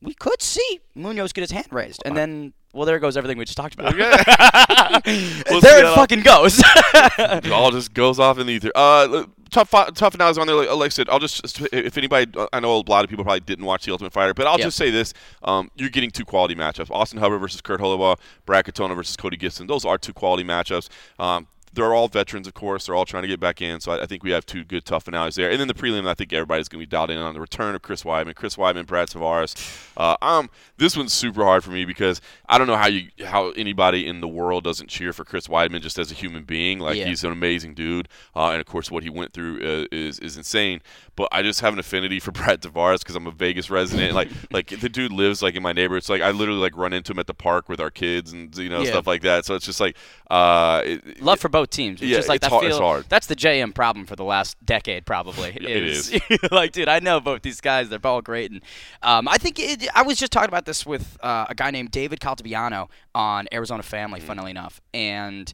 we 0.02 0.14
could 0.14 0.42
see 0.42 0.80
Munoz 0.96 1.34
get 1.34 1.42
his 1.42 1.52
hand 1.52 1.68
raised, 1.72 2.02
and 2.06 2.16
then 2.18 2.54
well, 2.74 2.86
there 2.86 3.00
goes 3.00 3.18
everything 3.18 3.38
we 3.38 3.46
just 3.46 3.58
talked 3.58 3.74
about. 3.74 3.94
We'll 5.50 5.62
there 5.62 5.86
it 5.86 5.96
fucking 5.96 6.22
goes. 6.22 6.60
it 6.94 7.52
all 7.52 7.72
just 7.72 7.94
goes 7.94 8.20
off 8.20 8.38
in 8.40 8.48
the 8.48 8.54
ether. 8.54 8.72
Uh, 8.76 9.26
tough, 9.52 9.72
tough 9.72 10.14
finales 10.14 10.38
on 10.38 10.48
there. 10.48 10.56
Like, 10.56 10.70
like 10.70 10.86
I 10.86 10.90
said, 10.90 11.10
I'll 11.10 11.20
just 11.20 11.62
if 11.74 11.98
anybody, 11.98 12.32
I 12.54 12.60
know 12.60 12.76
a 12.78 12.84
lot 12.88 13.04
of 13.04 13.10
people 13.10 13.24
probably 13.24 13.42
didn't 13.42 13.66
watch 13.66 13.86
the 13.86 13.92
Ultimate 13.92 14.14
Fighter, 14.14 14.34
but 14.34 14.48
I'll 14.48 14.58
Yep. 14.58 14.68
just 14.68 14.78
say 14.78 14.90
this: 14.92 15.14
um, 15.44 15.70
you're 15.76 15.90
getting 15.90 16.12
two 16.12 16.26
quality 16.26 16.56
matchups. 16.56 16.92
Austin 16.92 17.20
Hubbard 17.20 17.42
versus 17.42 17.62
Kurt 17.62 17.80
Holobaugh, 17.80 18.18
Brad 18.46 18.66
Katona 18.66 18.96
versus 18.96 19.16
Cody 19.18 19.38
Gibson. 19.38 19.68
Those 19.68 19.86
are 19.86 19.98
two 19.98 20.14
quality 20.14 20.44
matchups. 20.44 20.90
Um, 21.20 21.48
they're 21.74 21.94
all 21.94 22.08
veterans, 22.08 22.48
of 22.48 22.54
course. 22.54 22.86
They're 22.86 22.96
all 22.96 23.06
trying 23.06 23.24
to 23.24 23.28
get 23.28 23.40
back 23.40 23.62
in, 23.62 23.80
so 23.80 23.92
I, 23.94 24.04
I 24.04 24.06
think 24.06 24.24
we 24.24 24.32
have 24.32 24.46
two 24.46 24.64
good 24.64 24.86
tough 24.86 25.06
finales 25.06 25.36
there. 25.36 25.50
And 25.50 25.60
then 25.60 25.68
the 25.68 25.74
prelim, 25.74 26.08
I 26.08 26.14
think 26.14 26.34
everybody's 26.34 26.68
going 26.68 26.82
to 26.82 26.86
be 26.88 26.90
dialed 26.90 27.10
in 27.12 27.18
on 27.18 27.34
the 27.34 27.40
return 27.40 27.76
of 27.76 27.82
Chris 27.82 28.04
Weidman, 28.04 28.36
Chris 28.36 28.56
Weidman, 28.58 28.86
Brad 28.86 29.10
Tavares. 29.10 29.56
Uh, 29.96 30.16
um, 30.22 30.50
this 30.78 30.98
one's 30.98 31.14
super 31.14 31.44
hard 31.44 31.64
for 31.64 31.72
me 31.72 31.86
because 31.86 32.20
I 32.50 32.58
don't 32.58 32.68
know 32.68 32.76
how 32.76 32.88
you 32.88 33.08
how 33.26 33.52
anybody 33.52 34.08
in 34.08 34.20
the 34.22 34.28
world 34.28 34.64
doesn't 34.64 34.90
cheer 34.90 35.14
for 35.14 35.24
Chris 35.24 35.48
Weidman 35.48 35.82
just 35.82 35.98
as 36.00 36.12
a 36.12 36.16
human 36.16 36.44
being. 36.44 36.80
Like 36.80 36.98
Yeah. 36.98 37.06
he's 37.06 37.24
an 37.24 37.32
amazing 37.32 37.74
dude, 37.74 38.08
uh, 38.36 38.50
and 38.50 38.60
of 38.60 38.66
course 38.66 38.92
what 38.92 39.04
he 39.04 39.10
went 39.10 39.34
through 39.34 39.58
uh, 39.84 39.86
is 39.92 40.20
is 40.20 40.38
insane. 40.38 40.82
But 41.16 41.30
I 41.32 41.42
just 41.42 41.60
have 41.62 41.74
an 41.74 41.80
affinity 41.80 42.20
for 42.20 42.32
Brad 42.34 42.62
Tavares 42.62 43.00
because 43.00 43.16
I'm 43.16 43.28
a 43.28 43.32
Vegas 43.32 43.70
resident. 43.70 44.14
like 44.14 44.30
like 44.52 44.68
the 44.68 44.90
dude 44.90 45.12
lives 45.12 45.42
like 45.42 45.56
in 45.56 45.64
my 45.64 45.72
neighborhood. 45.74 46.00
It's 46.00 46.10
like 46.10 46.22
I 46.22 46.32
literally 46.32 46.60
like 46.60 46.76
run 46.76 46.94
into 46.94 47.12
him 47.12 47.20
at 47.20 47.28
the 47.28 47.34
park 47.34 47.70
with 47.70 47.80
our 47.80 47.92
kids 47.92 48.34
and 48.34 48.56
you 48.58 48.70
know 48.70 48.82
Yeah. 48.82 48.92
stuff 48.92 49.08
like 49.08 49.22
that. 49.22 49.46
So 49.46 49.56
it's 49.56 49.66
just 49.66 49.80
like 49.80 49.96
uh, 50.30 50.82
it, 50.86 51.22
Love 51.22 51.40
for 51.40 51.50
both 51.50 51.61
teams. 51.70 52.02
It's 52.02 52.10
Yeah, 52.10 52.18
just 52.18 52.30
like 52.30 52.38
it's 52.38 52.46
that 52.46 52.50
hard- 52.52 52.62
feel, 52.64 52.70
it's 52.72 52.80
hard. 52.80 53.06
That's 53.10 53.28
the 53.28 53.36
JM 53.36 53.74
problem 53.76 54.06
for 54.06 54.16
the 54.16 54.24
last 54.24 54.58
decade, 54.66 55.06
probably. 55.06 55.50
it 55.50 55.64
is. 55.66 56.20
like, 56.52 56.72
dude, 56.72 56.88
I 56.90 57.00
know 57.00 57.20
both 57.20 57.42
these 57.42 57.62
guys. 57.62 57.90
They're 57.90 58.00
all 58.04 58.22
great, 58.22 58.52
and 58.52 58.62
um, 59.04 59.28
I 59.28 59.38
think 59.38 59.60
it, 59.60 59.88
I 59.96 60.02
was 60.02 60.18
just 60.18 60.32
talking 60.32 60.50
about 60.50 60.66
this 60.66 60.86
with 60.86 61.18
uh, 61.22 61.46
a 61.50 61.56
guy 61.56 61.72
named 61.72 61.92
David 61.92 62.20
Caltabiano 62.20 62.90
on 63.14 63.48
Arizona 63.54 63.84
Family, 63.84 64.20
Mm-hmm. 64.20 64.28
funnily 64.28 64.52
enough, 64.52 64.82
and. 64.94 65.52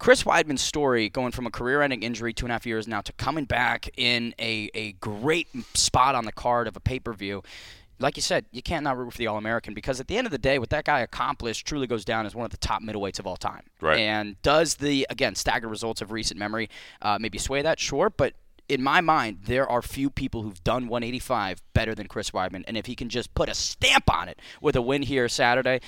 Chris 0.00 0.22
Weidman's 0.22 0.60
story, 0.62 1.08
going 1.08 1.32
from 1.32 1.44
a 1.44 1.50
career-ending 1.50 2.04
injury 2.04 2.32
two 2.32 2.46
and 2.46 2.52
a 2.52 2.54
half 2.54 2.64
years 2.64 2.86
now 2.86 3.00
to 3.00 3.12
coming 3.14 3.46
back 3.46 3.90
in 3.96 4.32
a, 4.38 4.70
a 4.72 4.92
great 4.92 5.48
spot 5.74 6.14
on 6.14 6.24
the 6.24 6.30
card 6.30 6.68
of 6.68 6.76
a 6.76 6.80
pay-per-view, 6.80 7.42
like 8.00 8.16
you 8.16 8.22
said, 8.22 8.46
you 8.52 8.62
can't 8.62 8.84
not 8.84 8.96
root 8.96 9.12
for 9.12 9.18
the 9.18 9.26
All-American 9.26 9.74
because 9.74 9.98
at 10.00 10.06
the 10.08 10.16
end 10.16 10.26
of 10.26 10.30
the 10.30 10.38
day, 10.38 10.58
what 10.58 10.70
that 10.70 10.84
guy 10.84 11.00
accomplished 11.00 11.66
truly 11.66 11.86
goes 11.86 12.04
down 12.04 12.26
as 12.26 12.34
one 12.34 12.44
of 12.44 12.50
the 12.50 12.56
top 12.56 12.82
middleweights 12.82 13.18
of 13.18 13.26
all 13.26 13.36
time. 13.36 13.62
Right. 13.80 13.98
And 13.98 14.40
does 14.42 14.76
the 14.76 15.06
again 15.10 15.34
staggered 15.34 15.70
results 15.70 16.00
of 16.00 16.12
recent 16.12 16.38
memory 16.38 16.68
uh, 17.02 17.18
maybe 17.20 17.38
sway 17.38 17.62
that? 17.62 17.80
Sure, 17.80 18.08
but 18.10 18.34
in 18.68 18.82
my 18.82 19.00
mind, 19.00 19.38
there 19.44 19.66
are 19.68 19.80
few 19.80 20.10
people 20.10 20.42
who've 20.42 20.62
done 20.62 20.88
185 20.88 21.62
better 21.72 21.94
than 21.94 22.06
Chris 22.06 22.30
Weidman, 22.32 22.64
and 22.68 22.76
if 22.76 22.84
he 22.86 22.94
can 22.94 23.08
just 23.08 23.34
put 23.34 23.48
a 23.48 23.54
stamp 23.54 24.12
on 24.12 24.28
it 24.28 24.38
with 24.60 24.76
a 24.76 24.82
win 24.82 25.02
here 25.02 25.26
Saturday, 25.28 25.80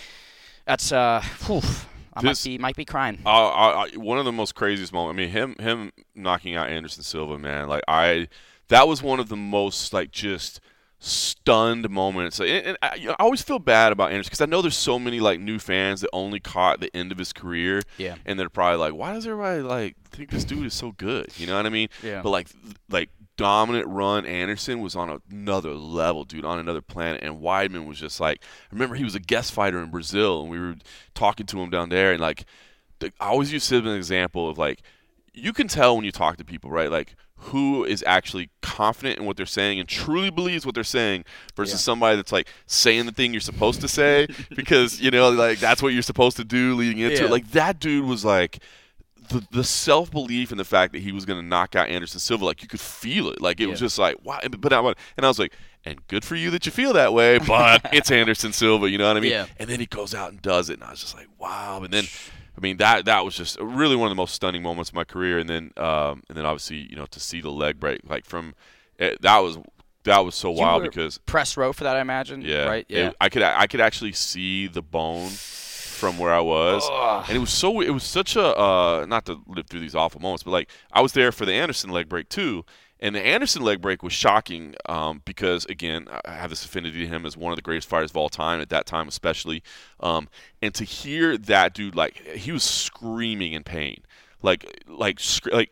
that's 0.67 0.91
uh, 0.91 1.23
whew, 1.47 1.61
I 2.15 2.23
might 2.23 2.31
This- 2.33 2.45
be 2.45 2.59
might 2.59 2.77
be 2.77 2.85
crying. 2.85 3.21
I, 3.27 3.31
I, 3.31 3.85
I- 3.93 3.97
one 3.99 4.19
of 4.19 4.25
the 4.25 4.33
most 4.33 4.55
craziest 4.55 4.93
moments. 4.93 5.17
I 5.17 5.21
mean, 5.23 5.31
him 5.31 5.57
him 5.61 5.93
knocking 6.15 6.57
out 6.57 6.69
Anderson 6.71 7.03
Silva, 7.03 7.39
man. 7.39 7.69
Like 7.69 7.83
I, 7.87 8.29
that 8.69 8.89
was 8.89 9.03
one 9.03 9.21
of 9.21 9.29
the 9.29 9.37
most 9.37 9.93
like 9.93 10.11
just 10.11 10.59
stunned 11.01 11.89
moments. 11.91 12.39
And, 12.39 12.49
and 12.49 12.79
I, 12.83 12.95
you 12.95 13.09
know, 13.09 13.17
I 13.19 13.25
always 13.25 13.43
feel 13.43 13.59
bad 13.59 13.91
about 13.91 14.13
Anderson 14.13 14.29
because 14.29 14.41
I 14.41 14.47
know 14.47 14.63
there's 14.63 14.77
so 14.77 14.99
many 14.99 15.19
like 15.19 15.41
new 15.41 15.59
fans 15.59 16.03
that 16.03 16.11
only 16.13 16.39
caught 16.39 16.81
the 16.81 16.95
end 16.95 17.11
of 17.11 17.19
his 17.19 17.33
career. 17.33 17.83
Yeah. 17.99 18.17
And 18.25 18.39
they're 18.39 18.49
probably 18.49 18.79
like, 18.79 18.95
why 18.95 19.15
does 19.15 19.27
everybody 19.27 19.63
like 19.63 19.97
think 20.11 20.31
this 20.31 20.45
dude 20.45 20.67
is 20.67 20.75
so 20.75 20.93
good? 20.93 21.29
You 21.37 21.47
know 21.47 21.57
what 21.57 21.67
I 21.67 21.71
mean? 21.71 21.89
Yeah. 22.03 22.23
But 22.23 22.31
like 22.31 22.49
like 22.89 23.11
dominant 23.41 23.89
run 23.89 24.27
Anderson 24.27 24.83
was 24.83 24.95
on 24.95 25.19
another 25.31 25.73
level, 25.73 26.25
dude, 26.25 26.45
on 26.45 26.59
another 26.59 26.83
planet. 26.83 27.23
And 27.23 27.41
Weidman 27.41 27.87
was 27.87 27.99
just 27.99 28.21
like, 28.21 28.43
I 28.43 28.75
remember 28.75 28.97
he 28.97 29.05
was 29.05 29.15
a 29.15 29.21
guest 29.21 29.53
fighter 29.53 29.83
in 29.83 29.91
Brazil, 29.91 30.43
and 30.43 30.51
we 30.51 30.61
were 30.61 30.75
talking 31.15 31.47
to 31.47 31.61
him 31.63 31.71
down 31.71 31.89
there, 31.89 32.13
and 32.13 32.21
like, 32.21 32.45
the, 32.99 33.11
I 33.19 33.29
always 33.29 33.51
use 33.51 33.73
him 33.73 33.87
as 33.87 33.93
an 33.93 33.97
example 33.97 34.51
of 34.51 34.59
like, 34.59 34.83
you 35.33 35.55
can 35.55 35.69
tell 35.69 35.97
when 35.97 36.05
you 36.05 36.13
talk 36.13 36.37
to 36.37 36.45
people, 36.45 36.71
right? 36.71 36.91
Like 36.91 37.17
who 37.45 37.85
is 37.85 38.05
actually 38.07 38.51
confident 38.63 39.19
in 39.19 39.25
what 39.25 39.37
they're 39.37 39.47
saying 39.47 39.81
and 39.81 39.89
truly 39.89 40.31
believes 40.31 40.67
what 40.67 40.75
they're 40.75 40.85
saying 40.85 41.25
versus 41.57 41.75
Yeah. 41.75 41.79
somebody 41.79 42.17
that's 42.17 42.33
like 42.33 42.49
saying 42.67 43.07
the 43.07 43.13
thing 43.13 43.33
you're 43.33 43.41
supposed 43.41 43.81
to 43.81 43.89
say 43.89 44.27
because 44.55 45.01
you 45.01 45.11
know 45.11 45.31
like 45.31 45.59
that's 45.59 45.83
what 45.83 45.93
you're 45.95 46.03
supposed 46.03 46.37
to 46.37 46.45
do 46.45 46.75
leading 46.75 46.99
into 46.99 47.17
Yeah. 47.17 47.25
it. 47.25 47.31
Like 47.31 47.51
that 47.53 47.81
dude 47.81 48.05
was 48.07 48.25
like 48.25 48.63
the, 49.31 49.47
the 49.53 49.65
self 49.65 50.11
belief 50.11 50.51
and 50.51 50.59
the 50.59 50.65
fact 50.65 50.93
that 50.93 51.01
he 51.03 51.13
was 51.13 51.25
going 51.25 51.41
to 51.41 51.47
knock 51.47 51.77
out 51.77 51.89
Anderson 51.89 52.19
Silva, 52.21 52.45
like 52.45 52.63
you 52.63 52.69
could 52.69 52.81
feel 52.81 53.29
it. 53.31 53.41
Like 53.41 53.61
it 53.61 53.67
was 53.67 53.79
just 53.81 53.99
like 53.99 54.17
wow. 54.25 54.41
But 54.59 54.73
I, 54.73 54.81
and 54.81 55.25
I 55.25 55.29
was 55.29 55.39
like, 55.39 55.55
and 55.85 56.05
good 56.09 56.25
for 56.25 56.35
you 56.35 56.51
that 56.51 56.67
you 56.67 56.73
feel 56.73 56.93
that 56.95 57.15
way. 57.15 57.39
But 57.39 57.81
it's 57.93 58.11
Anderson 58.11 58.53
Silva, 58.53 58.91
you 58.91 58.99
know 58.99 59.07
what 59.09 59.17
I 59.17 59.21
mean? 59.21 59.31
Yeah. 59.31 59.47
And 59.59 59.71
then 59.71 59.79
he 59.81 59.87
goes 59.87 60.15
out 60.15 60.33
and 60.33 60.43
does 60.43 60.69
it, 60.69 60.75
and 60.75 60.85
I 60.85 60.91
was 60.91 61.01
just 61.01 61.17
like, 61.17 61.29
wow. 61.39 61.81
And 61.83 61.93
then, 61.93 62.05
I 62.61 62.63
mean, 62.63 62.77
that 62.77 63.07
that 63.07 63.25
was 63.25 63.35
just 63.35 63.59
really 63.59 63.97
one 63.97 64.07
of 64.07 64.11
the 64.11 64.21
most 64.21 64.35
stunning 64.35 64.63
moments 64.63 64.91
of 64.91 64.95
my 64.95 65.05
career. 65.05 65.39
And 65.39 65.49
then, 65.49 65.71
um, 65.79 66.23
and 66.29 66.37
then 66.37 66.45
obviously, 66.45 66.87
you 66.91 66.97
know, 66.97 67.07
to 67.07 67.19
see 67.21 67.41
the 67.41 67.51
leg 67.51 67.81
break, 67.81 68.01
like 68.07 68.27
from 68.27 68.55
it, 68.99 69.23
that 69.23 69.39
was 69.39 69.59
that 70.05 70.19
was 70.19 70.35
so 70.35 70.51
You 70.53 70.59
wild 70.61 70.83
because 70.83 71.19
press 71.19 71.57
row 71.57 71.73
for 71.73 71.85
that, 71.85 71.97
I 71.97 72.01
imagine. 72.01 72.43
yeah, 72.43 72.65
Right. 72.67 72.87
it- 72.89 72.97
Yeah. 72.99 73.13
I 73.21 73.29
could 73.31 73.43
I 73.43 73.67
could 73.67 73.81
actually 73.81 74.13
see 74.13 74.67
the 74.67 74.83
bone 74.83 75.31
from 75.31 76.19
where 76.19 76.33
I 76.33 76.41
was, 76.41 76.87
Ugh. 76.91 77.25
and 77.29 77.37
it 77.37 77.41
was 77.41 77.51
so 77.51 77.81
it 77.81 77.91
was 77.91 78.03
such 78.05 78.37
a 78.37 78.57
uh, 78.59 79.07
not 79.09 79.25
to 79.27 79.41
live 79.47 79.67
through 79.69 79.81
these 79.81 79.95
awful 79.95 80.21
moments, 80.21 80.43
but 80.43 80.51
like 80.51 80.69
I 80.93 81.01
was 81.01 81.13
there 81.13 81.33
for 81.33 81.47
the 81.47 81.53
Anderson 81.55 81.91
leg 81.91 82.09
break 82.09 82.29
too, 82.29 82.65
and 83.01 83.15
the 83.15 83.21
Anderson 83.27 83.63
leg 83.63 83.81
break 83.81 84.03
was 84.03 84.13
shocking 84.13 84.75
um, 84.87 85.23
because 85.25 85.65
again 85.67 86.07
I 86.25 86.33
have 86.33 86.51
this 86.51 86.65
affinity 86.65 87.01
to 87.01 87.07
him 87.07 87.27
as 87.27 87.37
one 87.37 87.53
of 87.53 87.57
the 87.57 87.63
greatest 87.63 87.89
fighters 87.89 88.11
of 88.11 88.17
all 88.17 88.29
time 88.29 88.61
at 88.61 88.69
that 88.69 88.87
time 88.87 89.09
especially, 89.09 89.63
um, 90.01 90.29
and 90.63 90.75
to 90.75 90.85
hear 90.85 91.37
that 91.39 91.75
dude 91.75 91.95
like 91.97 92.19
he 92.27 92.53
was 92.53 92.63
screaming 92.63 93.53
in 93.55 93.65
pain, 93.65 94.03
like 94.43 94.83
like 94.87 95.19
scr- 95.21 95.51
like 95.51 95.71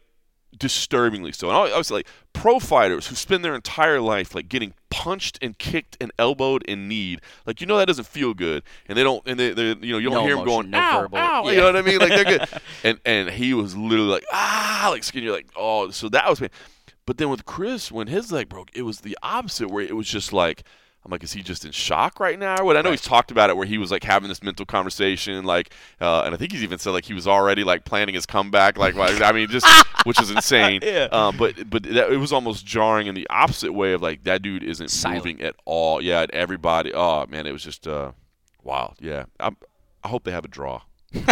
disturbingly 0.59 1.33
so. 1.33 1.49
And 1.51 1.57
I 1.57 1.77
was 1.79 1.91
like, 1.91 2.07
pro 2.33 2.59
fighters 2.59 3.07
who 3.07 3.15
spend 3.15 3.45
their 3.45 3.55
entire 3.55 4.01
life 4.01 4.35
like 4.35 4.49
getting 4.49 4.73
punched 4.91 5.39
and 5.43 5.57
kicked 5.59 5.97
and 6.01 6.11
elbowed 6.19 6.65
and 6.67 6.89
kneed, 6.89 7.21
like 7.47 7.61
you 7.61 7.67
know 7.67 7.77
that 7.79 7.87
doesn't 7.87 8.07
feel 8.07 8.35
good, 8.35 8.63
and 8.89 8.97
they 8.99 9.05
don't, 9.05 9.23
and 9.27 9.39
they, 9.39 9.53
they 9.53 9.69
you 9.69 9.93
know, 9.93 9.99
you 9.99 10.09
don't 10.11 10.15
No 10.15 10.25
hear 10.25 10.37
them 10.37 10.45
going, 10.47 10.71
no 10.71 10.79
ow, 10.79 11.01
verbal. 11.03 11.19
ow, 11.19 11.45
Yeah. 11.45 11.51
you 11.51 11.57
know 11.59 11.65
what 11.67 11.77
I 11.77 11.83
mean? 11.83 11.99
Like 11.99 12.09
they're 12.09 12.25
good, 12.25 12.49
and 12.85 12.99
and 13.05 13.31
he 13.31 13.55
was 13.55 13.77
literally 13.77 14.11
like, 14.11 14.25
ah, 14.33 14.89
like 14.91 15.05
skin. 15.05 15.23
You're 15.23 15.35
like, 15.35 15.49
oh, 15.55 15.91
so 15.91 16.09
that 16.09 16.29
was 16.29 16.41
me. 16.41 16.49
But 17.09 17.17
then 17.17 17.31
with 17.31 17.47
Chris, 17.47 17.91
when 17.91 18.07
his 18.09 18.31
leg 18.31 18.51
broke, 18.51 18.69
it 18.75 18.83
was 18.83 19.01
the 19.01 19.17
opposite, 19.23 19.71
where 19.71 19.83
it 19.83 19.97
was 19.97 20.07
just 20.07 20.31
like. 20.31 20.63
I'm 21.05 21.13
like, 21.13 21.23
is 21.25 21.33
he 21.33 21.43
just 21.43 21.65
in 21.65 21.71
shock 21.71 22.21
right 22.21 22.39
now? 22.39 22.63
What 22.65 22.77
I 22.77 22.83
know 22.83 22.91
Right. 22.91 22.99
he's 22.99 23.07
talked 23.09 23.31
about 23.31 23.49
it, 23.49 23.57
where 23.57 23.65
he 23.67 23.79
was 23.79 23.91
like 23.91 24.03
having 24.05 24.29
this 24.29 24.43
mental 24.43 24.67
conversation, 24.67 25.45
like, 25.45 25.73
uh, 26.03 26.23
and 26.27 26.35
I 26.35 26.37
think 26.37 26.53
he's 26.53 26.63
even 26.63 26.79
said 26.79 26.91
like 26.91 27.07
he 27.07 27.15
was 27.15 27.27
already 27.27 27.65
like 27.65 27.85
planning 27.87 28.15
his 28.15 28.27
comeback, 28.27 28.77
like, 28.77 28.95
like 28.95 29.23
I 29.23 29.33
mean, 29.33 29.49
just 29.49 29.65
which 30.05 30.21
is 30.21 30.31
insane. 30.31 30.81
Yeah. 30.83 31.05
Um, 31.11 31.37
but 31.39 31.71
but 31.71 31.85
that, 31.85 32.13
it 32.13 32.19
was 32.19 32.31
almost 32.33 32.67
jarring 32.67 33.07
in 33.07 33.15
the 33.15 33.27
opposite 33.31 33.73
way 33.73 33.95
of 33.95 34.03
like 34.03 34.25
that 34.25 34.43
dude 34.43 34.63
isn't 34.63 34.89
Silent. 34.91 35.25
moving 35.25 35.41
at 35.43 35.55
all. 35.65 36.03
Yeah, 36.03 36.23
and 36.23 36.31
everybody. 36.33 36.93
Oh 36.93 37.25
man, 37.27 37.47
it 37.47 37.53
was 37.53 37.63
just 37.63 37.87
uh, 37.89 38.13
wild. 38.63 38.97
Yeah, 39.01 39.27
I'm, 39.41 39.57
I 40.05 40.09
hope 40.09 40.25
they 40.25 40.33
have 40.33 40.45
a 40.45 40.49
draw. 40.49 40.83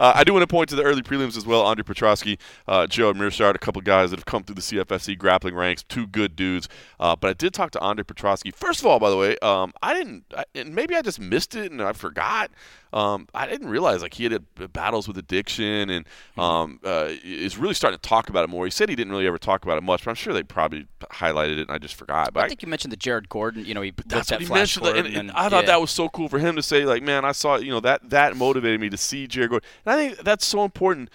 Uh, 0.00 0.12
I 0.14 0.24
do 0.24 0.32
want 0.32 0.42
to 0.42 0.46
point 0.46 0.68
to 0.70 0.76
the 0.76 0.82
early 0.82 1.02
prelims 1.02 1.36
as 1.36 1.46
well. 1.46 1.62
Andre 1.62 1.82
Petroski, 1.84 2.38
uh, 2.68 2.86
Joe 2.86 3.12
Meerschaert, 3.14 3.54
a 3.54 3.58
couple 3.58 3.80
guys 3.82 4.10
that 4.10 4.18
have 4.18 4.26
come 4.26 4.42
through 4.42 4.56
the 4.56 4.60
CFFC 4.60 5.16
grappling 5.16 5.54
ranks. 5.54 5.82
Two 5.82 6.06
good 6.06 6.36
dudes. 6.36 6.68
Uh, 6.98 7.16
but 7.16 7.30
I 7.30 7.32
did 7.32 7.54
talk 7.54 7.70
to 7.72 7.80
Andre 7.80 8.04
Petroski. 8.04 8.54
First 8.54 8.80
of 8.80 8.86
all, 8.86 8.98
by 8.98 9.10
the 9.10 9.16
way, 9.16 9.36
um, 9.38 9.72
I 9.82 9.94
didn't, 9.94 10.24
I, 10.36 10.44
and 10.54 10.74
maybe 10.74 10.94
I 10.96 11.02
just 11.02 11.20
missed 11.20 11.54
it 11.54 11.70
and 11.72 11.80
I 11.82 11.92
forgot. 11.92 12.50
Um, 12.92 13.28
I 13.34 13.46
didn't 13.46 13.68
realize 13.68 14.02
like 14.02 14.14
he 14.14 14.24
had 14.24 14.32
had 14.32 14.72
battles 14.72 15.06
with 15.06 15.16
addiction 15.16 15.90
and 15.90 16.06
um, 16.36 16.80
uh, 16.84 17.08
is 17.22 17.56
really 17.56 17.74
starting 17.74 17.98
to 17.98 18.08
talk 18.08 18.28
about 18.28 18.44
it 18.44 18.48
more. 18.48 18.64
He 18.64 18.70
said 18.70 18.88
he 18.88 18.96
didn't 18.96 19.12
really 19.12 19.26
ever 19.26 19.38
talk 19.38 19.64
about 19.64 19.78
it 19.78 19.82
much, 19.82 20.04
but 20.04 20.10
I'm 20.10 20.16
sure 20.16 20.32
they 20.32 20.42
probably 20.42 20.86
highlighted 21.12 21.58
it 21.58 21.68
and 21.68 21.70
I 21.70 21.78
just 21.78 21.94
forgot. 21.94 22.32
But 22.32 22.44
I 22.44 22.48
think 22.48 22.62
you 22.62 22.68
mentioned 22.68 22.92
the 22.92 22.96
Jared 22.96 23.28
Gordon. 23.28 23.64
You 23.64 23.74
know, 23.74 23.82
he 23.82 23.92
that's 24.06 24.30
looked 24.30 24.30
what 24.30 24.34
at 24.34 24.40
he 24.40 24.46
Flash 24.46 24.58
mentioned, 24.58 24.86
and, 24.86 24.94
Gordon, 24.94 25.16
and 25.16 25.30
I 25.32 25.48
thought 25.48 25.64
yeah. 25.64 25.72
that 25.72 25.80
was 25.80 25.90
so 25.90 26.08
cool 26.08 26.28
for 26.28 26.38
him 26.38 26.56
to 26.56 26.62
say, 26.62 26.84
like, 26.84 27.02
man, 27.02 27.24
I 27.24 27.32
saw, 27.32 27.56
you 27.56 27.70
know, 27.70 27.80
that 27.80 28.10
that 28.10 28.36
motivated 28.36 28.80
me 28.80 28.90
to 28.90 28.96
see 28.96 29.26
Jared 29.26 29.50
Gordon, 29.50 29.68
and 29.84 29.94
I 29.94 29.96
think 29.96 30.24
that's 30.24 30.44
so 30.44 30.64
important 30.64 31.10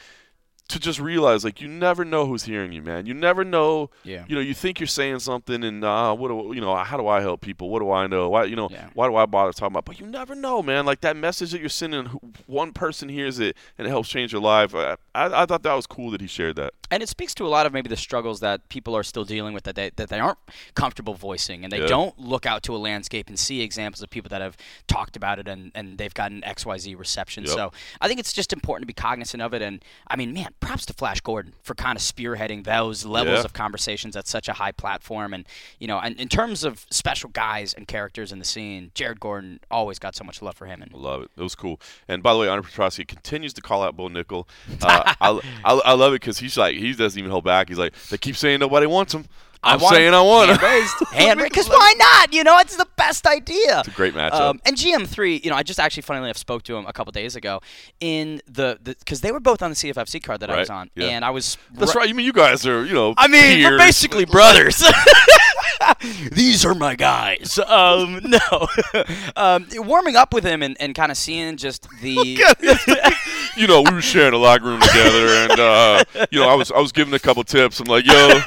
to 0.68 0.80
just 0.80 1.00
realize, 1.00 1.44
like, 1.46 1.62
you 1.62 1.68
never 1.68 2.04
know 2.04 2.26
who's 2.26 2.44
hearing 2.44 2.72
you, 2.72 2.82
man. 2.82 3.06
You 3.06 3.14
never 3.14 3.44
know. 3.44 3.92
Yeah. 4.04 4.26
You 4.28 4.34
know, 4.36 4.42
you 4.42 4.56
think 4.56 4.80
you're 4.80 4.88
saying 4.88 5.20
something, 5.20 5.64
and 5.64 5.84
uh, 5.84 6.16
what 6.16 6.30
do 6.30 6.52
you 6.56 6.62
know? 6.62 6.76
How 6.76 6.98
do 6.98 7.08
I 7.08 7.22
help 7.22 7.42
people? 7.42 7.70
What 7.70 7.80
do 7.80 7.92
I 7.92 8.08
know? 8.08 8.30
Why, 8.30 8.46
you 8.46 8.56
know, 8.56 8.68
Yeah. 8.72 8.90
why 8.96 9.08
do 9.08 9.16
I 9.16 9.28
bother 9.28 9.52
talking 9.54 9.68
about? 9.74 9.86
But 9.86 10.00
you 10.00 10.08
never 10.08 10.34
know, 10.34 10.64
man. 10.64 10.86
Like 10.86 11.02
that 11.02 11.16
message 11.16 11.52
that 11.52 11.60
you're 11.60 11.70
sending, 11.70 12.06
one 12.48 12.74
person 12.74 13.10
hears 13.10 13.40
it 13.40 13.56
and 13.78 13.86
it 13.88 13.92
helps 13.92 14.10
change 14.10 14.32
your 14.34 14.42
life. 14.42 14.74
I, 14.74 14.96
I, 15.14 15.44
I 15.44 15.46
thought 15.46 15.62
that 15.64 15.74
was 15.76 15.86
cool 15.86 16.10
that 16.12 16.22
he 16.22 16.28
shared 16.28 16.56
that. 16.56 16.74
and 16.92 17.04
it 17.04 17.10
speaks 17.10 17.34
to 17.36 17.46
a 17.46 17.48
lot 17.48 17.66
of 17.68 17.74
maybe 17.74 17.90
the 17.90 17.96
struggles 17.98 18.40
that 18.40 18.68
people 18.70 18.96
are 18.98 19.04
still 19.04 19.24
dealing 19.24 19.54
with 19.54 19.64
that 19.66 19.76
they 19.76 19.90
that 19.96 20.10
they 20.10 20.20
aren't 20.20 20.38
comfortable 20.76 21.14
voicing 21.14 21.64
and 21.64 21.72
they 21.72 21.80
Yeah. 21.82 21.88
don't 21.88 22.18
look 22.20 22.46
out 22.46 22.64
to 22.64 22.76
a 22.76 22.78
landscape 22.78 23.28
and 23.28 23.38
see 23.40 23.62
examples 23.62 24.02
of 24.02 24.10
people 24.10 24.30
that 24.30 24.42
have 24.42 24.56
talked 24.88 25.16
about 25.16 25.38
it 25.40 25.48
and, 25.48 25.72
and 25.76 25.98
they've 25.98 26.14
gotten 26.14 26.42
XYZ 26.42 26.98
reception. 26.98 27.44
Yep. 27.44 27.54
So 27.54 27.72
I 28.02 28.08
think 28.08 28.20
it's 28.20 28.34
just 28.34 28.52
important 28.54 28.84
to 28.84 28.88
be 28.88 28.94
cognizant 28.94 29.42
of 29.44 29.54
it 29.54 29.62
and 29.62 29.84
I 30.08 30.16
mean 30.16 30.34
man, 30.34 30.50
props 30.60 30.86
to 30.88 30.94
Flash 30.94 31.22
Gordon 31.22 31.54
for 31.62 31.76
kind 31.76 31.96
of 31.96 32.02
spearheading 32.02 32.64
those 32.64 33.06
levels 33.06 33.40
Yeah. 33.40 33.44
of 33.46 33.54
conversations 33.54 34.16
at 34.16 34.28
such 34.28 34.48
a 34.48 34.54
high 34.54 34.72
platform 34.72 35.34
and 35.34 35.46
you 35.80 35.88
know, 35.88 36.00
and 36.00 36.20
in 36.20 36.28
terms 36.28 36.64
of 36.64 36.86
special 36.90 37.30
guys 37.30 37.74
and 37.74 37.88
characters 37.88 38.32
in 38.32 38.40
the 38.40 38.46
scene, 38.46 38.92
Jared 38.96 39.20
Gordon 39.20 39.60
always 39.70 40.00
got 40.00 40.16
so 40.16 40.24
much 40.24 40.42
love 40.42 40.56
for 40.56 40.66
him 40.66 40.82
and 40.82 40.92
love 40.94 41.22
it. 41.24 41.32
It 41.38 41.42
was 41.44 41.56
cool. 41.56 41.80
And 42.08 42.24
by 42.24 42.34
the 42.34 42.40
way, 42.40 42.48
Andre 42.48 42.70
Petroski 42.72 43.08
continues 43.08 43.54
to 43.54 43.62
call 43.62 43.84
out 43.84 43.96
Bo 43.96 44.08
Nickal. 44.10 44.48
Uh, 44.82 45.14
I, 45.22 45.40
I, 45.64 45.74
I 45.74 45.94
love 45.94 46.14
it 46.14 46.22
because 46.22 46.40
he's 46.40 46.58
like 46.58 46.76
he 46.78 46.94
doesn't 46.94 47.20
even 47.20 47.32
hold 47.32 47.44
back. 47.44 47.70
He's 47.70 47.78
like 47.78 47.94
they 48.10 48.18
keep 48.18 48.36
saying 48.36 48.60
nobody 48.60 48.88
wants 48.88 49.14
him. 49.14 49.26
I'm 49.66 49.80
want 49.80 49.96
saying 49.96 50.14
I 50.14 50.22
want 50.22 50.50
hand 50.60 50.62
raised, 50.62 51.14
hand 51.14 51.40
raised. 51.40 51.52
Because 51.52 51.70
why 51.70 51.94
not? 51.98 52.34
You 52.34 52.44
know, 52.44 52.58
it's 52.60 52.76
the 52.76 52.88
best 52.96 53.28
idea. 53.28 53.80
It's 53.80 53.88
a 53.88 53.92
great 53.92 54.14
matchup. 54.14 54.40
Um, 54.40 54.62
and 54.66 54.76
GM3, 54.76 55.44
you 55.44 55.50
know, 55.50 55.56
I 55.56 55.64
just 55.64 55.80
actually, 55.80 56.04
funnily 56.04 56.28
enough, 56.28 56.38
spoke 56.38 56.64
to 56.64 56.76
him 56.76 56.86
a 56.86 56.94
couple 56.94 57.12
days 57.12 57.36
ago 57.36 57.62
in 58.00 58.42
the 58.48 58.78
because 58.84 59.22
they 59.22 59.32
were 59.32 59.40
both 59.40 59.62
on 59.62 59.72
the 59.72 59.76
CFFC 59.76 60.24
card 60.24 60.40
that 60.42 60.50
I 60.50 60.60
was 60.60 60.70
on, 60.70 60.90
yeah. 60.96 61.08
and 61.08 61.26
I 61.26 61.32
was. 61.32 61.58
That's 61.74 61.96
right. 61.96 62.08
You 62.08 62.16
mean 62.16 62.26
you 62.26 62.34
guys 62.34 62.66
are 62.66 62.86
you 62.86 62.94
know? 62.94 63.14
I 63.18 63.28
mean, 63.28 63.64
we're 63.64 63.78
basically 63.78 64.26
brothers. 64.36 64.84
These 66.32 66.66
are 66.66 66.76
my 66.76 66.96
guys. 66.96 67.60
Um, 67.60 68.22
no, 68.24 68.68
um, 69.36 69.68
warming 69.74 70.16
up 70.16 70.34
with 70.34 70.44
him 70.44 70.62
and, 70.64 70.78
and 70.80 70.96
kind 70.96 71.12
of 71.12 71.18
seeing 71.18 71.58
just 71.58 71.88
the. 72.02 72.16
you 73.58 73.68
know, 73.68 73.82
we 73.82 73.92
were 73.92 74.02
sharing 74.02 74.34
a 74.34 74.38
locker 74.38 74.66
room 74.66 74.82
together, 74.82 75.28
and 75.28 75.60
uh, 75.60 76.04
you 76.32 76.40
know, 76.40 76.50
I 76.50 76.56
was 76.56 76.72
I 76.72 76.80
was 76.80 76.92
giving 76.92 77.14
a 77.14 77.20
couple 77.20 77.44
tips. 77.44 77.80
I'm 77.80 77.88
like, 77.88 78.06
yo, 78.06 78.40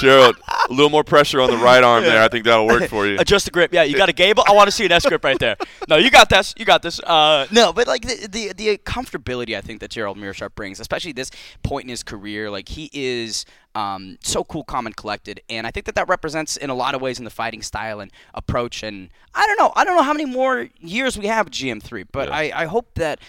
Gerald, 0.00 0.36
a 0.68 0.72
little 0.72 0.90
more 0.90 1.04
pressure 1.04 1.40
on 1.40 1.50
the 1.50 1.56
right 1.56 1.82
arm 1.84 2.02
there. 2.04 2.22
I 2.22 2.28
think 2.28 2.44
that'll 2.44 2.66
work 2.66 2.88
for 2.88 3.06
you. 3.06 3.16
Adjust 3.18 3.44
the 3.44 3.50
grip. 3.50 3.72
Yeah, 3.72 3.82
you 3.84 3.96
got 3.96 4.08
a 4.08 4.12
Gable. 4.12 4.44
I 4.46 4.52
want 4.52 4.66
to 4.68 4.72
see 4.72 4.84
an 4.84 4.92
S 4.92 5.06
grip 5.06 5.24
right 5.24 5.38
there. 5.38 5.56
No, 5.88 5.96
you 5.96 6.10
got 6.10 6.28
this. 6.28 6.54
You 6.56 6.64
got 6.64 6.82
this. 6.82 7.00
Uh, 7.00 7.46
no, 7.50 7.72
but 7.72 7.86
like 7.86 8.02
the, 8.02 8.26
the 8.28 8.52
the 8.54 8.78
comfortability 8.78 9.56
I 9.56 9.60
think 9.60 9.80
that 9.80 9.90
Gerald 9.90 10.16
Meerschaert 10.18 10.54
brings, 10.54 10.80
especially 10.80 11.12
this 11.12 11.30
point 11.62 11.84
in 11.84 11.90
his 11.90 12.02
career, 12.02 12.50
like 12.50 12.68
he 12.68 12.90
is 12.92 13.44
um, 13.74 14.18
so 14.22 14.42
cool, 14.44 14.64
calm, 14.64 14.86
and 14.86 14.96
collected, 14.96 15.40
and 15.48 15.66
I 15.66 15.70
think 15.70 15.86
that 15.86 15.94
that 15.94 16.08
represents 16.08 16.56
in 16.56 16.70
a 16.70 16.74
lot 16.74 16.94
of 16.94 17.00
ways 17.00 17.18
in 17.18 17.24
the 17.24 17.30
fighting 17.30 17.62
style 17.62 18.00
and 18.00 18.10
approach. 18.34 18.82
And 18.82 19.10
I 19.34 19.46
don't 19.46 19.58
know, 19.58 19.72
I 19.76 19.84
don't 19.84 19.96
know 19.96 20.02
how 20.02 20.12
many 20.12 20.24
more 20.24 20.68
years 20.80 21.16
we 21.16 21.26
have 21.26 21.50
GM3, 21.50 22.06
but 22.12 22.28
Yeah. 22.28 22.34
I, 22.36 22.62
I 22.62 22.64
hope 22.66 22.94
that. 22.94 23.20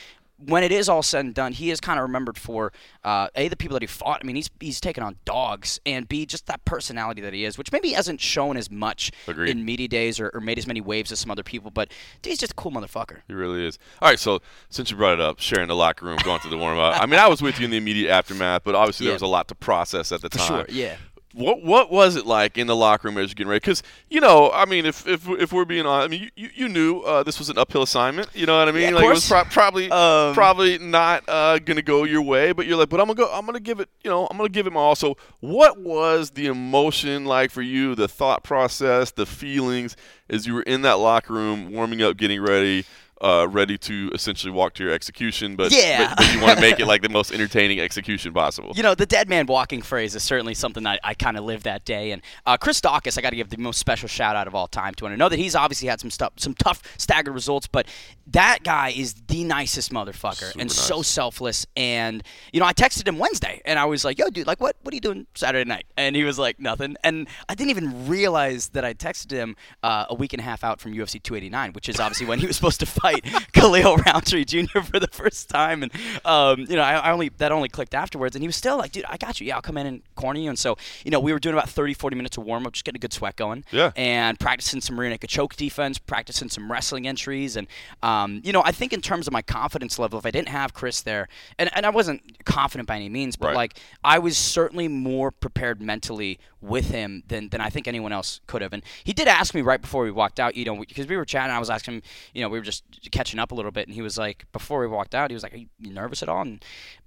When 0.46 0.64
it 0.64 0.72
is 0.72 0.88
all 0.88 1.04
said 1.04 1.26
and 1.26 1.34
done, 1.36 1.52
he 1.52 1.70
is 1.70 1.80
kind 1.82 2.00
of 2.00 2.04
remembered 2.04 2.38
for 2.38 2.72
uh, 3.04 3.28
a 3.36 3.50
the 3.50 3.58
people 3.58 3.76
that 3.76 3.84
he 3.84 3.88
fought. 3.88 4.22
I 4.24 4.26
mean, 4.26 4.36
he's 4.36 4.50
he's 4.60 4.80
taken 4.80 5.04
on 5.04 5.18
dogs, 5.26 5.80
and 5.86 6.08
b 6.08 6.26
just 6.26 6.46
that 6.46 6.64
personality 6.66 7.22
that 7.22 7.34
he 7.34 7.44
is, 7.44 7.58
which 7.58 7.72
maybe 7.72 7.92
hasn't 7.92 8.22
shown 8.22 8.56
as 8.56 8.72
much 8.72 9.12
Agreed. 9.28 9.50
in 9.50 9.66
media 9.66 9.88
days 9.88 10.20
or, 10.20 10.30
or 10.34 10.40
made 10.40 10.58
as 10.58 10.66
many 10.66 10.82
waves 10.82 11.12
as 11.12 11.20
some 11.20 11.30
other 11.30 11.44
people. 11.44 11.72
But 11.72 11.92
dude, 12.22 12.32
he's 12.32 12.40
just 12.40 12.54
a 12.54 12.56
cool 12.56 12.72
motherfucker. 12.72 13.18
He 13.28 13.34
really 13.34 13.66
is. 13.66 13.78
All 14.02 14.10
right, 14.10 14.20
so 14.20 14.42
since 14.70 14.92
you 14.92 14.98
brought 14.98 15.14
it 15.14 15.22
up, 15.22 15.40
sharing 15.40 15.68
the 15.68 15.76
locker 15.76 16.06
room, 16.06 16.18
going 16.24 16.40
through 16.40 16.52
the 16.52 16.58
warm 16.58 16.80
up. 16.80 17.02
I 17.02 17.06
mean, 17.06 17.20
I 17.20 17.28
was 17.28 17.42
with 17.42 17.60
you 17.60 17.66
in 17.66 17.72
the 17.72 17.78
immediate 17.78 18.10
aftermath, 18.10 18.64
but 18.64 18.76
obviously 18.76 19.06
there 19.06 19.14
was 19.14 19.22
a 19.22 19.28
lot 19.28 19.48
to 19.50 19.56
process 19.56 20.12
at 20.12 20.22
the 20.22 20.30
time. 20.30 20.66
yeah. 20.70 20.96
What 21.40 21.64
what 21.64 21.90
was 21.90 22.18
it 22.18 22.26
like 22.26 22.58
in 22.58 22.68
the 22.68 22.76
locker 22.76 23.08
room 23.08 23.18
as 23.18 23.30
you're 23.30 23.36
getting 23.36 23.48
ready? 23.48 23.62
Because 23.62 23.82
you 24.10 24.20
know, 24.20 24.52
I 24.52 24.66
mean, 24.66 24.86
if 24.86 25.08
if, 25.08 25.26
if 25.30 25.54
we're 25.54 25.64
being 25.64 25.86
honest, 25.86 26.06
I 26.06 26.10
mean, 26.10 26.30
you, 26.36 26.50
you, 26.54 26.68
knew 26.68 27.00
uh, 27.00 27.24
this 27.24 27.40
was 27.40 27.50
an 27.50 27.58
uphill 27.58 27.82
assignment. 27.82 28.28
You 28.34 28.46
know 28.46 28.60
what 28.60 28.68
I 28.68 28.74
mean? 28.74 28.82
Yeah, 28.82 28.88
of 28.90 28.96
like 28.96 29.06
it 29.06 29.10
was 29.10 29.28
course. 29.30 29.44
pro- 29.44 29.52
probably 29.52 29.90
Um, 29.90 30.34
probably 30.34 30.78
not 30.80 31.24
uh, 31.30 31.60
gonna 31.60 31.82
go 31.82 32.04
your 32.04 32.22
way, 32.22 32.52
but 32.52 32.66
you're 32.66 32.76
like, 32.76 32.90
but 32.90 33.00
I'm 33.00 33.08
gonna 33.08 33.16
go. 33.16 33.32
I'm 33.32 33.46
gonna 33.46 33.62
give 33.62 33.80
it. 33.80 33.88
You 34.04 34.10
know, 34.10 34.28
I'm 34.30 34.36
gonna 34.36 34.50
give 34.50 34.68
it 34.68 34.74
my 34.74 34.82
all. 34.82 34.96
So, 34.96 35.16
what 35.40 35.80
was 35.80 36.32
the 36.32 36.48
emotion 36.48 37.24
like 37.24 37.52
for 37.52 37.62
you? 37.62 37.96
The 37.96 38.10
thought 38.10 38.44
process, 38.44 39.12
the 39.12 39.26
feelings 39.26 39.96
as 40.30 40.46
you 40.46 40.54
were 40.54 40.64
in 40.64 40.82
that 40.82 41.00
locker 41.00 41.34
room, 41.34 41.72
warming 41.72 42.02
up, 42.02 42.18
getting 42.18 42.42
ready. 42.42 42.84
Uh, 43.22 43.46
ready 43.50 43.78
to 43.78 44.10
essentially 44.14 44.50
walk 44.52 44.74
to 44.74 44.84
your 44.84 44.94
execution, 44.94 45.56
but, 45.58 45.72
Yeah. 45.74 46.10
but, 46.10 46.18
but 46.20 46.34
you 46.34 46.40
want 46.42 46.56
to 46.56 46.62
make 46.62 46.80
it 46.80 46.86
like 46.86 47.02
the 47.02 47.10
most 47.20 47.34
entertaining 47.34 47.80
execution 47.82 48.32
possible. 48.34 48.72
You 48.76 48.84
know, 48.84 48.96
the 48.96 49.06
dead 49.06 49.28
man 49.28 49.46
walking 49.46 49.82
phrase 49.82 50.16
is 50.16 50.24
certainly 50.24 50.54
something 50.54 50.84
that 50.84 51.00
I, 51.04 51.10
I 51.10 51.14
kind 51.16 51.36
of 51.38 51.44
lived 51.44 51.64
that 51.66 51.84
day. 51.84 52.12
And 52.12 52.22
uh, 52.46 52.56
Chris 52.56 52.80
Daukaus, 52.80 53.18
I 53.18 53.22
got 53.22 53.32
to 53.32 53.36
give 53.36 53.50
the 53.50 53.58
most 53.58 53.78
special 53.78 54.08
shout 54.08 54.38
out 54.38 54.48
of 54.48 54.56
all 54.56 54.68
time 54.68 54.94
to. 54.96 55.06
And 55.06 55.14
I 55.14 55.18
know 55.18 55.28
that 55.28 55.38
he's 55.38 55.54
obviously 55.54 55.90
had 55.90 56.00
some 56.00 56.10
stuff, 56.10 56.34
some 56.38 56.54
tough 56.54 56.82
staggered 56.98 57.34
results, 57.34 57.68
but 57.68 57.88
that 58.28 58.60
guy 58.64 58.94
is 58.96 59.16
the 59.28 59.44
nicest 59.44 59.92
motherfucker 59.92 60.56
and 60.58 60.72
Super 60.72 60.88
so 60.88 61.02
selfless. 61.02 61.66
And 61.76 62.24
you 62.54 62.60
know, 62.62 62.66
I 62.66 62.74
texted 62.74 63.08
him 63.08 63.18
Wednesday, 63.18 63.62
and 63.66 63.78
I 63.80 63.86
was 63.86 64.06
like, 64.06 64.18
"Yo, 64.20 64.30
dude, 64.30 64.48
like, 64.48 64.62
what, 64.62 64.76
what 64.84 64.94
are 64.94 64.96
you 64.96 65.02
doing 65.02 65.28
Saturday 65.36 65.68
night?" 65.68 65.86
And 65.98 66.16
he 66.16 66.24
was 66.24 66.38
like, 66.40 66.60
"Nothing." 66.60 66.96
And 67.04 67.28
I 67.50 67.56
didn't 67.56 67.72
even 67.72 68.08
realize 68.08 68.70
that 68.70 68.86
I 68.86 68.94
texted 68.94 69.32
him 69.32 69.56
uh, 69.84 70.06
a 70.10 70.16
week 70.16 70.32
and 70.34 70.40
a 70.40 70.44
half 70.44 70.64
out 70.64 70.80
from 70.80 70.94
UFC 70.94 71.22
289, 71.22 71.74
which 71.74 71.90
is 71.90 72.00
obviously 72.00 72.28
when 72.28 72.40
he 72.40 72.46
was 72.48 72.56
supposed 72.56 72.80
to 72.82 72.86
fight 73.02 73.09
Khalil 73.54 73.98
Rountree 73.98 74.46
Jr. 74.46 74.82
for 74.82 75.00
the 75.00 75.08
first 75.12 75.50
time. 75.50 75.84
And 75.84 75.92
um, 76.26 76.62
you 76.70 76.76
know, 76.76 76.82
I, 76.82 76.94
I 76.94 77.12
only 77.12 77.30
that 77.38 77.52
only 77.52 77.70
clicked 77.70 77.94
afterwards, 77.94 78.36
and 78.36 78.44
he 78.44 78.48
was 78.48 78.56
still 78.56 78.78
like, 78.78 78.92
"Dude, 78.92 79.06
I 79.10 79.18
got 79.18 79.40
you. 79.40 79.48
Yeah, 79.48 79.56
I'll 79.56 79.62
come 79.62 79.78
in 79.78 79.86
and 79.88 80.02
corner 80.16 80.40
you." 80.40 80.50
And 80.50 80.58
so, 80.60 80.78
you 81.04 81.12
know, 81.12 81.20
we 81.20 81.34
were 81.34 81.40
doing 81.40 81.54
about 81.56 81.70
30, 81.70 81.94
40 81.94 82.16
minutes 82.16 82.38
of 82.38 82.44
warm 82.44 82.66
up, 82.66 82.74
just 82.74 82.86
getting 82.86 82.98
a 82.98 83.02
good 83.02 83.14
sweat 83.14 83.36
going. 83.36 83.64
Yeah. 83.72 83.92
And 83.96 84.40
practicing 84.40 84.82
some 84.82 85.00
rear 85.00 85.10
naked 85.10 85.30
choke 85.30 85.56
defense, 85.56 85.98
practicing 85.98 86.50
some 86.50 86.72
wrestling 86.72 87.08
entries, 87.08 87.56
and 87.56 87.68
um, 88.04 88.42
you 88.44 88.54
know, 88.54 88.62
I 88.66 88.72
think 88.72 88.94
in 88.94 89.02
terms 89.02 89.28
of 89.28 89.34
my 89.34 89.42
confidence 89.42 90.00
level, 90.00 90.20
if 90.20 90.26
I 90.26 90.32
didn't 90.32 90.50
have 90.50 90.74
Chris 90.74 91.02
there, 91.02 91.28
and, 91.58 91.70
and 91.76 91.86
I 91.86 91.90
wasn't 91.90 92.46
confident 92.46 92.88
by 92.88 92.96
any 92.96 93.10
means, 93.10 93.36
but 93.36 93.48
Right. 93.50 93.56
like 93.56 93.80
I 94.04 94.20
was 94.20 94.38
certainly 94.38 94.88
more 94.88 95.32
prepared 95.32 95.82
mentally 95.82 96.40
with 96.62 96.90
him 96.92 97.24
than, 97.28 97.50
than 97.50 97.62
I 97.62 97.70
think 97.70 97.88
anyone 97.88 98.12
else 98.12 98.42
could 98.46 98.62
have. 98.62 98.74
And 98.74 98.84
he 99.04 99.14
did 99.14 99.28
ask 99.28 99.56
me 99.56 99.62
right 99.62 99.82
before 99.82 100.04
we 100.04 100.12
walked 100.12 100.40
out, 100.40 100.56
you 100.56 100.66
know, 100.66 100.76
because 100.78 101.08
we 101.08 101.16
were 101.18 101.26
chatting, 101.26 101.56
I 101.56 101.58
was 101.60 101.70
asking 101.70 101.96
him, 101.96 102.02
you 102.34 102.42
know, 102.42 102.50
we 102.50 102.60
were 102.60 102.66
just 102.66 102.84
catching 103.12 103.40
up 103.40 103.52
a 103.52 103.56
little 103.56 103.72
bit, 103.72 103.88
and 103.88 103.96
he 103.96 104.02
was 104.02 104.18
like, 104.18 104.46
before 104.52 104.80
we 104.80 104.88
walked 104.88 105.16
out, 105.16 105.30
he 105.32 105.34
was 105.34 105.44
like, 105.44 105.54
"Are 105.54 105.58
you 105.58 105.68
nervous 105.80 106.22
at 106.24 106.30
all?" 106.30 106.42
And 106.42 106.64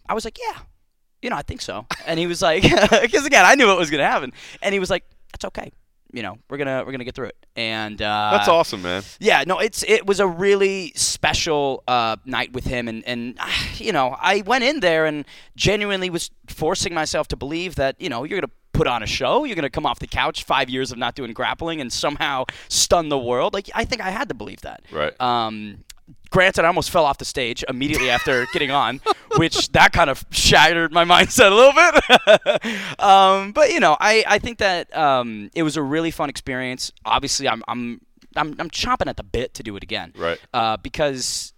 I 0.09 0.15
was 0.15 0.25
like, 0.25 0.39
"Yeah." 0.39 0.61
You 1.21 1.31
know, 1.31 1.37
I 1.37 1.43
think 1.43 1.61
so. 1.61 1.87
And 2.07 2.19
he 2.19 2.27
was 2.27 2.43
like, 2.43 2.63
because 3.03 3.25
again, 3.27 3.45
I 3.45 3.55
knew 3.55 3.67
what 3.69 3.79
was 3.79 3.91
to 3.91 3.99
happen. 3.99 4.33
And 4.61 4.73
he 4.73 4.81
was 4.81 4.91
like, 4.91 5.05
"That's 5.33 5.45
okay. 5.47 5.71
You 6.13 6.23
know, 6.23 6.37
we're 6.51 6.59
gonna 6.59 6.83
we're 6.85 6.93
gonna 6.93 7.05
get 7.05 7.15
through 7.15 7.29
it." 7.29 7.37
And 7.57 8.01
uh, 8.03 8.31
That's 8.33 8.49
awesome, 8.49 8.83
man. 8.83 9.03
yeah, 9.21 9.45
no, 9.47 9.59
it's 9.61 9.83
it 9.85 10.07
was 10.07 10.19
a 10.21 10.27
really 10.27 10.93
special 10.97 11.85
uh, 11.89 12.17
night 12.25 12.53
with 12.53 12.65
him, 12.65 12.89
and 12.89 13.05
and 13.07 13.39
you 13.77 13.93
know, 13.93 14.17
I 14.21 14.43
went 14.45 14.65
in 14.65 14.81
there 14.81 15.07
and 15.07 15.25
genuinely 15.57 16.11
was 16.11 16.31
forcing 16.49 16.93
myself 16.93 17.29
to 17.29 17.37
believe 17.37 17.77
that 17.77 18.01
you 18.01 18.09
know 18.09 18.25
you're 18.25 18.41
gonna 18.41 18.53
put 18.73 18.87
on 18.87 19.03
a 19.03 19.07
show, 19.07 19.45
you're 19.45 19.57
gonna 19.57 19.71
come 19.71 19.87
off 19.87 19.99
the 19.99 20.07
couch, 20.07 20.45
five 20.45 20.69
years 20.71 20.93
of 20.93 20.99
not 20.99 21.15
doing 21.15 21.33
grappling, 21.33 21.81
and 21.81 21.93
somehow 21.93 22.45
stun 22.69 23.09
the 23.09 23.19
world. 23.19 23.55
Like 23.55 23.71
I 23.75 23.85
think 23.85 24.01
I 24.01 24.11
had 24.11 24.29
to 24.29 24.35
believe 24.35 24.63
that. 24.63 24.83
Right. 24.91 25.19
Um, 25.21 25.85
granted, 26.31 26.65
I 26.65 26.69
almost 26.69 26.91
fell 26.91 27.05
off 27.05 27.19
the 27.19 27.25
stage 27.25 27.65
immediately 27.69 28.11
after 28.11 28.47
getting 28.53 28.71
on, 28.71 29.01
which 29.37 29.71
that 29.73 29.93
kind 29.93 30.11
of 30.11 30.25
shattered 30.31 30.93
my 30.93 31.05
mindset 31.05 31.51
a 31.51 31.55
little 31.55 31.73
bit. 31.73 33.01
um, 33.01 33.53
but 33.53 33.71
you 33.71 33.81
know, 33.81 33.97
I, 34.01 34.25
I 34.27 34.39
think 34.39 34.59
that 34.59 34.95
um, 34.97 35.51
it 35.55 35.63
was 35.63 35.77
a 35.77 35.83
really 35.83 36.11
fun 36.11 36.29
experience. 36.29 36.93
Obviously, 37.05 37.49
I'm 37.49 37.63
I'm 37.69 38.01
I'm, 38.37 38.55
I'm 38.59 38.71
chomping 38.71 39.09
at 39.09 39.17
the 39.17 39.23
bit 39.23 39.55
to 39.55 39.63
do 39.63 39.77
it 39.77 39.83
again. 39.83 40.13
Right. 40.17 40.41
Uh, 40.53 40.77
because 40.77 41.52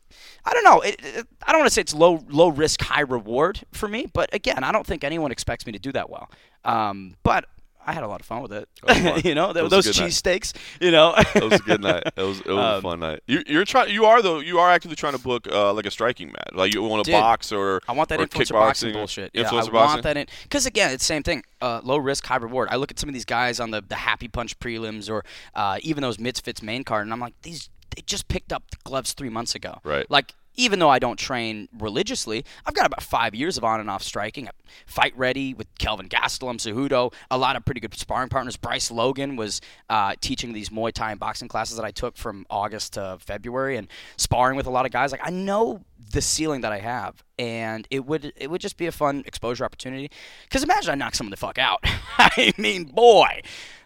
I 0.46 0.52
don't 0.52 0.64
know. 0.64 0.80
It, 0.80 0.96
it, 1.02 1.26
I 1.46 1.52
don't 1.52 1.60
want 1.60 1.68
to 1.70 1.74
say 1.74 1.80
it's 1.80 1.94
low 1.94 2.24
low 2.28 2.48
risk, 2.48 2.80
high 2.82 3.00
reward 3.00 3.60
for 3.72 3.88
me, 3.88 4.06
but 4.12 4.32
again, 4.34 4.62
I 4.64 4.72
don't 4.72 4.86
think 4.86 5.02
anyone 5.04 5.32
expects 5.32 5.66
me 5.66 5.72
to 5.72 5.78
do 5.78 5.92
that 5.92 6.10
well. 6.10 6.30
Um, 6.64 7.16
but 7.22 7.46
I 7.86 7.92
had 7.92 8.02
a 8.02 8.08
lot 8.08 8.20
of 8.20 8.26
fun 8.26 8.40
with 8.40 8.52
it. 8.54 8.66
Oh, 8.88 9.16
you 9.24 9.34
know, 9.34 9.52
That 9.52 9.68
those 9.68 9.86
cheesesteaks. 9.86 10.54
You 10.80 10.90
know, 10.90 11.14
That 11.34 11.44
was 11.44 11.60
a 11.60 11.62
good 11.62 11.82
night. 11.82 12.04
It 12.16 12.22
was 12.22 12.40
it 12.40 12.46
was 12.46 12.56
a 12.56 12.76
Um, 12.76 12.82
fun 12.82 13.00
night. 13.00 13.20
You, 13.26 13.42
you're 13.46 13.66
trying. 13.66 13.90
You 13.92 14.06
are 14.06 14.22
though. 14.22 14.38
You 14.40 14.58
are 14.58 14.70
actively 14.70 14.96
trying 14.96 15.12
to 15.12 15.18
book 15.18 15.46
uh, 15.50 15.72
like 15.74 15.84
a 15.84 15.90
striking 15.90 16.28
match. 16.28 16.48
Like 16.52 16.72
you 16.74 16.82
want 16.82 17.04
to 17.04 17.12
box 17.12 17.52
or 17.52 17.82
I 17.86 17.92
want 17.92 18.08
that 18.08 18.20
or 18.20 18.26
influencer 18.26 18.52
boxing 18.52 18.92
bullshit. 18.94 19.32
Yeah, 19.34 19.42
I 19.42 19.44
influencer 19.44 19.52
want 19.64 19.72
boxing? 19.72 20.02
that 20.02 20.16
in 20.16 20.26
because 20.44 20.64
again, 20.64 20.92
it's 20.92 21.02
the 21.04 21.06
same 21.06 21.22
thing. 21.22 21.42
Uh, 21.60 21.80
low 21.84 21.98
risk, 21.98 22.24
high 22.26 22.36
reward. 22.36 22.68
I 22.70 22.76
look 22.76 22.90
at 22.90 22.98
some 22.98 23.08
of 23.10 23.14
these 23.14 23.26
guys 23.26 23.60
on 23.60 23.70
the 23.70 23.82
the 23.86 23.96
Happy 23.96 24.28
Punch 24.28 24.58
prelims 24.58 25.10
or 25.10 25.22
uh, 25.54 25.78
even 25.82 26.00
those 26.00 26.18
Misfits 26.18 26.62
main 26.62 26.84
card, 26.84 27.04
and 27.06 27.12
I'm 27.12 27.20
like, 27.20 27.34
these 27.42 27.68
they 27.94 28.02
just 28.02 28.28
picked 28.28 28.52
up 28.52 28.70
the 28.70 28.76
gloves 28.84 29.12
three 29.12 29.28
months 29.28 29.54
ago. 29.54 29.78
Right. 29.84 30.10
Like 30.10 30.34
even 30.56 30.78
though 30.78 30.88
I 30.88 30.98
don't 30.98 31.18
train 31.18 31.68
religiously, 31.78 32.44
I've 32.64 32.74
got 32.74 32.86
about 32.86 33.02
five 33.02 33.34
years 33.34 33.56
of 33.56 33.64
on 33.64 33.80
and 33.80 33.90
off 33.90 34.02
striking. 34.02 34.46
I'm 34.46 34.54
fight 34.86 35.16
ready 35.16 35.52
with 35.54 35.66
Kelvin 35.78 36.08
Gastelum, 36.08 36.56
Cejudo, 36.56 37.12
a 37.30 37.38
lot 37.38 37.56
of 37.56 37.64
pretty 37.64 37.80
good 37.80 37.94
sparring 37.94 38.28
partners. 38.28 38.56
Bryce 38.56 38.90
Logan 38.90 39.36
was 39.36 39.60
uh, 39.90 40.14
teaching 40.20 40.52
these 40.52 40.68
Muay 40.68 40.92
Thai 40.92 41.12
and 41.12 41.20
boxing 41.20 41.48
classes 41.48 41.76
that 41.76 41.84
I 41.84 41.90
took 41.90 42.16
from 42.16 42.46
August 42.50 42.94
to 42.94 43.18
February, 43.20 43.76
and 43.76 43.88
sparring 44.16 44.56
with 44.56 44.66
a 44.66 44.70
lot 44.70 44.86
of 44.86 44.92
guys. 44.92 45.10
Like 45.10 45.22
I 45.24 45.30
know 45.30 45.82
the 46.14 46.22
ceiling 46.22 46.62
that 46.62 46.72
I 46.72 46.78
have, 46.78 47.22
and 47.38 47.86
it 47.90 48.06
would 48.06 48.32
it 48.36 48.50
would 48.50 48.60
just 48.60 48.76
be 48.78 48.86
a 48.86 48.92
fun 48.92 49.22
exposure 49.26 49.64
opportunity. 49.64 50.10
Because 50.44 50.62
imagine 50.62 50.90
I 50.90 50.94
knock 50.94 51.14
someone 51.14 51.30
the 51.30 51.36
fuck 51.36 51.58
out. 51.58 51.84
I 52.18 52.52
mean, 52.56 52.84
boy. 52.84 53.42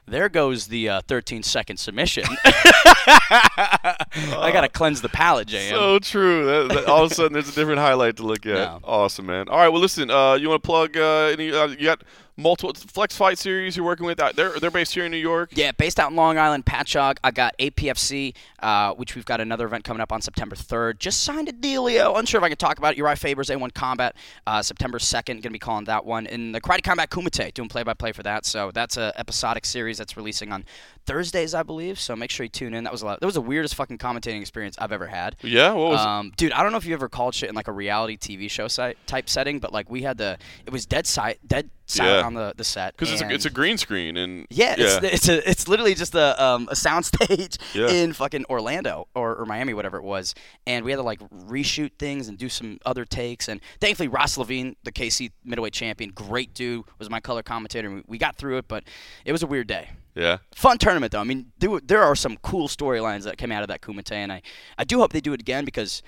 There 0.07 0.31
goes 0.31 0.69
the 0.69 0.89
uh, 0.89 1.01
13 1.07 1.43
second 1.43 1.77
submission. 1.77 2.25
I 2.45 4.51
gotta 4.53 4.69
cleanse 4.71 5.03
the 5.03 5.09
palate, 5.11 5.49
JM. 5.49 5.69
So 5.71 5.99
true. 5.99 6.47
That, 6.47 6.75
that- 6.75 6.87
all 6.87 7.05
of 7.05 7.13
a 7.13 7.15
sudden, 7.15 7.35
there's 7.35 7.49
a 7.51 7.55
different 7.55 7.79
highlight 7.81 8.17
to 8.17 8.23
look 8.25 8.47
at. 8.47 8.49
Yeah. 8.59 8.79
Awesome, 8.83 9.27
man. 9.27 9.49
All 9.51 9.59
right. 9.59 9.69
Well, 9.69 9.81
listen. 9.83 10.11
Uh, 10.11 10.33
you 10.35 10.49
want 10.49 10.63
to 10.63 10.67
plug 10.67 10.97
uh, 10.97 11.27
any? 11.33 11.53
Uh, 11.53 11.67
you 11.69 11.85
got 11.85 12.03
multiple 12.39 12.73
Flex 12.75 13.15
Fight 13.17 13.37
series 13.39 13.77
you're 13.77 13.85
working 13.85 14.07
with. 14.07 14.19
Uh, 14.19 14.33
They're 14.35 14.59
they're 14.59 14.71
based 14.71 14.95
here 14.95 15.05
in 15.05 15.11
New 15.11 15.19
York. 15.19 15.51
Yeah, 15.53 15.73
based 15.73 16.01
out 16.01 16.11
in 16.11 16.17
Long 16.17 16.39
Island, 16.39 16.65
Patchogue. 16.65 17.19
I 17.23 17.31
got 17.31 17.55
APFC, 17.59 18.35
uh, 18.61 18.93
which 18.95 19.15
we've 19.15 19.25
got 19.25 19.41
another 19.41 19.67
event 19.67 19.85
coming 19.85 20.01
up 20.01 20.13
on 20.13 20.21
September 20.21 20.57
3rd. 20.57 20.99
Just 20.99 21.23
signed 21.25 21.49
a 21.49 21.53
dealio. 21.53 22.19
Unsure 22.19 22.39
if 22.39 22.45
I 22.45 22.49
can 22.49 22.57
talk 22.59 22.79
about 22.79 22.97
it. 22.97 23.01
Urijah 23.01 23.19
Faber's 23.19 23.49
A1 23.51 23.73
Combat, 23.75 24.15
uh, 24.47 24.63
September 24.63 24.99
2nd. 24.99 25.27
Going 25.27 25.43
to 25.43 25.51
be 25.51 25.59
calling 25.59 25.85
that 25.85 26.05
one. 26.05 26.27
And 26.27 26.55
the 26.55 26.61
Karate 26.61 26.83
Combat 26.83 27.11
Kumite, 27.11 27.55
doing 27.55 27.69
play-by-play 27.69 28.13
for 28.13 28.23
that. 28.25 28.45
So 28.47 28.71
that's 28.73 28.97
a 28.97 29.13
episodic 29.17 29.65
series 29.65 29.99
that's 29.99 30.17
releasing 30.17 30.53
on 30.53 30.65
Thursdays, 31.07 31.55
I 31.55 31.63
believe. 31.63 31.99
So 31.99 32.15
make 32.17 32.31
sure 32.31 32.45
you 32.45 32.51
tune 32.51 32.75
in. 32.75 32.85
That 32.85 32.93
was 32.93 33.03
a 33.03 33.07
lot. 33.07 33.21
That 33.21 33.27
was 33.27 33.35
the 33.37 33.41
weirdest 33.41 33.75
fucking 33.75 33.99
commentating 33.99 34.41
experience 34.41 34.77
I've 34.79 34.93
ever 34.93 35.07
had. 35.07 35.37
Yeah. 35.43 35.73
What 35.73 35.91
was? 35.91 36.01
Um, 36.01 36.33
dude, 36.37 36.53
I 36.53 36.63
don't 36.63 36.73
know 36.73 36.79
if 36.79 36.85
you 36.85 36.95
ever 36.95 37.09
called 37.09 37.35
shit 37.35 37.49
in 37.49 37.55
like 37.55 37.69
a 37.69 37.73
reality 37.73 38.17
TV 38.17 38.51
show 38.51 38.69
site 38.69 38.99
type 39.07 39.29
setting, 39.29 39.59
but 39.59 39.73
like 39.73 39.91
we 39.91 40.03
had 40.03 40.19
the, 40.19 40.39
it 40.67 40.73
was 40.73 40.85
dead 40.87 41.07
si- 41.07 41.37
dead 41.47 41.71
silent 41.87 42.19
Yeah. 42.21 42.27
on 42.27 42.35
the 42.35 42.53
the 42.57 42.65
set. 42.65 42.95
Because 42.95 43.11
it's 43.13 43.23
a, 43.23 43.31
it's 43.33 43.45
a 43.47 43.51
green 43.51 43.79
screen 43.79 44.19
and 44.19 44.47
yeah, 44.51 44.75
it's 44.77 45.03
it's 45.03 45.29
a 45.29 45.49
it's 45.51 45.69
literally 45.69 45.95
just 45.95 46.15
a 46.15 46.43
um 46.43 46.69
a 46.71 46.75
soundstage 46.75 47.57
Yeah. 47.75 47.89
in 48.03 48.13
fucking 48.13 48.45
Orlando 48.49 49.09
or, 49.15 49.35
or 49.37 49.47
Miami, 49.47 49.75
whatever 49.75 49.97
it 49.99 50.05
was, 50.05 50.35
and 50.67 50.85
we 50.85 50.91
had 50.91 50.97
to 50.97 51.03
like 51.03 51.21
reshoot 51.31 51.93
things 51.99 52.29
and 52.29 52.39
do 52.39 52.49
some 52.49 52.79
other 52.87 53.05
takes. 53.05 53.49
And 53.49 53.61
thankfully, 53.81 54.09
Ross 54.09 54.39
Levine, 54.39 54.77
the 54.85 54.93
KC 54.93 55.31
middleweight 55.45 55.73
champion, 55.73 56.11
great 56.11 56.55
dude, 56.55 56.85
was 56.99 57.11
my 57.11 57.21
color 57.21 57.43
commentator. 57.43 57.89
and 57.89 57.97
we- 57.99 58.05
We 58.09 58.19
got 58.19 58.37
through 58.37 58.59
it, 58.59 58.69
but 58.69 58.85
it 59.25 59.33
was 59.33 59.43
a 59.43 59.47
weird 59.47 59.67
day. 59.67 59.91
yeah. 60.15 60.39
Fun 60.55 60.79
tournament 60.79 61.13
though. 61.13 61.21
I 61.21 61.25
mean, 61.25 61.53
there, 61.59 61.71
were- 61.71 61.81
there 61.81 62.03
are 62.03 62.17
some 62.17 62.37
cool 62.39 62.69
storylines 62.69 63.23
that 63.25 63.39
came 63.39 63.53
out 63.53 63.63
of 63.63 63.69
that 63.69 63.81
Kumite, 63.83 64.13
and 64.13 64.33
I 64.33 64.43
I 64.77 64.85
do 64.85 64.99
hope 64.99 65.13
they 65.13 65.21
do 65.21 65.33
it 65.33 65.41
again 65.41 65.65
because. 65.65 66.03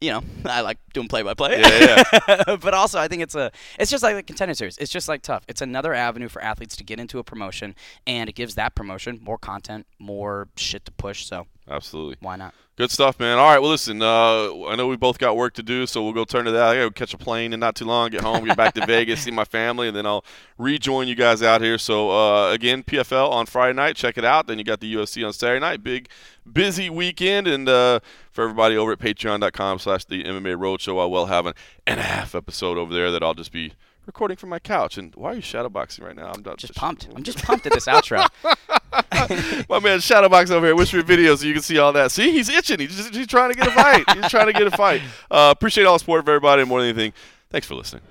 You 0.00 0.12
know, 0.12 0.22
I 0.46 0.62
like 0.62 0.78
doing 0.92 1.08
play-by-play. 1.08 1.60
Yeah, 1.60 2.02
but 2.60 2.74
also, 2.74 2.98
I 2.98 3.08
think 3.08 3.22
it's 3.22 3.34
a, 3.34 3.52
it's 3.78 3.90
just 3.90 4.02
like 4.02 4.16
the 4.16 4.22
contender 4.22 4.54
series. 4.54 4.78
It's 4.78 4.90
just 4.90 5.08
like 5.08 5.22
tough. 5.22 5.44
It's 5.46 5.60
another 5.60 5.92
avenue 5.92 6.28
for 6.28 6.42
athletes 6.42 6.76
to 6.76 6.84
get 6.84 6.98
into 6.98 7.18
a 7.18 7.24
promotion, 7.24 7.74
and 8.06 8.28
it 8.28 8.34
gives 8.34 8.54
that 8.54 8.74
promotion 8.74 9.20
more 9.22 9.38
content, 9.38 9.86
more 9.98 10.48
shit 10.56 10.84
to 10.86 10.92
push. 10.92 11.26
So 11.26 11.46
Absolutely. 11.68 12.16
why 12.20 12.36
not? 12.36 12.54
Good 12.80 12.90
stuff, 12.90 13.20
man. 13.20 13.38
All 13.38 13.44
right. 13.44 13.58
Well, 13.58 13.70
listen. 13.72 14.00
Uh, 14.00 14.68
I 14.68 14.74
know 14.74 14.86
we 14.86 14.96
both 14.96 15.18
got 15.18 15.36
work 15.36 15.52
to 15.54 15.62
do, 15.62 15.86
so 15.86 16.02
we'll 16.02 16.14
go 16.14 16.24
turn 16.24 16.46
to 16.46 16.50
that. 16.52 16.62
I 16.62 16.76
got 16.76 16.84
to 16.84 16.90
catch 16.92 17.12
a 17.12 17.18
plane 17.18 17.52
in 17.52 17.60
not 17.60 17.74
too 17.74 17.84
long, 17.84 18.08
get 18.08 18.22
home, 18.22 18.46
get 18.46 18.56
back 18.56 18.72
to 18.72 18.86
Vegas, 18.86 19.20
see 19.20 19.30
my 19.30 19.44
family, 19.44 19.88
and 19.88 19.94
then 19.94 20.06
I'll 20.06 20.24
rejoin 20.56 21.06
you 21.06 21.14
guys 21.14 21.42
out 21.42 21.60
here. 21.60 21.76
So 21.76 22.10
uh, 22.10 22.52
again, 22.52 22.82
PFL 22.82 23.30
on 23.32 23.44
Friday 23.44 23.74
night. 23.76 23.96
Check 23.96 24.16
it 24.16 24.24
out. 24.24 24.46
Then 24.46 24.56
you 24.56 24.64
got 24.64 24.80
the 24.80 24.94
UFC 24.94 25.26
on 25.26 25.34
Saturday 25.34 25.60
night. 25.60 25.82
Big, 25.82 26.08
busy 26.52 26.90
weekend, 26.90 27.46
and 27.46 27.68
uh, 27.68 28.00
for 28.32 28.44
everybody 28.44 28.76
over 28.76 28.92
at 28.92 28.98
Patreon.com/slash 28.98 30.04
The 30.04 30.24
MMA 30.24 30.56
Roadshow, 30.56 31.02
I 31.02 31.06
will 31.06 31.26
have 31.26 31.46
an 31.46 31.54
and 31.86 32.00
a 32.00 32.04
half 32.04 32.34
episode 32.34 32.78
over 32.78 32.92
there 32.92 33.10
that 33.10 33.22
I'll 33.22 33.34
just 33.34 33.52
be 33.52 33.72
recording 34.06 34.36
from 34.36 34.48
my 34.50 34.58
couch. 34.58 34.98
And 34.98 35.14
why 35.14 35.32
are 35.32 35.34
you 35.36 35.42
shadowboxing 35.42 36.02
right 36.02 36.16
now? 36.16 36.32
I'm 36.34 36.42
not 36.42 36.58
Just 36.58 36.74
pumped. 36.74 37.08
I'm 37.14 37.22
just 37.22 37.42
pumped 37.42 37.66
at 37.66 37.72
this 37.72 37.86
outro. 37.86 38.26
My 39.68 39.78
man 39.78 39.98
Shadowbox 39.98 40.50
over 40.50 40.66
here. 40.66 40.74
Wish 40.74 40.92
your 40.92 41.04
video 41.04 41.36
so 41.36 41.46
you 41.46 41.52
can 41.52 41.62
see 41.62 41.78
all 41.78 41.92
that. 41.92 42.10
See, 42.10 42.32
he's 42.32 42.48
itching. 42.48 42.80
He's 42.80 42.96
just 42.96 43.14
he's 43.14 43.26
trying 43.26 43.52
to 43.52 43.56
get 43.56 43.68
a 43.68 43.70
fight. 43.70 44.04
he's 44.14 44.28
trying 44.30 44.46
to 44.46 44.52
get 44.52 44.66
a 44.66 44.70
fight. 44.70 45.00
Uh, 45.30 45.52
appreciate 45.56 45.84
all 45.84 45.94
the 45.94 46.00
support 46.00 46.20
of 46.20 46.28
everybody 46.28 46.62
and 46.62 46.68
more 46.68 46.80
than 46.80 46.88
anything. 46.88 47.12
Thanks 47.50 47.66
for 47.66 47.74
listening. 47.74 48.02